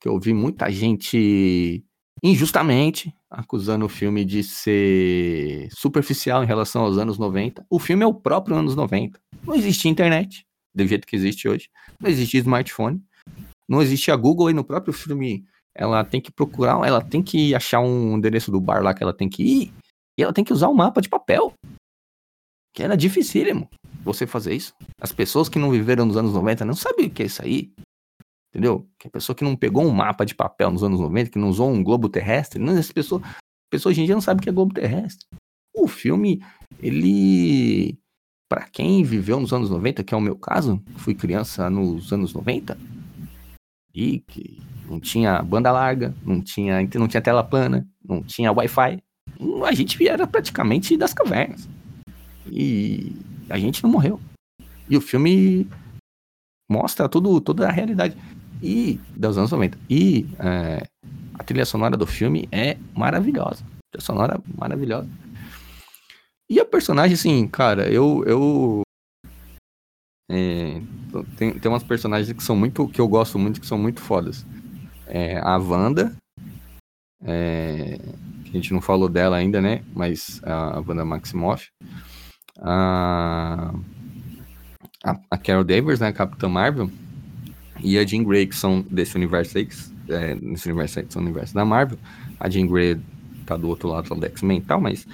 que 0.00 0.08
eu 0.08 0.18
vi 0.18 0.34
muita 0.34 0.68
gente 0.68 1.84
injustamente 2.24 3.14
acusando 3.30 3.86
o 3.86 3.88
filme 3.88 4.24
de 4.24 4.42
ser 4.42 5.68
superficial 5.70 6.42
em 6.42 6.46
relação 6.46 6.82
aos 6.82 6.98
anos 6.98 7.18
90. 7.18 7.64
O 7.70 7.78
filme 7.78 8.02
é 8.02 8.06
o 8.06 8.12
próprio 8.12 8.56
anos 8.56 8.74
90. 8.74 9.18
Não 9.44 9.54
existia 9.54 9.90
internet, 9.90 10.44
do 10.74 10.86
jeito 10.86 11.06
que 11.06 11.16
existe 11.16 11.48
hoje. 11.48 11.68
Não 12.00 12.08
existia 12.08 12.40
smartphone. 12.40 13.02
Não 13.68 13.80
existia 13.80 14.16
Google 14.16 14.50
e 14.50 14.54
no 14.54 14.64
próprio 14.64 14.92
filme 14.92 15.44
ela 15.74 16.04
tem 16.04 16.20
que 16.20 16.30
procurar, 16.30 16.86
ela 16.86 17.02
tem 17.02 17.22
que 17.22 17.54
achar 17.54 17.80
um 17.80 18.16
endereço 18.16 18.50
do 18.50 18.60
bar 18.60 18.82
lá 18.82 18.92
que 18.92 19.02
ela 19.02 19.14
tem 19.14 19.28
que 19.28 19.42
ir. 19.42 19.72
E 20.18 20.22
ela 20.22 20.32
tem 20.32 20.44
que 20.44 20.52
usar 20.52 20.68
um 20.68 20.74
mapa 20.74 21.00
de 21.00 21.08
papel. 21.08 21.54
Que 22.74 22.82
era 22.82 22.96
dificílimo 22.96 23.68
você 24.02 24.26
fazer 24.26 24.54
isso. 24.54 24.74
As 25.00 25.12
pessoas 25.12 25.48
que 25.48 25.58
não 25.58 25.70
viveram 25.70 26.04
nos 26.04 26.16
anos 26.16 26.32
90 26.32 26.64
não 26.64 26.74
sabem 26.74 27.06
o 27.06 27.10
que 27.10 27.22
é 27.22 27.26
isso 27.26 27.42
aí. 27.42 27.72
Entendeu? 28.50 28.86
Que 28.98 29.08
a 29.08 29.10
pessoa 29.10 29.34
que 29.34 29.44
não 29.44 29.56
pegou 29.56 29.82
um 29.84 29.90
mapa 29.90 30.26
de 30.26 30.34
papel 30.34 30.70
nos 30.70 30.84
anos 30.84 31.00
90, 31.00 31.30
que 31.30 31.38
não 31.38 31.48
usou 31.48 31.70
um 31.70 31.82
globo 31.82 32.08
terrestre, 32.08 32.60
não, 32.60 32.76
essa 32.76 32.92
pessoa, 32.92 33.22
pessoa 33.70 33.90
hoje 33.90 34.02
em 34.02 34.04
dia 34.04 34.14
não 34.14 34.20
sabe 34.20 34.40
o 34.40 34.42
que 34.42 34.50
é 34.50 34.52
globo 34.52 34.74
terrestre. 34.74 35.26
O 35.74 35.88
filme, 35.88 36.44
ele. 36.78 37.98
Para 38.52 38.68
quem 38.70 39.02
viveu 39.02 39.40
nos 39.40 39.50
anos 39.50 39.70
90, 39.70 40.04
que 40.04 40.12
é 40.12 40.16
o 40.16 40.20
meu 40.20 40.36
caso, 40.36 40.78
fui 40.96 41.14
criança 41.14 41.70
nos 41.70 42.12
anos 42.12 42.34
90, 42.34 42.76
e 43.94 44.18
que 44.18 44.60
não 44.86 45.00
tinha 45.00 45.40
banda 45.40 45.72
larga, 45.72 46.14
não 46.22 46.38
tinha, 46.38 46.86
não 46.96 47.08
tinha 47.08 47.22
tela 47.22 47.42
plana, 47.42 47.88
não 48.06 48.22
tinha 48.22 48.52
Wi-Fi. 48.52 49.02
A 49.66 49.72
gente 49.72 50.06
era 50.06 50.26
praticamente 50.26 50.98
das 50.98 51.14
cavernas. 51.14 51.66
E 52.46 53.16
a 53.48 53.58
gente 53.58 53.82
não 53.82 53.88
morreu. 53.88 54.20
E 54.86 54.98
o 54.98 55.00
filme 55.00 55.66
mostra 56.70 57.08
tudo, 57.08 57.40
toda 57.40 57.66
a 57.66 57.72
realidade. 57.72 58.14
E 58.62 59.00
dos 59.16 59.38
anos 59.38 59.50
90. 59.50 59.78
E 59.88 60.26
é, 60.38 60.86
a 61.38 61.42
trilha 61.42 61.64
sonora 61.64 61.96
do 61.96 62.06
filme 62.06 62.46
é 62.52 62.76
maravilhosa. 62.94 63.64
A 63.64 63.92
trilha 63.92 64.04
sonora 64.04 64.38
maravilhosa. 64.58 65.08
E 66.50 66.60
a 66.60 66.64
personagem, 66.64 67.14
assim, 67.14 67.46
cara, 67.48 67.90
eu. 67.90 68.22
eu 68.26 68.82
é, 70.30 70.80
tem, 71.36 71.58
tem 71.58 71.70
umas 71.70 71.82
personagens 71.82 72.32
que 72.32 72.42
são 72.42 72.56
muito. 72.56 72.88
que 72.88 73.00
eu 73.00 73.08
gosto 73.08 73.38
muito, 73.38 73.60
que 73.60 73.66
são 73.66 73.78
muito 73.78 74.00
fodas. 74.00 74.46
É, 75.06 75.38
a 75.38 75.56
Wanda. 75.56 76.14
É, 77.24 77.98
que 78.44 78.50
a 78.50 78.52
gente 78.54 78.72
não 78.72 78.80
falou 78.80 79.08
dela 79.08 79.36
ainda, 79.36 79.60
né? 79.60 79.84
Mas 79.94 80.40
a 80.44 80.82
Wanda 80.86 81.04
Maximoff 81.04 81.70
a, 82.60 83.72
a, 85.30 85.38
Carol 85.38 85.64
Danvers, 85.64 86.00
né, 86.00 86.08
a 86.08 86.12
Capitã 86.12 86.48
Marvel, 86.48 86.90
e 87.80 87.98
a 87.98 88.06
Jean 88.06 88.22
Grey, 88.22 88.46
que 88.46 88.54
são 88.54 88.82
desse 88.82 89.16
universo 89.16 89.58
aí, 89.58 89.68
é, 90.08 90.34
nesse 90.36 90.68
universo 90.68 91.00
aí, 91.00 91.06
são 91.08 91.22
universo 91.22 91.54
da 91.54 91.64
Marvel. 91.64 91.98
A 92.38 92.48
Jean 92.48 92.66
Grey 92.66 93.00
tá 93.44 93.56
do 93.56 93.68
outro 93.68 93.88
lado 93.88 94.14
do 94.14 94.26
X-Men 94.26 94.58
e 94.58 94.62
tal, 94.62 94.80
mas 94.80 95.06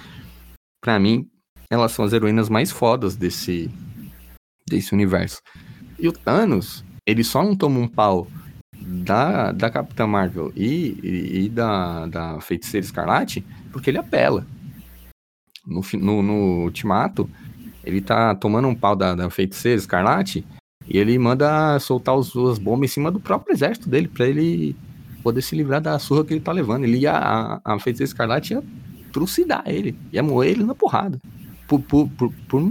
para 0.89 0.99
mim, 0.99 1.29
elas 1.69 1.93
são 1.93 2.03
as 2.03 2.15
heroínas 2.15 2.49
mais 2.49 2.71
fodas 2.71 3.15
desse, 3.15 3.71
desse 4.67 4.95
universo. 4.95 5.43
E 5.99 6.09
o 6.09 6.13
Thanos, 6.13 6.83
ele 7.05 7.23
só 7.23 7.43
não 7.43 7.55
toma 7.55 7.79
um 7.79 7.87
pau 7.87 8.27
da, 8.75 9.53
da 9.53 9.69
Capitã 9.69 10.07
Marvel 10.07 10.51
e, 10.57 10.99
e, 11.03 11.45
e 11.45 11.49
da, 11.51 12.07
da 12.07 12.41
Feiticeira 12.41 12.87
Escarlate 12.87 13.45
porque 13.71 13.91
ele 13.91 13.99
apela 13.99 14.47
no, 15.67 15.83
no, 15.99 16.23
no 16.23 16.63
Ultimato, 16.63 17.29
ele 17.85 18.01
tá 18.01 18.35
tomando 18.35 18.69
um 18.69 18.75
pau 18.75 18.97
da, 18.97 19.15
da 19.15 19.29
feiticeira 19.29 19.77
Escarlate 19.77 20.43
e 20.89 20.97
ele 20.97 21.19
manda 21.19 21.79
soltar 21.81 22.17
as 22.17 22.59
bombas 22.59 22.91
em 22.91 22.95
cima 22.95 23.11
do 23.11 23.21
próprio 23.21 23.53
exército 23.53 23.91
dele 23.91 24.09
para 24.09 24.27
ele 24.27 24.75
poder 25.23 25.43
se 25.43 25.55
livrar 25.55 25.83
da 25.83 25.99
surra 25.99 26.25
que 26.25 26.33
ele 26.33 26.41
tá 26.41 26.51
levando. 26.51 26.85
Ele 26.85 26.97
ia, 26.97 27.13
a, 27.13 27.61
a 27.63 27.79
feiticeira 27.79 28.09
Escarlate 28.09 28.55
ia 28.55 28.65
trucidar 29.13 29.63
ele, 29.67 29.99
ia 30.13 30.23
moer 30.23 30.51
ele 30.51 30.65
na 30.65 30.75
porrada. 30.75 31.19
Por, 31.67 31.81
por, 31.81 32.09
por, 32.11 32.33
por, 32.49 32.63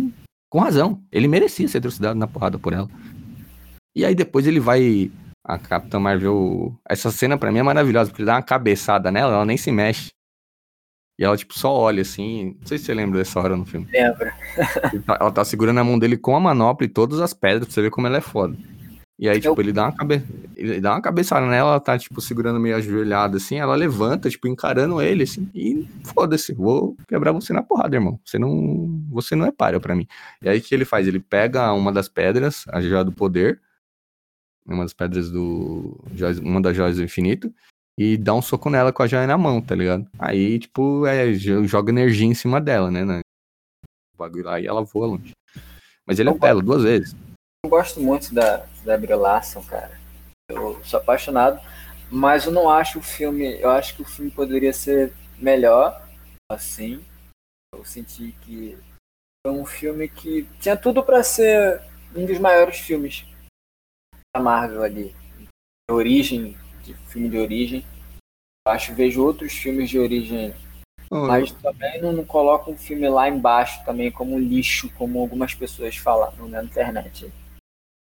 com 0.50 0.60
razão. 0.60 1.02
Ele 1.12 1.28
merecia 1.28 1.68
ser 1.68 1.82
trucidado 1.82 2.18
na 2.18 2.28
porrada 2.28 2.58
por 2.58 2.74
ela. 2.74 2.90
E 3.96 4.06
aí 4.06 4.16
depois 4.16 4.48
ele 4.48 4.60
vai. 4.60 5.12
A 5.46 5.58
Capitã 5.58 6.00
Marvel. 6.00 6.78
Essa 6.88 7.10
cena 7.10 7.38
para 7.38 7.52
mim 7.52 7.60
é 7.60 7.64
maravilhosa, 7.64 8.10
porque 8.10 8.22
ele 8.22 8.28
dá 8.28 8.36
uma 8.36 8.42
cabeçada 8.42 9.12
nela, 9.12 9.34
ela 9.34 9.46
nem 9.46 9.58
se 9.58 9.72
mexe. 9.72 10.10
E 11.20 11.24
ela, 11.24 11.36
tipo, 11.36 11.58
só 11.58 11.74
olha 11.74 12.02
assim. 12.02 12.56
Não 12.60 12.68
sei 12.68 12.78
se 12.78 12.86
você 12.86 12.94
lembra 12.94 13.20
dessa 13.20 13.40
hora 13.40 13.56
no 13.56 13.66
filme. 13.66 13.88
Lembra. 13.92 14.36
Ela 15.20 15.32
tá 15.32 15.44
segurando 15.44 15.80
a 15.80 15.84
mão 15.84 15.98
dele 15.98 16.18
com 16.18 16.36
a 16.36 16.40
manopla 16.40 16.86
e 16.86 16.90
todas 16.90 17.20
as 17.20 17.34
pedras 17.34 17.66
pra 17.66 17.74
você 17.74 17.82
ver 17.82 17.92
como 17.92 18.08
ela 18.08 18.18
é 18.18 18.22
foda. 18.22 18.56
E 19.20 19.28
aí, 19.28 19.40
tipo, 19.40 19.60
Eu... 19.60 19.64
ele 19.64 19.74
dá 19.74 19.86
uma 19.86 19.92
cabe... 19.92 20.24
ele 20.56 20.80
dá 20.80 20.94
uma 20.94 21.02
cabeçada 21.02 21.46
nela, 21.48 21.72
ela 21.72 21.80
tá, 21.80 21.98
tipo, 21.98 22.22
segurando 22.22 22.60
meio 22.60 22.76
ajoelhada 22.76 23.38
assim, 23.38 23.56
ela 23.56 23.76
levanta, 23.76 24.30
tipo, 24.30 24.48
encarando 24.48 25.02
ele, 25.02 25.24
assim, 25.24 25.50
e 25.56 25.88
foda-se, 26.04 26.54
vou 26.54 26.96
quebrar 27.08 27.32
você 27.32 27.52
na 27.52 27.64
porrada, 27.64 27.96
irmão. 27.96 28.20
Você 28.24 28.38
não. 28.38 29.02
Você 29.10 29.36
não 29.36 29.46
é 29.48 29.52
páreo 29.52 29.82
pra 29.82 29.96
mim. 29.96 30.08
E 30.42 30.50
aí 30.50 30.60
o 30.60 30.62
que 30.62 30.74
ele 30.74 30.86
faz? 30.86 31.08
Ele 31.08 31.20
pega 31.20 31.74
uma 31.74 31.92
das 31.92 32.08
pedras, 32.08 32.64
a 32.70 32.80
joia 32.80 33.04
do 33.04 33.12
poder, 33.12 33.60
uma 34.66 34.84
das 34.84 34.94
pedras 34.94 35.32
do. 35.32 36.00
Uma 36.44 36.62
das 36.62 36.76
joias 36.76 36.98
do 36.98 37.04
infinito, 37.04 37.52
e 37.98 38.18
dá 38.18 38.36
um 38.36 38.42
soco 38.42 38.70
nela 38.70 38.94
com 38.94 39.02
a 39.02 39.08
joia 39.08 39.26
na 39.26 39.38
mão, 39.38 39.60
tá 39.60 39.74
ligado? 39.74 40.08
Aí, 40.20 40.60
tipo, 40.60 41.08
é, 41.08 41.34
joga 41.34 41.92
energia 41.92 42.28
em 42.28 42.36
cima 42.36 42.62
dela, 42.62 42.92
né? 42.92 43.04
né? 43.04 43.22
O 44.14 44.18
bagulho 44.20 44.46
lá 44.46 44.60
e 44.60 44.68
ela 44.68 44.84
voa 44.84 45.08
longe. 45.08 45.32
Mas 46.06 46.20
ele 46.20 46.30
é 46.30 46.34
belo 46.34 46.62
duas 46.62 46.84
vezes. 46.84 47.16
Eu 47.68 47.70
gosto 47.70 48.00
muito 48.00 48.34
da, 48.34 48.66
da 48.86 48.98
Brie 48.98 49.14
Larson, 49.14 49.62
cara. 49.62 50.00
Eu 50.50 50.82
sou 50.86 51.02
apaixonado, 51.02 51.60
mas 52.10 52.46
eu 52.46 52.52
não 52.54 52.70
acho 52.70 53.00
o 53.00 53.02
filme. 53.02 53.60
Eu 53.60 53.70
acho 53.72 53.94
que 53.94 54.02
o 54.02 54.06
filme 54.06 54.32
poderia 54.32 54.72
ser 54.72 55.14
melhor, 55.38 56.02
assim. 56.50 57.06
Eu 57.76 57.84
senti 57.84 58.32
que 58.44 58.78
foi 59.46 59.54
um 59.54 59.66
filme 59.66 60.08
que 60.08 60.44
tinha 60.62 60.78
tudo 60.78 61.04
para 61.04 61.22
ser 61.24 61.82
um 62.16 62.26
dos 62.26 62.40
maiores 62.40 62.80
filmes 62.80 63.26
da 64.34 64.42
Marvel 64.42 64.82
ali. 64.82 65.14
origem 65.92 66.58
de 66.86 66.94
filme 66.94 67.28
de 67.28 67.38
origem. 67.38 67.86
Acho 68.66 68.96
vejo 68.96 69.26
outros 69.26 69.52
filmes 69.52 69.90
de 69.90 70.00
origem, 70.00 70.56
mas 71.12 71.52
também 71.52 72.02
não, 72.02 72.14
não 72.14 72.24
coloco 72.24 72.72
um 72.72 72.78
filme 72.78 73.10
lá 73.10 73.28
embaixo 73.28 73.84
também 73.84 74.10
como 74.10 74.40
lixo, 74.40 74.90
como 74.94 75.20
algumas 75.20 75.54
pessoas 75.54 75.98
falam 75.98 76.32
na 76.48 76.64
internet. 76.64 77.30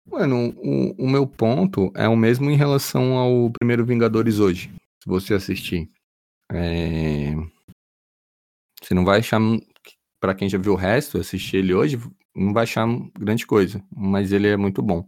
Mano, 0.06 0.52
o, 0.56 1.04
o 1.04 1.08
meu 1.08 1.26
ponto 1.26 1.92
é 1.94 2.08
o 2.08 2.16
mesmo 2.16 2.50
em 2.50 2.56
relação 2.56 3.16
ao 3.16 3.50
primeiro 3.50 3.84
Vingadores 3.84 4.38
hoje. 4.38 4.70
Se 5.02 5.08
você 5.08 5.34
assistir. 5.34 5.90
É... 6.50 7.34
Você 8.82 8.94
não 8.94 9.04
vai 9.04 9.20
achar. 9.20 9.40
Pra 10.20 10.34
quem 10.34 10.48
já 10.48 10.58
viu 10.58 10.72
o 10.72 10.76
resto, 10.76 11.18
assistir 11.18 11.56
ele 11.56 11.74
hoje, 11.74 11.98
não 12.34 12.52
vai 12.52 12.62
achar 12.62 12.86
grande 13.18 13.46
coisa. 13.46 13.82
Mas 13.94 14.32
ele 14.32 14.48
é 14.48 14.56
muito 14.56 14.82
bom. 14.82 15.06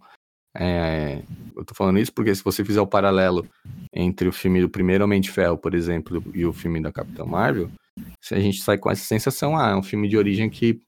É... 0.56 1.22
Eu 1.56 1.64
tô 1.64 1.74
falando 1.74 1.98
isso 1.98 2.12
porque 2.12 2.34
se 2.34 2.42
você 2.42 2.64
fizer 2.64 2.80
o 2.80 2.86
paralelo 2.86 3.46
entre 3.92 4.28
o 4.28 4.32
filme 4.32 4.60
do 4.60 4.68
primeiro 4.68 5.04
Homem 5.04 5.20
de 5.20 5.30
Ferro, 5.30 5.58
por 5.58 5.74
exemplo, 5.74 6.22
e 6.34 6.44
o 6.44 6.52
filme 6.52 6.80
da 6.80 6.92
Capitã 6.92 7.24
Marvel, 7.24 7.70
a 8.30 8.40
gente 8.40 8.60
sai 8.62 8.78
com 8.78 8.90
essa 8.90 9.04
sensação, 9.04 9.56
ah, 9.56 9.70
é 9.70 9.76
um 9.76 9.82
filme 9.82 10.08
de 10.08 10.16
origem 10.16 10.50
que 10.50 10.80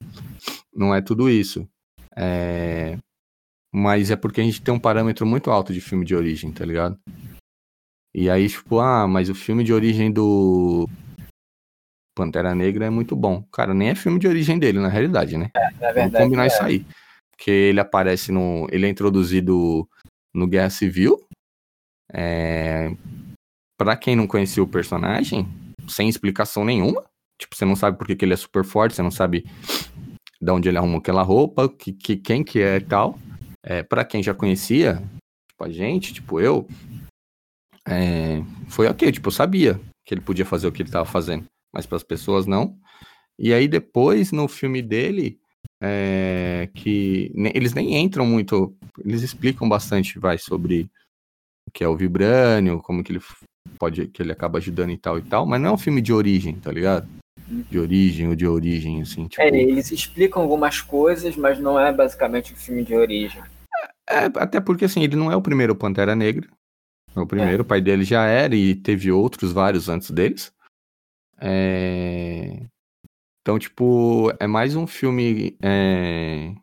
não 0.74 0.94
é 0.94 1.00
tudo 1.00 1.30
isso. 1.30 1.68
É... 2.16 2.98
Mas 3.78 4.10
é 4.10 4.16
porque 4.16 4.40
a 4.40 4.44
gente 4.44 4.62
tem 4.62 4.72
um 4.72 4.78
parâmetro 4.78 5.26
muito 5.26 5.50
alto 5.50 5.70
de 5.70 5.82
filme 5.82 6.02
de 6.02 6.16
origem, 6.16 6.50
tá 6.50 6.64
ligado? 6.64 6.98
E 8.14 8.30
aí, 8.30 8.48
tipo, 8.48 8.80
ah, 8.80 9.06
mas 9.06 9.28
o 9.28 9.34
filme 9.34 9.62
de 9.62 9.70
origem 9.70 10.10
do 10.10 10.88
Pantera 12.16 12.54
Negra 12.54 12.86
é 12.86 12.90
muito 12.90 13.14
bom. 13.14 13.42
Cara, 13.52 13.74
nem 13.74 13.90
é 13.90 13.94
filme 13.94 14.18
de 14.18 14.26
origem 14.26 14.58
dele, 14.58 14.80
na 14.80 14.88
realidade, 14.88 15.36
né? 15.36 15.50
É, 15.54 15.60
na 15.60 15.92
verdade. 15.92 15.94
Vamos 15.94 16.18
combinar 16.20 16.44
é. 16.44 16.46
isso 16.46 16.62
aí. 16.62 16.86
Porque 17.30 17.50
ele 17.50 17.78
aparece 17.78 18.32
no. 18.32 18.66
Ele 18.72 18.86
é 18.86 18.88
introduzido 18.88 19.86
no 20.34 20.46
Guerra 20.46 20.70
Civil. 20.70 21.22
É... 22.10 22.90
Pra 23.76 23.94
quem 23.94 24.16
não 24.16 24.26
conhecia 24.26 24.62
o 24.62 24.66
personagem, 24.66 25.46
sem 25.86 26.08
explicação 26.08 26.64
nenhuma. 26.64 27.04
Tipo, 27.38 27.54
você 27.54 27.66
não 27.66 27.76
sabe 27.76 27.98
por 27.98 28.06
que, 28.06 28.16
que 28.16 28.24
ele 28.24 28.32
é 28.32 28.38
super 28.38 28.64
forte, 28.64 28.96
você 28.96 29.02
não 29.02 29.10
sabe 29.10 29.44
de 30.40 30.50
onde 30.50 30.70
ele 30.70 30.78
arrumou 30.78 30.98
aquela 30.98 31.20
roupa, 31.20 31.68
que, 31.68 31.92
que, 31.92 32.16
quem 32.16 32.42
que 32.42 32.62
é 32.62 32.76
e 32.76 32.80
tal. 32.80 33.18
É, 33.66 33.82
para 33.82 34.04
quem 34.04 34.22
já 34.22 34.32
conhecia, 34.32 35.02
tipo, 35.48 35.64
a 35.64 35.68
gente, 35.68 36.14
tipo 36.14 36.40
eu, 36.40 36.68
é, 37.86 38.40
foi 38.68 38.86
ok, 38.86 39.10
tipo, 39.10 39.28
eu 39.28 39.32
sabia 39.32 39.80
que 40.04 40.14
ele 40.14 40.20
podia 40.20 40.46
fazer 40.46 40.68
o 40.68 40.72
que 40.72 40.82
ele 40.82 40.88
estava 40.88 41.04
fazendo, 41.04 41.44
mas 41.74 41.84
para 41.84 41.96
as 41.96 42.04
pessoas 42.04 42.46
não. 42.46 42.78
E 43.36 43.52
aí 43.52 43.66
depois, 43.66 44.30
no 44.30 44.46
filme 44.46 44.80
dele, 44.80 45.40
é, 45.82 46.70
que 46.74 47.32
ne, 47.34 47.50
eles 47.54 47.74
nem 47.74 47.96
entram 47.96 48.24
muito, 48.24 48.72
eles 49.04 49.22
explicam 49.22 49.68
bastante, 49.68 50.16
vai, 50.16 50.38
sobre 50.38 50.88
o 51.68 51.72
que 51.72 51.82
é 51.82 51.88
o 51.88 51.96
Vibrânio, 51.96 52.80
como 52.80 53.02
que 53.02 53.10
ele 53.10 53.20
pode, 53.80 54.06
que 54.06 54.22
ele 54.22 54.30
acaba 54.30 54.58
ajudando 54.58 54.90
e 54.90 54.96
tal 54.96 55.18
e 55.18 55.22
tal, 55.22 55.44
mas 55.44 55.60
não 55.60 55.70
é 55.70 55.72
um 55.72 55.78
filme 55.78 56.00
de 56.00 56.12
origem, 56.12 56.54
tá 56.54 56.70
ligado? 56.70 57.08
de 57.48 57.78
origem 57.78 58.28
ou 58.28 58.34
de 58.34 58.46
origem, 58.46 59.00
assim. 59.02 59.28
Tipo... 59.28 59.42
É, 59.42 59.48
eles 59.48 59.90
explicam 59.92 60.42
algumas 60.42 60.80
coisas, 60.80 61.36
mas 61.36 61.58
não 61.58 61.78
é 61.78 61.92
basicamente 61.92 62.52
um 62.52 62.56
filme 62.56 62.84
de 62.84 62.94
origem. 62.94 63.40
É, 64.08 64.26
até 64.36 64.60
porque, 64.60 64.84
assim, 64.84 65.02
ele 65.02 65.16
não 65.16 65.30
é 65.30 65.36
o 65.36 65.42
primeiro 65.42 65.74
Pantera 65.74 66.14
Negra. 66.14 66.48
É 67.14 67.20
o 67.20 67.26
primeiro, 67.26 67.58
é. 67.58 67.62
o 67.62 67.64
pai 67.64 67.80
dele 67.80 68.04
já 68.04 68.24
era 68.26 68.54
e 68.54 68.74
teve 68.74 69.10
outros 69.10 69.50
vários 69.50 69.88
antes 69.88 70.10
deles. 70.10 70.52
É... 71.40 72.66
Então, 73.40 73.58
tipo, 73.58 74.32
é 74.38 74.46
mais 74.46 74.76
um 74.76 74.86
filme 74.86 75.56
é... 75.62 76.54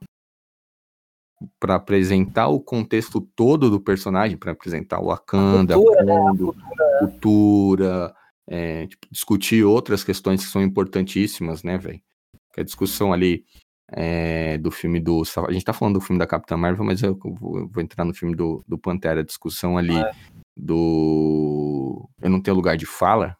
para 1.59 1.75
apresentar 1.75 2.49
o 2.49 2.59
contexto 2.59 3.19
todo 3.35 3.69
do 3.69 3.79
personagem, 3.79 4.37
para 4.37 4.51
apresentar 4.51 4.99
o 4.99 5.07
Wakanda, 5.07 5.75
a 5.75 5.77
cultura, 5.77 6.03
né? 6.03 6.17
a 6.17 6.37
cultura, 6.37 6.99
cultura 6.99 8.15
é, 8.47 8.87
tipo, 8.87 9.07
discutir 9.11 9.63
outras 9.63 10.03
questões 10.03 10.43
que 10.43 10.51
são 10.51 10.61
importantíssimas, 10.61 11.63
né, 11.63 11.77
velho? 11.77 12.01
Que 12.53 12.61
a 12.61 12.63
discussão 12.63 13.13
ali 13.13 13.45
é, 13.91 14.57
do 14.57 14.71
filme 14.71 14.99
do. 14.99 15.23
A 15.47 15.51
gente 15.51 15.65
tá 15.65 15.73
falando 15.73 15.95
do 15.95 16.01
filme 16.01 16.19
da 16.19 16.27
Capitã 16.27 16.57
Marvel, 16.57 16.85
mas 16.85 17.01
eu 17.01 17.17
vou, 17.17 17.59
eu 17.59 17.67
vou 17.67 17.83
entrar 17.83 18.05
no 18.05 18.13
filme 18.13 18.35
do, 18.35 18.63
do 18.67 18.77
Pantera, 18.77 19.21
a 19.21 19.25
discussão 19.25 19.77
ali 19.77 19.95
ah, 19.95 20.09
é. 20.09 20.13
do. 20.55 22.09
Eu 22.21 22.29
não 22.29 22.41
tenho 22.41 22.55
lugar 22.55 22.77
de 22.77 22.85
fala 22.85 23.37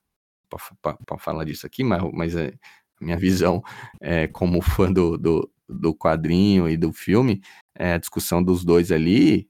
para 0.81 1.17
falar 1.17 1.45
disso 1.45 1.65
aqui, 1.65 1.83
mas, 1.83 2.03
mas 2.13 2.35
é, 2.35 2.53
a 3.01 3.05
minha 3.05 3.17
visão 3.17 3.63
é, 3.99 4.27
como 4.27 4.61
fã 4.61 4.91
do, 4.91 5.17
do, 5.17 5.49
do 5.67 5.95
quadrinho 5.95 6.69
e 6.69 6.77
do 6.77 6.93
filme, 6.93 7.41
é, 7.75 7.93
a 7.93 7.97
discussão 7.97 8.43
dos 8.43 8.63
dois 8.63 8.91
ali 8.91 9.49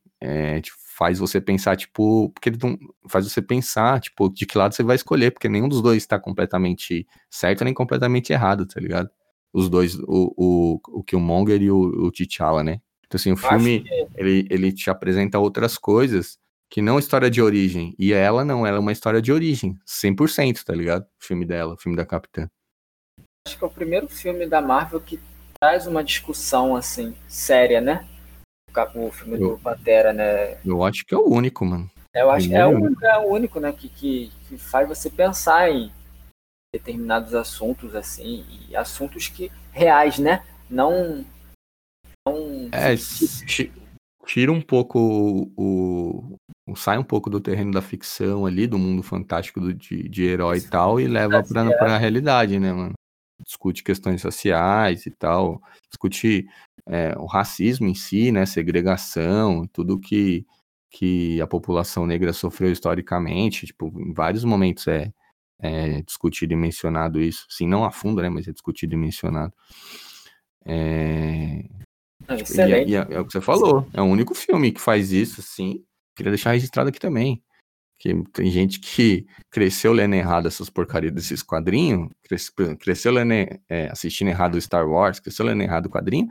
tipo, 0.61 0.77
faz 0.95 1.19
você 1.19 1.41
pensar, 1.41 1.75
tipo, 1.75 2.29
porque 2.29 2.49
ele 2.49 2.57
não, 2.61 2.77
faz 3.09 3.29
você 3.29 3.41
pensar, 3.41 3.99
tipo, 3.99 4.29
de 4.29 4.45
que 4.45 4.57
lado 4.57 4.73
você 4.73 4.83
vai 4.83 4.95
escolher, 4.95 5.31
porque 5.31 5.49
nenhum 5.49 5.67
dos 5.67 5.81
dois 5.81 5.97
está 5.97 6.19
completamente 6.19 7.07
certo 7.29 7.65
nem 7.65 7.73
completamente 7.73 8.31
errado, 8.31 8.65
tá 8.65 8.79
ligado? 8.79 9.09
Os 9.53 9.69
dois, 9.69 9.95
o, 9.99 10.33
o, 10.35 10.79
o 10.89 11.03
Killmonger 11.03 11.61
e 11.61 11.69
o, 11.69 11.77
o 11.77 12.11
T'Challa, 12.11 12.63
né? 12.63 12.81
Então, 13.05 13.17
assim, 13.17 13.31
o 13.31 13.37
filme, 13.37 13.81
que... 13.81 14.07
ele, 14.15 14.47
ele 14.49 14.71
te 14.71 14.89
apresenta 14.89 15.37
outras 15.37 15.77
coisas 15.77 16.39
que 16.69 16.81
não 16.81 16.97
história 16.97 17.29
de 17.29 17.39
origem. 17.39 17.93
E 17.99 18.11
ela 18.11 18.43
não, 18.43 18.65
ela 18.65 18.77
é 18.77 18.79
uma 18.79 18.91
história 18.91 19.21
de 19.21 19.31
origem, 19.31 19.77
100%, 19.87 20.63
tá 20.63 20.73
ligado? 20.73 21.03
O 21.03 21.25
filme 21.25 21.45
dela, 21.45 21.75
o 21.75 21.77
filme 21.77 21.95
da 21.95 22.03
Capitã. 22.03 22.49
Acho 23.47 23.59
que 23.59 23.63
é 23.63 23.67
o 23.67 23.69
primeiro 23.69 24.07
filme 24.07 24.47
da 24.47 24.59
Marvel 24.59 24.99
que 24.99 25.19
traz 25.59 25.85
uma 25.85 26.03
discussão, 26.03 26.75
assim, 26.75 27.13
séria, 27.27 27.79
né? 27.79 28.07
O 28.95 29.11
filme 29.11 29.39
eu, 29.39 29.49
do 29.49 29.59
Pantera, 29.59 30.11
né? 30.11 30.57
Eu 30.65 30.83
acho 30.83 31.05
que 31.05 31.13
é 31.13 31.17
o 31.17 31.29
único, 31.29 31.63
mano. 31.63 31.87
Eu 32.15 32.31
acho 32.31 32.47
que 32.47 32.55
é 32.55 32.65
o, 32.65 32.71
único, 32.71 33.05
é 33.05 33.17
o 33.19 33.27
único, 33.27 33.59
né? 33.59 33.71
Que, 33.71 33.89
que, 33.89 34.31
que 34.49 34.57
faz 34.57 34.87
você 34.87 35.11
pensar 35.11 35.69
em 35.69 35.91
determinados 36.73 37.35
assuntos 37.35 37.95
assim 37.95 38.43
e 38.67 38.75
assuntos 38.75 39.27
que 39.27 39.51
reais, 39.71 40.17
né? 40.17 40.43
Não 40.67 41.23
não 42.27 42.69
é, 42.71 42.95
tira 44.25 44.51
um 44.51 44.61
pouco 44.61 44.97
o, 45.55 46.37
o, 46.67 46.75
sai 46.75 46.97
um 46.97 47.03
pouco 47.03 47.29
do 47.29 47.39
terreno 47.39 47.71
da 47.71 47.81
ficção 47.81 48.45
ali, 48.45 48.65
do 48.65 48.79
mundo 48.79 49.03
fantástico 49.03 49.59
do, 49.59 49.73
de, 49.73 50.09
de 50.09 50.23
herói 50.23 50.57
e 50.57 50.61
tal 50.61 50.99
e 50.99 51.07
leva 51.07 51.43
para 51.43 51.77
para 51.77 51.95
a 51.95 51.97
realidade, 51.97 52.59
né, 52.59 52.73
mano? 52.73 52.93
Discute 53.45 53.83
questões 53.83 54.21
sociais 54.21 55.05
e 55.05 55.11
tal, 55.11 55.61
discute 55.91 56.47
é, 56.87 57.13
o 57.17 57.25
racismo 57.25 57.87
em 57.87 57.93
si, 57.93 58.31
né, 58.31 58.45
segregação, 58.45 59.67
tudo 59.71 59.99
que 59.99 60.45
que 60.89 61.41
a 61.41 61.47
população 61.47 62.05
negra 62.05 62.31
sofreu 62.31 62.71
historicamente, 62.71 63.65
tipo, 63.65 63.91
em 63.99 64.13
vários 64.13 64.43
momentos 64.43 64.87
é 64.87 65.11
é 65.63 66.01
discutido 66.01 66.53
e 66.53 66.57
mencionado 66.57 67.21
isso. 67.21 67.45
Sim, 67.49 67.67
não 67.67 67.85
a 67.85 67.91
fundo, 67.91 68.21
né? 68.21 68.29
Mas 68.29 68.47
é 68.47 68.51
discutido 68.51 68.93
e 68.93 68.97
mencionado. 68.97 69.53
É... 70.65 71.63
Ah, 72.27 72.35
tipo, 72.35 72.51
e, 72.53 72.89
e 72.89 72.95
é, 72.95 73.07
é, 73.09 73.19
o 73.19 73.25
que 73.25 73.31
você 73.31 73.41
falou. 73.41 73.87
É 73.93 74.01
o 74.01 74.05
único 74.05 74.35
filme 74.35 74.71
que 74.73 74.81
faz 74.81 75.11
isso, 75.13 75.41
sim. 75.41 75.83
Queria 76.15 76.31
deixar 76.31 76.51
registrado 76.51 76.89
aqui 76.89 76.99
também. 76.99 77.41
Que 77.97 78.13
tem 78.33 78.51
gente 78.51 78.79
que 78.79 79.25
cresceu 79.49 79.93
lendo 79.93 80.15
errado 80.15 80.47
essas 80.47 80.69
porcarias 80.69 81.13
desses 81.13 81.41
quadrinhos, 81.41 82.09
cresceu, 82.23 82.77
cresceu 82.77 83.11
lendo, 83.13 83.31
é, 83.69 83.87
assistindo 83.89 84.27
errado 84.27 84.55
o 84.55 84.61
Star 84.61 84.85
Wars, 84.87 85.21
cresceu 85.21 85.45
lendo 85.45 85.63
errado 85.63 85.85
o 85.85 85.89
quadrinho, 85.89 86.27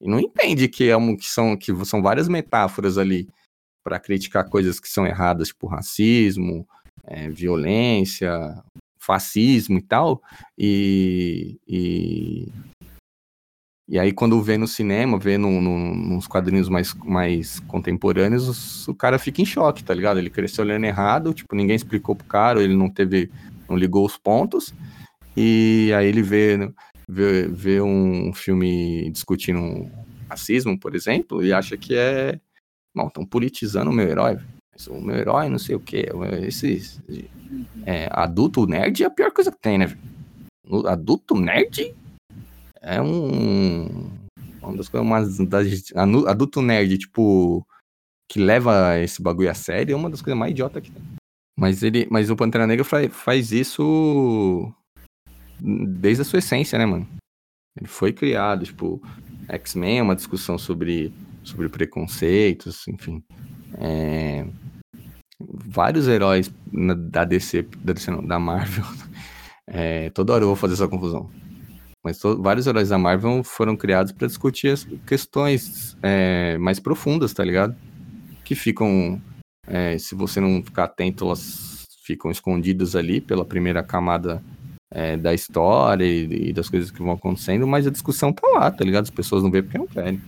e 0.00 0.08
não 0.08 0.18
entende 0.18 0.66
que, 0.66 0.88
é 0.88 0.96
um, 0.96 1.16
que, 1.16 1.26
são, 1.26 1.56
que 1.56 1.72
são 1.84 2.02
várias 2.02 2.26
metáforas 2.26 2.98
ali 2.98 3.28
para 3.84 4.00
criticar 4.00 4.48
coisas 4.48 4.80
que 4.80 4.88
são 4.88 5.06
erradas, 5.06 5.48
tipo 5.48 5.68
racismo, 5.68 6.66
é, 7.04 7.28
violência, 7.28 8.62
fascismo 8.98 9.78
e 9.78 9.82
tal, 9.82 10.22
e, 10.56 11.58
e, 11.66 12.48
e 13.88 13.98
aí 13.98 14.12
quando 14.12 14.40
vê 14.40 14.56
no 14.56 14.68
cinema, 14.68 15.18
vê 15.18 15.36
no, 15.36 15.60
no, 15.60 15.94
nos 15.94 16.26
quadrinhos 16.26 16.68
mais, 16.68 16.94
mais 16.94 17.58
contemporâneos, 17.60 18.86
o 18.86 18.94
cara 18.94 19.18
fica 19.18 19.42
em 19.42 19.46
choque, 19.46 19.82
tá 19.82 19.92
ligado? 19.92 20.18
Ele 20.18 20.30
cresceu 20.30 20.64
olhando 20.64 20.84
errado, 20.84 21.34
tipo, 21.34 21.56
ninguém 21.56 21.76
explicou 21.76 22.14
pro 22.14 22.26
cara, 22.26 22.62
ele 22.62 22.76
não 22.76 22.88
teve, 22.88 23.30
não 23.68 23.76
ligou 23.76 24.06
os 24.06 24.16
pontos, 24.16 24.72
e 25.36 25.92
aí 25.96 26.06
ele 26.06 26.22
vê, 26.22 26.72
vê, 27.08 27.48
vê 27.48 27.80
um 27.80 28.32
filme 28.32 29.10
discutindo 29.10 29.90
racismo, 30.28 30.78
por 30.78 30.94
exemplo, 30.94 31.44
e 31.44 31.52
acha 31.52 31.76
que 31.76 31.94
é, 31.94 32.38
não, 32.94 33.08
estão 33.08 33.26
politizando 33.26 33.90
o 33.90 33.94
meu 33.94 34.08
herói, 34.08 34.38
o 34.88 35.00
meu 35.00 35.16
herói, 35.16 35.48
não 35.48 35.58
sei 35.58 35.74
o 35.74 35.80
que. 35.80 36.06
Esse 36.46 37.00
é, 37.84 38.08
adulto 38.10 38.66
nerd 38.66 39.02
é 39.02 39.06
a 39.06 39.10
pior 39.10 39.30
coisa 39.32 39.50
que 39.50 39.60
tem, 39.60 39.78
né? 39.78 39.96
Adulto 40.86 41.34
nerd 41.34 41.94
é 42.80 43.00
um. 43.00 44.10
Uma 44.62 44.76
das 44.76 44.88
coisas 44.88 45.38
das. 45.46 45.92
Adulto 46.26 46.62
nerd, 46.62 46.98
tipo. 46.98 47.66
Que 48.30 48.40
leva 48.40 48.98
esse 48.98 49.20
bagulho 49.20 49.50
a 49.50 49.54
sério 49.54 49.92
é 49.92 49.96
uma 49.96 50.08
das 50.08 50.22
coisas 50.22 50.38
mais 50.38 50.52
idiota 50.52 50.80
que 50.80 50.90
tem. 50.90 51.02
Mas 51.58 51.82
ele. 51.82 52.06
Mas 52.10 52.30
o 52.30 52.36
Pantera 52.36 52.66
Negra 52.66 52.84
faz, 52.84 53.12
faz 53.12 53.52
isso 53.52 54.72
desde 55.60 56.22
a 56.22 56.24
sua 56.24 56.38
essência, 56.40 56.78
né, 56.78 56.86
mano? 56.86 57.06
Ele 57.76 57.86
foi 57.86 58.12
criado, 58.12 58.64
tipo, 58.64 59.00
X-Men 59.48 59.98
é 59.98 60.02
uma 60.02 60.16
discussão 60.16 60.58
sobre, 60.58 61.12
sobre 61.42 61.68
preconceitos, 61.68 62.86
enfim. 62.88 63.22
É, 63.78 64.46
vários 65.48 66.08
heróis 66.08 66.52
da 66.72 67.24
DC, 67.24 67.62
da, 67.78 67.92
DC 67.92 68.10
não, 68.10 68.24
da 68.26 68.38
Marvel. 68.38 68.84
É, 69.64 70.10
toda 70.10 70.34
hora 70.34 70.42
eu 70.42 70.48
vou 70.48 70.56
fazer 70.56 70.74
essa 70.74 70.88
confusão. 70.88 71.30
Mas 72.04 72.20
vários 72.40 72.66
heróis 72.66 72.88
da 72.88 72.98
Marvel 72.98 73.44
foram 73.44 73.76
criados 73.76 74.10
para 74.10 74.26
discutir 74.26 74.68
as 74.68 74.84
questões 75.06 75.96
é, 76.02 76.58
mais 76.58 76.80
profundas, 76.80 77.32
tá 77.32 77.44
ligado? 77.44 77.74
Que 78.44 78.56
ficam. 78.56 79.22
É, 79.68 79.96
se 79.96 80.16
você 80.16 80.40
não 80.40 80.62
ficar 80.62 80.84
atento, 80.84 81.24
elas 81.24 81.86
ficam 82.04 82.30
escondidas 82.30 82.96
ali 82.96 83.20
pela 83.20 83.44
primeira 83.44 83.84
camada 83.84 84.42
é, 84.90 85.16
da 85.16 85.32
história 85.32 86.04
e, 86.04 86.48
e, 86.48 86.52
das 86.52 86.68
coisas 86.68 86.90
que 86.90 87.00
vão 87.00 87.12
acontecendo, 87.12 87.66
mas 87.66 87.86
a 87.86 87.90
discussão 87.90 88.32
tá 88.32 88.46
lá, 88.48 88.70
tá 88.70 88.84
ligado? 88.84 89.04
As 89.04 89.10
pessoas 89.10 89.44
não 89.44 89.50
veem 89.50 89.62
porque 89.62 89.78
não 89.78 89.86
querem. 89.86 90.20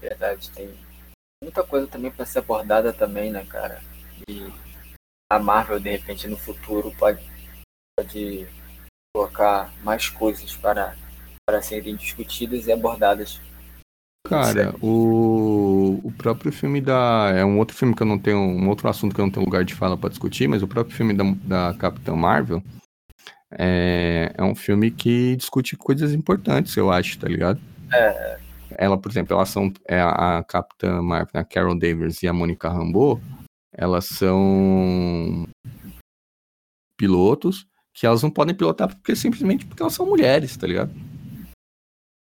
Verdade, 0.00 0.48
tem 0.52 0.85
muita 1.46 1.62
coisa 1.62 1.86
também 1.86 2.10
para 2.10 2.26
ser 2.26 2.40
abordada 2.40 2.92
também, 2.92 3.30
né, 3.30 3.46
cara? 3.48 3.80
E 4.28 4.46
a 5.30 5.38
Marvel, 5.38 5.78
de 5.78 5.90
repente, 5.90 6.26
no 6.26 6.36
futuro 6.36 6.92
pode, 6.98 7.20
pode 7.96 8.46
colocar 9.14 9.72
mais 9.84 10.08
coisas 10.08 10.56
para, 10.56 10.96
para 11.46 11.62
serem 11.62 11.94
discutidas 11.94 12.66
e 12.66 12.72
abordadas. 12.72 13.40
Cara, 14.28 14.74
o, 14.82 16.00
o 16.02 16.12
próprio 16.18 16.50
filme 16.50 16.80
da. 16.80 17.32
É 17.32 17.44
um 17.44 17.58
outro 17.58 17.76
filme 17.76 17.94
que 17.94 18.02
eu 18.02 18.06
não 18.06 18.18
tenho. 18.18 18.38
Um 18.38 18.68
outro 18.68 18.88
assunto 18.88 19.14
que 19.14 19.20
eu 19.20 19.24
não 19.24 19.30
tenho 19.30 19.46
lugar 19.46 19.64
de 19.64 19.72
fala 19.72 19.96
para 19.96 20.10
discutir, 20.10 20.48
mas 20.48 20.64
o 20.64 20.68
próprio 20.68 20.96
filme 20.96 21.14
da, 21.14 21.24
da 21.44 21.78
Capitã 21.78 22.16
Marvel 22.16 22.60
é, 23.52 24.32
é 24.36 24.42
um 24.42 24.56
filme 24.56 24.90
que 24.90 25.36
discute 25.36 25.76
coisas 25.76 26.12
importantes, 26.12 26.76
eu 26.76 26.90
acho, 26.90 27.16
tá 27.20 27.28
ligado? 27.28 27.60
É. 27.92 28.45
Ela, 28.70 28.98
por 28.98 29.10
exemplo, 29.10 29.34
elas 29.34 29.48
são. 29.48 29.72
É 29.88 30.00
a, 30.00 30.44
Capitã 30.46 31.00
Marvel, 31.02 31.40
a 31.40 31.44
Carol 31.44 31.78
Danvers 31.78 32.22
e 32.22 32.28
a 32.28 32.32
Mônica 32.32 32.68
Rambeau, 32.68 33.20
elas 33.72 34.06
são 34.06 35.46
pilotos 36.96 37.66
que 37.92 38.06
elas 38.06 38.22
não 38.22 38.30
podem 38.30 38.54
pilotar 38.54 38.88
porque 38.88 39.16
simplesmente 39.16 39.64
porque 39.64 39.82
elas 39.82 39.94
são 39.94 40.06
mulheres, 40.06 40.56
tá 40.56 40.66
ligado? 40.66 40.92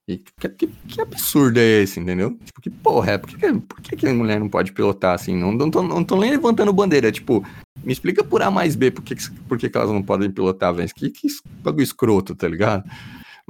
E 0.08 0.18
que, 0.18 0.50
que, 0.50 0.68
que 0.68 1.02
absurdo 1.02 1.60
é 1.60 1.84
esse, 1.84 2.00
entendeu? 2.00 2.38
Tipo, 2.44 2.62
que 2.62 2.70
porra 2.70 3.12
é? 3.12 3.18
Por 3.18 3.38
que, 3.38 3.54
por 3.54 3.82
que, 3.82 3.96
que 3.96 4.08
a 4.08 4.14
mulher 4.14 4.40
não 4.40 4.50
pode 4.50 4.74
pilotar 4.74 5.14
assim? 5.14 5.38
Não, 5.38 5.52
não, 5.52 5.72
tô, 5.72 5.84
não 5.84 6.04
tô 6.04 6.18
nem 6.18 6.32
levantando 6.32 6.74
bandeira. 6.74 7.12
Tipo, 7.12 7.46
me 7.84 7.94
explica 7.94 8.24
por 8.24 8.42
A 8.42 8.52
mais 8.52 8.76
B 8.76 8.92
por 8.92 9.04
que, 9.04 9.16
por 9.48 9.58
que, 9.58 9.70
que 9.70 9.78
elas 9.78 9.90
não 9.90 10.04
podem 10.04 10.30
pilotar, 10.30 10.74
velho. 10.74 10.90
Que, 10.94 11.10
que 11.10 11.28
bagulho 11.62 11.84
escroto, 11.84 12.36
tá 12.36 12.48
ligado? 12.48 12.84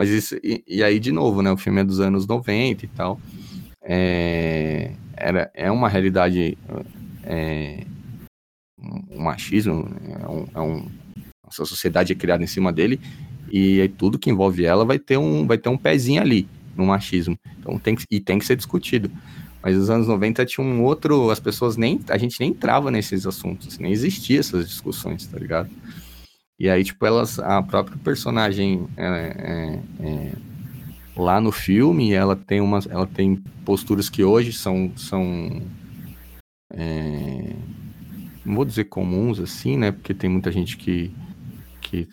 Mas 0.02 0.10
isso. 0.10 0.36
E, 0.43 0.64
e, 0.68 0.84
aí, 0.84 0.99
de 0.99 1.12
novo, 1.12 1.43
né? 1.43 1.52
O 1.52 1.58
filme 1.58 1.82
é 1.82 1.84
dos 1.84 1.99
anos 1.99 2.26
90 2.26 2.86
e 2.86 2.88
tal. 2.88 3.22
É, 3.84 4.93
era, 5.16 5.52
é 5.54 5.70
uma 5.70 5.88
realidade. 5.88 6.58
É, 7.24 7.84
um 9.12 9.22
machismo, 9.22 9.88
é 10.20 10.28
um, 10.28 10.47
é 10.56 10.60
um 10.60 10.89
essa 11.47 11.66
sociedade 11.66 12.14
é 12.14 12.16
criada 12.16 12.43
em 12.43 12.47
cima 12.47 12.74
dele 12.74 12.99
e 13.52 13.88
tudo 13.95 14.18
que 14.18 14.32
envolve 14.32 14.66
ela 14.66 14.84
vai 14.84 14.97
ter 14.97 15.18
um, 15.18 15.45
vai 15.45 15.58
ter 15.58 15.70
um 15.70 15.78
pezinho 15.78 16.20
ali 16.20 16.47
no 16.76 16.88
machismo. 16.88 17.38
Então 17.60 17.78
tem 17.78 17.93
que, 17.93 18.04
e 18.10 18.20
tem 18.20 18.39
que 18.39 18.45
ser 18.45 18.56
discutido. 18.56 19.12
Mas 19.62 19.78
nos 19.78 19.91
anos 19.91 20.08
90 20.08 20.43
tinha 20.47 20.66
um 20.66 20.84
outro, 20.84 21.30
as 21.30 21.39
pessoas 21.39 21.78
nem, 21.78 21.99
a 22.10 22.18
gente 22.18 22.39
nem 22.39 22.49
entrava 22.49 22.89
nesses 22.89 23.28
assuntos, 23.28 23.78
nem 23.78 23.91
existia 23.91 24.39
essas 24.39 24.68
discussões, 24.68 25.28
tá 25.28 25.38
ligado? 25.38 25.70
E 26.62 26.70
aí, 26.70 26.84
tipo, 26.84 27.03
elas, 27.07 27.39
a 27.39 27.59
própria 27.64 27.97
personagem 27.97 28.88
é, 28.95 29.03
é, 29.07 30.05
é, 30.05 30.32
lá 31.16 31.41
no 31.41 31.51
filme, 31.51 32.14
ela 32.14 32.36
tem 32.36 32.62
umas, 32.62 32.86
ela 32.86 33.07
tem 33.07 33.38
posturas 33.66 34.12
que 34.12 34.24
hoje 34.24 34.53
são, 34.53 34.95
são 34.95 35.59
é, 36.72 37.55
não 38.45 38.53
vou 38.53 38.64
dizer 38.64 38.84
comuns 38.84 39.39
assim, 39.39 39.76
né? 39.76 39.91
Porque 39.91 40.14
tem 40.14 40.30
muita 40.30 40.51
gente 40.51 40.78
que 40.78 41.12
que, 41.82 42.07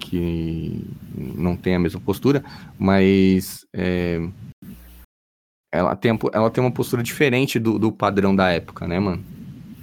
que 0.00 0.84
não 1.16 1.56
tem 1.56 1.76
a 1.76 1.78
mesma 1.78 2.00
postura, 2.00 2.42
mas 2.76 3.64
é, 3.72 4.18
ela, 5.70 5.94
tem, 5.94 6.18
ela 6.32 6.50
tem 6.50 6.64
uma 6.64 6.72
postura 6.72 7.04
diferente 7.04 7.56
do, 7.56 7.78
do 7.78 7.92
padrão 7.92 8.34
da 8.34 8.50
época, 8.50 8.88
né, 8.88 8.98
mano? 8.98 9.24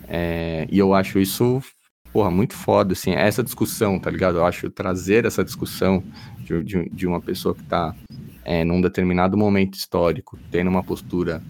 É, 0.10 0.68
e 0.70 0.78
eu 0.78 0.94
acho 0.94 1.20
isso, 1.20 1.64
porra, 2.12 2.32
muito 2.32 2.56
foda, 2.56 2.94
assim, 2.94 3.12
essa 3.12 3.44
discussão, 3.44 4.00
tá 4.00 4.10
ligado? 4.10 4.38
Eu 4.38 4.46
acho 4.46 4.70
trazer 4.70 5.26
essa 5.26 5.44
discussão 5.44 6.04
de, 6.40 6.64
de, 6.64 6.90
de 6.90 7.08
uma 7.08 7.22
pessoa 7.22 7.56
que 7.56 7.64
tá 7.64 7.96
é, 8.44 8.64
num 8.64 8.82
determinado 8.82 9.38
momento 9.38 9.76
histórico, 9.76 10.38
tendo 10.52 10.70
uma 10.70 10.84
postura 10.84 11.42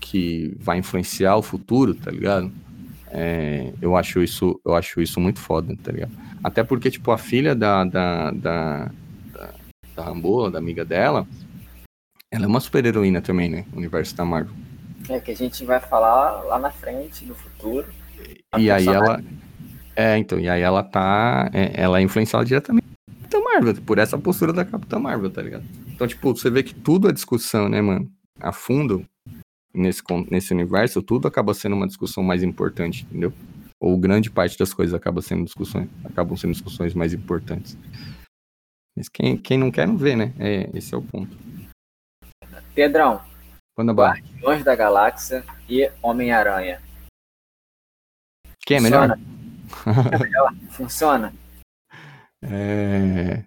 que 0.00 0.56
vai 0.58 0.78
influenciar 0.78 1.36
o 1.36 1.42
futuro, 1.42 1.94
tá 1.94 2.10
ligado? 2.10 2.50
É, 3.10 3.72
eu 3.80 3.96
acho 3.96 4.22
isso, 4.22 4.60
eu 4.64 4.74
acho 4.74 5.00
isso 5.00 5.18
muito 5.20 5.40
foda, 5.40 5.74
tá 5.82 5.92
ligado? 5.92 6.12
Até 6.42 6.62
porque, 6.62 6.90
tipo, 6.90 7.10
a 7.10 7.18
filha 7.18 7.54
da, 7.54 7.84
da, 7.84 8.30
da, 8.30 8.90
da, 9.32 9.54
da 9.96 10.04
Rambola, 10.04 10.50
da 10.50 10.58
amiga 10.58 10.84
dela, 10.84 11.26
ela 12.30 12.44
é 12.44 12.46
uma 12.46 12.60
super 12.60 12.84
heroína 12.84 13.20
também, 13.20 13.48
né? 13.48 13.64
No 13.72 13.78
universo 13.78 14.14
da 14.14 14.24
Marvel. 14.24 14.54
É, 15.08 15.18
que 15.18 15.30
a 15.30 15.36
gente 15.36 15.64
vai 15.64 15.80
falar 15.80 16.42
lá 16.44 16.58
na 16.58 16.70
frente, 16.70 17.24
no 17.24 17.34
futuro. 17.34 17.86
E 18.56 18.70
aí 18.70 18.86
ela. 18.86 19.22
É, 19.98 20.16
então, 20.16 20.38
e 20.38 20.48
aí 20.48 20.62
ela 20.62 20.82
tá. 20.82 21.50
É, 21.52 21.82
ela 21.82 21.98
é 21.98 22.02
influenciada 22.02 22.44
diretamente 22.44 22.86
Capitã 23.22 23.40
Marvel, 23.40 23.82
por 23.82 23.98
essa 23.98 24.16
postura 24.16 24.52
da 24.52 24.64
Capitã 24.64 24.98
Marvel, 24.98 25.30
tá 25.30 25.42
ligado? 25.42 25.64
Então, 25.88 26.06
tipo, 26.06 26.34
você 26.34 26.48
vê 26.48 26.62
que 26.62 26.74
tudo 26.74 27.08
é 27.08 27.12
discussão, 27.12 27.68
né, 27.68 27.82
mano? 27.82 28.08
A 28.40 28.52
fundo, 28.52 29.04
nesse, 29.74 30.02
nesse 30.30 30.54
universo, 30.54 31.02
tudo 31.02 31.26
acaba 31.26 31.52
sendo 31.52 31.74
uma 31.74 31.86
discussão 31.86 32.22
mais 32.22 32.42
importante, 32.42 33.04
entendeu? 33.10 33.32
ou 33.80 33.96
grande 33.96 34.30
parte 34.30 34.58
das 34.58 34.74
coisas 34.74 34.94
acaba 34.94 35.22
sendo 35.22 35.44
discussões, 35.44 35.88
acabam 36.04 36.36
sendo 36.36 36.52
discussões 36.52 36.94
mais 36.94 37.12
importantes. 37.12 37.76
Mas 38.96 39.08
quem, 39.08 39.36
quem 39.36 39.56
não 39.56 39.70
quer 39.70 39.86
não 39.86 39.96
vê, 39.96 40.16
né? 40.16 40.34
É, 40.38 40.68
esse 40.76 40.94
é 40.94 40.98
o 40.98 41.02
ponto. 41.02 41.36
Pedrão. 42.74 43.22
Quando 43.76 43.92
Guardiões 43.92 44.64
da 44.64 44.74
Galáxia 44.74 45.44
e 45.68 45.88
Homem-Aranha. 46.02 46.82
Quem 48.66 48.78
é 48.78 48.80
melhor? 48.80 49.16
É 50.12 50.18
melhor? 50.18 50.54
Funciona? 50.70 51.32
É... 52.40 53.42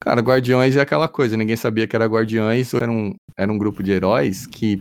Cara, 0.00 0.20
Guardiões 0.20 0.76
é 0.76 0.80
aquela 0.80 1.08
coisa, 1.08 1.36
ninguém 1.36 1.56
sabia 1.56 1.88
que 1.88 1.96
era 1.96 2.06
Guardiões, 2.06 2.72
era 2.72 2.88
um, 2.88 3.12
era 3.36 3.50
um 3.50 3.58
grupo 3.58 3.82
de 3.82 3.90
heróis 3.90 4.46
que 4.46 4.80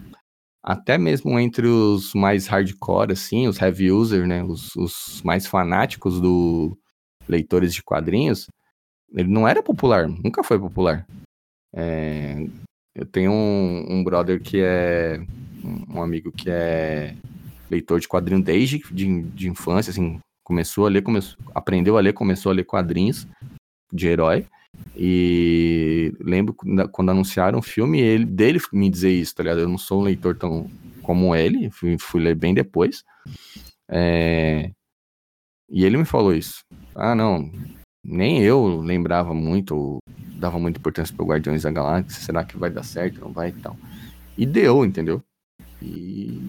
até 0.64 0.98
mesmo 0.98 1.38
entre 1.40 1.68
os 1.68 2.14
mais 2.14 2.48
hardcore, 2.48 3.12
assim, 3.12 3.48
os 3.48 3.60
heavy 3.62 3.92
user, 3.92 4.26
né, 4.26 4.44
os, 4.44 4.74
os 4.76 5.22
mais 5.24 5.46
fanáticos 5.46 6.22
do 6.22 6.78
leitores 7.28 7.74
de 7.74 7.84
quadrinhos, 7.84 8.48
ele 9.14 9.30
não 9.30 9.48
era 9.48 9.62
popular, 9.62 10.08
nunca 10.08 10.44
foi 10.44 10.60
popular. 10.60 11.06
É, 11.76 12.36
eu 12.96 13.06
tenho 13.06 13.32
um, 13.32 13.86
um, 13.90 14.04
brother 14.04 14.42
que 14.42 14.62
é 14.62 15.20
um 15.90 16.02
amigo 16.02 16.32
que 16.32 16.50
é 16.50 17.16
leitor 17.70 18.00
de 18.00 18.08
quadrinho 18.08 18.44
desde 18.44 18.80
de, 18.92 19.22
de 19.24 19.50
infância, 19.50 19.92
assim, 19.92 20.20
começou 20.44 20.86
a 20.86 20.90
ler, 20.90 21.02
começou, 21.02 21.38
aprendeu 21.54 21.98
a 21.98 22.02
ler, 22.02 22.14
começou 22.14 22.52
a 22.52 22.56
ler 22.56 22.66
quadrinhos 22.66 23.28
de 23.92 24.08
herói. 24.08 24.46
E 24.96 26.14
lembro 26.20 26.56
quando 26.92 27.10
anunciaram 27.10 27.60
o 27.60 27.64
filme, 27.64 28.02
ele, 28.02 28.26
dele 28.26 28.60
me 28.72 28.90
dizer 28.90 29.12
isso, 29.12 29.36
tá 29.36 29.44
ligado? 29.44 29.60
Eu 29.60 29.70
não 29.70 29.78
sou 29.78 30.02
um 30.02 30.04
leitor 30.04 30.36
tão 30.36 30.70
como 31.02 31.36
ele, 31.36 31.70
fui, 31.70 31.98
fui 32.00 32.22
ler 32.22 32.36
bem 32.36 32.54
depois. 32.54 33.04
É... 33.90 34.72
E 35.70 35.86
ele 35.86 35.98
me 35.98 36.06
falou 36.06 36.34
isso. 36.34 36.64
Ah, 36.96 37.16
não, 37.16 37.52
nem 38.04 38.42
eu 38.42 38.82
lembrava 38.82 39.34
muito, 39.34 39.98
dava 40.36 40.60
muita 40.60 40.80
importância 40.80 41.16
para 41.16 41.24
o 41.24 41.28
Guardiões 41.28 41.64
da 41.64 41.72
Galáxia. 41.72 42.22
Será 42.22 42.44
que 42.44 42.58
vai 42.58 42.70
dar 42.70 42.84
certo? 42.84 43.22
Não 43.22 43.32
vai 43.32 43.50
e 43.50 43.54
tal. 43.54 43.78
E 44.38 44.46
deu, 44.46 44.84
entendeu? 44.84 45.24
E. 45.82 46.40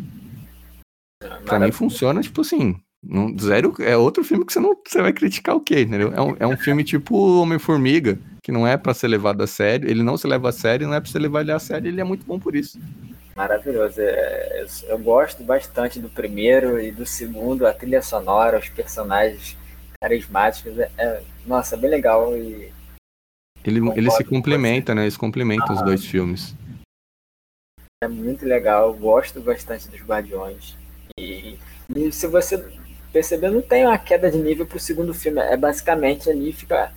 Pra 1.45 1.59
mim 1.59 1.73
funciona, 1.73 2.21
tipo 2.21 2.41
assim, 2.41 2.77
não, 3.07 3.37
zero 3.39 3.75
é 3.81 3.97
outro 3.97 4.25
filme 4.25 4.45
que 4.45 4.53
você 4.53 4.61
não 4.61 4.77
você 4.87 5.03
vai 5.03 5.13
criticar 5.13 5.55
o 5.55 5.61
quê, 5.61 5.83
entendeu? 5.83 6.13
É 6.15 6.21
um, 6.21 6.37
é 6.41 6.47
um 6.47 6.57
filme 6.57 6.83
tipo 6.85 7.41
Homem-Formiga, 7.41 8.19
que 8.43 8.53
não 8.53 8.67
é 8.67 8.77
para 8.77 8.95
ser 8.95 9.09
levado 9.09 9.43
a 9.43 9.47
sério, 9.47 9.89
ele 9.89 10.03
não 10.03 10.17
se 10.17 10.27
leva 10.27 10.49
a 10.49 10.53
sério, 10.53 10.87
não 10.87 10.95
é 10.95 11.01
para 11.01 11.11
você 11.11 11.19
levar 11.19 11.41
ele 11.41 11.53
a 11.53 11.59
sério, 11.59 11.89
ele 11.89 12.01
é 12.01 12.05
muito 12.05 12.25
bom 12.27 12.39
por 12.39 12.55
isso. 12.55 12.79
Maravilhoso. 13.37 14.01
É, 14.01 14.63
eu, 14.63 14.91
eu, 14.91 14.99
gosto 14.99 15.43
bastante 15.43 15.99
do 15.99 16.09
primeiro 16.09 16.81
e 16.81 16.93
do 16.93 17.05
segundo, 17.05 17.67
a 17.67 17.73
trilha 17.73 18.01
sonora, 18.01 18.59
os 18.59 18.69
personagens 18.69 19.57
carismáticos. 20.01 20.79
É, 20.79 20.91
é 20.97 21.23
nossa, 21.45 21.77
bem 21.77 21.91
legal. 21.91 22.37
E 22.37 22.73
ele, 23.65 23.81
ele 23.97 24.11
se 24.11 24.23
complementa, 24.23 24.95
né? 24.95 25.03
Eles 25.03 25.17
complementam 25.17 25.71
ah, 25.71 25.73
os 25.73 25.83
dois 25.83 26.05
filmes. 26.05 26.55
É 28.03 28.09
muito 28.09 28.45
legal, 28.45 28.93
gosto 28.95 29.41
bastante 29.41 29.89
dos 29.89 30.01
Guardiões. 30.03 30.77
E, 31.19 31.59
e 31.97 32.13
se 32.13 32.27
você 32.27 32.63
perceber, 33.15 33.49
não 33.49 33.63
tem 33.63 33.87
uma 33.87 33.97
queda 33.97 34.29
de 34.29 34.37
nível 34.39 34.67
pro 34.67 34.81
segundo 34.81 35.15
filme. 35.15 35.41
É 35.41 35.57
basicamente 35.57 36.29
ali 36.29 36.53
fica 36.53 36.93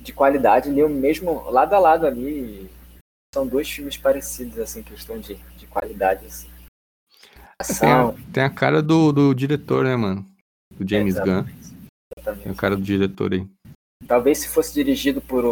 de 0.00 0.12
qualidade 0.12 0.70
ali, 0.70 0.84
o 0.84 0.88
mesmo 0.88 1.50
lado 1.50 1.74
a 1.74 1.78
lado 1.80 2.06
ali. 2.06 2.70
São 3.34 3.46
dois 3.46 3.68
filmes 3.68 3.96
parecidos, 3.96 4.58
assim, 4.58 4.82
questão 4.82 5.18
de, 5.18 5.34
de 5.34 5.66
qualidade, 5.66 6.24
assim. 6.24 6.48
Ação. 7.60 8.12
Tem, 8.14 8.22
a, 8.22 8.32
tem 8.32 8.42
a 8.44 8.50
cara 8.50 8.80
do, 8.80 9.12
do 9.12 9.34
diretor, 9.34 9.84
né, 9.84 9.96
mano? 9.96 10.24
Do 10.72 10.88
James 10.88 11.16
Exatamente. 11.16 11.52
Gunn. 11.52 11.68
Exatamente. 12.16 12.42
Tem 12.44 12.52
a 12.52 12.54
cara 12.54 12.76
do 12.76 12.82
diretor 12.82 13.32
aí. 13.34 13.46
Talvez 14.06 14.38
se 14.38 14.48
fosse 14.48 14.72
dirigido 14.72 15.20
por 15.20 15.44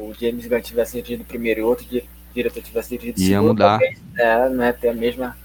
o 0.00 0.14
James 0.14 0.46
Gunn 0.46 0.60
tivesse 0.60 0.96
dirigido 0.96 1.24
primeiro 1.24 1.60
e 1.60 1.62
outro 1.62 1.86
diretor 2.34 2.62
tivesse 2.62 2.96
dirigido 2.96 3.20
Ia 3.20 3.26
segundo, 3.26 3.48
mudar. 3.48 3.78
Talvez, 3.78 4.00
é, 4.16 4.48
não 4.48 4.64
é 4.64 4.72
ter 4.72 4.88
a 4.88 4.94
mesma. 4.94 5.36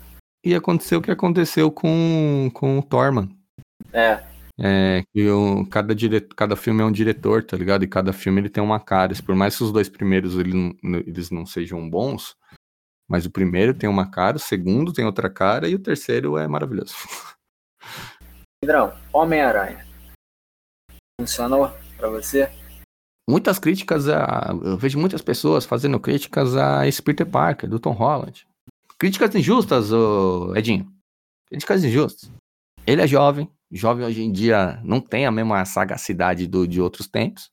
E 0.43 0.55
aconteceu 0.55 0.99
o 0.99 1.01
que 1.01 1.11
aconteceu 1.11 1.69
com, 1.69 2.49
com 2.53 2.79
o 2.79 2.81
Thorman. 2.81 3.36
É. 3.93 4.23
É, 4.59 5.03
que 5.13 5.27
cada, 5.69 5.93
dire... 5.93 6.21
cada 6.35 6.55
filme 6.55 6.81
é 6.81 6.85
um 6.85 6.91
diretor, 6.91 7.43
tá 7.43 7.55
ligado? 7.55 7.83
E 7.83 7.87
cada 7.87 8.11
filme 8.11 8.41
ele 8.41 8.49
tem 8.49 8.63
uma 8.63 8.79
cara. 8.79 9.13
Por 9.23 9.35
mais 9.35 9.55
que 9.55 9.63
os 9.63 9.71
dois 9.71 9.87
primeiros 9.87 10.35
ele, 10.35 10.75
eles 11.05 11.29
não 11.29 11.45
sejam 11.45 11.87
bons, 11.87 12.35
mas 13.07 13.25
o 13.25 13.31
primeiro 13.31 13.73
tem 13.73 13.87
uma 13.87 14.09
cara, 14.09 14.37
o 14.37 14.39
segundo 14.39 14.91
tem 14.91 15.05
outra 15.05 15.29
cara 15.29 15.69
e 15.69 15.75
o 15.75 15.79
terceiro 15.79 16.37
é 16.37 16.47
maravilhoso. 16.47 16.95
Pedrão, 18.59 18.91
Homem-Aranha. 19.13 19.85
Funcionou 21.21 21.71
para 21.95 22.09
você? 22.09 22.51
Muitas 23.29 23.59
críticas 23.59 24.07
a. 24.09 24.53
Eu 24.63 24.77
vejo 24.77 24.97
muitas 24.97 25.21
pessoas 25.21 25.65
fazendo 25.65 25.99
críticas 25.99 26.55
a 26.55 26.87
esse 26.87 27.01
Peter 27.01 27.25
Parker, 27.25 27.69
do 27.69 27.79
Tom 27.79 27.91
Holland. 27.91 28.47
Críticas 28.97 29.35
injustas, 29.35 29.89
Edinho. 30.55 30.91
Críticas 31.47 31.83
injustas. 31.83 32.31
Ele 32.85 33.01
é 33.01 33.07
jovem, 33.07 33.51
jovem 33.71 34.05
hoje 34.05 34.21
em 34.21 34.31
dia 34.31 34.79
não 34.83 34.99
tem 34.99 35.25
a 35.25 35.31
mesma 35.31 35.63
sagacidade 35.65 36.47
do, 36.47 36.67
de 36.67 36.81
outros 36.81 37.07
tempos. 37.07 37.49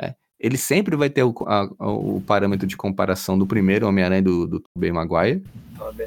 É. 0.00 0.14
Ele 0.38 0.56
sempre 0.56 0.96
vai 0.96 1.10
ter 1.10 1.22
o, 1.22 1.34
a, 1.46 1.64
o 1.78 2.20
parâmetro 2.20 2.66
de 2.66 2.76
comparação 2.76 3.38
do 3.38 3.46
primeiro 3.46 3.86
Homem-Aranha 3.86 4.22
do, 4.22 4.46
do 4.46 4.60
Tobey 4.60 4.92
Maguire. 4.92 5.42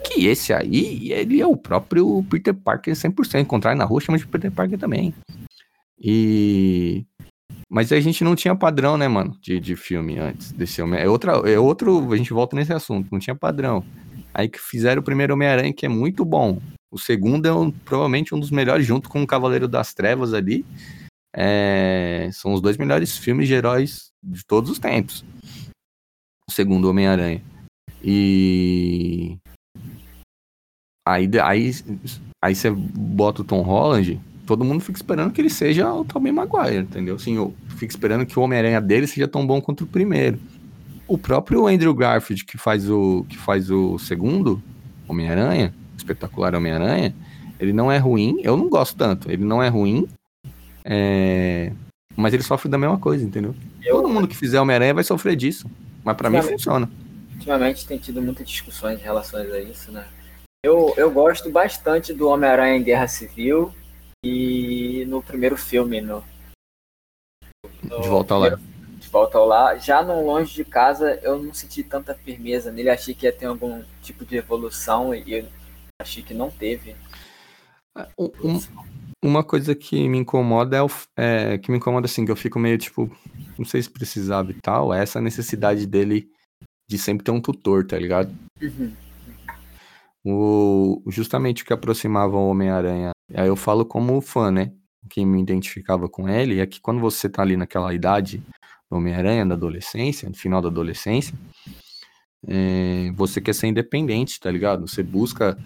Que 0.06 0.28
esse 0.28 0.54
aí, 0.54 1.12
ele 1.12 1.42
é 1.42 1.48
o 1.48 1.58
próprio 1.58 2.24
Peter 2.30 2.54
Parker 2.54 2.94
100%. 2.94 3.42
Encontrar 3.42 3.76
na 3.76 3.86
rua 3.86 4.02
chama 4.02 4.18
de 4.18 4.28
Peter 4.28 4.52
Parker 4.52 4.78
também. 4.78 5.14
E... 6.00 7.06
Mas 7.70 7.92
a 7.92 8.00
gente 8.00 8.24
não 8.24 8.36
tinha 8.36 8.56
padrão, 8.56 8.98
né, 8.98 9.08
mano, 9.08 9.36
de, 9.42 9.60
de 9.60 9.76
filme 9.76 10.18
antes 10.18 10.54
desse 10.54 10.82
Homem 10.82 11.02
É, 11.02 11.10
outra, 11.10 11.34
é 11.50 11.60
outro, 11.60 12.14
a 12.14 12.16
gente 12.16 12.32
volta 12.32 12.56
nesse 12.56 12.72
assunto, 12.72 13.10
não 13.12 13.20
tinha 13.20 13.36
padrão. 13.36 13.84
Aí 14.34 14.48
que 14.48 14.60
fizeram 14.60 15.02
o 15.02 15.04
primeiro 15.04 15.34
Homem-Aranha, 15.34 15.74
que 15.74 15.86
é 15.86 15.90
muito 15.90 16.24
bom. 16.24 16.62
O 16.92 16.98
segundo 16.98 17.46
é 17.48 17.54
um, 17.54 17.70
provavelmente 17.70 18.34
um 18.34 18.40
dos 18.40 18.52
melhores, 18.52 18.86
junto 18.86 19.10
com 19.10 19.22
o 19.22 19.28
Cavaleiro 19.28 19.68
das 19.68 19.94
Trevas 19.94 20.34
ali. 20.34 20.66
É, 21.36 22.30
são 22.34 22.54
os 22.54 22.62
dois 22.62 22.78
melhores 22.78 23.18
filmes 23.18 23.48
de 23.48 23.54
heróis 23.54 24.12
de 24.24 24.46
todos 24.46 24.70
os 24.70 24.80
tempos. 24.80 25.24
O 26.50 26.52
segundo 26.52 26.90
Homem-Aranha. 26.90 27.44
E. 28.04 29.38
Aí, 31.06 31.30
aí, 31.42 31.72
aí 32.44 32.56
você 32.56 32.70
bota 32.70 33.42
o 33.42 33.46
Tom 33.46 33.62
Holland, 33.62 34.20
todo 34.46 34.66
mundo 34.66 34.82
fica 34.82 34.98
esperando 34.98 35.32
que 35.32 35.40
ele 35.40 35.50
seja 35.50 35.94
o 35.94 36.04
Tobey 36.04 36.32
Maguire, 36.32 36.80
entendeu? 36.80 37.16
Assim, 37.16 37.36
eu 37.36 37.54
fico 37.78 37.92
esperando 37.92 38.26
que 38.26 38.38
o 38.38 38.42
Homem-Aranha 38.42 38.82
dele 38.82 39.08
seja 39.08 39.28
tão 39.28 39.46
bom 39.46 39.62
quanto 39.62 39.84
o 39.84 39.88
primeiro. 39.88 40.40
O 41.08 41.18
próprio 41.18 41.68
Andrew 41.68 41.94
Garfield, 41.94 42.44
que 42.44 42.58
faz 42.58 42.90
o, 42.90 43.26
que 43.30 43.38
faz 43.38 43.70
o 43.70 43.98
segundo 43.98 44.62
Homem-Aranha, 45.08 45.74
espetacular 46.08 46.56
Homem-Aranha, 46.56 47.14
ele 47.60 47.74
não 47.74 47.92
é 47.92 47.98
ruim, 47.98 48.40
eu 48.42 48.56
não 48.56 48.70
gosto 48.70 48.96
tanto, 48.96 49.30
ele 49.32 49.44
não 49.44 49.62
é 49.62 49.68
ruim, 49.68 50.08
é... 50.86 51.72
mas 52.16 52.34
ele 52.34 52.44
sofre 52.44 52.70
da 52.70 52.78
mesma 52.78 52.98
coisa, 52.98 53.24
entendeu? 53.24 53.54
Eu... 53.84 53.98
Todo 53.98 54.10
mundo 54.10 54.28
que 54.28 54.38
fizer 54.38 54.60
Homem-Aranha 54.60 54.94
vai 54.94 55.04
sofrer 55.04 55.36
disso, 55.36 55.70
mas 56.04 56.16
para 56.16 56.30
mim 56.30 56.42
funciona. 56.42 56.90
Ultimamente 57.36 57.86
tem 57.86 57.98
tido 57.98 58.22
muitas 58.22 58.48
discussões 58.48 59.00
em 59.00 59.04
relação 59.04 59.40
a 59.40 59.60
isso, 59.60 59.92
né? 59.92 60.06
Eu, 60.64 60.94
eu 60.98 61.12
gosto 61.12 61.50
bastante 61.50 62.14
do 62.14 62.28
Homem-Aranha 62.28 62.78
em 62.78 62.84
Guerra 62.84 63.08
Civil 63.08 63.74
e 64.24 65.06
no 65.08 65.22
primeiro 65.22 65.56
filme, 65.56 66.02
no, 66.02 66.24
no 67.84 68.02
De 68.02 68.08
Volta 68.08 68.34
ao 68.34 68.40
Lar. 68.40 68.60
De 69.00 69.08
Volta 69.08 69.38
ao 69.38 69.46
Lar. 69.46 69.80
Já 69.80 70.02
no 70.02 70.26
Longe 70.26 70.54
de 70.54 70.66
Casa, 70.66 71.20
eu 71.22 71.42
não 71.42 71.54
senti 71.54 71.84
tanta 71.84 72.16
firmeza 72.16 72.72
nele, 72.72 72.90
achei 72.90 73.14
que 73.14 73.26
ia 73.26 73.32
ter 73.32 73.46
algum 73.46 73.84
tipo 74.02 74.26
de 74.26 74.36
evolução 74.36 75.14
e 75.14 75.32
eu 75.32 75.46
achei 76.00 76.24
que 76.24 76.34
não 76.34 76.50
teve. 76.50 76.96
É, 77.98 78.08
um, 78.18 78.60
uma 79.24 79.44
coisa 79.44 79.74
que 79.74 80.08
me 80.08 80.20
incomoda 80.20 80.78
é, 80.78 80.82
o, 80.82 80.90
é, 81.16 81.58
que 81.58 81.72
me 81.72 81.78
incomoda 81.78 82.06
assim, 82.06 82.26
que 82.26 82.32
eu 82.32 82.36
fico 82.36 82.60
meio 82.60 82.78
tipo, 82.78 83.10
não 83.58 83.66
sei 83.66 83.82
se 83.82 83.90
precisava 83.90 84.52
e 84.52 84.56
tal, 84.62 84.94
é 84.94 85.02
essa 85.02 85.20
necessidade 85.20 85.88
dele 85.88 86.30
de 86.90 86.98
sempre 86.98 87.24
ter 87.24 87.32
um 87.32 87.42
tutor, 87.42 87.86
tá 87.86 87.98
ligado? 87.98 88.34
Uhum. 88.62 88.94
O, 90.24 91.04
justamente 91.08 91.64
o 91.64 91.66
que 91.66 91.74
aproximava 91.74 92.38
o 92.38 92.50
Homem-Aranha. 92.50 93.12
Aí 93.34 93.48
eu 93.48 93.56
falo 93.56 93.86
como 93.86 94.22
fã, 94.22 94.52
né? 94.52 94.72
Que 95.10 95.26
me 95.26 95.42
identificava 95.42 96.08
com 96.08 96.30
ele 96.30 96.60
é 96.60 96.66
que 96.66 96.80
quando 96.80 97.00
você 97.00 97.30
tá 97.30 97.42
ali 97.42 97.58
naquela 97.58 97.94
idade 97.94 98.42
do 98.90 98.98
Homem-Aranha, 98.98 99.46
da 99.46 99.56
adolescência, 99.56 100.30
no 100.30 100.36
final 100.36 100.62
da 100.62 100.68
adolescência, 100.68 101.34
é, 102.48 103.12
você 103.16 103.42
quer 103.42 103.54
ser 103.54 103.68
independente, 103.68 104.40
tá 104.40 104.52
ligado? 104.52 104.88
Você 104.88 105.02
busca 105.02 105.58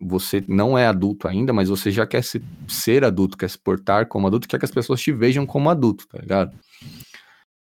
você 0.00 0.42
não 0.48 0.76
é 0.78 0.86
adulto 0.86 1.28
ainda, 1.28 1.52
mas 1.52 1.68
você 1.68 1.90
já 1.90 2.06
quer 2.06 2.22
se, 2.22 2.42
ser 2.66 3.04
adulto, 3.04 3.36
quer 3.36 3.50
se 3.50 3.58
portar 3.58 4.06
como 4.06 4.26
adulto, 4.26 4.48
quer 4.48 4.58
que 4.58 4.64
as 4.64 4.70
pessoas 4.70 5.00
te 5.00 5.12
vejam 5.12 5.44
como 5.44 5.68
adulto, 5.68 6.06
tá 6.08 6.18
ligado? 6.18 6.56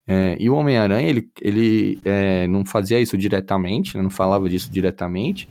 É, 0.07 0.35
e 0.39 0.49
o 0.49 0.55
Homem-Aranha, 0.55 1.07
ele, 1.07 1.29
ele 1.39 1.99
é, 2.03 2.47
não 2.47 2.65
fazia 2.65 2.99
isso 2.99 3.17
diretamente, 3.17 3.95
né, 3.95 4.01
não 4.01 4.09
falava 4.09 4.49
disso 4.49 4.71
diretamente, 4.71 5.47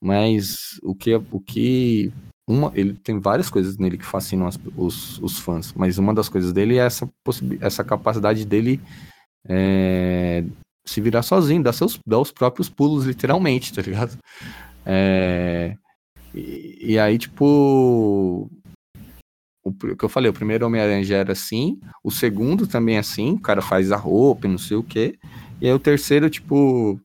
mas 0.00 0.78
o 0.82 0.94
que, 0.94 1.14
o 1.14 1.40
que 1.40 2.12
uma, 2.48 2.70
ele 2.74 2.94
tem 2.94 3.18
várias 3.18 3.50
coisas 3.50 3.76
nele 3.76 3.98
que 3.98 4.04
fascinam 4.04 4.46
as, 4.46 4.58
os, 4.76 5.18
os 5.20 5.38
fãs, 5.38 5.72
mas 5.72 5.98
uma 5.98 6.14
das 6.14 6.28
coisas 6.28 6.52
dele 6.52 6.78
é 6.78 6.86
essa, 6.86 7.10
essa 7.60 7.82
capacidade 7.82 8.44
dele 8.44 8.80
é, 9.48 10.44
se 10.84 11.00
virar 11.00 11.22
sozinho, 11.22 11.62
dar, 11.62 11.72
seus, 11.72 11.98
dar 12.06 12.20
os 12.20 12.30
próprios 12.30 12.68
pulos, 12.68 13.04
literalmente, 13.04 13.72
tá 13.72 13.82
ligado? 13.82 14.16
É, 14.84 15.76
e, 16.36 16.92
e 16.92 16.98
aí, 16.98 17.18
tipo. 17.18 18.50
O, 19.64 19.72
que 19.72 20.04
eu 20.04 20.08
falei, 20.08 20.30
o 20.30 20.34
primeiro 20.34 20.64
Homem-Aranha 20.64 21.02
já 21.02 21.16
era 21.16 21.32
assim, 21.32 21.80
o 22.04 22.10
segundo 22.10 22.68
também 22.68 22.96
é 22.96 22.98
assim, 23.00 23.32
o 23.32 23.40
cara 23.40 23.60
faz 23.60 23.90
a 23.90 23.96
roupa, 23.96 24.46
não 24.46 24.58
sei 24.58 24.76
o 24.76 24.82
quê. 24.82 25.18
E 25.60 25.66
aí 25.66 25.72
o 25.72 25.78
terceiro, 25.78 26.28
tipo. 26.28 27.00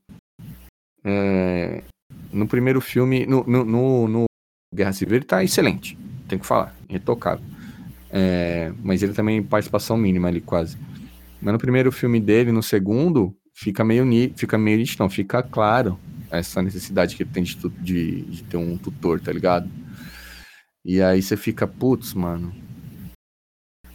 É, 1.04 1.82
no 2.32 2.48
primeiro 2.48 2.80
filme, 2.82 3.26
no, 3.26 3.44
no, 3.46 3.66
no, 3.66 4.08
no, 4.08 4.26
Guerra 4.74 4.94
Civil, 4.94 5.16
ele 5.16 5.26
tá 5.26 5.44
excelente, 5.44 5.98
tem 6.28 6.38
que 6.38 6.46
falar, 6.46 6.76
intocável. 6.88 7.44
É, 8.12 8.72
mas 8.84 9.02
ele 9.02 9.14
também 9.14 9.42
participação 9.42 9.98
mínima 9.98 10.28
ali, 10.28 10.42
quase. 10.42 10.78
Mas 11.42 11.54
no 11.54 11.60
primeiro 11.60 11.92
filme 11.92 12.20
dele, 12.20 12.52
no 12.52 12.62
segundo, 12.62 13.36
fica 13.56 13.84
meio, 13.84 14.06
fica 14.36 14.58
meio 14.58 14.86
não, 15.00 15.10
fica 15.10 15.42
claro 15.42 15.98
essa 16.32 16.62
necessidade 16.62 17.16
que 17.16 17.24
ele 17.24 17.32
tem 17.32 17.44
de, 17.44 17.56
de, 17.56 18.22
de 18.22 18.44
ter 18.44 18.58
um 18.58 18.78
tutor, 18.78 19.20
tá 19.20 19.32
ligado? 19.32 19.70
E 20.84 21.02
aí 21.02 21.22
você 21.22 21.38
fica, 21.38 21.68
putz, 21.68 22.14
mano. 22.14 22.54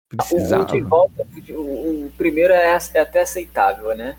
Precisava. 0.08 0.76
O, 0.76 0.88
volta, 0.88 1.26
o, 1.50 2.06
o 2.06 2.12
primeiro 2.16 2.52
é, 2.52 2.78
é, 2.94 3.00
até 3.00 3.22
aceitável, 3.22 3.96
né? 3.96 4.16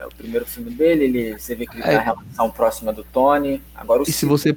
É 0.00 0.06
o 0.06 0.10
primeiro 0.10 0.44
filme 0.44 0.70
dele, 0.70 1.04
ele, 1.04 1.38
você 1.38 1.54
vê 1.54 1.66
que 1.66 1.76
ele 1.76 1.84
é. 1.84 1.94
tá 1.94 2.00
relação 2.00 2.50
próxima 2.50 2.92
do 2.92 3.02
Tony. 3.04 3.62
Agora 3.74 4.02
e 4.02 4.12
se 4.12 4.26
você 4.26 4.56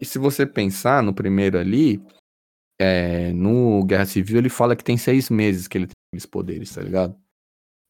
E 0.00 0.04
se 0.04 0.18
você 0.18 0.44
pensar 0.44 1.02
no 1.02 1.14
primeiro 1.14 1.56
ali, 1.58 2.02
é, 2.80 3.32
no 3.32 3.84
Guerra 3.84 4.06
Civil 4.06 4.38
ele 4.38 4.48
fala 4.48 4.74
que 4.74 4.82
tem 4.82 4.96
seis 4.96 5.30
meses 5.30 5.68
que 5.68 5.78
ele 5.78 5.86
tem 5.86 5.94
aqueles 6.08 6.26
poderes, 6.26 6.74
tá 6.74 6.80
ligado? 6.80 7.16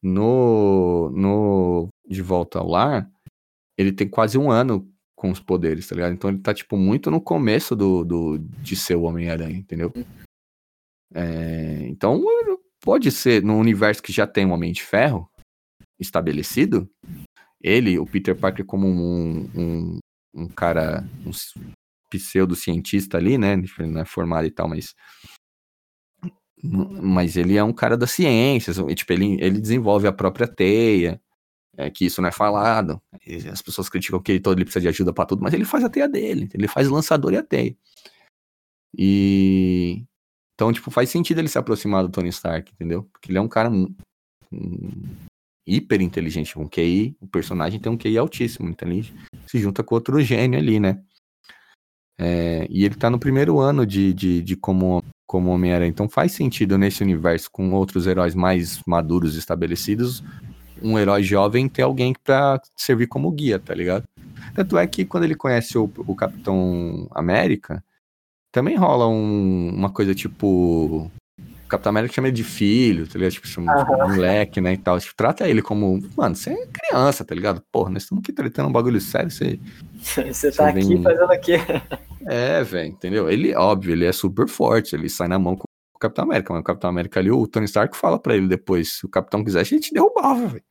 No, 0.03 1.09
no 1.11 1.87
De 2.07 2.21
Volta 2.21 2.59
ao 2.59 2.67
Lar, 2.67 3.09
ele 3.77 3.91
tem 3.91 4.07
quase 4.07 4.37
um 4.37 4.51
ano 4.51 4.89
com 5.15 5.29
os 5.29 5.39
poderes, 5.39 5.87
tá 5.87 5.95
ligado? 5.95 6.13
Então 6.13 6.29
ele 6.29 6.39
tá, 6.39 6.53
tipo, 6.53 6.75
muito 6.77 7.11
no 7.11 7.21
começo 7.21 7.75
do, 7.75 8.03
do 8.03 8.37
de 8.39 8.75
ser 8.75 8.95
o 8.95 9.03
Homem-Aranha, 9.03 9.57
entendeu? 9.57 9.93
É, 11.13 11.87
então, 11.87 12.23
pode 12.81 13.11
ser, 13.11 13.43
no 13.43 13.57
universo 13.57 14.01
que 14.01 14.11
já 14.11 14.25
tem 14.25 14.45
um 14.45 14.51
Homem 14.51 14.71
de 14.71 14.81
Ferro 14.81 15.29
estabelecido, 15.99 16.89
ele, 17.61 17.99
o 17.99 18.05
Peter 18.05 18.35
Parker, 18.35 18.65
como 18.65 18.87
um, 18.87 19.49
um, 19.55 19.99
um 20.33 20.47
cara, 20.47 21.07
um 21.25 21.31
pseudo-cientista 22.09 23.17
ali, 23.17 23.37
né? 23.37 23.53
Ele 23.53 23.91
não 23.91 24.01
é 24.01 24.05
formado 24.05 24.47
e 24.47 24.51
tal, 24.51 24.67
mas. 24.67 24.95
Mas 26.63 27.37
ele 27.37 27.57
é 27.57 27.63
um 27.63 27.73
cara 27.73 27.97
da 27.97 28.05
ciência, 28.05 28.71
tipo, 28.93 29.13
ele, 29.13 29.41
ele 29.41 29.59
desenvolve 29.59 30.07
a 30.07 30.13
própria 30.13 30.47
teia, 30.47 31.19
é, 31.77 31.89
que 31.89 32.05
isso 32.05 32.21
não 32.21 32.29
é 32.29 32.31
falado. 32.31 33.01
As 33.51 33.61
pessoas 33.61 33.89
criticam 33.89 34.21
que 34.21 34.31
ele 34.33 34.39
todo 34.39 34.57
ele 34.57 34.65
precisa 34.65 34.81
de 34.81 34.87
ajuda 34.87 35.13
para 35.13 35.25
tudo, 35.25 35.41
mas 35.41 35.53
ele 35.53 35.65
faz 35.65 35.83
a 35.83 35.89
teia 35.89 36.07
dele, 36.07 36.49
ele 36.53 36.67
faz 36.67 36.87
lançador 36.87 37.33
e 37.33 37.37
a 37.37 37.43
teia. 37.43 37.75
E 38.97 40.03
então, 40.53 40.71
tipo, 40.71 40.91
faz 40.91 41.09
sentido 41.09 41.39
ele 41.39 41.47
se 41.47 41.57
aproximar 41.57 42.03
do 42.03 42.09
Tony 42.09 42.29
Stark, 42.29 42.71
entendeu? 42.71 43.03
Porque 43.11 43.31
ele 43.31 43.37
é 43.37 43.41
um 43.41 43.47
cara 43.47 43.69
um, 43.69 43.93
um, 44.51 44.91
hiper 45.65 46.01
inteligente, 46.01 46.59
um 46.59 46.67
QI, 46.67 47.15
o 47.19 47.27
personagem 47.27 47.79
tem 47.79 47.91
um 47.91 47.97
QI 47.97 48.17
altíssimo, 48.17 48.69
então 48.69 48.87
ele 48.87 49.11
se 49.47 49.57
junta 49.57 49.83
com 49.83 49.95
outro 49.95 50.21
gênio 50.21 50.59
ali, 50.59 50.79
né? 50.79 51.01
É, 52.19 52.67
e 52.69 52.85
ele 52.85 52.93
tá 52.93 53.09
no 53.09 53.17
primeiro 53.17 53.59
ano 53.59 53.85
de, 53.87 54.13
de, 54.13 54.43
de 54.43 54.55
como, 54.55 55.03
como 55.25 55.49
Homem-Aranha, 55.49 55.89
então 55.89 56.07
faz 56.07 56.33
sentido 56.33 56.77
nesse 56.77 57.01
universo 57.01 57.49
com 57.49 57.71
outros 57.71 58.05
heróis 58.05 58.35
mais 58.35 58.79
maduros 58.85 59.35
estabelecidos 59.35 60.23
um 60.81 60.97
herói 60.97 61.23
jovem 61.23 61.69
ter 61.69 61.83
alguém 61.83 62.13
pra 62.23 62.59
servir 62.75 63.07
como 63.07 63.31
guia, 63.31 63.59
tá 63.59 63.73
ligado? 63.73 64.05
Tanto 64.53 64.77
é 64.77 64.85
que 64.87 65.05
quando 65.05 65.23
ele 65.23 65.35
conhece 65.35 65.77
o, 65.77 65.89
o 65.97 66.15
Capitão 66.15 67.07
América, 67.11 67.83
também 68.51 68.75
rola 68.75 69.07
um, 69.07 69.69
uma 69.73 69.89
coisa 69.89 70.13
tipo. 70.13 71.09
O 71.37 71.67
Capitão 71.71 71.91
América 71.91 72.13
chama 72.13 72.27
ele 72.27 72.35
de 72.35 72.43
filho, 72.43 73.07
tá 73.07 73.17
ligado? 73.17 73.31
Tipo, 73.31 73.47
chama 73.47 73.73
uhum. 73.73 74.09
moleque, 74.09 74.59
né? 74.59 74.73
E 74.73 74.77
tal. 74.77 74.99
Tipo, 74.99 75.15
trata 75.15 75.47
ele 75.47 75.61
como. 75.61 76.01
Mano, 76.17 76.35
você 76.35 76.51
é 76.51 76.67
criança, 76.67 77.23
tá 77.23 77.33
ligado? 77.33 77.63
Porra, 77.71 77.91
nós 77.91 78.03
estamos 78.03 78.21
aqui 78.21 78.33
tratando 78.33 78.67
um 78.67 78.73
bagulho 78.73 78.99
sério. 78.99 79.31
Você, 79.31 79.57
você 80.03 80.51
tá 80.51 80.69
vem... 80.71 80.83
aqui 80.83 81.01
fazendo 81.01 81.31
aqui. 81.31 81.53
É, 82.27 82.61
velho, 82.61 82.89
entendeu? 82.89 83.29
Ele, 83.29 83.55
óbvio, 83.55 83.93
ele 83.93 84.05
é 84.05 84.11
super 84.11 84.47
forte, 84.47 84.95
ele 84.95 85.09
sai 85.09 85.27
na 85.27 85.39
mão 85.39 85.55
com 85.55 85.63
o 85.95 85.99
Capitão 85.99 86.25
América, 86.25 86.53
mas 86.53 86.61
o 86.61 86.63
Capitão 86.63 86.89
América 86.89 87.19
ali, 87.19 87.31
o 87.31 87.47
Tony 87.47 87.65
Stark 87.65 87.95
fala 87.95 88.19
pra 88.19 88.35
ele 88.35 88.47
depois: 88.47 88.97
se 88.97 89.05
o 89.05 89.09
Capitão 89.09 89.43
quisesse, 89.43 89.73
a 89.73 89.77
gente 89.77 89.93
derrubava, 89.93 90.47
velho. 90.47 90.63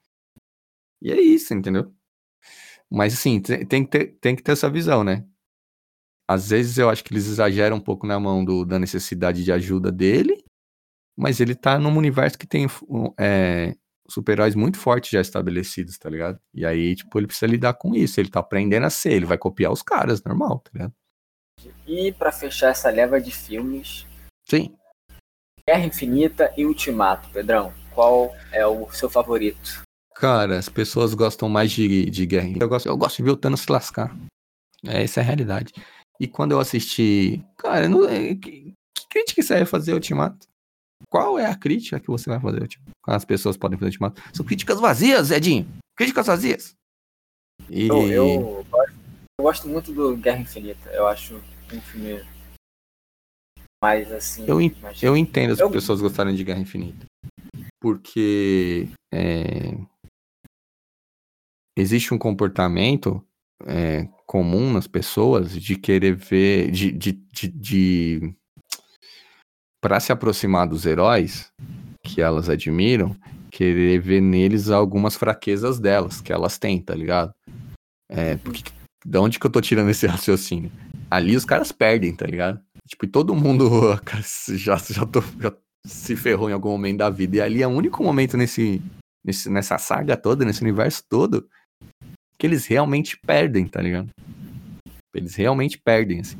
E 1.02 1.10
é 1.12 1.20
isso, 1.20 1.54
entendeu? 1.54 1.92
Mas 2.90 3.14
assim, 3.14 3.40
tem, 3.40 3.84
que 3.84 3.90
ter, 3.90 4.18
tem 4.20 4.34
que 4.34 4.42
ter 4.42 4.52
essa 4.52 4.68
visão, 4.68 5.04
né? 5.04 5.24
Às 6.28 6.50
vezes 6.50 6.78
eu 6.78 6.88
acho 6.88 7.02
que 7.02 7.12
eles 7.12 7.26
exageram 7.26 7.76
um 7.76 7.80
pouco 7.80 8.06
na 8.06 8.18
mão 8.18 8.44
do, 8.44 8.64
da 8.64 8.78
necessidade 8.78 9.44
de 9.44 9.52
ajuda 9.52 9.90
dele, 9.90 10.44
mas 11.16 11.40
ele 11.40 11.54
tá 11.54 11.78
num 11.78 11.96
universo 11.96 12.38
que 12.38 12.46
tem 12.46 12.66
é, 13.18 13.74
super-heróis 14.08 14.54
muito 14.54 14.78
fortes 14.78 15.10
já 15.10 15.20
estabelecidos, 15.20 15.98
tá 15.98 16.10
ligado? 16.10 16.38
E 16.52 16.66
aí, 16.66 16.94
tipo, 16.94 17.18
ele 17.18 17.26
precisa 17.26 17.50
lidar 17.50 17.74
com 17.74 17.94
isso. 17.94 18.20
Ele 18.20 18.30
tá 18.30 18.40
aprendendo 18.40 18.86
a 18.86 18.90
ser, 18.90 19.12
ele 19.12 19.26
vai 19.26 19.38
copiar 19.38 19.72
os 19.72 19.82
caras, 19.82 20.22
normal, 20.22 20.58
tá 20.60 20.70
ligado? 20.74 20.94
E 21.86 22.12
para 22.12 22.32
fechar 22.32 22.70
essa 22.70 22.90
leva 22.90 23.20
de 23.20 23.30
filmes. 23.30 24.06
Sim. 24.48 24.74
Guerra 25.66 25.84
Infinita 25.84 26.52
e 26.56 26.64
Ultimato, 26.64 27.28
Pedrão. 27.30 27.72
Qual 27.94 28.34
é 28.50 28.66
o 28.66 28.90
seu 28.90 29.10
favorito? 29.10 29.82
Cara, 30.20 30.58
as 30.58 30.68
pessoas 30.68 31.14
gostam 31.14 31.48
mais 31.48 31.72
de, 31.72 32.04
de 32.10 32.26
guerra. 32.26 32.50
Eu 32.60 32.68
gosto, 32.68 32.86
eu 32.86 32.94
gosto 32.94 33.16
de 33.16 33.22
ver 33.22 33.30
o 33.30 33.36
Thanos 33.38 33.62
se 33.62 33.72
lascar. 33.72 34.14
É, 34.86 35.02
essa 35.02 35.20
é 35.20 35.22
a 35.22 35.24
realidade. 35.24 35.72
E 36.20 36.28
quando 36.28 36.52
eu 36.52 36.60
assisti. 36.60 37.42
Cara, 37.56 37.88
não, 37.88 38.06
é, 38.06 38.34
que, 38.34 38.74
que 38.94 39.08
crítica 39.08 39.42
você 39.42 39.54
vai 39.54 39.64
fazer 39.64 39.94
Ultimato? 39.94 40.46
Qual 41.08 41.38
é 41.38 41.46
a 41.46 41.56
crítica 41.56 41.98
que 41.98 42.08
você 42.08 42.28
vai 42.28 42.38
fazer 42.38 42.60
Ultimato? 42.60 42.90
As 43.06 43.24
pessoas 43.24 43.56
podem 43.56 43.78
fazer 43.78 43.88
Ultimato. 43.88 44.22
São 44.34 44.44
críticas 44.44 44.78
vazias, 44.78 45.30
Edinho. 45.30 45.66
Críticas 45.96 46.26
vazias. 46.26 46.74
E... 47.70 47.88
Eu, 47.88 48.12
eu, 48.12 48.66
eu 48.74 49.42
gosto 49.42 49.68
muito 49.68 49.90
do 49.90 50.18
Guerra 50.18 50.42
Infinita. 50.42 50.90
Eu 50.90 51.06
acho 51.08 51.40
um 51.72 51.80
filme 51.80 52.22
mais 53.82 54.12
assim. 54.12 54.44
Eu, 54.46 54.58
eu 55.00 55.16
entendo 55.16 55.54
as 55.54 55.60
eu... 55.60 55.70
pessoas 55.70 56.02
gostarem 56.02 56.34
de 56.34 56.44
Guerra 56.44 56.60
Infinita. 56.60 57.06
Porque. 57.80 58.86
É 59.10 59.74
existe 61.80 62.14
um 62.14 62.18
comportamento 62.18 63.24
é, 63.66 64.08
comum 64.26 64.72
nas 64.72 64.86
pessoas 64.86 65.52
de 65.52 65.76
querer 65.76 66.14
ver, 66.14 66.70
de, 66.70 66.92
de, 66.92 67.12
de, 67.12 67.48
de 67.48 68.34
para 69.80 69.98
se 69.98 70.12
aproximar 70.12 70.68
dos 70.68 70.84
heróis 70.86 71.50
que 72.02 72.20
elas 72.20 72.48
admiram, 72.48 73.16
querer 73.50 74.00
ver 74.00 74.20
neles 74.20 74.70
algumas 74.70 75.16
fraquezas 75.16 75.78
delas, 75.78 76.20
que 76.20 76.32
elas 76.32 76.58
têm, 76.58 76.80
tá 76.80 76.94
ligado? 76.94 77.34
É, 78.08 78.36
porque, 78.36 78.62
de 79.04 79.18
onde 79.18 79.38
que 79.38 79.46
eu 79.46 79.50
tô 79.50 79.60
tirando 79.60 79.90
esse 79.90 80.06
raciocínio? 80.08 80.70
Ali 81.10 81.36
os 81.36 81.44
caras 81.44 81.72
perdem, 81.72 82.14
tá 82.14 82.26
ligado? 82.26 82.60
Tipo, 82.86 83.04
e 83.04 83.08
todo 83.08 83.34
mundo 83.34 83.98
já, 84.56 84.76
já, 84.76 85.06
tô, 85.06 85.22
já 85.40 85.52
se 85.86 86.16
ferrou 86.16 86.50
em 86.50 86.52
algum 86.52 86.70
momento 86.70 86.98
da 86.98 87.10
vida. 87.10 87.36
E 87.36 87.40
ali 87.40 87.62
é 87.62 87.66
o 87.66 87.70
único 87.70 88.02
momento 88.02 88.36
nesse, 88.36 88.82
nesse, 89.24 89.48
nessa 89.50 89.78
saga 89.78 90.16
toda, 90.16 90.44
nesse 90.44 90.62
universo 90.62 91.04
todo, 91.08 91.48
que 92.40 92.46
eles 92.46 92.64
realmente 92.64 93.18
perdem, 93.18 93.66
tá 93.66 93.82
ligado? 93.82 94.08
Eles 95.14 95.34
realmente 95.34 95.76
perdem, 95.76 96.20
assim. 96.20 96.38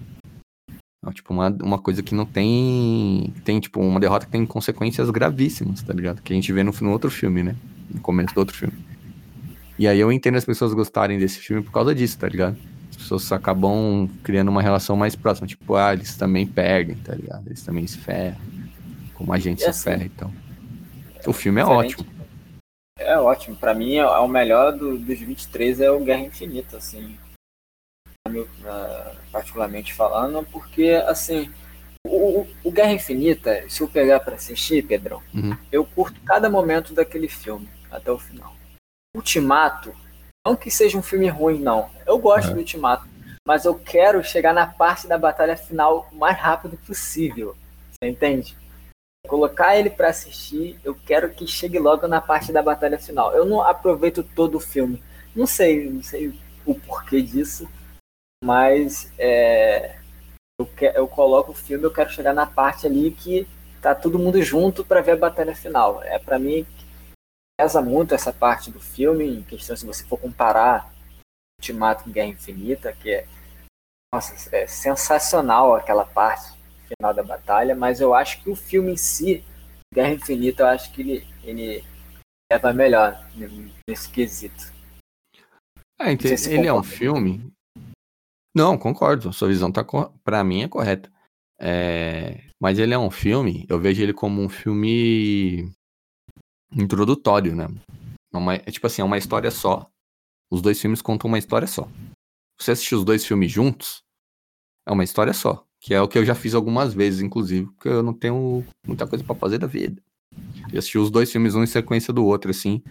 É, 1.06 1.12
tipo, 1.12 1.34
uma, 1.34 1.50
uma 1.62 1.78
coisa 1.78 2.02
que 2.02 2.14
não 2.14 2.24
tem. 2.24 3.34
Tem, 3.44 3.60
tipo, 3.60 3.80
uma 3.80 4.00
derrota 4.00 4.24
que 4.24 4.32
tem 4.32 4.46
consequências 4.46 5.10
gravíssimas, 5.10 5.82
tá 5.82 5.92
ligado? 5.92 6.22
Que 6.22 6.32
a 6.32 6.36
gente 6.36 6.50
vê 6.54 6.62
no, 6.62 6.72
no 6.80 6.90
outro 6.90 7.10
filme, 7.10 7.42
né? 7.42 7.54
No 7.92 8.00
começo 8.00 8.34
do 8.34 8.38
outro 8.38 8.56
filme. 8.56 8.72
E 9.78 9.86
aí 9.86 10.00
eu 10.00 10.10
entendo 10.10 10.36
as 10.36 10.44
pessoas 10.44 10.72
gostarem 10.72 11.18
desse 11.18 11.38
filme 11.38 11.62
por 11.62 11.70
causa 11.70 11.94
disso, 11.94 12.18
tá 12.18 12.28
ligado? 12.28 12.56
As 12.88 12.96
pessoas 12.96 13.30
acabam 13.30 14.08
criando 14.22 14.48
uma 14.48 14.62
relação 14.62 14.96
mais 14.96 15.14
próxima. 15.14 15.46
Tipo, 15.46 15.74
ah, 15.74 15.92
eles 15.92 16.16
também 16.16 16.46
perdem, 16.46 16.96
tá 16.96 17.14
ligado? 17.14 17.46
Eles 17.46 17.62
também 17.62 17.86
se 17.86 17.98
ferram. 17.98 18.38
Como 19.12 19.34
a 19.34 19.38
gente 19.38 19.58
e 19.58 19.64
se 19.64 19.68
assim, 19.68 19.82
ferra, 19.82 20.04
então. 20.04 20.32
O 21.26 21.32
filme 21.34 21.60
é 21.60 21.64
ótimo. 21.64 22.06
É 23.00 23.18
ótimo. 23.18 23.56
Para 23.56 23.74
mim, 23.74 23.94
é, 23.94 24.00
é 24.00 24.18
o 24.18 24.28
melhor 24.28 24.72
do, 24.72 24.98
dos 24.98 25.18
23 25.18 25.80
é 25.80 25.90
o 25.90 26.00
Guerra 26.00 26.22
Infinita, 26.22 26.76
assim. 26.76 27.18
particularmente 29.32 29.94
falando, 29.94 30.46
porque, 30.52 30.90
assim, 31.06 31.50
o, 32.06 32.46
o, 32.62 32.70
Guerra 32.70 32.92
Infinita, 32.92 33.64
se 33.68 33.80
eu 33.80 33.88
pegar 33.88 34.20
para 34.20 34.36
assistir, 34.36 34.86
Pedrão, 34.86 35.22
uhum. 35.34 35.56
eu 35.72 35.84
curto 35.84 36.20
cada 36.22 36.48
momento 36.48 36.92
daquele 36.92 37.28
filme, 37.28 37.68
até 37.90 38.10
o 38.12 38.18
final. 38.18 38.54
Ultimato, 39.16 39.94
não 40.46 40.54
que 40.54 40.70
seja 40.70 40.96
um 40.96 41.02
filme 41.02 41.28
ruim, 41.28 41.58
não. 41.58 41.90
Eu 42.06 42.18
gosto 42.18 42.48
uhum. 42.48 42.54
do 42.54 42.60
Ultimato, 42.60 43.06
mas 43.46 43.64
eu 43.64 43.74
quero 43.74 44.22
chegar 44.22 44.52
na 44.52 44.66
parte 44.66 45.06
da 45.06 45.18
batalha 45.18 45.56
final 45.56 46.08
o 46.12 46.16
mais 46.16 46.38
rápido 46.38 46.76
possível. 46.86 47.56
Você 47.90 48.08
entende? 48.08 48.56
Colocar 49.28 49.76
ele 49.76 49.90
para 49.90 50.08
assistir, 50.08 50.78
eu 50.82 50.94
quero 50.94 51.30
que 51.30 51.46
chegue 51.46 51.78
logo 51.78 52.06
na 52.08 52.20
parte 52.20 52.52
da 52.52 52.62
batalha 52.62 52.98
final. 52.98 53.32
Eu 53.32 53.44
não 53.44 53.62
aproveito 53.62 54.22
todo 54.22 54.56
o 54.56 54.60
filme. 54.60 55.02
Não 55.34 55.46
sei, 55.46 55.88
não 55.88 56.02
sei 56.02 56.34
o 56.66 56.74
porquê 56.74 57.22
disso, 57.22 57.68
mas 58.42 59.12
é, 59.18 59.98
eu, 60.58 60.66
que, 60.66 60.86
eu 60.86 61.06
coloco 61.06 61.52
o 61.52 61.54
filme, 61.54 61.84
eu 61.84 61.92
quero 61.92 62.10
chegar 62.10 62.34
na 62.34 62.46
parte 62.46 62.86
ali 62.86 63.10
que 63.10 63.46
tá 63.80 63.94
todo 63.94 64.18
mundo 64.18 64.42
junto 64.42 64.84
para 64.84 65.00
ver 65.00 65.12
a 65.12 65.16
batalha 65.16 65.54
final. 65.54 66.02
É 66.02 66.18
para 66.18 66.38
mim 66.38 66.66
pesa 67.58 67.82
muito 67.82 68.14
essa 68.14 68.32
parte 68.32 68.70
do 68.70 68.80
filme, 68.80 69.26
em 69.26 69.42
questão 69.42 69.76
se 69.76 69.86
você 69.86 70.02
for 70.04 70.18
comparar 70.18 70.92
Ultimato 71.60 72.04
com 72.04 72.10
Guerra 72.10 72.28
Infinita, 72.28 72.92
que 72.92 73.10
é 73.10 73.26
nossa, 74.12 74.34
é 74.56 74.66
sensacional 74.66 75.74
aquela 75.74 76.04
parte 76.04 76.59
final 76.96 77.14
da 77.14 77.22
batalha, 77.22 77.74
mas 77.74 78.00
eu 78.00 78.14
acho 78.14 78.42
que 78.42 78.50
o 78.50 78.56
filme 78.56 78.92
em 78.92 78.96
si, 78.96 79.44
Guerra 79.92 80.14
Infinita, 80.14 80.62
eu 80.62 80.66
acho 80.66 80.92
que 80.92 81.00
ele, 81.02 81.26
ele 81.42 81.84
leva 82.50 82.72
melhor 82.72 83.28
nesse 83.88 84.10
quesito. 84.10 84.72
É, 86.00 86.12
então, 86.12 86.36
se 86.36 86.52
ele 86.52 86.66
é 86.66 86.72
um 86.72 86.82
filme. 86.82 87.52
Não, 88.54 88.76
concordo. 88.76 89.32
Sua 89.32 89.48
visão 89.48 89.70
tá 89.70 89.84
para 90.24 90.42
mim 90.42 90.62
é 90.62 90.68
correta. 90.68 91.12
É... 91.60 92.48
Mas 92.60 92.78
ele 92.78 92.94
é 92.94 92.98
um 92.98 93.10
filme. 93.10 93.66
Eu 93.68 93.78
vejo 93.78 94.02
ele 94.02 94.12
como 94.12 94.42
um 94.42 94.48
filme 94.48 95.70
introdutório, 96.72 97.54
né? 97.54 97.66
É 98.32 98.36
uma... 98.36 98.54
É 98.54 98.70
tipo 98.70 98.86
assim, 98.86 99.02
é 99.02 99.04
uma 99.04 99.18
história 99.18 99.50
só. 99.50 99.88
Os 100.50 100.62
dois 100.62 100.80
filmes 100.80 101.02
contam 101.02 101.28
uma 101.28 101.38
história 101.38 101.68
só. 101.68 101.86
Você 102.58 102.72
assistir 102.72 102.94
os 102.94 103.04
dois 103.04 103.24
filmes 103.24 103.50
juntos, 103.52 104.02
é 104.86 104.92
uma 104.92 105.04
história 105.04 105.32
só. 105.32 105.64
Que 105.80 105.94
é 105.94 106.00
o 106.00 106.08
que 106.08 106.18
eu 106.18 106.24
já 106.24 106.34
fiz 106.34 106.54
algumas 106.54 106.92
vezes, 106.92 107.22
inclusive, 107.22 107.66
porque 107.72 107.88
eu 107.88 108.02
não 108.02 108.12
tenho 108.12 108.64
muita 108.86 109.06
coisa 109.06 109.24
para 109.24 109.34
fazer 109.34 109.58
da 109.58 109.66
vida. 109.66 110.00
Eu 110.72 110.78
assisti 110.78 110.98
os 110.98 111.10
dois 111.10 111.32
filmes 111.32 111.54
um 111.54 111.62
em 111.62 111.66
sequência 111.66 112.12
do 112.12 112.24
outro, 112.24 112.50
assim, 112.50 112.82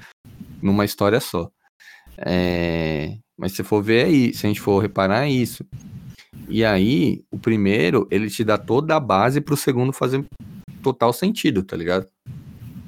numa 0.61 0.85
história 0.85 1.19
só. 1.19 1.51
É... 2.17 3.17
Mas 3.37 3.53
se 3.53 3.63
for 3.63 3.81
ver 3.81 4.05
aí, 4.05 4.33
se 4.33 4.45
a 4.45 4.49
gente 4.49 4.59
for 4.59 4.79
reparar, 4.79 5.25
é 5.25 5.29
isso. 5.29 5.63
E 6.49 6.65
aí, 6.65 7.23
o 7.31 7.37
primeiro, 7.37 8.07
ele 8.11 8.29
te 8.29 8.43
dá 8.43 8.57
toda 8.57 8.95
a 8.95 8.99
base 8.99 9.39
pro 9.39 9.55
segundo 9.55 9.93
fazer 9.93 10.25
total 10.81 11.13
sentido, 11.13 11.63
tá 11.63 11.77
ligado? 11.77 12.07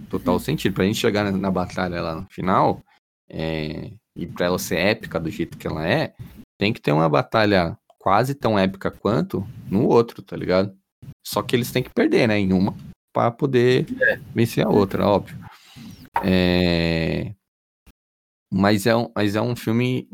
Total 0.10 0.38
sentido. 0.40 0.74
Pra 0.74 0.84
gente 0.84 1.00
chegar 1.00 1.24
na, 1.24 1.32
na 1.32 1.52
batalha 1.52 2.02
lá 2.02 2.16
no 2.16 2.28
final, 2.30 2.84
é... 3.30 3.92
e 4.16 4.26
pra 4.26 4.48
ela 4.48 4.60
ser 4.60 4.78
épica 4.78 5.20
do 5.20 5.30
jeito 5.30 5.58
que 5.58 5.68
ela 5.68 5.88
é, 5.88 6.14
tem 6.60 6.74
que 6.74 6.82
ter 6.82 6.92
uma 6.92 7.08
batalha 7.08 7.78
quase 8.02 8.34
tão 8.34 8.58
épica 8.58 8.90
quanto 8.90 9.48
no 9.70 9.88
outro, 9.88 10.24
tá 10.24 10.36
ligado? 10.36 10.76
Só 11.26 11.44
que 11.44 11.56
eles 11.56 11.72
têm 11.72 11.84
que 11.84 11.92
perder, 11.94 12.28
né, 12.28 12.40
em 12.40 12.52
uma 12.52 12.76
para 13.14 13.30
poder 13.30 13.86
é. 14.02 14.20
vencer 14.34 14.66
a 14.66 14.70
outra, 14.70 15.06
óbvio. 15.06 15.38
É... 16.24 17.34
Mas, 18.52 18.86
é 18.86 18.96
um, 18.96 19.10
mas 19.16 19.36
é 19.36 19.42
um 19.42 19.56
filme. 19.56 20.10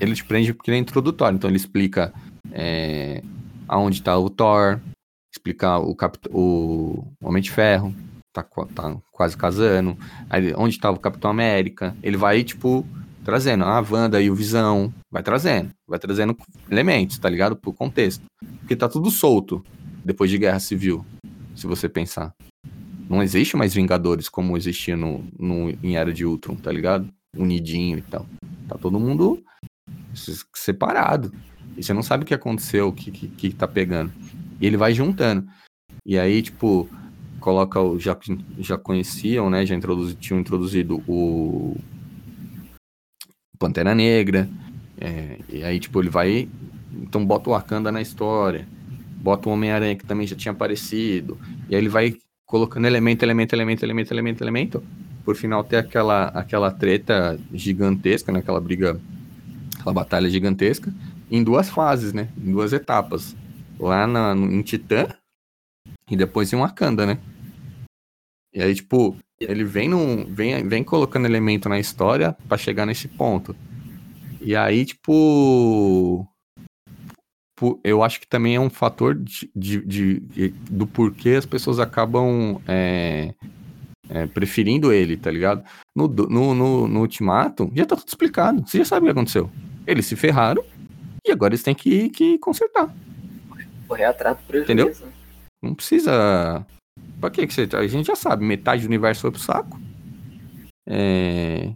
Ele 0.00 0.14
te 0.14 0.24
prende 0.24 0.54
porque 0.54 0.70
ele 0.70 0.78
é 0.78 0.80
introdutório, 0.80 1.36
então 1.36 1.50
ele 1.50 1.56
explica 1.56 2.12
é... 2.52 3.22
aonde 3.66 4.02
tá 4.02 4.16
o 4.16 4.30
Thor, 4.30 4.80
explica 5.34 5.78
o, 5.78 5.94
Capit... 5.94 6.28
o 6.30 7.06
Homem 7.22 7.42
de 7.42 7.50
Ferro, 7.50 7.94
tá, 8.32 8.42
tá 8.42 8.96
quase 9.12 9.36
casando, 9.36 9.96
aí, 10.30 10.54
onde 10.56 10.78
tava 10.78 10.96
o 10.96 11.00
Capitão 11.00 11.30
América. 11.30 11.96
Ele 12.02 12.16
vai, 12.16 12.44
tipo, 12.44 12.86
trazendo 13.24 13.64
a 13.64 13.80
Wanda 13.80 14.20
e 14.20 14.30
o 14.30 14.34
Visão, 14.34 14.92
vai 15.10 15.22
trazendo, 15.22 15.70
vai 15.88 15.98
trazendo 15.98 16.36
elementos, 16.70 17.18
tá 17.18 17.28
ligado? 17.28 17.56
Pro 17.56 17.72
contexto. 17.72 18.24
Porque 18.60 18.76
tá 18.76 18.88
tudo 18.88 19.10
solto 19.10 19.64
depois 20.04 20.30
de 20.30 20.38
Guerra 20.38 20.60
Civil, 20.60 21.04
se 21.56 21.66
você 21.66 21.88
pensar. 21.88 22.34
Não 23.08 23.22
existe 23.22 23.56
mais 23.56 23.74
Vingadores 23.74 24.28
como 24.28 24.56
existia 24.56 24.96
no, 24.96 25.24
no, 25.38 25.70
em 25.82 25.96
Era 25.96 26.12
de 26.12 26.24
Ultron, 26.24 26.56
tá 26.56 26.70
ligado? 26.70 27.08
Unidinho 27.36 27.98
e 27.98 28.02
tal. 28.02 28.26
Tá 28.68 28.76
todo 28.76 29.00
mundo 29.00 29.42
separado. 30.54 31.32
E 31.76 31.82
você 31.82 31.92
não 31.92 32.02
sabe 32.02 32.22
o 32.22 32.26
que 32.26 32.34
aconteceu, 32.34 32.88
o 32.88 32.92
que, 32.92 33.10
que, 33.10 33.28
que 33.28 33.50
tá 33.50 33.66
pegando. 33.66 34.12
E 34.60 34.66
ele 34.66 34.76
vai 34.76 34.94
juntando. 34.94 35.46
E 36.06 36.18
aí, 36.18 36.42
tipo, 36.42 36.88
coloca 37.40 37.80
o. 37.80 37.98
Já, 37.98 38.16
já 38.58 38.78
conheciam, 38.78 39.50
né? 39.50 39.66
Já 39.66 39.74
introduzi, 39.74 40.14
tinham 40.14 40.40
introduzido 40.40 41.02
o. 41.08 41.76
Pantera 43.58 43.94
Negra. 43.94 44.48
É, 45.00 45.38
e 45.48 45.64
aí, 45.64 45.78
tipo, 45.80 46.00
ele 46.00 46.10
vai. 46.10 46.48
Então 46.92 47.24
bota 47.24 47.50
o 47.50 47.52
Wakanda 47.52 47.90
na 47.90 48.00
história. 48.00 48.66
Bota 49.16 49.48
o 49.48 49.52
Homem-Aranha 49.52 49.96
que 49.96 50.04
também 50.04 50.26
já 50.26 50.36
tinha 50.36 50.52
aparecido. 50.52 51.38
E 51.68 51.74
aí 51.74 51.80
ele 51.80 51.88
vai 51.88 52.16
colocando 52.46 52.86
elemento, 52.86 53.22
elemento, 53.22 53.54
elemento, 53.54 53.84
elemento, 53.84 54.12
elemento, 54.12 54.44
elemento. 54.44 54.84
Por 55.24 55.34
final 55.36 55.64
ter 55.64 55.76
aquela, 55.76 56.26
aquela 56.28 56.70
treta 56.70 57.38
gigantesca, 57.52 58.30
né? 58.30 58.40
Aquela 58.40 58.60
briga. 58.60 59.00
Aquela 59.78 59.94
batalha 59.94 60.28
gigantesca. 60.28 60.92
Em 61.30 61.42
duas 61.42 61.68
fases, 61.68 62.12
né? 62.12 62.28
Em 62.36 62.52
duas 62.52 62.72
etapas. 62.72 63.34
Lá 63.78 64.06
na, 64.06 64.34
em 64.34 64.62
Titã 64.62 65.08
e 66.10 66.16
depois 66.16 66.52
em 66.52 66.56
Wakanda, 66.56 67.06
né? 67.06 67.18
E 68.54 68.62
aí, 68.62 68.74
tipo, 68.74 69.16
ele 69.40 69.64
vem, 69.64 69.88
num, 69.88 70.24
vem, 70.32 70.66
vem 70.66 70.84
colocando 70.84 71.26
elemento 71.26 71.68
na 71.68 71.78
história 71.78 72.36
para 72.48 72.56
chegar 72.56 72.86
nesse 72.86 73.08
ponto. 73.08 73.54
E 74.40 74.54
aí, 74.54 74.84
tipo. 74.84 76.26
Eu 77.82 78.02
acho 78.02 78.20
que 78.20 78.26
também 78.26 78.56
é 78.56 78.60
um 78.60 78.68
fator 78.68 79.14
de, 79.14 79.50
de, 79.54 79.80
de, 80.20 80.48
do 80.70 80.86
porquê 80.86 81.30
as 81.30 81.46
pessoas 81.46 81.78
acabam 81.78 82.60
é, 82.66 83.32
é, 84.08 84.26
preferindo 84.26 84.92
ele, 84.92 85.16
tá 85.16 85.30
ligado? 85.30 85.64
No, 85.96 86.08
no, 86.08 86.54
no, 86.54 86.88
no, 86.88 87.00
Ultimato, 87.00 87.70
já 87.74 87.86
tá 87.86 87.96
tudo 87.96 88.08
explicado. 88.08 88.64
Você 88.66 88.78
já 88.78 88.84
sabe 88.84 89.04
o 89.04 89.06
que 89.06 89.12
aconteceu. 89.12 89.50
Eles 89.86 90.04
se 90.04 90.16
ferraram 90.16 90.64
e 91.24 91.30
agora 91.30 91.54
eles 91.54 91.62
têm 91.62 91.74
que, 91.74 92.10
que 92.10 92.38
consertar. 92.38 92.94
Correr 93.86 94.04
atrás 94.04 94.36
do 94.36 94.42
prejuízo. 94.42 94.72
Entendeu? 94.72 94.94
Não 95.62 95.74
precisa. 95.74 96.66
Pra 97.24 97.30
que 97.30 97.46
você. 97.46 97.66
A 97.72 97.86
gente 97.86 98.06
já 98.06 98.16
sabe, 98.16 98.44
metade 98.44 98.82
do 98.82 98.86
universo 98.86 99.22
foi 99.22 99.30
pro 99.30 99.40
saco. 99.40 99.80
É... 100.86 101.72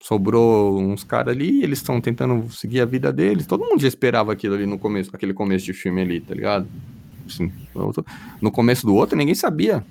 Sobrou 0.00 0.80
uns 0.80 1.02
caras 1.02 1.34
ali, 1.34 1.62
eles 1.62 1.78
estão 1.78 2.00
tentando 2.00 2.48
seguir 2.52 2.80
a 2.80 2.84
vida 2.84 3.12
deles. 3.12 3.46
Todo 3.46 3.64
mundo 3.64 3.80
já 3.80 3.88
esperava 3.88 4.32
aquilo 4.32 4.54
ali 4.54 4.66
no 4.66 4.78
começo, 4.78 5.10
aquele 5.12 5.34
começo 5.34 5.64
de 5.64 5.72
filme 5.72 6.02
ali, 6.02 6.20
tá 6.20 6.34
ligado? 6.34 6.68
Assim, 7.26 7.52
no 8.40 8.50
começo 8.50 8.86
do 8.86 8.94
outro, 8.94 9.16
ninguém 9.16 9.34
sabia 9.34 9.84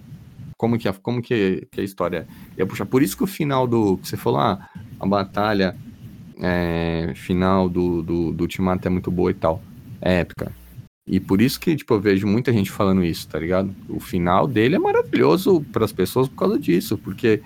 como 0.57 0.78
que 0.78 0.88
a, 0.88 0.93
como 0.93 1.22
que, 1.22 1.68
que 1.72 1.82
a 1.82 1.84
história 1.84 2.28
ia 2.57 2.66
puxar. 2.66 2.86
Por 2.86 3.01
isso 3.01 3.18
que 3.18 3.24
o 3.24 3.28
final 3.28 3.68
do. 3.68 3.97
Que 3.97 4.07
você 4.07 4.16
falou, 4.16 4.39
ah, 4.39 4.70
a 4.97 5.05
batalha 5.05 5.76
é, 6.41 7.12
final 7.16 7.68
do, 7.68 8.01
do, 8.01 8.32
do 8.32 8.41
Ultimato 8.43 8.88
é 8.88 8.91
muito 8.91 9.12
boa 9.12 9.32
e 9.32 9.34
tal. 9.34 9.62
É 10.01 10.20
épica. 10.20 10.61
E 11.12 11.20
por 11.20 11.41
isso 11.41 11.59
que, 11.59 11.76
tipo, 11.76 11.93
eu 11.93 11.99
vejo 11.99 12.26
muita 12.26 12.53
gente 12.53 12.72
falando 12.72 13.03
isso, 13.03 13.28
tá 13.28 13.38
ligado? 13.38 13.76
O 13.89 13.99
final 13.99 14.47
dele 14.47 14.76
é 14.78 14.80
maravilhoso 14.80 15.59
para 15.70 15.84
as 15.84 15.91
pessoas 15.91 16.30
por 16.30 16.38
causa 16.38 16.57
disso, 16.57 16.97
porque 16.97 17.43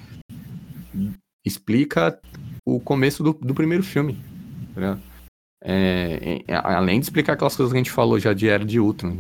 explica 1.43 2.19
o 2.63 2.79
começo 2.79 3.23
do, 3.23 3.33
do 3.33 3.55
primeiro 3.55 3.83
filme, 3.83 4.19
tá 4.75 4.79
ligado? 4.79 5.01
É, 5.63 6.43
é, 6.47 6.55
além 6.55 6.99
de 6.99 7.07
explicar 7.07 7.33
aquelas 7.33 7.55
coisas 7.55 7.73
que 7.73 7.77
a 7.77 7.83
gente 7.83 7.89
falou 7.89 8.19
já 8.19 8.33
de 8.33 8.47
Era 8.47 8.63
de 8.63 8.79
Ultron. 8.79 9.17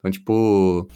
Então, 0.00 0.10
tipo, 0.10 0.88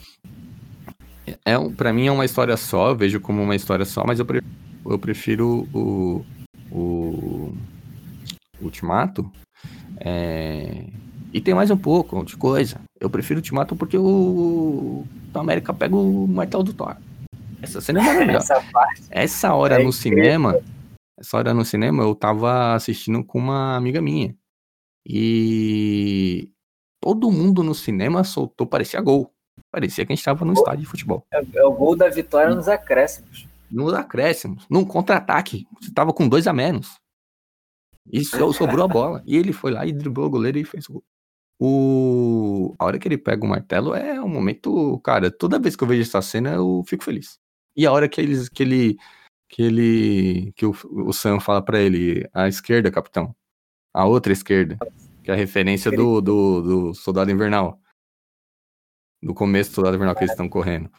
é, 1.45 1.57
um, 1.57 1.73
para 1.73 1.93
mim 1.93 2.07
é 2.07 2.11
uma 2.11 2.25
história 2.25 2.57
só, 2.57 2.89
eu 2.89 2.97
vejo 2.97 3.21
como 3.21 3.41
uma 3.41 3.55
história 3.55 3.85
só, 3.85 4.03
mas 4.05 4.19
eu 4.19 4.25
prefiro, 4.25 4.53
eu 4.85 4.99
prefiro 4.99 5.69
o, 5.73 6.25
o 6.69 7.53
Ultimato. 8.61 9.31
É, 10.01 10.85
e 11.31 11.39
tem 11.39 11.53
mais 11.53 11.69
um 11.69 11.77
pouco 11.77 12.23
de 12.23 12.35
coisa. 12.35 12.81
Eu 12.99 13.09
prefiro 13.09 13.39
o 13.39 13.41
Ultimato 13.41 13.75
porque 13.75 13.97
o, 13.97 15.05
o 15.33 15.39
América 15.39 15.73
pega 15.73 15.95
o 15.95 16.27
martelo 16.27 16.63
do 16.63 16.73
Thor. 16.73 16.97
Essa 17.61 17.81
cena 17.81 17.99
é 17.99 18.03
maravilhosa. 18.03 18.53
Essa, 18.53 19.07
essa 19.09 19.53
hora 19.53 19.75
é 19.75 19.83
no 19.83 19.89
incrível. 19.89 20.01
cinema, 20.01 20.61
essa 21.17 21.37
hora 21.37 21.53
no 21.53 21.65
cinema 21.65 22.03
eu 22.03 22.15
tava 22.15 22.73
assistindo 22.73 23.23
com 23.23 23.37
uma 23.37 23.75
amiga 23.75 24.01
minha. 24.01 24.35
E 25.05 26.51
todo 27.01 27.31
mundo 27.31 27.63
no 27.63 27.75
cinema 27.75 28.23
soltou, 28.23 28.65
parecia 28.65 29.01
gol. 29.01 29.31
Parecia 29.71 30.05
que 30.05 30.13
a 30.13 30.15
gente 30.15 30.25
tava 30.25 30.45
no 30.45 30.53
estádio 30.53 30.81
de 30.81 30.85
futebol. 30.85 31.25
É, 31.31 31.41
é, 31.55 31.63
o 31.63 31.71
gol 31.71 31.95
da 31.95 32.09
vitória 32.09 32.55
nos 32.55 32.67
acréscimos. 32.67 33.47
Nos 33.69 33.93
acréscimos. 33.93 34.65
Num 34.69 34.83
contra-ataque. 34.83 35.67
Você 35.79 35.93
tava 35.93 36.11
com 36.11 36.27
dois 36.27 36.47
a 36.47 36.53
menos. 36.53 36.95
E 38.11 38.23
sobrou 38.23 38.83
a 38.83 38.87
bola. 38.87 39.21
E 39.27 39.37
ele 39.37 39.53
foi 39.53 39.71
lá 39.71 39.85
e 39.85 39.91
driblou 39.91 40.25
o 40.25 40.29
goleiro 40.29 40.57
e 40.57 40.63
fez 40.63 40.89
o 40.89 40.93
gol. 40.93 41.03
O... 41.59 42.73
A 42.79 42.85
hora 42.85 42.97
que 42.97 43.07
ele 43.07 43.17
pega 43.17 43.45
o 43.45 43.49
martelo 43.49 43.93
é 43.93 44.21
um 44.21 44.29
momento, 44.29 44.99
cara, 45.01 45.29
toda 45.29 45.59
vez 45.59 45.75
que 45.75 45.83
eu 45.83 45.87
vejo 45.87 46.03
essa 46.03 46.21
cena 46.21 46.53
eu 46.53 46.83
fico 46.87 47.03
feliz. 47.03 47.37
E 47.75 47.85
a 47.85 47.91
hora 47.91 48.07
que, 48.07 48.21
eles, 48.21 48.47
que 48.47 48.63
ele 48.63 48.97
que 49.49 49.63
ele 49.63 50.53
que 50.53 50.65
o, 50.65 50.73
o 50.91 51.11
Sam 51.11 51.39
fala 51.39 51.61
para 51.61 51.79
ele, 51.81 52.29
a 52.33 52.47
esquerda, 52.47 52.91
capitão. 52.91 53.35
A 53.93 54.05
outra 54.05 54.31
esquerda, 54.31 54.77
que 55.23 55.31
é 55.31 55.33
a 55.33 55.37
referência 55.37 55.91
do, 55.91 56.21
do, 56.21 56.61
do 56.61 56.93
Soldado 56.93 57.31
Invernal. 57.31 57.81
Do 59.21 59.33
começo 59.33 59.71
do 59.71 59.75
Soldado 59.75 59.95
Invernal 59.95 60.15
que 60.15 60.21
eles 60.21 60.31
estão 60.31 60.47
correndo. 60.47 60.89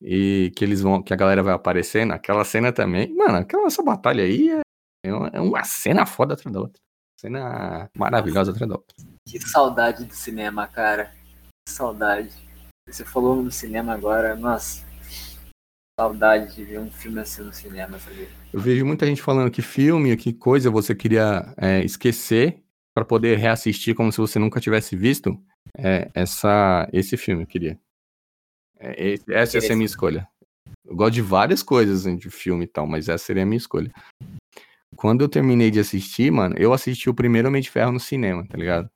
E 0.00 0.50
que 0.56 0.64
eles 0.64 0.80
vão, 0.80 1.02
que 1.02 1.12
a 1.12 1.16
galera 1.16 1.42
vai 1.42 1.54
aparecendo, 1.54 2.12
aquela 2.12 2.44
cena 2.44 2.72
também. 2.72 3.14
Mano, 3.14 3.36
aquela 3.36 3.66
essa 3.66 3.82
batalha 3.82 4.24
aí 4.24 4.50
é, 4.50 4.62
é 5.04 5.40
uma 5.40 5.62
cena 5.64 6.06
foda 6.06 6.34
atrás 6.34 6.52
da 6.52 6.60
outra. 6.60 6.80
Cena 7.20 7.90
maravilhosa 7.96 8.52
outra. 8.52 8.94
Que 9.26 9.40
saudade 9.40 10.04
do 10.04 10.14
cinema, 10.14 10.68
cara. 10.68 11.12
Que 11.66 11.72
saudade. 11.72 12.30
Você 12.86 13.04
falou 13.04 13.42
no 13.42 13.50
cinema 13.50 13.92
agora, 13.92 14.36
nossa. 14.36 14.86
Saudade 15.98 16.54
de 16.54 16.64
ver 16.64 16.78
um 16.78 16.88
filme 16.88 17.20
assim 17.20 17.42
no 17.42 17.52
cinema, 17.52 17.98
sabe? 17.98 18.28
Eu 18.52 18.60
vejo 18.60 18.86
muita 18.86 19.04
gente 19.04 19.20
falando 19.20 19.50
que 19.50 19.60
filme, 19.60 20.16
que 20.16 20.32
coisa 20.32 20.70
você 20.70 20.94
queria 20.94 21.52
é, 21.56 21.84
esquecer 21.84 22.62
para 22.94 23.04
poder 23.04 23.36
reassistir 23.36 23.96
como 23.96 24.12
se 24.12 24.18
você 24.18 24.38
nunca 24.38 24.60
tivesse 24.60 24.94
visto. 24.94 25.36
É, 25.76 26.08
essa, 26.14 26.88
esse 26.92 27.16
filme 27.16 27.42
eu 27.42 27.46
queria. 27.48 27.78
É, 28.78 29.14
essa 29.30 29.60
seria 29.60 29.72
a 29.72 29.76
minha 29.76 29.86
escolha. 29.86 30.28
Eu 30.86 30.94
gosto 30.94 31.14
de 31.14 31.22
várias 31.22 31.64
coisas 31.64 32.04
de 32.16 32.30
filme 32.30 32.64
e 32.64 32.68
tal, 32.68 32.86
mas 32.86 33.08
essa 33.08 33.24
seria 33.24 33.42
a 33.42 33.46
minha 33.46 33.58
escolha. 33.58 33.92
Quando 34.96 35.22
eu 35.22 35.28
terminei 35.28 35.70
de 35.70 35.80
assistir, 35.80 36.30
mano, 36.30 36.54
eu 36.58 36.72
assisti 36.72 37.08
o 37.08 37.14
primeiro 37.14 37.48
Homem 37.48 37.62
de 37.62 37.70
Ferro 37.70 37.92
no 37.92 38.00
cinema, 38.00 38.44
tá 38.48 38.56
ligado? 38.56 38.88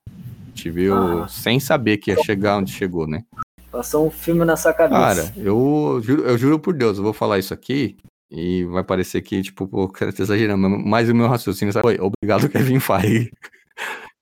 Tive 0.53 0.89
ah. 0.91 1.27
sem 1.27 1.59
saber 1.59 1.97
que 1.97 2.11
ia 2.11 2.23
chegar 2.23 2.57
onde 2.57 2.71
chegou, 2.71 3.07
né? 3.07 3.23
Passou 3.71 4.07
um 4.07 4.11
filme 4.11 4.45
na 4.45 4.55
sua 4.55 4.73
cabeça. 4.73 4.99
Cara, 4.99 5.33
eu 5.37 5.99
juro, 6.03 6.23
eu 6.23 6.37
juro 6.37 6.59
por 6.59 6.73
Deus, 6.73 6.97
eu 6.97 7.03
vou 7.03 7.13
falar 7.13 7.39
isso 7.39 7.53
aqui 7.53 7.97
e 8.29 8.65
vai 8.65 8.83
parecer 8.83 9.21
que, 9.21 9.41
tipo, 9.41 9.67
pô, 9.67 9.87
cara, 9.87 10.11
tá 10.11 10.23
exagerando, 10.23 10.69
mas 10.69 11.09
o 11.09 11.15
meu 11.15 11.27
raciocínio 11.27 11.73
sabe? 11.73 11.83
Foi, 11.83 11.99
obrigado, 11.99 12.49
Kevin 12.49 12.79
Feige. 12.79 13.31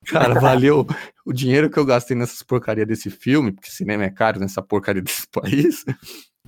Cara, 0.06 0.40
valeu 0.40 0.86
o 1.26 1.32
dinheiro 1.32 1.70
que 1.70 1.78
eu 1.78 1.86
gastei 1.86 2.16
nessas 2.16 2.44
porcaria 2.44 2.86
desse 2.86 3.10
filme, 3.10 3.52
porque 3.52 3.70
cinema 3.70 4.04
é 4.04 4.10
caro 4.10 4.40
nessa 4.40 4.62
porcaria 4.62 5.02
desse 5.02 5.28
país. 5.32 5.86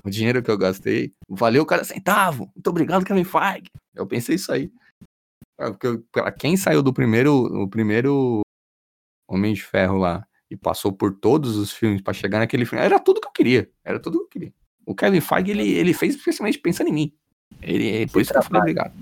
O 0.04 0.10
dinheiro 0.10 0.44
que 0.44 0.52
eu 0.52 0.58
gastei, 0.58 1.14
valeu 1.30 1.66
cada 1.66 1.84
centavo. 1.84 2.50
Muito 2.56 2.68
obrigado, 2.68 3.06
Kevin 3.06 3.24
Feige. 3.24 3.70
Eu 3.95 4.06
pensei 4.06 4.36
isso 4.36 4.52
aí. 4.52 4.70
Porque 5.72 6.03
pra 6.11 6.31
quem 6.31 6.57
saiu 6.57 6.81
do 6.81 6.94
primeiro, 6.94 7.34
o 7.64 7.68
primeiro 7.68 8.41
Homem 9.30 9.53
de 9.53 9.64
Ferro 9.64 9.98
lá 9.98 10.26
e 10.49 10.57
passou 10.57 10.91
por 10.91 11.15
todos 11.15 11.57
os 11.57 11.72
filmes 11.72 12.02
para 12.02 12.14
chegar 12.14 12.40
naquele 12.40 12.65
filme, 12.65 12.85
era 12.85 12.99
tudo 12.99 13.19
que 13.19 13.27
eu 13.27 13.31
queria. 13.31 13.69
Era 13.84 13.99
tudo 13.99 14.19
que 14.19 14.23
eu 14.26 14.30
queria. 14.30 14.53
O 14.85 14.94
Kevin 14.94 15.22
Feige, 15.22 15.52
ele, 15.52 15.72
ele 15.72 15.94
fez 15.94 16.15
especialmente 16.15 16.60
pensando 16.60 16.90
em 16.90 16.94
mim. 16.94 17.14
Ele, 17.61 18.06
por 18.07 18.22
isso 18.22 18.31
trabalho. 18.31 18.31
que 18.31 18.38
eu 18.38 18.44
falei 18.44 18.61
obrigado. 18.61 18.94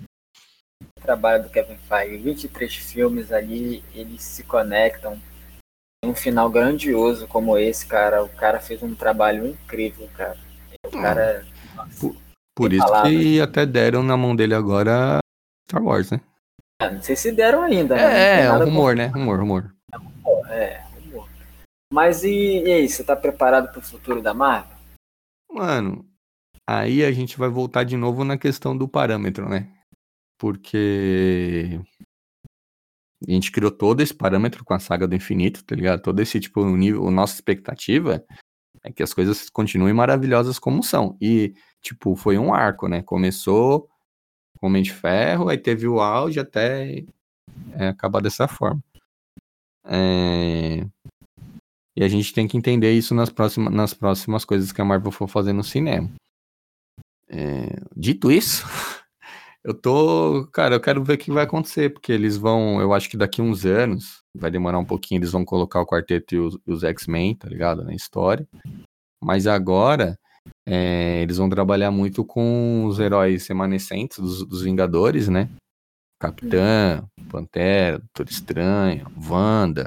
O 0.97 1.01
trabalho 1.01 1.43
do 1.43 1.49
Kevin 1.49 1.77
Feige, 1.77 2.17
23 2.17 2.75
filmes 2.75 3.31
ali, 3.31 3.83
eles 3.93 4.23
se 4.23 4.43
conectam. 4.43 5.19
Um 6.03 6.15
final 6.15 6.49
grandioso 6.49 7.27
como 7.27 7.57
esse, 7.57 7.85
cara. 7.85 8.23
O 8.23 8.29
cara 8.29 8.59
fez 8.59 8.81
um 8.81 8.95
trabalho 8.95 9.47
incrível, 9.47 10.09
cara. 10.15 10.37
O 10.85 10.97
hum. 10.97 11.01
cara. 11.01 11.45
Nossa, 11.75 11.99
por, 11.99 12.15
por 12.55 12.71
isso 12.71 12.85
palavras. 12.85 13.11
que 13.11 13.41
até 13.41 13.65
deram 13.65 14.03
na 14.03 14.15
mão 14.15 14.35
dele 14.35 14.53
agora 14.53 15.19
Star 15.69 15.83
Wars, 15.83 16.11
né? 16.11 16.21
Não 16.89 17.01
sei 17.01 17.15
se 17.15 17.31
deram 17.31 17.61
ainda. 17.61 17.95
Né? 17.95 18.01
É, 18.01 18.41
é, 18.41 18.45
é 18.45 18.51
um 18.53 18.65
rumor, 18.65 18.95
né? 18.95 19.07
Rumor, 19.07 19.39
rumor. 19.39 19.75
É, 20.49 20.81
rumor. 20.95 21.29
Mas 21.93 22.23
e, 22.23 22.63
e 22.63 22.71
aí, 22.71 22.89
você 22.89 23.03
tá 23.03 23.15
preparado 23.15 23.71
pro 23.71 23.81
futuro 23.81 24.21
da 24.21 24.33
Marvel? 24.33 24.77
Mano, 25.51 26.05
aí 26.67 27.03
a 27.03 27.11
gente 27.11 27.37
vai 27.37 27.49
voltar 27.49 27.83
de 27.83 27.97
novo 27.97 28.23
na 28.23 28.37
questão 28.37 28.77
do 28.77 28.87
parâmetro, 28.87 29.49
né? 29.49 29.69
Porque 30.39 31.79
a 33.27 33.31
gente 33.31 33.51
criou 33.51 33.69
todo 33.69 34.01
esse 34.01 34.13
parâmetro 34.13 34.63
com 34.65 34.73
a 34.73 34.79
saga 34.79 35.07
do 35.07 35.15
infinito, 35.15 35.63
tá 35.63 35.75
ligado? 35.75 36.01
Todo 36.01 36.19
esse 36.21 36.39
tipo, 36.39 36.61
o 36.61 36.77
nível, 36.77 37.07
a 37.07 37.11
nossa 37.11 37.35
expectativa 37.35 38.23
É 38.83 38.91
que 38.91 39.03
as 39.03 39.13
coisas 39.13 39.49
continuem 39.49 39.93
maravilhosas 39.93 40.57
como 40.57 40.81
são. 40.81 41.17
E, 41.21 41.53
tipo, 41.81 42.15
foi 42.15 42.37
um 42.37 42.53
arco, 42.53 42.87
né? 42.87 43.03
Começou 43.03 43.81
com 43.81 43.90
Homem 44.61 44.83
de 44.83 44.93
Ferro, 44.93 45.49
aí 45.49 45.57
teve 45.57 45.87
o 45.87 45.99
auge 45.99 46.39
até 46.39 47.03
é, 47.73 47.87
acabar 47.87 48.21
dessa 48.21 48.47
forma. 48.47 48.81
É... 49.83 50.85
E 51.95 52.03
a 52.03 52.07
gente 52.07 52.33
tem 52.33 52.47
que 52.47 52.57
entender 52.57 52.93
isso 52.93 53.13
nas 53.13 53.29
próximas, 53.29 53.73
nas 53.73 53.93
próximas 53.93 54.45
coisas 54.45 54.71
que 54.71 54.81
a 54.81 54.85
Marvel 54.85 55.11
for 55.11 55.27
fazer 55.27 55.53
no 55.53 55.63
cinema. 55.63 56.09
É... 57.27 57.67
Dito 57.95 58.31
isso, 58.31 58.65
eu 59.63 59.73
tô. 59.73 60.47
Cara, 60.53 60.75
eu 60.75 60.81
quero 60.81 61.03
ver 61.03 61.15
o 61.15 61.17
que 61.17 61.31
vai 61.31 61.43
acontecer, 61.43 61.91
porque 61.91 62.11
eles 62.11 62.37
vão. 62.37 62.79
Eu 62.79 62.93
acho 62.93 63.09
que 63.09 63.17
daqui 63.17 63.41
uns 63.41 63.65
anos, 63.65 64.23
vai 64.35 64.51
demorar 64.51 64.79
um 64.79 64.85
pouquinho, 64.85 65.19
eles 65.19 65.31
vão 65.31 65.43
colocar 65.43 65.81
o 65.81 65.87
quarteto 65.87 66.35
e 66.35 66.39
os, 66.39 66.57
os 66.65 66.83
X-Men, 66.83 67.35
tá 67.35 67.49
ligado? 67.49 67.83
Na 67.83 67.93
história. 67.93 68.47
Mas 69.23 69.47
agora, 69.47 70.17
é, 70.65 71.21
eles 71.21 71.37
vão 71.37 71.49
trabalhar 71.49 71.91
muito 71.91 72.23
com 72.23 72.85
os 72.85 72.99
heróis 72.99 73.47
remanescentes 73.47 74.19
dos, 74.19 74.45
dos 74.45 74.61
Vingadores, 74.61 75.27
né? 75.27 75.49
Capitã, 76.19 77.03
Pantera, 77.29 77.97
Doutor 77.97 78.29
Estranho, 78.29 79.07
Wanda. 79.27 79.85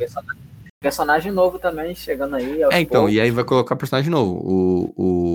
Personagem 0.81 1.31
novo 1.31 1.59
também 1.59 1.95
chegando 1.95 2.35
aí. 2.35 2.63
É, 2.73 2.81
então, 2.81 3.03
poucos. 3.03 3.15
e 3.15 3.21
aí 3.21 3.31
vai 3.31 3.45
colocar 3.45 3.77
personagem 3.77 4.11
novo. 4.11 4.35
O, 4.35 4.93
o, 4.97 5.35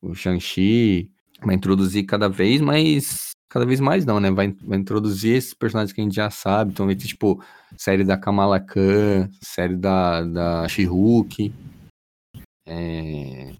o 0.00 0.14
Shang-Chi 0.14 1.10
vai 1.44 1.56
introduzir 1.56 2.06
cada 2.06 2.28
vez 2.28 2.60
mais. 2.60 3.28
Cada 3.50 3.66
vez 3.66 3.80
mais 3.80 4.04
não, 4.04 4.20
né? 4.20 4.30
Vai, 4.30 4.54
vai 4.62 4.78
introduzir 4.78 5.34
esses 5.34 5.54
personagens 5.54 5.92
que 5.92 6.00
a 6.00 6.04
gente 6.04 6.14
já 6.14 6.30
sabe. 6.30 6.70
Então 6.70 6.86
vai 6.86 6.94
ter, 6.94 7.06
tipo, 7.06 7.42
série 7.76 8.04
da 8.04 8.16
Kamala 8.16 8.60
Khan, 8.60 9.28
série 9.42 9.74
da, 9.74 10.22
da 10.22 10.68
She-Hulk. 10.68 11.52
É... 12.68 13.52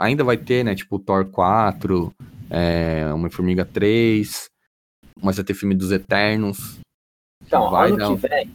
Ainda 0.00 0.24
vai 0.24 0.36
ter, 0.36 0.64
né? 0.64 0.74
Tipo, 0.74 0.98
Thor 0.98 1.24
4, 1.30 2.12
é... 2.50 3.12
Homem-Formiga 3.12 3.64
3. 3.64 4.46
Mas 5.22 5.36
vai 5.36 5.44
ter 5.44 5.54
filme 5.54 5.74
dos 5.74 5.92
Eternos. 5.92 6.78
Então, 7.42 7.70
vai 7.70 7.90
ano 7.90 7.96
dar... 7.96 8.08
que 8.08 8.28
vem. 8.28 8.50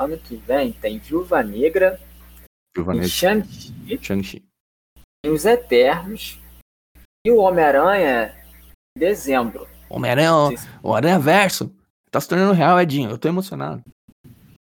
Ano 0.00 0.18
que 0.18 0.36
vem 0.36 0.72
tem 0.72 0.98
Viúva 0.98 1.42
Negra. 1.42 2.00
Viúva 2.74 2.94
Negra. 2.94 3.08
Shang-Chi. 3.08 4.42
Tem 5.24 5.32
os 5.32 5.44
Eternos. 5.44 6.40
E 7.24 7.30
o 7.30 7.38
Homem-Aranha 7.38 8.34
em 8.96 8.98
dezembro. 8.98 9.68
Homem-Aranha, 9.88 10.32
o 10.82 10.94
Aranha 10.94 11.18
Verso. 11.18 11.72
Tá 12.10 12.20
se 12.20 12.28
tornando 12.28 12.52
real, 12.52 12.80
Edinho. 12.80 13.10
Eu 13.10 13.18
tô 13.18 13.28
emocionado. 13.28 13.82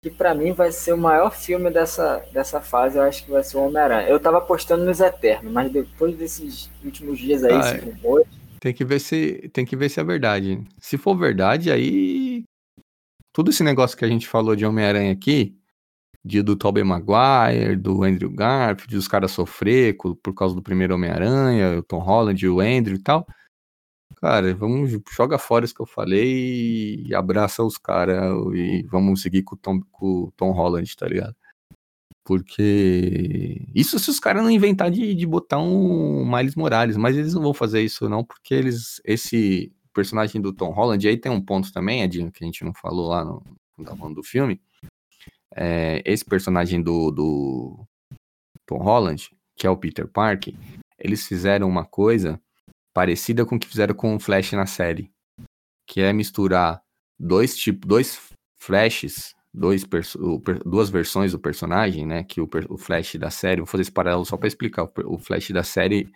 Que 0.01 0.09
pra 0.09 0.33
mim 0.33 0.53
vai 0.53 0.71
ser 0.71 0.93
o 0.93 0.97
maior 0.97 1.35
filme 1.35 1.69
dessa, 1.69 2.25
dessa 2.31 2.61
fase, 2.61 2.97
eu 2.97 3.03
acho 3.03 3.25
que 3.25 3.31
vai 3.31 3.43
ser 3.43 3.57
o 3.57 3.65
Homem-Aranha. 3.65 4.07
Eu 4.07 4.19
tava 4.19 4.37
apostando 4.37 4.85
nos 4.85 5.01
Eternos, 5.01 5.51
mas 5.51 5.69
depois 5.71 6.15
desses 6.15 6.71
últimos 6.83 7.19
dias 7.19 7.43
aí, 7.43 7.53
ah, 7.53 7.59
esse 7.59 7.89
rumor, 7.89 8.25
tem 8.59 8.73
que 8.73 8.83
ver 8.83 8.99
se 8.99 9.49
tem 9.53 9.65
que 9.65 9.75
ver 9.75 9.89
se 9.89 9.99
é 9.99 10.03
verdade. 10.03 10.61
Se 10.79 10.97
for 10.97 11.15
verdade, 11.17 11.71
aí 11.71 12.43
tudo 13.33 13.51
esse 13.51 13.63
negócio 13.63 13.97
que 13.97 14.05
a 14.05 14.07
gente 14.07 14.27
falou 14.27 14.55
de 14.55 14.65
Homem-Aranha 14.65 15.11
aqui, 15.11 15.55
de 16.23 16.41
do 16.41 16.55
Tobey 16.55 16.83
Maguire, 16.83 17.75
do 17.77 18.03
Andrew 18.03 18.29
Garfield, 18.29 18.95
dos 18.95 19.07
caras 19.07 19.31
sofrer 19.31 19.95
por 19.97 20.33
causa 20.33 20.53
do 20.53 20.61
primeiro 20.61 20.93
Homem-Aranha, 20.95 21.79
o 21.79 21.83
Tom 21.83 21.99
Holland, 21.99 22.47
o 22.47 22.59
Andrew 22.59 22.95
e 22.95 23.01
tal. 23.01 23.25
Cara, 24.21 24.53
vamos 24.53 24.91
joga 25.15 25.37
fora 25.37 25.63
isso 25.63 25.73
que 25.73 25.81
eu 25.81 25.85
falei 25.85 27.03
e 27.07 27.15
abraça 27.15 27.63
os 27.63 27.77
caras 27.77 28.33
e 28.53 28.83
vamos 28.83 29.21
seguir 29.21 29.43
com 29.43 29.55
o 29.55 29.57
Tom, 29.57 29.79
com 29.91 30.23
o 30.23 30.31
Tom 30.35 30.51
Holland, 30.51 30.93
tá 30.97 31.07
ligado? 31.07 31.35
Porque. 32.25 33.65
Isso 33.73 33.97
se 33.97 34.09
os 34.09 34.19
caras 34.19 34.43
não 34.43 34.51
inventar 34.51 34.91
de, 34.91 35.15
de 35.15 35.25
botar 35.25 35.59
um 35.59 36.29
Miles 36.29 36.55
Morales, 36.55 36.97
mas 36.97 37.17
eles 37.17 37.33
não 37.33 37.41
vão 37.41 37.53
fazer 37.53 37.81
isso, 37.81 38.09
não, 38.09 38.23
porque 38.23 38.53
eles. 38.53 39.01
Esse 39.05 39.73
personagem 39.93 40.41
do 40.41 40.53
Tom 40.53 40.71
Holland, 40.71 41.07
aí 41.07 41.17
tem 41.17 41.31
um 41.31 41.41
ponto 41.41 41.71
também, 41.71 42.03
Edinho, 42.03 42.31
que 42.31 42.43
a 42.43 42.45
gente 42.45 42.63
não 42.63 42.73
falou 42.73 43.07
lá 43.07 43.23
no, 43.23 43.41
falando 43.97 44.15
do 44.15 44.23
filme. 44.23 44.61
É, 45.55 46.03
esse 46.05 46.25
personagem 46.25 46.81
do, 46.81 47.09
do 47.09 47.87
Tom 48.65 48.77
Holland, 48.77 49.31
que 49.55 49.65
é 49.65 49.69
o 49.69 49.77
Peter 49.77 50.07
Parker, 50.07 50.53
eles 50.99 51.25
fizeram 51.25 51.67
uma 51.67 51.85
coisa 51.85 52.39
parecida 52.93 53.45
com 53.45 53.55
o 53.55 53.59
que 53.59 53.67
fizeram 53.67 53.95
com 53.95 54.15
o 54.15 54.19
Flash 54.19 54.53
na 54.53 54.65
série. 54.65 55.11
Que 55.87 56.01
é 56.01 56.13
misturar 56.13 56.81
dois 57.19 57.57
tipos, 57.57 57.87
dois 57.87 58.19
flashes 58.59 59.33
dois 59.53 59.83
duas 60.65 60.89
versões 60.89 61.31
do 61.31 61.39
personagem, 61.39 62.05
né? 62.05 62.23
Que 62.23 62.41
o, 62.41 62.49
o 62.69 62.77
Flash 62.77 63.15
da 63.15 63.29
série, 63.29 63.61
vou 63.61 63.67
fazer 63.67 63.81
esse 63.81 63.91
paralelo 63.91 64.25
só 64.25 64.37
para 64.37 64.47
explicar. 64.47 64.83
O, 64.83 65.15
o, 65.15 65.19
Flash 65.19 65.51
da 65.51 65.63
série. 65.63 66.11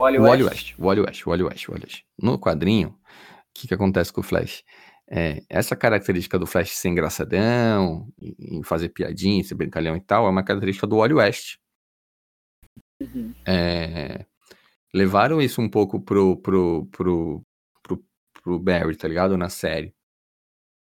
Wally 0.00 0.18
o 0.18 0.22
Wally 0.22 0.42
West. 0.44 0.74
Wally 0.78 1.00
West, 1.00 1.26
Wally 1.26 1.42
West, 1.42 1.68
Wally 1.68 1.84
West. 1.84 2.02
No 2.20 2.38
quadrinho, 2.38 2.88
o 2.88 2.94
que, 3.54 3.68
que 3.68 3.74
acontece 3.74 4.12
com 4.12 4.20
o 4.20 4.24
Flash? 4.24 4.62
É, 5.08 5.42
essa 5.48 5.76
característica 5.76 6.38
do 6.38 6.46
Flash 6.46 6.76
ser 6.76 6.88
engraçadão, 6.88 8.12
em 8.20 8.62
fazer 8.62 8.88
piadinha, 8.90 9.42
ser 9.42 9.54
brincalhão 9.54 9.96
e 9.96 10.00
tal, 10.00 10.26
é 10.26 10.30
uma 10.30 10.42
característica 10.42 10.86
do 10.86 10.96
Wally 10.96 11.14
West. 11.14 11.56
Uhum. 13.00 13.34
É, 13.46 14.26
levaram 14.94 15.40
isso 15.40 15.60
um 15.60 15.68
pouco 15.68 16.00
pro, 16.00 16.36
pro, 16.38 16.86
pro, 16.86 17.42
pro, 17.82 18.04
pro 18.42 18.58
Barry, 18.58 18.96
tá 18.96 19.08
ligado? 19.08 19.36
Na 19.36 19.48
série 19.48 19.96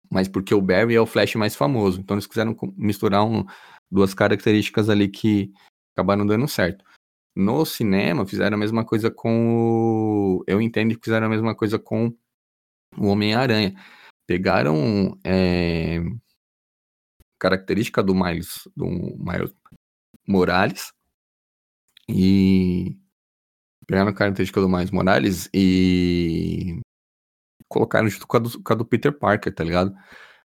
mas 0.10 0.28
porque 0.28 0.54
o 0.54 0.62
Barry 0.62 0.96
é 0.96 1.02
o 1.02 1.06
Flash 1.06 1.36
mais 1.36 1.56
famoso. 1.56 2.00
Então 2.00 2.16
eles 2.16 2.28
quiseram 2.28 2.56
misturar 2.78 3.26
um, 3.26 3.46
duas 3.90 4.14
características 4.14 4.90
ali 4.90 5.10
que 5.10 5.52
acabaram 5.96 6.26
dando 6.26 6.48
certo. 6.48 6.84
No 7.36 7.66
cinema, 7.66 8.26
fizeram 8.26 8.56
a 8.56 8.60
mesma 8.60 8.86
coisa 8.86 9.12
com 9.12 10.40
o... 10.40 10.44
Eu 10.48 10.62
entendo 10.62 10.96
que 10.96 11.04
fizeram 11.04 11.28
a 11.28 11.30
mesma 11.30 11.54
coisa 11.54 11.78
com 11.78 12.14
o 12.98 13.08
Homem-Aranha. 13.08 13.76
Pegaram 14.26 15.20
é... 15.24 16.00
característica 17.38 18.02
do 18.02 18.16
Miles, 18.16 18.70
do 18.76 18.86
Miles 18.88 19.54
Morales 20.28 20.94
e 22.08 22.98
pegaram 23.88 24.10
a 24.10 24.14
característica 24.14 24.62
do 24.62 24.70
Miles 24.70 24.92
Morales 24.92 25.50
e 25.54 26.80
colocaram 27.68 28.08
junto 28.08 28.28
com 28.28 28.38
a, 28.38 28.40
do, 28.40 28.64
com 28.64 28.74
a 28.74 28.76
do 28.76 28.86
Peter 28.86 29.12
Parker, 29.12 29.54
tá 29.54 29.64
ligado? 29.64 29.94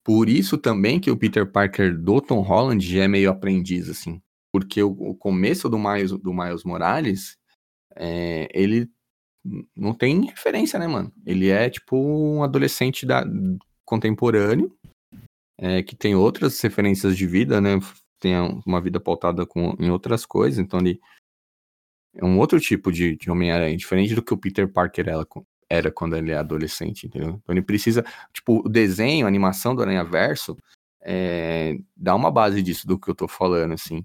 Por 0.04 0.30
isso 0.30 0.58
também 0.58 1.00
que 1.00 1.12
o 1.12 1.18
Peter 1.18 1.50
Parker 1.50 1.98
do 1.98 2.22
Tom 2.22 2.42
Holland 2.42 3.00
é 3.00 3.08
meio 3.08 3.30
aprendiz, 3.30 3.90
assim. 3.90 4.22
Porque 4.52 4.82
o, 4.82 4.92
o 4.92 5.16
começo 5.16 5.70
do 5.70 5.78
Miles, 5.78 6.12
do 6.12 6.34
Miles 6.34 6.64
Morales, 6.64 7.38
é, 7.96 8.48
ele 8.54 8.90
não 9.76 9.94
tem 9.94 10.26
referência, 10.26 10.80
né, 10.80 10.88
mano? 10.88 11.12
Ele 11.26 11.50
é 11.50 11.70
tipo 11.70 11.98
um 11.98 12.44
adolescente 12.44 13.06
da, 13.06 13.24
contemporâneo, 13.86 14.74
é, 15.60 15.84
que 15.84 15.98
tem 15.98 16.16
outras 16.16 16.60
referências 16.62 17.18
de 17.18 17.28
vida, 17.28 17.60
né? 17.60 17.78
Tem 18.20 18.34
uma 18.66 18.80
vida 18.80 19.00
pautada 19.00 19.46
com, 19.46 19.76
em 19.80 19.90
outras 19.90 20.26
coisas, 20.26 20.58
então 20.58 20.80
ele 20.80 21.00
é 22.16 22.26
um 22.26 22.38
outro 22.40 22.60
tipo 22.60 22.92
de, 22.92 23.16
de 23.16 23.32
Homem-Aranha, 23.32 23.76
diferente 23.78 24.16
do 24.16 24.22
que 24.22 24.34
o 24.34 24.38
Peter 24.38 24.68
Parker 24.68 25.08
era, 25.08 25.26
era 25.70 25.92
quando 25.92 26.16
ele 26.16 26.32
é 26.32 26.38
adolescente, 26.38 27.08
entendeu? 27.08 27.40
Então 27.42 27.54
ele 27.54 27.62
precisa, 27.62 28.04
tipo, 28.34 28.66
o 28.66 28.70
desenho, 28.70 29.26
a 29.26 29.30
animação 29.30 29.74
do 29.76 29.82
Aranha 29.82 30.04
Verso 30.04 30.58
é, 31.02 31.78
dá 31.96 32.16
uma 32.16 32.30
base 32.30 32.62
disso 32.62 32.86
do 32.86 33.00
que 33.00 33.10
eu 33.10 33.16
tô 33.16 33.28
falando, 33.28 33.74
assim. 33.74 34.04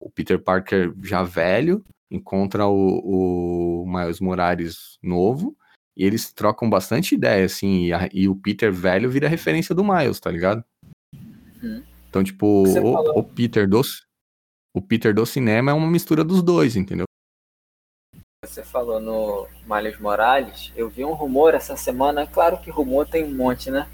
O 0.00 0.10
Peter 0.10 0.42
Parker 0.42 0.94
já 1.02 1.22
velho 1.22 1.84
encontra 2.10 2.66
o, 2.66 3.82
o 3.82 3.86
Miles 3.86 4.20
Morales 4.20 4.98
novo 5.02 5.56
e 5.96 6.04
eles 6.04 6.32
trocam 6.32 6.70
bastante 6.70 7.14
ideia, 7.14 7.44
assim, 7.44 7.86
e, 7.86 7.92
a, 7.92 8.08
e 8.12 8.28
o 8.28 8.36
Peter 8.36 8.72
velho 8.72 9.10
vira 9.10 9.28
referência 9.28 9.74
do 9.74 9.84
Miles, 9.84 10.20
tá 10.20 10.30
ligado? 10.30 10.64
Uhum. 11.60 11.82
Então, 12.08 12.22
tipo, 12.22 12.46
o, 12.46 13.18
o, 13.18 13.22
Peter 13.24 13.68
do, 13.68 13.82
o 14.72 14.80
Peter 14.80 15.12
do 15.12 15.26
cinema 15.26 15.72
é 15.72 15.74
uma 15.74 15.90
mistura 15.90 16.22
dos 16.22 16.40
dois, 16.40 16.76
entendeu? 16.76 17.07
Você 18.44 18.62
falou 18.62 19.00
no 19.00 19.48
Miles 19.66 19.98
Morales, 19.98 20.72
eu 20.76 20.88
vi 20.88 21.04
um 21.04 21.12
rumor 21.12 21.54
essa 21.54 21.76
semana, 21.76 22.24
claro 22.24 22.58
que 22.58 22.70
rumor 22.70 23.08
tem 23.08 23.24
um 23.24 23.34
monte, 23.34 23.68
né? 23.68 23.88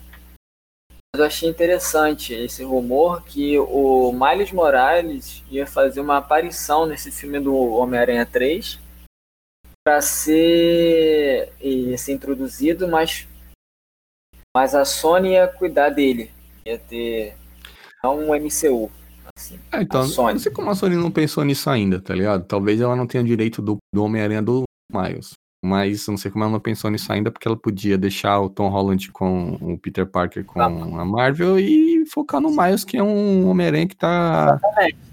Mas 0.90 1.20
eu 1.20 1.24
achei 1.24 1.48
interessante 1.48 2.34
esse 2.34 2.62
rumor 2.62 3.24
que 3.24 3.58
o 3.58 4.12
Miles 4.12 4.52
Morales 4.52 5.42
ia 5.50 5.66
fazer 5.66 6.00
uma 6.00 6.18
aparição 6.18 6.84
nesse 6.84 7.10
filme 7.10 7.40
do 7.40 7.56
Homem-Aranha 7.56 8.26
3 8.26 8.78
para 9.82 10.02
ser, 10.02 11.52
ser 11.96 12.12
introduzido, 12.12 12.86
mas, 12.86 13.26
mas 14.54 14.74
a 14.74 14.84
Sony 14.84 15.32
ia 15.32 15.48
cuidar 15.48 15.88
dele. 15.88 16.30
Ia 16.66 16.78
ter 16.78 17.36
um 18.04 18.34
MCU. 18.34 18.90
Assim, 19.36 19.58
é, 19.72 19.82
então, 19.82 20.06
não 20.06 20.38
sei 20.38 20.52
como 20.52 20.70
a 20.70 20.74
Sony 20.74 20.94
não 20.94 21.10
pensou 21.10 21.44
nisso 21.44 21.68
ainda, 21.68 22.00
tá 22.00 22.14
ligado? 22.14 22.44
Talvez 22.44 22.80
ela 22.80 22.94
não 22.94 23.06
tenha 23.06 23.24
direito 23.24 23.60
do, 23.60 23.78
do 23.92 24.04
Homem-Aranha 24.04 24.42
do 24.42 24.62
Miles. 24.92 25.32
mas 25.64 26.06
não 26.06 26.16
sei 26.16 26.30
como 26.30 26.44
ela 26.44 26.52
não 26.52 26.60
pensou 26.60 26.90
nisso 26.90 27.12
ainda, 27.12 27.30
porque 27.32 27.48
ela 27.48 27.56
podia 27.56 27.98
deixar 27.98 28.40
o 28.40 28.48
Tom 28.48 28.68
Holland 28.68 29.10
com 29.10 29.54
o 29.60 29.78
Peter 29.78 30.06
Parker 30.06 30.44
com 30.44 30.60
a 30.60 31.04
Marvel 31.04 31.58
e 31.58 32.06
focar 32.06 32.40
no 32.40 32.50
Miles, 32.50 32.84
que 32.84 32.96
é 32.96 33.02
um 33.02 33.48
Homem-Aranha 33.48 33.88
que 33.88 33.96
tá. 33.96 34.60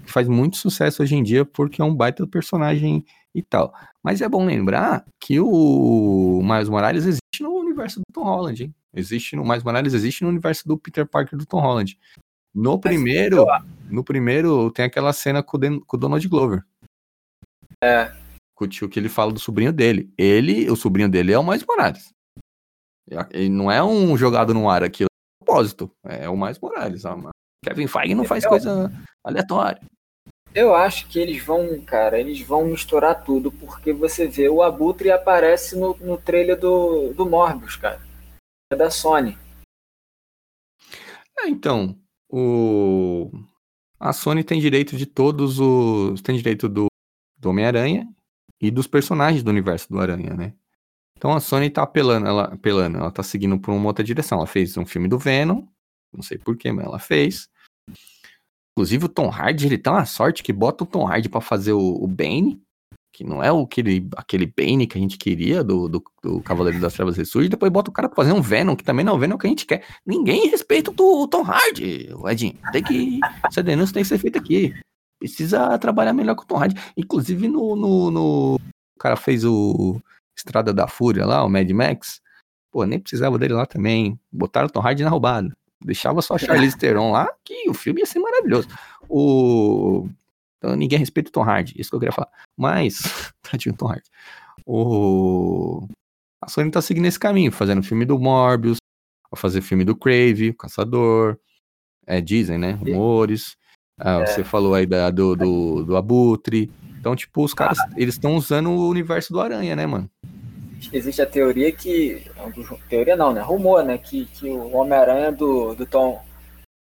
Que 0.04 0.12
faz 0.12 0.28
muito 0.28 0.56
sucesso 0.56 1.02
hoje 1.02 1.16
em 1.16 1.22
dia, 1.22 1.44
porque 1.44 1.82
é 1.82 1.84
um 1.84 1.94
baita 1.94 2.26
personagem 2.26 3.04
e 3.34 3.42
tal. 3.42 3.74
Mas 4.02 4.20
é 4.20 4.28
bom 4.28 4.44
lembrar 4.44 5.04
que 5.18 5.40
o 5.40 6.40
Miles 6.44 6.68
Morales 6.68 7.06
existe 7.06 7.40
no 7.40 7.50
universo 7.54 7.98
do 8.00 8.04
Tom 8.12 8.24
Holland, 8.24 8.64
hein? 8.64 8.74
Existe 8.94 9.34
no 9.34 9.42
Miles 9.42 9.64
Morales 9.64 9.94
existe 9.94 10.22
no 10.22 10.28
universo 10.28 10.68
do 10.68 10.76
Peter 10.76 11.06
Parker 11.06 11.38
do 11.38 11.46
Tom 11.46 11.60
Holland. 11.60 11.98
No 12.54 12.78
primeiro, 12.78 13.46
no 13.92 14.02
primeiro 14.02 14.70
tem 14.70 14.84
aquela 14.84 15.12
cena 15.12 15.42
com 15.42 15.56
o, 15.56 15.84
com 15.84 15.96
o 15.96 16.00
Donald 16.00 16.26
Glover. 16.28 16.64
É. 17.82 18.12
Com 18.54 18.64
o 18.64 18.68
tio 18.68 18.88
que 18.88 18.98
ele 18.98 19.08
fala 19.08 19.32
do 19.32 19.38
sobrinho 19.38 19.72
dele. 19.72 20.12
Ele, 20.16 20.70
o 20.70 20.76
sobrinho 20.76 21.08
dele 21.08 21.32
é 21.32 21.38
o 21.38 21.44
Miles 21.44 21.64
Morales. 21.64 22.10
Ele 23.30 23.48
não 23.48 23.70
é 23.70 23.82
um 23.82 24.16
jogado 24.16 24.54
no 24.54 24.70
ar 24.70 24.82
aquilo, 24.82 25.08
é 25.10 25.44
propósito. 25.44 25.90
É 26.04 26.28
o 26.28 26.36
Miles 26.36 26.58
Morales. 26.58 27.02
Kevin 27.64 27.86
Feige 27.86 28.14
não 28.14 28.24
faz 28.24 28.46
coisa 28.46 28.90
aleatória. 29.24 29.80
Eu 30.54 30.74
acho 30.74 31.08
que 31.08 31.18
eles 31.18 31.42
vão, 31.42 31.80
cara, 31.82 32.20
eles 32.20 32.40
vão 32.42 32.66
misturar 32.66 33.24
tudo, 33.24 33.50
porque 33.50 33.92
você 33.92 34.26
vê 34.26 34.50
o 34.50 34.62
Abutre 34.62 35.10
aparece 35.10 35.78
no, 35.78 35.96
no 35.96 36.18
trailer 36.18 36.58
do, 36.58 37.14
do 37.14 37.24
Morbius, 37.24 37.76
cara. 37.76 38.00
É 38.70 38.76
da 38.76 38.90
Sony. 38.90 39.38
É, 41.38 41.48
então, 41.48 41.96
o... 42.30 43.30
a 44.02 44.12
Sony 44.12 44.42
tem 44.42 44.60
direito 44.60 44.96
de 44.96 45.06
todos 45.06 45.60
os. 45.60 46.20
Tem 46.22 46.36
direito 46.36 46.68
do, 46.68 46.86
do 47.38 47.50
Homem-Aranha 47.50 48.08
e 48.60 48.68
dos 48.68 48.88
personagens 48.88 49.44
do 49.44 49.50
universo 49.50 49.88
do 49.88 50.00
Aranha, 50.00 50.34
né? 50.34 50.54
Então 51.16 51.32
a 51.32 51.38
Sony 51.38 51.70
tá 51.70 51.84
apelando, 51.84 52.26
ela, 52.26 52.44
apelando, 52.52 52.98
ela 52.98 53.12
tá 53.12 53.22
seguindo 53.22 53.56
por 53.60 53.72
uma 53.72 53.86
outra 53.86 54.04
direção. 54.04 54.38
Ela 54.38 54.46
fez 54.46 54.76
um 54.76 54.84
filme 54.84 55.06
do 55.06 55.20
Venom, 55.20 55.64
não 56.12 56.20
sei 56.20 56.36
porquê, 56.36 56.72
mas 56.72 56.84
ela 56.84 56.98
fez. 56.98 57.48
Inclusive 58.72 59.04
o 59.04 59.08
Tom 59.08 59.28
Hardy, 59.28 59.66
ele 59.66 59.78
tá 59.78 59.92
uma 59.92 60.04
sorte 60.04 60.42
que 60.42 60.52
bota 60.52 60.82
o 60.82 60.86
Tom 60.86 61.06
Hardy 61.06 61.28
para 61.28 61.40
fazer 61.40 61.72
o, 61.72 61.94
o 62.02 62.08
Bane, 62.08 62.60
que 63.22 63.28
não 63.28 63.42
é 63.42 63.52
o, 63.52 63.62
aquele, 63.62 64.08
aquele 64.16 64.46
Bane 64.46 64.86
que 64.86 64.98
a 64.98 65.00
gente 65.00 65.16
queria 65.16 65.62
do, 65.62 65.88
do, 65.88 66.02
do 66.22 66.40
Cavaleiro 66.40 66.80
das 66.80 66.92
Trevas 66.92 67.16
Ressurge, 67.16 67.48
depois 67.48 67.70
bota 67.70 67.88
o 67.88 67.92
cara 67.92 68.08
pra 68.08 68.16
fazer 68.16 68.32
um 68.32 68.42
Venom, 68.42 68.74
que 68.74 68.82
também 68.82 69.04
não 69.04 69.12
é 69.12 69.16
o 69.16 69.18
Venom 69.18 69.38
que 69.38 69.46
a 69.46 69.50
gente 69.50 69.64
quer. 69.64 69.84
Ninguém 70.04 70.48
respeita 70.48 70.90
o, 70.90 71.22
o 71.22 71.28
Tom 71.28 71.42
Hardy, 71.42 72.08
Edinho. 72.28 72.58
Tem 72.72 72.82
que. 72.82 73.20
Essa 73.48 73.62
denúncia 73.62 73.94
tem 73.94 74.02
que 74.02 74.08
ser 74.08 74.18
feita 74.18 74.40
aqui. 74.40 74.74
Precisa 75.20 75.78
trabalhar 75.78 76.12
melhor 76.12 76.34
com 76.34 76.42
o 76.42 76.46
Tom 76.46 76.58
Hardy. 76.58 76.74
Inclusive 76.96 77.46
no. 77.46 77.76
no, 77.76 78.10
no... 78.10 78.54
O 78.56 78.98
cara 78.98 79.16
fez 79.16 79.44
o 79.44 80.00
Estrada 80.36 80.72
da 80.72 80.88
Fúria 80.88 81.24
lá, 81.24 81.44
o 81.44 81.48
Mad 81.48 81.70
Max. 81.70 82.20
Pô, 82.72 82.84
nem 82.84 82.98
precisava 82.98 83.38
dele 83.38 83.54
lá 83.54 83.66
também. 83.66 84.18
Botaram 84.32 84.66
o 84.66 84.70
Tom 84.70 84.80
Hardy 84.80 85.04
na 85.04 85.10
roubada. 85.10 85.52
Deixava 85.80 86.22
só 86.22 86.34
a 86.34 86.38
Charlize 86.38 86.78
Theron 86.78 87.10
lá, 87.12 87.28
que 87.44 87.68
o 87.68 87.74
filme 87.74 88.00
ia 88.00 88.06
ser 88.06 88.20
maravilhoso. 88.20 88.68
O... 89.08 90.08
Então, 90.62 90.76
ninguém 90.76 90.96
respeita 90.96 91.28
o 91.28 91.32
Tom 91.32 91.42
Hardy, 91.42 91.74
isso 91.76 91.90
que 91.90 91.96
eu 91.96 91.98
queria 91.98 92.14
falar. 92.14 92.30
Mas, 92.56 93.02
tadinho 93.42 93.74
Tom 93.74 93.88
Hardy. 93.88 94.08
O... 94.64 95.88
A 96.40 96.48
Sony 96.48 96.70
tá 96.70 96.80
seguindo 96.80 97.06
esse 97.06 97.18
caminho, 97.18 97.50
fazendo 97.50 97.82
filme 97.82 98.04
do 98.04 98.16
Morbius, 98.16 98.76
a 99.32 99.36
fazer 99.36 99.60
filme 99.60 99.84
do 99.84 99.96
Crave, 99.96 100.50
o 100.50 100.56
Caçador. 100.56 101.36
É, 102.06 102.20
dizem, 102.20 102.58
né? 102.58 102.72
Rumores. 102.72 103.56
Ah, 103.98 104.20
é. 104.20 104.26
Você 104.26 104.44
falou 104.44 104.74
aí 104.74 104.86
da, 104.86 105.10
do, 105.10 105.34
do, 105.34 105.84
do 105.84 105.96
Abutre. 105.96 106.70
Então, 106.98 107.16
tipo, 107.16 107.42
os 107.42 107.54
caras, 107.54 107.78
ah. 107.80 107.90
eles 107.96 108.14
estão 108.14 108.36
usando 108.36 108.70
o 108.70 108.88
universo 108.88 109.32
do 109.32 109.40
Aranha, 109.40 109.74
né, 109.74 109.84
mano? 109.84 110.08
existe 110.92 111.22
a 111.22 111.26
teoria 111.26 111.70
que. 111.70 112.22
Teoria 112.88 113.16
não, 113.16 113.32
né? 113.32 113.40
Rumor, 113.40 113.84
né? 113.84 113.98
Que, 113.98 114.26
que 114.26 114.48
o 114.48 114.74
Homem-Aranha 114.76 115.30
do, 115.30 115.74
do 115.74 115.86
Tom, 115.86 116.22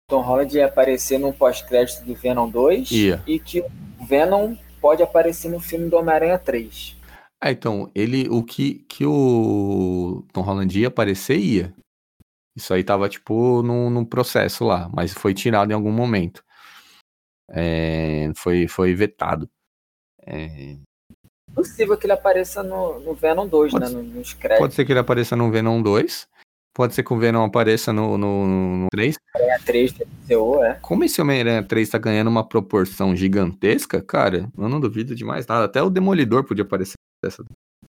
Tom 0.08 0.20
Holland 0.20 0.56
ia 0.56 0.66
aparecer 0.66 1.18
no 1.18 1.32
pós-crédito 1.32 2.04
do 2.04 2.14
Venom 2.14 2.48
2 2.48 2.90
yeah. 2.90 3.22
e 3.26 3.38
que 3.38 3.60
o 3.60 4.04
Venom 4.06 4.56
pode 4.80 5.02
aparecer 5.02 5.50
no 5.50 5.60
filme 5.60 5.88
do 5.88 5.96
Homem-Aranha 5.96 6.38
3. 6.38 6.96
Ah, 7.42 7.50
então, 7.50 7.90
ele. 7.94 8.28
O 8.28 8.42
que, 8.42 8.84
que 8.88 9.04
o 9.04 10.24
Tom 10.32 10.42
Holland 10.42 10.78
ia 10.78 10.88
aparecer, 10.88 11.38
ia. 11.38 11.74
Isso 12.56 12.72
aí 12.72 12.84
tava, 12.84 13.08
tipo, 13.08 13.62
num, 13.62 13.90
num 13.90 14.04
processo 14.04 14.64
lá, 14.64 14.88
mas 14.94 15.12
foi 15.12 15.34
tirado 15.34 15.70
em 15.70 15.74
algum 15.74 15.90
momento. 15.90 16.44
É, 17.50 18.30
foi, 18.36 18.68
foi 18.68 18.94
vetado. 18.94 19.48
É, 20.26 20.76
possível 21.54 21.96
que 21.96 22.06
ele 22.06 22.12
apareça 22.12 22.62
no, 22.62 23.00
no 23.00 23.14
Venom 23.14 23.46
2, 23.46 23.72
pode, 23.72 23.94
né? 23.94 24.02
Nos 24.02 24.34
créditos. 24.34 24.58
Pode 24.58 24.74
ser 24.74 24.84
que 24.84 24.92
ele 24.92 24.98
apareça 24.98 25.36
no 25.36 25.50
Venom 25.50 25.80
2. 25.80 26.28
Pode 26.74 26.92
ser 26.92 27.04
que 27.04 27.12
o 27.12 27.16
Venom 27.16 27.44
apareça 27.44 27.92
no, 27.92 28.18
no, 28.18 28.46
no 28.46 28.86
3. 28.90 29.14
Homem-Aranha 29.36 29.60
3 29.64 29.92
DCU, 29.92 30.64
é. 30.64 30.74
Como 30.82 31.04
esse 31.04 31.22
Homem-Aranha 31.22 31.62
3 31.62 31.88
tá 31.88 31.98
ganhando 31.98 32.26
uma 32.26 32.42
proporção 32.42 33.14
gigantesca, 33.14 34.02
cara, 34.02 34.48
eu 34.58 34.68
não 34.68 34.80
duvido 34.80 35.14
de 35.14 35.24
mais 35.24 35.46
nada. 35.46 35.66
Até 35.66 35.80
o 35.80 35.88
Demolidor 35.88 36.42
podia 36.42 36.64
aparecer 36.64 36.94
dessa. 37.24 37.44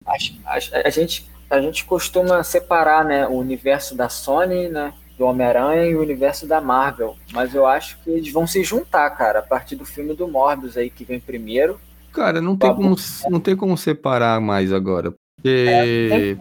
A, 0.06 0.12
a, 0.12 0.88
a, 0.88 0.90
gente, 0.91 1.28
a 1.49 1.60
gente 1.60 1.84
costuma 1.84 2.44
separar, 2.44 3.03
né, 3.03 3.28
o 3.28 3.34
universo 3.34 3.95
da 3.95 4.07
Sony, 4.07 4.70
né, 4.70 4.94
do 5.18 5.26
Homem-Aranha 5.26 5.86
e 5.86 5.95
o 5.95 6.02
universo 6.02 6.45
da 6.45 6.62
Marvel. 6.62 7.16
Mas 7.34 7.56
eu 7.56 7.66
acho 7.66 7.99
que 8.03 8.12
eles 8.12 8.32
vão 8.32 8.45
se 8.45 8.64
juntar, 8.64 9.10
cara, 9.12 9.40
a 9.40 9.44
partir 9.44 9.76
do 9.76 9.86
filme 9.86 10.14
do 10.14 10.28
Morbius 10.28 10.78
aí 10.78 10.91
que 10.91 11.03
vem 11.03 11.20
primeiro. 11.20 11.80
Cara, 12.14 12.40
não 12.40 12.56
tem, 12.56 12.74
como, 12.74 12.95
não 13.30 13.40
tem 13.40 13.56
como 13.56 13.76
separar 13.76 14.40
mais 14.40 14.72
agora. 14.72 15.12
Porque 15.36 15.66
é, 15.68 16.38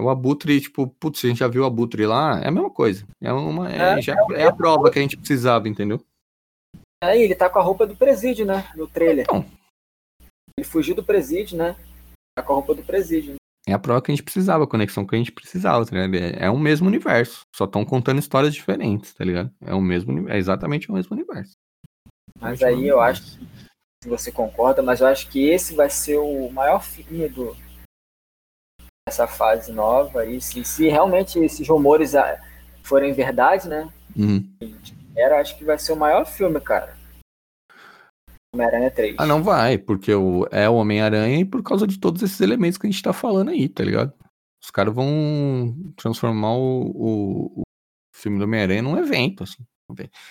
o 0.00 0.08
Abutre, 0.08 0.60
tipo, 0.60 0.86
putz, 0.86 1.24
a 1.24 1.28
gente 1.28 1.38
já 1.38 1.48
viu 1.48 1.62
o 1.62 1.66
Abutre 1.66 2.06
lá, 2.06 2.40
é 2.40 2.48
a 2.48 2.50
mesma 2.50 2.70
coisa. 2.70 3.06
É, 3.20 3.32
uma, 3.32 3.70
é, 3.70 3.98
é 3.98 4.02
já, 4.02 4.14
é, 4.32 4.42
é 4.42 4.46
a 4.46 4.52
prova 4.52 4.90
que 4.90 4.98
a 4.98 5.02
gente 5.02 5.16
precisava, 5.16 5.68
entendeu? 5.68 6.00
É, 7.02 7.18
ele 7.20 7.34
tá 7.34 7.50
com 7.50 7.58
a 7.58 7.62
roupa 7.62 7.86
do 7.86 7.94
presídio, 7.94 8.46
né? 8.46 8.66
No 8.74 8.88
trailer. 8.88 9.26
Então. 9.28 9.44
Ele 10.58 10.66
fugiu 10.66 10.94
do 10.94 11.04
presídio, 11.04 11.58
né? 11.58 11.76
Tá 12.36 12.42
com 12.42 12.52
a 12.52 12.56
roupa 12.56 12.74
do 12.74 12.82
presídio. 12.82 13.34
É 13.66 13.72
a 13.72 13.78
prova 13.78 14.00
que 14.00 14.10
a 14.10 14.14
gente 14.14 14.24
precisava, 14.24 14.64
a 14.64 14.66
conexão 14.66 15.06
que 15.06 15.14
a 15.14 15.18
gente 15.18 15.32
precisava, 15.32 15.84
tá 15.84 15.92
ligado? 15.92 16.14
É, 16.14 16.46
é 16.46 16.50
o 16.50 16.58
mesmo 16.58 16.86
universo. 16.86 17.40
Só 17.54 17.64
estão 17.64 17.84
contando 17.84 18.18
histórias 18.18 18.54
diferentes, 18.54 19.12
tá 19.12 19.24
ligado? 19.24 19.50
É 19.60 19.74
o 19.74 19.80
mesmo, 19.80 20.28
é 20.28 20.38
exatamente 20.38 20.90
o 20.90 20.94
mesmo 20.94 21.14
universo. 21.14 21.52
Mas 22.40 22.62
aí 22.62 22.86
eu 22.86 23.00
acho 23.00 23.22
que 23.22 23.46
se 24.02 24.08
você 24.08 24.30
concorda, 24.30 24.82
mas 24.82 25.00
eu 25.00 25.06
acho 25.06 25.30
que 25.30 25.48
esse 25.48 25.74
vai 25.74 25.88
ser 25.88 26.18
o 26.18 26.50
maior 26.50 26.82
filme 26.82 27.28
do 27.28 27.56
essa 29.06 29.26
fase 29.26 29.70
nova 29.70 30.24
e 30.24 30.40
se, 30.40 30.64
se 30.64 30.88
realmente 30.88 31.38
esses 31.38 31.68
rumores 31.68 32.14
ah, 32.14 32.40
forem 32.82 33.12
verdade, 33.12 33.68
né? 33.68 33.88
Uhum. 34.16 34.48
Era, 35.16 35.40
acho 35.40 35.56
que 35.58 35.64
vai 35.64 35.78
ser 35.78 35.92
o 35.92 35.96
maior 35.96 36.24
filme, 36.24 36.60
cara. 36.60 36.96
Homem-Aranha 38.54 38.90
3. 38.90 39.16
Ah, 39.18 39.26
não 39.26 39.42
vai, 39.42 39.76
porque 39.76 40.14
o, 40.14 40.46
é 40.50 40.68
o 40.68 40.76
Homem-Aranha 40.76 41.40
e 41.40 41.44
por 41.44 41.62
causa 41.62 41.86
de 41.86 41.98
todos 41.98 42.22
esses 42.22 42.40
elementos 42.40 42.78
que 42.78 42.86
a 42.86 42.90
gente 42.90 43.02
tá 43.02 43.12
falando 43.12 43.50
aí, 43.50 43.68
tá 43.68 43.84
ligado? 43.84 44.12
Os 44.62 44.70
caras 44.70 44.94
vão 44.94 45.76
transformar 45.96 46.54
o, 46.54 46.90
o, 46.94 47.60
o 47.60 47.62
filme 48.14 48.38
do 48.38 48.44
Homem-Aranha 48.44 48.82
num 48.82 48.96
evento, 48.96 49.42
assim. 49.42 49.62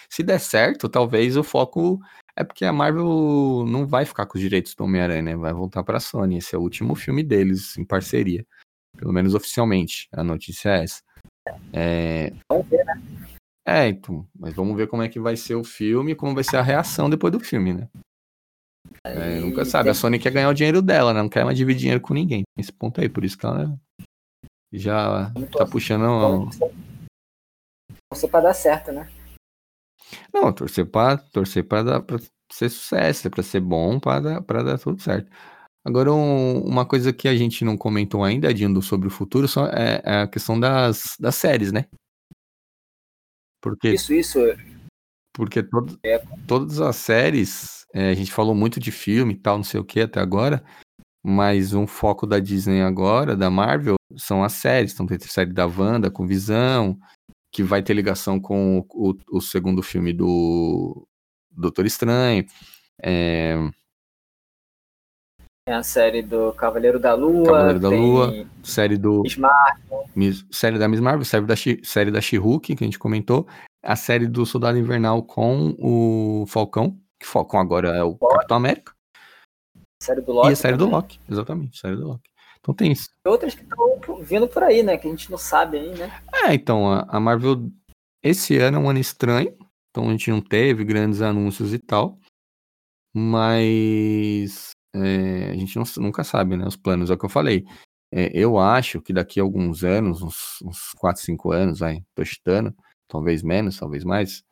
Se 0.10 0.24
der 0.24 0.40
certo, 0.40 0.90
talvez 0.90 1.38
o 1.38 1.44
foco 1.44 2.00
é 2.36 2.44
porque 2.44 2.66
a 2.66 2.74
Marvel 2.74 3.66
não 3.68 3.86
vai 3.86 4.04
ficar 4.04 4.26
com 4.26 4.36
os 4.38 4.42
direitos 4.42 4.74
do 4.74 4.84
Homem-Aranha, 4.84 5.22
né? 5.22 5.36
Vai 5.36 5.54
voltar 5.54 5.84
pra 5.84 6.00
Sony. 6.00 6.38
Esse 6.38 6.56
é 6.56 6.58
o 6.58 6.62
último 6.62 6.96
filme 6.96 7.24
deles 7.24 7.78
em 7.78 7.86
parceria. 7.86 8.46
Pelo 8.98 9.12
menos 9.12 9.34
oficialmente. 9.34 10.08
A 10.12 10.24
notícia 10.24 10.70
é 10.70 10.84
essa. 10.84 11.02
É... 11.72 12.34
Vamos 12.50 12.68
ver, 12.68 12.86
né? 12.86 13.02
É, 13.66 13.88
então. 13.88 14.28
Mas 14.38 14.54
vamos 14.54 14.76
ver 14.76 14.88
como 14.88 15.04
é 15.04 15.10
que 15.10 15.20
vai 15.20 15.36
ser 15.36 15.56
o 15.56 15.64
filme 15.64 16.12
e 16.12 16.16
como 16.16 16.36
vai 16.36 16.44
ser 16.44 16.58
a 16.58 16.62
reação 16.62 17.10
depois 17.10 17.32
do 17.32 17.40
filme, 17.40 17.74
né? 17.74 17.90
É, 19.06 19.40
nunca 19.40 19.66
sabe. 19.66 19.90
A 19.90 19.94
Sony 19.94 20.20
quer 20.20 20.32
ganhar 20.32 20.50
o 20.50 20.54
dinheiro 20.54 20.82
dela, 20.82 21.14
né? 21.14 21.22
Não 21.22 21.30
quer 21.30 21.46
mais 21.46 21.58
dividir 21.58 21.82
dinheiro 21.82 22.02
com 22.02 22.14
ninguém. 22.14 22.44
Esse 22.58 22.72
ponto 22.72 23.00
aí. 23.02 23.10
Por 23.10 23.24
isso 23.24 23.38
que 23.38 23.46
ela 23.46 23.78
já 24.72 25.32
tá 25.58 25.66
puxando. 25.66 26.50
Você 28.12 28.28
pra 28.28 28.42
dar 28.42 28.54
certo, 28.54 28.92
né? 28.92 29.10
Não, 30.34 30.54
torcer 30.54 30.86
para 30.86 31.18
torcer 31.18 31.64
para 31.68 31.84
dar 31.84 32.02
para 32.02 32.20
ser 32.52 32.70
sucesso, 32.70 33.30
para 33.30 33.42
ser 33.42 33.60
bom, 33.60 34.00
para 34.00 34.20
dar, 34.20 34.42
para 34.42 34.64
dar 34.64 34.78
tudo 34.78 35.02
certo. 35.02 35.32
Agora, 35.86 36.14
um, 36.14 36.62
uma 36.62 36.86
coisa 36.86 37.12
que 37.12 37.28
a 37.28 37.36
gente 37.36 37.66
não 37.66 37.76
comentou 37.76 38.24
ainda, 38.24 38.50
Adindo, 38.50 38.82
sobre 38.82 39.08
o 39.08 39.12
futuro, 39.12 39.48
só 39.48 39.68
é, 39.68 40.02
é, 40.04 40.22
a 40.22 40.28
questão 40.28 40.58
das, 40.60 41.16
das 41.20 41.36
séries, 41.36 41.72
né? 41.72 41.86
Porque, 43.62 43.90
isso, 43.94 44.14
isso. 44.14 44.40
Porque 45.34 45.62
todo, 45.62 46.00
é. 46.04 46.20
todas 46.48 46.80
as 46.80 46.96
séries, 46.96 47.86
é, 47.94 48.10
a 48.10 48.14
gente 48.14 48.32
falou 48.32 48.56
muito 48.56 48.80
de 48.80 48.92
filme 48.92 49.34
e 49.34 49.38
tal, 49.38 49.58
não 49.58 49.64
sei 49.64 49.80
o 49.80 49.86
que 49.86 50.02
até 50.02 50.20
agora, 50.20 50.64
mas 51.24 51.74
um 51.74 51.88
foco 51.88 52.26
da 52.26 52.40
Disney 52.40 52.82
agora, 52.82 53.36
da 53.36 53.50
Marvel, 53.50 53.96
são 54.18 54.44
as 54.44 54.54
séries. 54.54 54.94
Então 54.94 55.06
tem 55.06 55.18
a 55.18 55.28
série 55.28 55.52
da 55.52 55.66
Wanda 55.66 56.12
com 56.12 56.28
Visão, 56.28 56.98
que 57.52 57.64
vai 57.64 57.82
ter 57.82 57.94
ligação 57.94 58.40
com 58.40 58.80
o, 58.80 59.10
o, 59.12 59.38
o 59.38 59.42
segundo 59.42 59.82
filme 59.82 60.14
do 60.14 61.08
Doutor 61.52 61.86
Estranho. 61.86 62.46
É... 63.02 63.56
Tem 65.66 65.76
a 65.76 65.84
série 65.84 66.22
do 66.22 66.52
Cavaleiro 66.54 67.00
da 67.00 67.14
Lua. 67.14 67.46
Cavaleiro 67.46 67.80
da 67.80 67.90
Lua, 67.90 68.48
série 68.62 68.98
do. 68.98 69.22
Miss 69.22 69.38
Marvel. 69.38 70.04
Miss- 70.14 70.46
série 70.52 70.78
da 70.78 70.90
Miss 70.90 71.00
Marvel, 71.00 71.24
série 71.24 71.46
da, 71.46 71.56
She- 71.56 71.80
série 71.86 72.12
da 72.12 72.20
She-Hulk, 72.20 72.76
que 72.76 72.84
a 72.84 72.88
gente 72.88 73.00
comentou. 73.00 73.48
A 73.82 73.96
série 73.96 74.28
do 74.28 74.46
Soldado 74.46 74.78
Invernal 74.78 75.24
com 75.24 75.74
o 75.80 76.46
Falcão, 76.48 76.98
que 77.20 77.26
Falcão 77.26 77.62
agora 77.62 77.96
é 77.96 78.04
o 78.04 78.16
Capitão 78.16 78.58
América. 78.58 78.94
Série 80.02 80.20
do 80.22 80.34
Loki. 80.34 80.50
e 80.50 80.52
a 80.52 80.56
série 80.56 80.76
do 80.76 80.84
também. 80.84 80.96
Loki, 80.96 81.20
exatamente, 81.30 81.80
série 81.80 81.96
do 81.96 82.08
Loki. 82.08 82.30
Então 82.60 82.74
tem 82.76 82.92
isso. 82.92 83.08
E 83.26 83.30
outras 83.30 83.56
que 83.56 83.62
estão 83.64 84.22
vindo 84.22 84.48
por 84.50 84.64
aí, 84.64 84.84
né? 84.84 84.98
Que 84.98 85.08
a 85.08 85.12
gente 85.12 85.32
não 85.32 85.38
sabe 85.38 85.78
ainda, 85.78 86.08
né? 86.08 86.22
É, 86.46 86.54
então, 86.54 86.92
a, 86.92 87.06
a 87.08 87.20
Marvel, 87.22 87.70
esse 88.22 88.58
ano 88.58 88.78
é 88.78 88.80
um 88.82 88.90
ano 88.90 89.00
estranho, 89.00 89.56
então 89.90 90.10
a 90.10 90.12
gente 90.12 90.30
não 90.30 90.42
teve 90.42 90.84
grandes 90.84 91.22
anúncios 91.22 91.74
e 91.74 91.80
tal, 91.80 92.20
mas 93.16 94.72
é, 94.94 95.52
a 95.52 95.56
gente 95.56 95.76
não- 95.76 95.86
nunca 95.98 96.24
sabe, 96.24 96.56
né, 96.56 96.66
os 96.68 96.76
planos, 96.76 97.10
é 97.10 97.14
o 97.14 97.18
que 97.18 97.26
eu 97.26 97.30
falei. 97.30 97.66
É, 98.12 98.30
eu 98.34 98.60
acho 98.60 99.02
que 99.02 99.12
daqui 99.12 99.40
a 99.40 99.44
alguns 99.44 99.84
anos, 99.84 100.22
uns, 100.22 100.62
uns 100.64 100.92
4, 100.98 101.22
5 101.24 101.52
anos, 101.52 101.80
vai, 101.80 102.04
tô 102.16 102.24
chutando, 102.24 102.76
talvez 103.08 103.42
menos, 103.42 103.78
talvez 103.78 104.04
mais, 104.04 104.44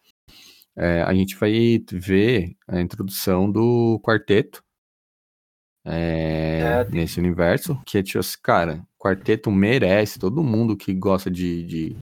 é, 0.76 1.04
a 1.04 1.14
gente 1.14 1.36
vai 1.36 1.84
ver 1.92 2.56
a 2.68 2.82
introdução 2.82 3.52
do 3.52 4.00
quarteto 4.04 4.64
é, 5.86 6.86
nesse 6.90 7.20
universo, 7.20 7.80
que 7.86 7.98
é 7.98 8.04
tipo 8.04 8.20
assim, 8.20 8.38
cara, 8.42 8.86
quarteto 8.98 9.52
merece, 9.52 10.20
todo 10.20 10.44
mundo 10.44 10.78
que 10.78 10.94
gosta 10.94 11.30
de, 11.30 11.64
de, 11.64 11.98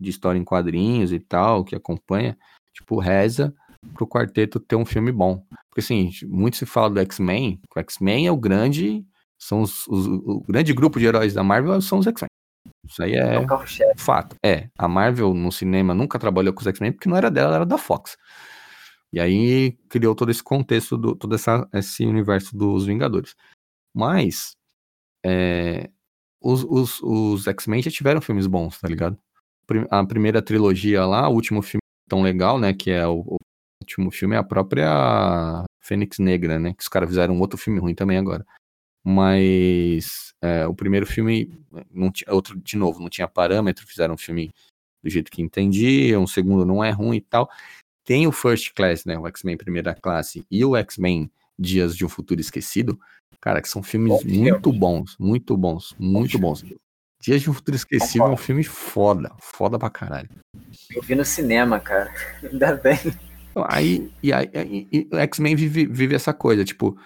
de 0.00 0.10
história 0.10 0.38
em 0.38 0.44
quadrinhos 0.44 1.12
e 1.12 1.20
tal, 1.20 1.64
que 1.64 1.74
acompanha, 1.76 2.36
tipo, 2.72 2.98
reza 2.98 3.54
pro 3.94 4.06
quarteto 4.06 4.58
ter 4.60 4.76
um 4.76 4.84
filme 4.84 5.12
bom. 5.12 5.44
Porque 5.70 5.80
assim, 5.80 6.10
muito 6.26 6.56
se 6.56 6.66
fala 6.66 6.90
do 6.90 7.00
X-Men, 7.00 7.60
o 7.74 7.80
X-Men 7.80 8.26
é 8.26 8.32
o 8.32 8.36
grande, 8.36 9.04
são 9.38 9.62
os, 9.62 9.86
os- 9.88 10.06
o 10.06 10.40
grande 10.48 10.72
grupo 10.72 10.98
de 10.98 11.06
heróis 11.06 11.34
da 11.34 11.42
Marvel 11.42 11.80
são 11.80 11.98
os 11.98 12.06
X-Men. 12.06 12.28
Isso 12.86 13.02
aí 13.02 13.14
É 13.14 13.34
é 13.34 13.38
o 13.38 13.46
carro-chefe. 13.46 14.00
fato. 14.00 14.36
É, 14.44 14.68
a 14.78 14.88
Marvel 14.88 15.32
no 15.34 15.52
cinema 15.52 15.94
nunca 15.94 16.18
trabalhou 16.18 16.52
com 16.52 16.60
os 16.60 16.66
X-Men 16.66 16.92
porque 16.92 17.08
não 17.08 17.16
era 17.16 17.30
dela, 17.30 17.54
era 17.56 17.66
da 17.66 17.78
Fox. 17.78 18.16
E 19.12 19.20
aí 19.20 19.72
criou 19.88 20.14
todo 20.14 20.30
esse 20.30 20.42
contexto, 20.42 20.96
do, 20.98 21.14
todo 21.16 21.34
essa, 21.34 21.66
esse 21.72 22.04
universo 22.04 22.56
dos 22.56 22.84
Vingadores. 22.86 23.34
Mas 23.96 24.52
é, 25.24 25.88
os, 26.42 26.62
os, 26.64 27.00
os 27.02 27.46
X-Men 27.46 27.82
já 27.82 27.90
tiveram 27.90 28.20
filmes 28.20 28.46
bons, 28.46 28.78
tá 28.78 28.88
ligado? 28.88 29.18
A 29.90 30.04
primeira 30.04 30.40
trilogia 30.42 31.04
lá, 31.06 31.28
o 31.28 31.34
último 31.34 31.62
filme 31.62 31.80
tão 32.08 32.22
legal, 32.22 32.58
né? 32.58 32.72
Que 32.74 32.90
é 32.90 33.06
o, 33.06 33.20
o 33.20 33.36
último 33.88 34.10
filme, 34.10 34.34
é 34.34 34.38
a 34.38 34.44
própria 34.44 35.64
Fênix 35.80 36.18
Negra, 36.18 36.58
né? 36.58 36.74
Que 36.74 36.82
os 36.82 36.88
caras 36.88 37.08
fizeram 37.08 37.34
um 37.34 37.40
outro 37.40 37.58
filme 37.58 37.80
ruim 37.80 37.94
também 37.94 38.18
agora. 38.18 38.46
Mas 39.04 40.34
é, 40.42 40.66
o 40.66 40.74
primeiro 40.74 41.06
filme, 41.06 41.58
não 41.90 42.12
tinha, 42.12 42.32
outro, 42.32 42.58
de 42.60 42.76
novo, 42.76 43.00
não 43.00 43.08
tinha 43.08 43.26
parâmetro, 43.26 43.86
fizeram 43.86 44.14
um 44.14 44.18
filme 44.18 44.52
do 45.02 45.08
jeito 45.08 45.30
que 45.30 45.40
entendiam, 45.40 46.24
o 46.24 46.28
segundo 46.28 46.66
não 46.66 46.84
é 46.84 46.90
ruim 46.90 47.16
e 47.16 47.20
tal. 47.20 47.48
Tem 48.04 48.26
o 48.26 48.32
First 48.32 48.72
Class, 48.74 49.04
né? 49.04 49.18
O 49.18 49.26
X-Men 49.26 49.56
Primeira 49.56 49.94
Classe 49.94 50.44
e 50.50 50.64
o 50.64 50.76
X-Men 50.76 51.30
Dias 51.58 51.96
de 51.96 52.04
um 52.04 52.08
Futuro 52.08 52.40
Esquecido, 52.40 52.98
cara, 53.40 53.60
que 53.60 53.68
são 53.68 53.82
filmes 53.82 54.10
Bom 54.10 54.18
filme. 54.18 54.50
muito 54.50 54.72
bons, 54.72 55.16
muito 55.18 55.56
bons, 55.56 55.94
muito 55.98 56.32
filme. 56.32 56.46
bons. 56.46 56.64
Dias 57.20 57.42
de 57.42 57.50
um 57.50 57.54
Futuro 57.54 57.76
Esquecido 57.76 58.24
é 58.24 58.28
um 58.28 58.36
filme 58.36 58.62
foda, 58.62 59.32
foda 59.40 59.78
pra 59.78 59.90
caralho. 59.90 60.28
Eu 60.94 61.02
vi 61.02 61.14
no 61.14 61.24
cinema, 61.24 61.80
cara. 61.80 62.12
Ainda 62.44 62.74
bem. 62.76 62.98
Aí, 63.66 64.10
e 64.22 64.32
aí, 64.32 64.48
e- 64.92 65.08
X-Men 65.12 65.56
vive, 65.56 65.86
vive 65.86 66.14
essa 66.14 66.32
coisa, 66.32 66.64
tipo, 66.64 66.98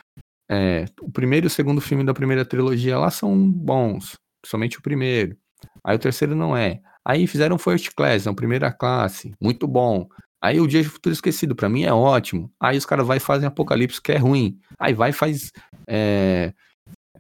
é, 0.51 0.85
o 1.01 1.11
primeiro 1.11 1.47
e 1.47 1.49
o 1.49 1.51
segundo 1.51 1.81
filme 1.81 2.05
da 2.05 2.15
primeira 2.15 2.45
trilogia 2.45 2.99
lá 2.99 3.11
são 3.11 3.51
bons, 3.51 4.17
somente 4.45 4.79
o 4.79 4.83
primeiro. 4.83 5.37
Aí 5.85 5.97
o 5.97 5.99
terceiro 5.99 6.35
não 6.35 6.57
é. 6.57 6.81
Aí 7.05 7.27
fizeram 7.27 7.59
First 7.59 7.91
Class, 7.97 8.27
a 8.27 8.35
primeira 8.35 8.71
classe, 8.73 9.33
muito 9.41 9.67
bom. 9.67 10.09
Aí 10.43 10.61
o 10.61 10.67
Dia 10.67 10.83
de 10.83 10.89
Futuro 10.89 11.13
Esquecido, 11.13 11.55
pra 11.55 11.69
mim 11.69 11.85
é 11.85 11.93
ótimo. 11.93 12.53
Aí 12.61 12.77
os 12.77 12.85
caras 12.87 13.07
vai 13.07 13.19
e 13.19 13.21
fazem 13.21 13.47
Apocalipse, 13.47 14.03
que 14.03 14.13
é 14.13 14.17
ruim. 14.17 14.59
Aí 14.79 14.93
vai 14.93 15.11
e 15.11 15.13
faz 15.13 15.53
é, 15.89 16.53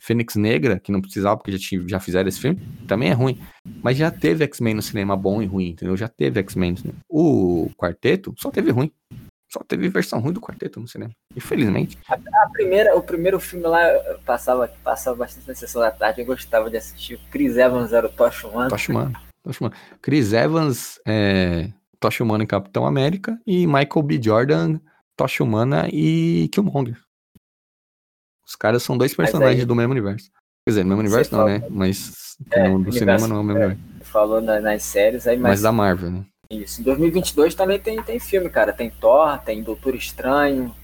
Fênix 0.00 0.34
Negra, 0.36 0.80
que 0.80 0.90
não 0.90 1.00
precisava, 1.00 1.36
porque 1.36 1.52
já, 1.52 1.58
tinha- 1.58 1.88
já 1.88 2.00
fizeram 2.00 2.28
esse 2.28 2.40
filme, 2.40 2.60
também 2.88 3.10
é 3.10 3.12
ruim. 3.12 3.38
Mas 3.82 3.96
já 3.96 4.10
teve 4.10 4.44
X-Men 4.44 4.74
no 4.74 4.82
cinema 4.82 5.16
bom 5.16 5.42
e 5.42 5.46
ruim, 5.46 5.68
entendeu? 5.70 5.96
Já 5.96 6.08
teve 6.08 6.40
X-Men 6.40 6.72
no 6.72 6.76
cinema. 6.78 6.98
O 7.08 7.70
quarteto 7.76 8.34
só 8.38 8.50
teve 8.50 8.70
ruim. 8.70 8.90
Só 9.52 9.60
teve 9.62 9.86
versão 9.90 10.18
ruim 10.18 10.32
do 10.32 10.40
quarteto 10.40 10.80
no 10.80 10.88
cinema. 10.88 11.12
Infelizmente. 11.36 11.98
A 12.08 12.48
primeira, 12.50 12.96
o 12.96 13.02
primeiro 13.02 13.38
filme 13.38 13.66
lá 13.66 13.82
passava, 14.24 14.66
passava 14.82 15.14
bastante 15.18 15.46
na 15.46 15.54
sessão 15.54 15.82
da 15.82 15.90
tarde. 15.90 16.22
Eu 16.22 16.26
gostava 16.26 16.70
de 16.70 16.78
assistir. 16.78 17.20
Chris 17.30 17.58
Evans 17.58 17.92
era 17.92 18.06
o 18.06 18.08
Tosh. 18.08 18.40
Tocha 18.70 18.90
Humana. 18.92 19.20
Tocha 19.44 19.60
Humana. 19.62 19.76
Chris 20.00 20.32
Evans, 20.32 20.98
é, 21.06 21.68
Tocha 22.00 22.24
Humana 22.24 22.44
em 22.44 22.46
Capitão 22.46 22.86
América. 22.86 23.38
E 23.46 23.66
Michael 23.66 24.02
B. 24.02 24.18
Jordan, 24.22 24.80
Tocha 25.18 25.44
Humana 25.44 25.86
e 25.92 26.48
Killmonger. 26.50 26.98
Os 28.52 28.56
caras 28.56 28.82
são 28.82 28.98
dois 28.98 29.14
personagens 29.14 29.60
aí- 29.60 29.66
do 29.66 29.74
mesmo 29.74 29.92
universo. 29.92 30.30
Quer 30.66 30.72
dizer, 30.72 30.82
no 30.84 30.90
mesmo 30.90 31.00
universo 31.00 31.30
Você 31.30 31.36
não, 31.36 31.44
fala- 31.46 31.58
né? 31.58 31.66
Mas 31.70 32.36
É, 32.50 32.68
no, 32.68 32.84
do 32.84 32.92
cinema 32.92 33.26
não 33.26 33.36
é 33.36 33.40
o 33.40 33.42
mesmo 33.42 33.62
é. 33.62 33.66
universo. 33.68 34.04
Falou 34.12 34.40
na- 34.42 34.60
nas 34.60 34.82
séries 34.82 35.26
aí, 35.26 35.36
Mas 35.38 35.52
mas, 35.52 35.62
da 35.62 35.72
Marvel, 35.72 36.10
né? 36.10 36.26
isso. 36.50 36.82
Em 36.82 36.84
2022 36.84 37.54
também 37.54 37.78
tem, 37.80 38.02
tem 38.02 38.20
filme, 38.20 38.50
cara. 38.50 38.74
Tem 38.74 38.90
Thor, 38.90 39.38
tem 39.38 39.62
Doutor 39.62 39.94
Estranho, 39.94 40.74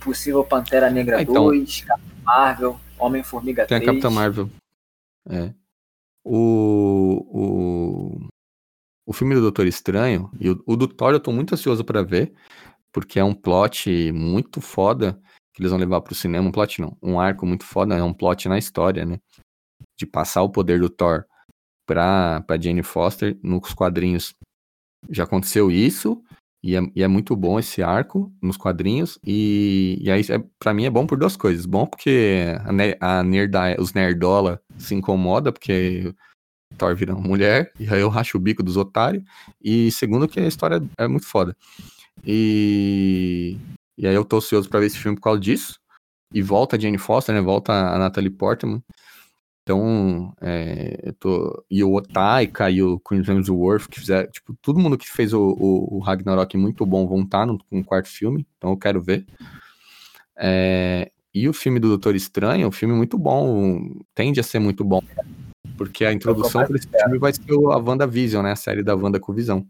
Possível 0.00 0.42
Pantera 0.42 0.88
Negra 0.88 1.18
Ah, 1.18 1.22
então. 1.22 1.34
2, 1.34 1.82
Capitão 1.82 2.16
Marvel, 2.24 2.80
Homem-Formiga 2.98 3.66
Tem 3.66 3.78
3. 3.78 3.82
a 3.82 3.92
Capitã 3.92 4.08
Marvel. 4.10 4.48
É. 5.28 5.52
O, 6.24 7.26
o, 8.18 8.28
o 9.06 9.12
filme 9.12 9.34
do 9.34 9.42
Doutor 9.42 9.66
Estranho 9.66 10.30
e 10.40 10.48
o, 10.48 10.62
o 10.66 10.74
do 10.74 10.88
Thor 10.88 11.12
eu 11.12 11.20
tô 11.20 11.30
muito 11.32 11.54
ansioso 11.54 11.84
pra 11.84 12.02
ver, 12.02 12.32
porque 12.90 13.18
é 13.20 13.24
um 13.24 13.34
plot 13.34 14.10
muito 14.12 14.60
foda 14.62 15.20
eles 15.60 15.70
vão 15.70 15.78
levar 15.78 16.00
pro 16.00 16.14
cinema. 16.14 16.48
Um 16.48 16.52
plot 16.52 16.80
não, 16.80 16.96
um 17.02 17.20
arco 17.20 17.46
muito 17.46 17.64
foda, 17.64 17.94
é 17.94 18.02
um 18.02 18.14
plot 18.14 18.48
na 18.48 18.58
história, 18.58 19.04
né? 19.04 19.20
De 19.98 20.06
passar 20.06 20.42
o 20.42 20.50
poder 20.50 20.80
do 20.80 20.88
Thor 20.88 21.24
pra, 21.86 22.42
pra 22.46 22.60
Jane 22.60 22.82
Foster 22.82 23.38
nos 23.42 23.74
quadrinhos. 23.74 24.34
Já 25.08 25.24
aconteceu 25.24 25.70
isso, 25.70 26.22
e 26.62 26.76
é, 26.76 26.80
e 26.94 27.02
é 27.02 27.08
muito 27.08 27.34
bom 27.34 27.58
esse 27.58 27.82
arco 27.82 28.32
nos 28.40 28.56
quadrinhos. 28.56 29.18
E, 29.24 29.98
e 30.00 30.10
aí, 30.10 30.22
é, 30.28 30.42
pra 30.58 30.74
mim, 30.74 30.84
é 30.84 30.90
bom 30.90 31.06
por 31.06 31.18
duas 31.18 31.36
coisas. 31.36 31.66
Bom 31.66 31.86
porque 31.86 32.44
a, 33.00 33.18
a 33.18 33.22
nerda, 33.22 33.80
os 33.80 33.92
nerdola 33.92 34.60
se 34.78 34.94
incomoda, 34.94 35.52
porque 35.52 36.14
Thor 36.76 36.94
vira 36.94 37.14
uma 37.14 37.26
mulher, 37.26 37.72
e 37.78 37.88
aí 37.88 38.00
eu 38.00 38.08
racho 38.08 38.36
o 38.36 38.40
bico 38.40 38.62
dos 38.62 38.76
otários. 38.76 39.24
E 39.62 39.90
segundo, 39.90 40.28
que 40.28 40.40
a 40.40 40.46
história 40.46 40.82
é 40.98 41.08
muito 41.08 41.26
foda. 41.26 41.56
E, 42.24 43.56
e 44.00 44.06
aí 44.06 44.14
eu 44.14 44.24
tô 44.24 44.38
ansioso 44.38 44.68
pra 44.68 44.80
ver 44.80 44.86
esse 44.86 44.98
filme 44.98 45.16
por 45.16 45.24
causa 45.24 45.38
disso. 45.40 45.78
E 46.32 46.40
volta 46.40 46.76
a 46.76 46.78
Jane 46.78 46.96
Foster, 46.96 47.34
né? 47.34 47.40
Volta 47.42 47.72
a 47.72 47.98
Natalie 47.98 48.30
Portman. 48.30 48.82
Então, 49.62 50.32
é, 50.40 50.98
eu 51.02 51.12
tô. 51.12 51.64
E 51.70 51.84
o 51.84 51.92
Otaika 51.94 52.70
e 52.70 52.82
o 52.82 52.98
Chris 52.98 53.28
Hemsworth, 53.28 53.88
que 53.88 54.00
fizeram. 54.00 54.30
Tipo, 54.30 54.54
todo 54.62 54.78
mundo 54.80 54.96
que 54.96 55.08
fez 55.08 55.34
o, 55.34 55.40
o, 55.40 55.96
o 55.96 55.98
Ragnarok 55.98 56.56
muito 56.56 56.86
bom 56.86 57.06
vão 57.06 57.20
estar 57.22 57.44
no, 57.46 57.58
no 57.70 57.84
quarto 57.84 58.08
filme. 58.08 58.46
Então 58.56 58.70
eu 58.70 58.76
quero 58.76 59.02
ver. 59.02 59.26
É, 60.36 61.10
e 61.34 61.48
o 61.48 61.52
filme 61.52 61.78
do 61.78 61.88
Doutor 61.88 62.14
Estranho 62.14 62.64
é 62.64 62.66
um 62.66 62.72
filme 62.72 62.94
muito 62.94 63.18
bom. 63.18 63.92
Tende 64.14 64.40
a 64.40 64.42
ser 64.42 64.58
muito 64.60 64.82
bom. 64.82 65.02
Porque 65.76 66.04
a 66.04 66.12
introdução 66.12 66.64
para 66.66 66.76
esse 66.76 66.88
filme 66.88 67.18
vai 67.18 67.32
ser 67.32 67.52
o- 67.52 67.70
a 67.70 67.76
WandaVision, 67.76 68.42
né? 68.42 68.52
A 68.52 68.56
série 68.56 68.82
da 68.82 68.94
Wanda 68.94 69.20
com 69.20 69.32
Visão. 69.32 69.66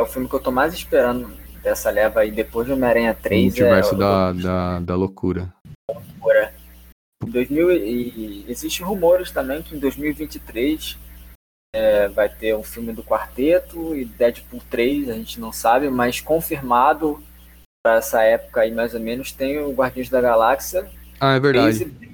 É 0.00 0.02
o 0.02 0.06
filme 0.06 0.28
que 0.28 0.34
eu 0.34 0.40
tô 0.40 0.50
mais 0.50 0.72
esperando 0.72 1.28
dessa 1.66 1.90
leva 1.90 2.20
aí, 2.20 2.30
depois 2.30 2.64
de 2.64 2.72
Homem-Aranha 2.72 3.10
O 3.10 3.22
3. 3.22 3.42
multiverso 3.44 3.90
é, 3.90 3.96
o- 3.96 3.98
da, 3.98 4.32
da, 4.32 4.78
da 4.80 4.94
loucura. 4.94 5.52
Em 7.24 7.30
2000 7.30 7.72
e 7.72 8.44
existem 8.48 8.86
rumores 8.86 9.32
também 9.32 9.60
que 9.62 9.74
em 9.74 9.80
2023 9.80 10.96
é, 11.74 12.06
vai 12.08 12.28
ter 12.28 12.54
um 12.54 12.62
filme 12.62 12.92
do 12.92 13.02
Quarteto 13.02 13.96
e 13.96 14.04
Deadpool 14.04 14.62
3, 14.70 15.08
a 15.10 15.14
gente 15.14 15.40
não 15.40 15.50
sabe, 15.50 15.90
mas 15.90 16.20
confirmado 16.20 17.20
para 17.84 17.96
essa 17.96 18.22
época 18.22 18.60
aí 18.60 18.72
mais 18.72 18.94
ou 18.94 19.00
menos 19.00 19.32
tem 19.32 19.58
o 19.58 19.72
Guardiões 19.72 20.08
da 20.08 20.20
Galáxia, 20.20 20.88
Ah, 21.20 21.34
é 21.34 21.40
verdade. 21.40 21.84
Blade, 21.84 22.10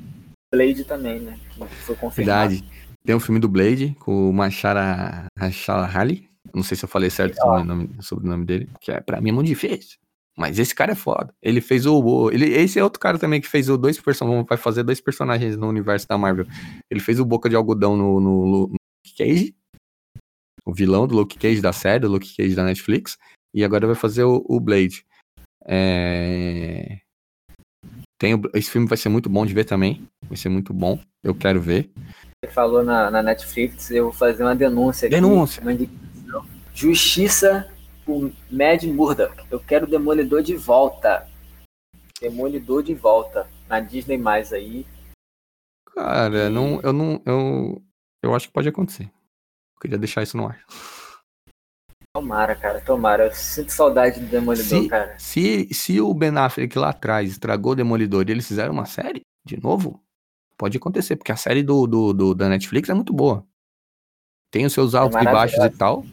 Blade 0.54 0.84
também, 0.84 1.20
né? 1.20 1.38
Que 1.58 1.66
foi 1.76 1.94
confirmado. 1.96 2.48
Verdade. 2.50 2.70
Tem 3.04 3.14
um 3.14 3.20
filme 3.20 3.40
do 3.40 3.48
Blade 3.48 3.94
com 4.00 4.30
o 4.30 4.32
Machara 4.32 5.26
Ali. 5.94 6.26
Não 6.54 6.62
sei 6.62 6.76
se 6.76 6.84
eu 6.84 6.88
falei 6.88 7.10
certo 7.10 7.36
sobre 7.36 7.62
o 7.62 7.64
nome, 7.64 7.90
sobre 8.00 8.26
o 8.26 8.30
nome 8.30 8.44
dele, 8.44 8.68
que 8.80 8.92
é, 8.92 9.00
pra 9.00 9.20
mim 9.20 9.30
é 9.30 9.32
muito 9.32 9.48
difícil. 9.48 9.98
Mas 10.36 10.58
esse 10.58 10.74
cara 10.74 10.92
é 10.92 10.94
foda. 10.94 11.34
Ele 11.42 11.60
fez 11.60 11.84
o. 11.86 12.30
ele, 12.30 12.46
esse 12.46 12.78
é 12.78 12.84
outro 12.84 12.98
cara 12.98 13.18
também 13.18 13.40
que 13.40 13.48
fez 13.48 13.68
o 13.68 13.76
dois 13.76 14.00
personagens. 14.00 14.46
Vai 14.48 14.56
fazer 14.56 14.82
dois 14.82 15.00
personagens 15.00 15.56
no 15.56 15.68
universo 15.68 16.08
da 16.08 16.16
Marvel. 16.16 16.46
Ele 16.90 17.00
fez 17.00 17.20
o 17.20 17.24
Boca 17.24 17.48
de 17.48 17.56
Algodão 17.56 17.96
no, 17.96 18.18
no, 18.18 18.46
no 18.46 18.58
Luke 18.60 19.16
Cage. 19.16 19.54
O 20.64 20.72
vilão 20.72 21.06
do 21.06 21.14
Luke 21.14 21.38
Cage 21.38 21.60
da 21.60 21.72
série, 21.72 22.00
do 22.00 22.08
Luke 22.08 22.34
Cage 22.34 22.54
da 22.54 22.64
Netflix. 22.64 23.18
E 23.54 23.62
agora 23.62 23.86
vai 23.86 23.96
fazer 23.96 24.24
o, 24.24 24.42
o 24.48 24.58
Blade. 24.58 25.04
É... 25.64 26.98
tem, 28.18 28.40
esse 28.54 28.70
filme 28.70 28.88
vai 28.88 28.96
ser 28.96 29.10
muito 29.10 29.28
bom 29.28 29.44
de 29.44 29.52
ver 29.52 29.64
também. 29.64 30.08
Vai 30.26 30.38
ser 30.38 30.48
muito 30.48 30.72
bom. 30.72 30.98
Eu 31.22 31.34
quero 31.34 31.60
ver. 31.60 31.90
Ele 32.42 32.52
falou 32.52 32.82
na, 32.82 33.10
na 33.10 33.22
Netflix, 33.22 33.90
eu 33.90 34.04
vou 34.04 34.12
fazer 34.12 34.42
uma 34.42 34.56
denúncia 34.56 35.06
aqui. 35.06 35.14
Denúncia. 35.14 35.62
Justiça 36.74 37.70
por 38.04 38.32
Mad 38.50 38.82
Murdock. 38.84 39.44
Eu 39.50 39.60
quero 39.60 39.86
Demolidor 39.86 40.42
de 40.42 40.56
volta. 40.56 41.28
Demolidor 42.20 42.82
de 42.82 42.94
volta. 42.94 43.48
Na 43.68 43.80
Disney 43.80 44.18
mais 44.18 44.52
aí. 44.52 44.86
Cara, 45.94 46.48
não, 46.48 46.80
eu 46.80 46.92
não. 46.92 47.22
Eu, 47.24 47.82
eu 48.22 48.34
acho 48.34 48.48
que 48.48 48.52
pode 48.52 48.68
acontecer. 48.68 49.04
Eu 49.04 49.80
queria 49.80 49.98
deixar 49.98 50.22
isso 50.22 50.36
no 50.36 50.46
ar. 50.46 50.64
Tomara, 52.14 52.54
cara, 52.54 52.80
tomara. 52.80 53.26
Eu 53.26 53.32
sinto 53.32 53.72
saudade 53.72 54.20
do 54.20 54.26
Demolidor, 54.26 54.82
se, 54.82 54.88
cara. 54.88 55.18
Se, 55.18 55.68
se 55.72 56.00
o 56.00 56.12
Ben 56.12 56.36
Affleck 56.36 56.78
lá 56.78 56.90
atrás 56.90 57.30
estragou 57.30 57.72
o 57.72 57.74
Demolidor 57.76 58.24
e 58.28 58.32
eles 58.32 58.46
fizeram 58.46 58.72
uma 58.72 58.84
série 58.84 59.22
de 59.44 59.60
novo, 59.60 60.02
pode 60.58 60.76
acontecer, 60.76 61.16
porque 61.16 61.32
a 61.32 61.36
série 61.36 61.62
do, 61.62 61.86
do, 61.86 62.12
do 62.12 62.34
da 62.34 62.48
Netflix 62.48 62.88
é 62.88 62.94
muito 62.94 63.12
boa. 63.12 63.46
Tem 64.50 64.66
os 64.66 64.72
seus 64.72 64.94
é 64.94 64.98
altos 64.98 65.16
é 65.16 65.22
e 65.22 65.24
baixos 65.24 65.64
e 65.64 65.70
tal, 65.70 66.04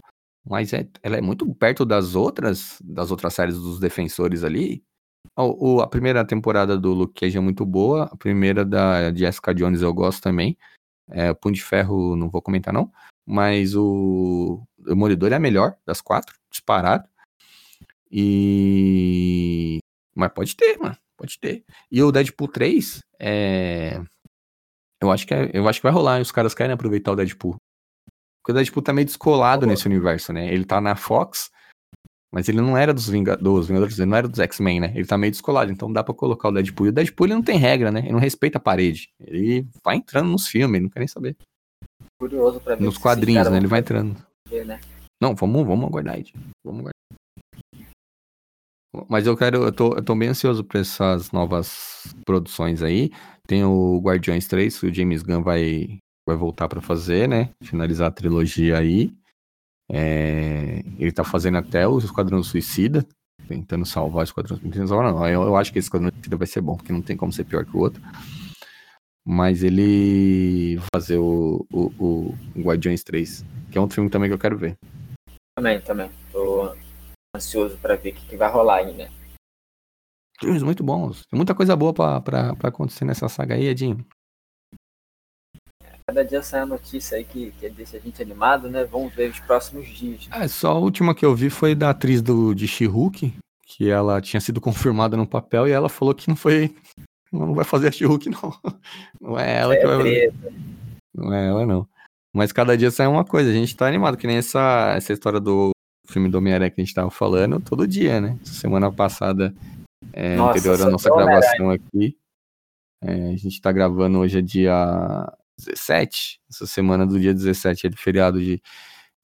mas 0.49 0.73
é, 0.73 0.89
ela 1.03 1.15
é 1.15 1.21
muito 1.21 1.45
perto 1.53 1.85
das 1.85 2.15
outras, 2.15 2.81
das 2.83 3.11
outras 3.11 3.35
séries 3.35 3.55
dos 3.55 3.79
defensores 3.79 4.43
ali. 4.43 4.83
O, 5.37 5.75
o, 5.75 5.81
a 5.81 5.87
primeira 5.87 6.25
temporada 6.25 6.75
do 6.75 6.91
Luke 6.91 7.13
Cage 7.19 7.37
é 7.37 7.39
muito 7.39 7.63
boa, 7.63 8.05
a 8.05 8.17
primeira 8.17 8.65
da 8.65 9.13
Jessica 9.13 9.53
Jones 9.53 9.83
eu 9.83 9.93
gosto 9.93 10.23
também. 10.23 10.57
É, 11.11 11.33
Punho 11.35 11.53
de 11.53 11.63
Ferro 11.63 12.15
não 12.15 12.29
vou 12.29 12.41
comentar 12.41 12.73
não, 12.73 12.91
mas 13.27 13.75
o 13.75 14.63
Demolidor 14.77 15.31
é 15.31 15.35
a 15.35 15.39
melhor 15.39 15.77
das 15.85 16.01
quatro, 16.01 16.35
disparado. 16.49 17.07
E. 18.11 19.77
Mas 20.15 20.31
pode 20.33 20.55
ter, 20.55 20.79
mano. 20.79 20.97
Pode 21.15 21.39
ter. 21.39 21.63
E 21.91 22.01
o 22.01 22.11
Deadpool 22.11 22.47
3, 22.47 23.01
é. 23.19 24.01
Eu 25.01 25.11
acho 25.11 25.27
que, 25.27 25.33
é, 25.33 25.51
eu 25.53 25.67
acho 25.67 25.79
que 25.79 25.83
vai 25.83 25.91
rolar, 25.91 26.19
os 26.21 26.31
caras 26.31 26.55
querem 26.55 26.73
aproveitar 26.73 27.11
o 27.11 27.15
Deadpool. 27.15 27.55
Porque 28.49 28.51
o 28.51 28.53
Deadpool 28.55 28.81
tá 28.81 28.93
meio 28.93 29.05
descolado 29.05 29.67
nesse 29.67 29.85
universo, 29.85 30.33
né? 30.33 30.51
Ele 30.51 30.65
tá 30.65 30.81
na 30.81 30.95
Fox, 30.95 31.51
mas 32.33 32.49
ele 32.49 32.59
não 32.59 32.75
era 32.75 32.91
dos, 32.91 33.07
Vinga 33.07 33.37
dos 33.37 33.67
Vingadores, 33.67 33.99
ele 33.99 34.09
não 34.09 34.17
era 34.17 34.27
dos 34.27 34.39
X-Men, 34.39 34.79
né? 34.79 34.91
Ele 34.95 35.05
tá 35.05 35.17
meio 35.19 35.31
descolado, 35.31 35.71
então 35.71 35.93
dá 35.93 36.03
pra 36.03 36.15
colocar 36.15 36.49
o 36.49 36.51
Deadpool. 36.51 36.87
E 36.87 36.89
o 36.89 36.91
Deadpool 36.91 37.27
ele 37.27 37.35
não 37.35 37.43
tem 37.43 37.59
regra, 37.59 37.91
né? 37.91 37.99
Ele 37.99 38.13
não 38.13 38.19
respeita 38.19 38.57
a 38.57 38.61
parede. 38.61 39.09
Ele 39.19 39.67
vai 39.83 39.97
entrando 39.97 40.29
nos 40.29 40.47
filmes, 40.47 40.75
ele 40.75 40.85
não 40.85 40.89
quer 40.89 40.99
nem 40.99 41.07
saber 41.07 41.37
curioso 42.19 42.59
pra 42.59 42.75
ver. 42.75 42.83
Nos 42.83 42.97
quadrinhos, 42.97 43.49
né? 43.49 43.57
Ele 43.57 43.67
vai 43.67 43.79
entrando. 43.81 44.15
Ver, 44.47 44.65
né? 44.65 44.79
Não, 45.21 45.35
vamos, 45.35 45.65
vamos 45.65 45.87
aguardar 45.87 46.15
aí. 46.15 46.25
Vamos 46.65 46.81
aguardar. 46.81 46.93
Mas 49.07 49.27
eu 49.27 49.37
quero, 49.37 49.57
eu 49.63 49.71
tô, 49.71 49.93
eu 49.93 50.03
tô 50.03 50.15
bem 50.15 50.29
ansioso 50.29 50.63
pra 50.63 50.79
essas 50.79 51.31
novas 51.31 52.13
produções 52.25 52.81
aí. 52.81 53.11
Tem 53.47 53.63
o 53.63 53.99
Guardiões 53.99 54.47
3, 54.47 54.79
que 54.79 54.87
o 54.87 54.93
James 54.93 55.21
Gunn 55.21 55.43
vai, 55.43 55.99
vai 56.29 56.37
voltar 56.37 56.67
para 56.67 56.81
fazer, 56.81 57.27
né? 57.27 57.49
Finalizar 57.63 58.07
a 58.07 58.11
trilogia 58.11 58.77
aí. 58.77 59.11
É, 59.91 60.83
ele 60.99 61.11
tá 61.11 61.23
fazendo 61.23 61.57
até 61.57 61.87
o 61.87 61.97
Esquadrão 61.97 62.43
Suicida, 62.43 63.03
tentando 63.47 63.85
salvar 63.85 64.21
o 64.21 64.23
Esquadrão 64.23 64.57
Suicida. 64.57 64.85
Não, 64.85 65.27
eu, 65.27 65.41
eu 65.41 65.55
acho 65.55 65.73
que 65.73 65.79
esse 65.79 65.87
Esquadrão 65.87 66.11
Suicida 66.11 66.37
vai 66.37 66.47
ser 66.47 66.61
bom, 66.61 66.77
porque 66.77 66.93
não 66.93 67.01
tem 67.01 67.17
como 67.17 67.33
ser 67.33 67.45
pior 67.45 67.65
que 67.65 67.75
o 67.75 67.79
outro. 67.79 68.01
Mas 69.25 69.63
ele 69.63 70.79
fazer 70.93 71.17
o, 71.17 71.65
o, 71.71 71.91
o 71.99 72.35
Guardiões 72.57 73.03
3, 73.03 73.43
que 73.71 73.77
é 73.77 73.81
um 73.81 73.89
filme 73.89 74.09
também 74.09 74.29
que 74.29 74.33
eu 74.33 74.39
quero 74.39 74.57
ver. 74.57 74.75
Também, 75.57 75.81
também. 75.81 76.09
Tô 76.31 76.75
ansioso 77.35 77.77
para 77.77 77.95
ver 77.95 78.11
o 78.11 78.13
que, 78.13 78.25
que, 78.27 78.37
vai 78.37 78.51
rolar 78.51 78.77
ainda. 78.77 79.09
Filmes 80.39 80.63
muito 80.63 80.83
bons. 80.83 81.23
Tem 81.29 81.37
muita 81.37 81.53
coisa 81.53 81.75
boa 81.75 81.93
para 81.93 82.55
acontecer 82.63 83.03
nessa 83.03 83.27
saga 83.27 83.55
aí, 83.55 83.65
Edinho. 83.65 84.05
Cada 86.19 86.25
dia 86.25 86.41
sai 86.41 86.59
a 86.59 86.65
notícia 86.65 87.17
aí 87.17 87.23
que, 87.23 87.51
que 87.51 87.69
deixa 87.69 87.95
a 87.95 87.99
gente 87.99 88.21
animado, 88.21 88.69
né? 88.69 88.83
Vamos 88.83 89.13
ver 89.13 89.29
os 89.29 89.39
próximos 89.39 89.87
dias. 89.87 90.27
É, 90.33 90.47
só 90.49 90.71
a 90.71 90.77
última 90.77 91.15
que 91.15 91.25
eu 91.25 91.33
vi 91.33 91.49
foi 91.49 91.73
da 91.73 91.91
atriz 91.91 92.21
do, 92.21 92.53
de 92.53 92.67
She-Hulk, 92.67 93.33
que 93.65 93.89
ela 93.89 94.19
tinha 94.19 94.41
sido 94.41 94.59
confirmada 94.59 95.15
no 95.15 95.25
papel 95.25 95.65
e 95.65 95.71
ela 95.71 95.87
falou 95.87 96.13
que 96.13 96.27
não 96.27 96.35
foi 96.35 96.75
não 97.31 97.53
vai 97.53 97.63
fazer 97.63 97.87
a 97.87 97.91
She-Hulk, 97.91 98.29
não. 98.29 98.53
Não 99.21 99.39
é 99.39 99.59
ela 99.59 99.73
é 99.73 99.77
que 99.77 99.87
vai. 99.87 100.31
Não 101.15 101.33
é 101.33 101.47
ela, 101.47 101.65
não. 101.65 101.87
Mas 102.33 102.51
cada 102.51 102.75
dia 102.75 102.91
sai 102.91 103.07
uma 103.07 103.23
coisa. 103.23 103.49
A 103.49 103.53
gente 103.53 103.75
tá 103.77 103.87
animado, 103.87 104.17
que 104.17 104.27
nem 104.27 104.37
essa, 104.37 104.93
essa 104.97 105.13
história 105.13 105.39
do 105.39 105.69
filme 106.05 106.27
do 106.27 106.39
Homem-Aranha 106.39 106.69
que 106.69 106.81
a 106.81 106.83
gente 106.83 106.93
tava 106.93 107.09
falando 107.09 107.61
todo 107.61 107.87
dia, 107.87 108.19
né? 108.19 108.37
Semana 108.43 108.91
passada, 108.91 109.53
é, 110.11 110.35
nossa, 110.35 110.57
anterior 110.57 110.81
à 110.81 110.89
nossa 110.89 111.09
gravação 111.09 111.69
aqui. 111.69 112.17
É, 113.01 113.31
a 113.31 113.37
gente 113.37 113.61
tá 113.61 113.71
gravando 113.71 114.19
hoje 114.19 114.39
é 114.39 114.41
dia 114.41 115.31
17. 115.65 116.39
Essa 116.49 116.65
semana 116.65 117.05
do 117.05 117.19
dia 117.19 117.33
17 117.33 117.87
é 117.87 117.89
de 117.89 117.97
feriado 117.97 118.41
de, 118.41 118.61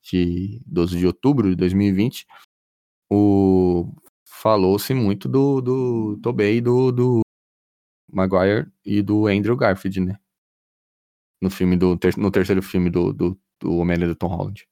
de 0.02 0.62
12 0.66 0.98
de 0.98 1.08
outubro 1.08 1.50
de 1.50 1.56
2020. 1.56 2.26
O 3.10 3.94
falou-se 4.26 4.94
muito 4.94 5.28
do, 5.28 5.62
do 5.62 6.20
Tobey 6.22 6.62
do, 6.62 6.92
do 6.92 7.22
Maguire 8.12 8.68
e 8.84 9.02
do 9.02 9.28
Andrew 9.28 9.56
Garfield, 9.56 10.02
né? 10.02 10.20
No 11.42 11.50
filme 11.50 11.76
do 11.76 11.98
no 12.18 12.32
terceiro 12.32 12.62
filme 12.62 12.90
do, 12.90 13.14
do, 13.14 13.40
do 13.60 13.78
Homem-Aranha 13.78 14.10
do 14.10 14.16
Tom 14.16 14.28
Holland. 14.28 14.68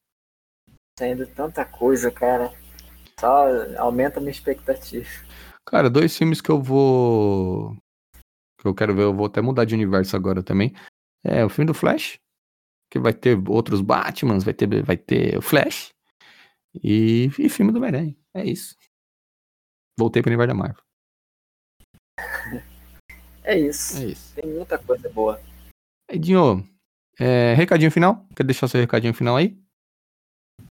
Saindo 0.97 1.25
tanta 1.27 1.65
coisa, 1.65 2.11
cara. 2.11 2.53
Só 3.19 3.47
aumenta 3.77 4.19
a 4.19 4.21
minha 4.21 4.31
expectativa. 4.31 5.07
Cara, 5.65 5.89
dois 5.89 6.15
filmes 6.15 6.41
que 6.41 6.49
eu 6.49 6.61
vou. 6.61 7.75
que 8.59 8.67
eu 8.67 8.75
quero 8.75 8.93
ver, 8.93 9.03
eu 9.03 9.13
vou 9.13 9.25
até 9.25 9.41
mudar 9.41 9.65
de 9.65 9.73
universo 9.73 10.15
agora 10.15 10.43
também. 10.43 10.73
É 11.23 11.43
o 11.43 11.49
filme 11.49 11.67
do 11.67 11.73
Flash. 11.73 12.19
Que 12.91 12.99
vai 12.99 13.13
ter 13.13 13.37
outros 13.49 13.81
Batmans, 13.81 14.43
vai 14.43 14.53
ter, 14.53 14.83
vai 14.83 14.97
ter 14.97 15.37
o 15.37 15.41
Flash. 15.41 15.93
E, 16.75 17.29
e 17.39 17.49
filme 17.49 17.71
do 17.71 17.77
Homem-Aranha. 17.77 18.15
É 18.33 18.43
isso. 18.45 18.75
Voltei 19.97 20.21
pro 20.21 20.29
universo 20.29 20.47
da 20.47 20.53
Marvel. 20.53 20.83
É 23.43 23.57
isso. 23.57 23.97
É 23.97 24.05
isso. 24.05 24.35
Tem 24.35 24.49
muita 24.51 24.77
coisa 24.77 25.09
boa. 25.09 25.41
Edinho, 26.09 26.67
é, 27.19 27.53
recadinho 27.53 27.91
final? 27.91 28.25
Quer 28.35 28.43
deixar 28.43 28.67
seu 28.67 28.81
recadinho 28.81 29.13
final 29.13 29.35
aí? 29.35 29.57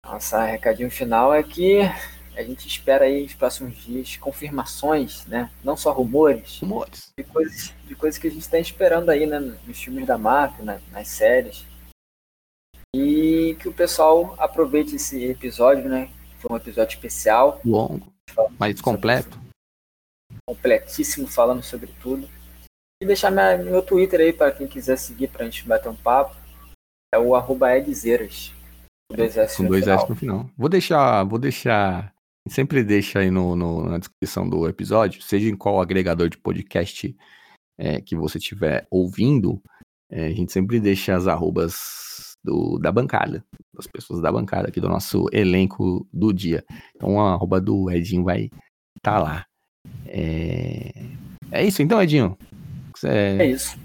Nossa, 0.05 0.45
recadinho 0.45 0.91
final 0.91 1.35
é 1.35 1.43
que 1.43 1.81
a 2.37 2.43
gente 2.43 2.69
espera 2.69 3.07
aí 3.07 3.23
nos 3.23 3.35
próximos 3.35 3.77
dias 3.83 4.17
confirmações, 4.19 5.25
né? 5.25 5.51
Não 5.65 5.77
só 5.77 5.91
rumores. 5.91 6.61
Rumores. 6.61 7.11
De 7.19 7.25
coisas, 7.25 7.73
de 7.85 7.95
coisas 7.95 8.19
que 8.19 8.29
a 8.29 8.31
gente 8.31 8.43
está 8.43 8.59
esperando 8.59 9.09
aí, 9.09 9.27
né? 9.27 9.41
Nos 9.41 9.83
filmes 9.83 10.07
da 10.07 10.19
Marvel, 10.19 10.65
né, 10.65 10.81
nas 10.93 11.09
séries. 11.09 11.65
E 12.95 13.57
que 13.61 13.69
o 13.69 13.73
pessoal 13.73 14.35
aproveite 14.39 14.97
esse 14.97 15.25
episódio, 15.25 15.89
né? 15.89 16.11
Foi 16.39 16.53
um 16.53 16.57
episódio 16.57 16.95
especial. 16.95 17.61
Longo, 17.65 18.07
mais 18.59 18.81
completo. 18.81 19.41
Completíssimo, 20.47 21.27
falando 21.27 21.63
sobre 21.63 21.91
tudo. 22.01 22.29
E 23.03 23.07
deixar 23.07 23.31
minha, 23.31 23.57
meu 23.57 23.83
Twitter 23.83 24.21
aí 24.21 24.33
para 24.33 24.53
quem 24.53 24.67
quiser 24.67 24.97
seguir 24.97 25.29
para 25.29 25.43
a 25.43 25.45
gente 25.45 25.67
bater 25.67 25.89
um 25.89 25.97
papo. 25.97 26.37
É 27.15 27.19
o 27.19 27.35
arroba 27.35 27.77
Edzeiras. 27.77 28.53
Com 29.09 29.17
dois 29.17 29.37
S 29.87 30.09
no 30.09 30.17
final. 30.17 30.51
Vou 30.57 30.69
deixar, 30.69 31.25
vou 31.25 31.39
deixar. 31.39 32.16
Sempre 32.49 32.85
deixa 32.85 33.19
aí 33.19 33.31
no, 33.31 33.57
no, 33.57 33.89
na 33.89 33.99
descrição 33.99 34.49
do 34.49 34.69
episódio, 34.69 35.23
seja 35.23 35.49
em 35.49 35.57
qual 35.57 35.81
agregador 35.81 36.29
de 36.29 36.39
podcast 36.39 37.15
é, 37.79 38.01
que 38.01 38.17
você 38.17 38.39
estiver 38.39 38.87
ouvindo, 38.91 39.61
é, 40.11 40.27
a 40.27 40.33
gente 40.33 40.53
sempre 40.53 40.79
deixa 40.79 41.17
as 41.17 41.27
arrobas 41.27 42.37
do, 42.43 42.79
da 42.79 42.93
bancada, 42.93 43.45
das 43.75 43.87
pessoas 43.87 44.23
da 44.23 44.31
bancada 44.31 44.69
aqui 44.69 44.81
do 44.81 44.89
nosso 44.89 45.27
elenco 45.33 46.07
do 46.13 46.33
dia. 46.33 46.65
Então 46.95 47.21
a 47.21 47.33
arroba 47.33 47.61
do 47.61 47.91
Edinho 47.91 48.23
vai 48.23 48.45
estar 48.97 49.17
tá 49.17 49.19
lá. 49.19 49.47
É... 50.07 50.93
é 51.51 51.65
isso 51.65 51.83
então, 51.83 52.01
Edinho. 52.01 52.39
É, 53.05 53.37
é 53.41 53.47
isso. 53.47 53.77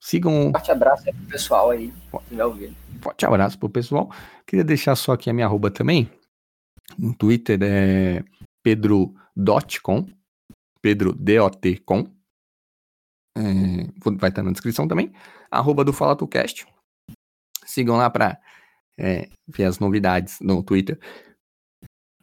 Sigam. 0.00 0.48
Um 0.48 0.52
forte 0.52 0.70
abraço 0.70 1.02
aí 1.06 1.14
pro 1.14 1.26
pessoal 1.26 1.70
aí, 1.70 1.92
Forte 3.02 3.26
abraço 3.26 3.58
pro 3.58 3.68
pessoal. 3.68 4.10
Queria 4.46 4.64
deixar 4.64 4.94
só 4.94 5.12
aqui 5.12 5.28
a 5.28 5.32
minha 5.32 5.46
arroba 5.46 5.70
também. 5.70 6.08
No 6.98 7.14
Twitter 7.16 7.58
é 7.62 8.24
pedro.com. 8.62 10.06
Pedro 10.82 11.12
D-O-T-com. 11.12 12.04
É, 13.36 13.42
vai 14.18 14.30
estar 14.30 14.42
na 14.42 14.52
descrição 14.52 14.88
também. 14.88 15.12
Arroba 15.50 15.84
do 15.84 15.92
FalaTuCast. 15.92 16.66
Sigam 17.64 17.96
lá 17.96 18.08
para 18.10 18.40
é, 18.98 19.28
ver 19.46 19.64
as 19.64 19.78
novidades 19.78 20.38
no 20.40 20.62
Twitter. 20.62 20.98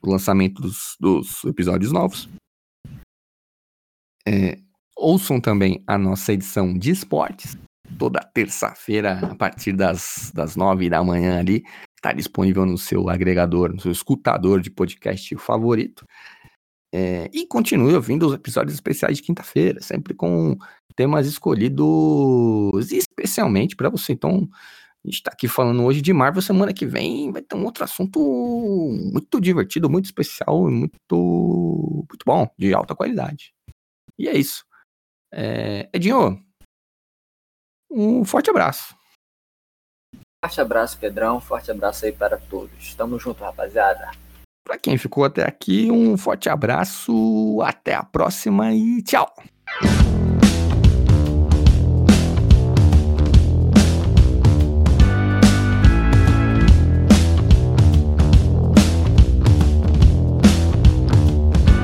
O 0.02 0.10
lançamento 0.10 0.62
dos, 0.62 0.96
dos 1.00 1.44
episódios 1.44 1.92
novos. 1.92 2.30
É, 4.28 4.60
Ouçam 4.98 5.40
também 5.40 5.84
a 5.86 5.96
nossa 5.96 6.34
edição 6.34 6.74
de 6.74 6.90
esportes, 6.90 7.56
toda 8.00 8.20
terça-feira, 8.34 9.20
a 9.20 9.36
partir 9.36 9.72
das, 9.72 10.32
das 10.34 10.56
nove 10.56 10.90
da 10.90 11.04
manhã 11.04 11.40
ali. 11.40 11.64
Está 11.98 12.14
disponível 12.14 12.66
no 12.66 12.78
seu 12.78 13.10
agregador, 13.10 13.74
no 13.74 13.82
seu 13.82 13.92
escutador 13.92 14.62
de 14.62 14.70
podcast 14.70 15.36
favorito. 15.38 16.06
É, 16.94 17.30
e 17.34 17.46
continue 17.46 17.94
ouvindo 17.96 18.28
os 18.28 18.34
episódios 18.34 18.74
especiais 18.74 19.18
de 19.18 19.24
quinta-feira, 19.24 19.82
sempre 19.82 20.14
com 20.14 20.56
temas 20.96 21.28
escolhidos 21.28 22.92
especialmente 22.92 23.76
para 23.76 23.90
você. 23.90 24.14
Então, 24.14 24.48
a 25.04 25.08
gente 25.08 25.16
está 25.16 25.32
aqui 25.32 25.48
falando 25.48 25.84
hoje 25.84 26.02
de 26.02 26.14
Marvel. 26.14 26.42
Semana 26.42 26.74
que 26.74 26.86
vem 26.86 27.32
vai 27.32 27.42
ter 27.42 27.56
um 27.56 27.66
outro 27.66 27.84
assunto 27.84 28.20
muito 29.12 29.40
divertido, 29.42 29.90
muito 29.90 30.06
especial 30.06 30.70
e 30.70 30.72
muito, 30.72 32.06
muito 32.10 32.24
bom, 32.26 32.48
de 32.58 32.74
alta 32.74 32.96
qualidade. 32.96 33.54
E 34.18 34.28
é 34.28 34.38
isso. 34.38 34.66
É, 35.32 35.90
Edinho, 35.94 36.44
um 37.92 38.24
forte 38.24 38.50
abraço. 38.50 38.96
Forte 40.48 40.62
abraço, 40.62 40.98
Pedrão. 40.98 41.42
Forte 41.42 41.72
abraço 41.72 42.06
aí 42.06 42.12
para 42.14 42.38
todos. 42.38 42.96
Tamo 42.96 43.20
junto, 43.20 43.44
rapaziada. 43.44 44.12
Para 44.64 44.78
quem 44.78 44.98
ficou 44.98 45.26
até 45.26 45.44
aqui, 45.44 45.92
um 45.92 46.16
forte 46.16 46.50
abraço. 46.50 47.62
Até 47.62 47.96
a 47.96 48.04
próxima 48.04 48.74
e 48.74 49.02
tchau. 49.02 49.34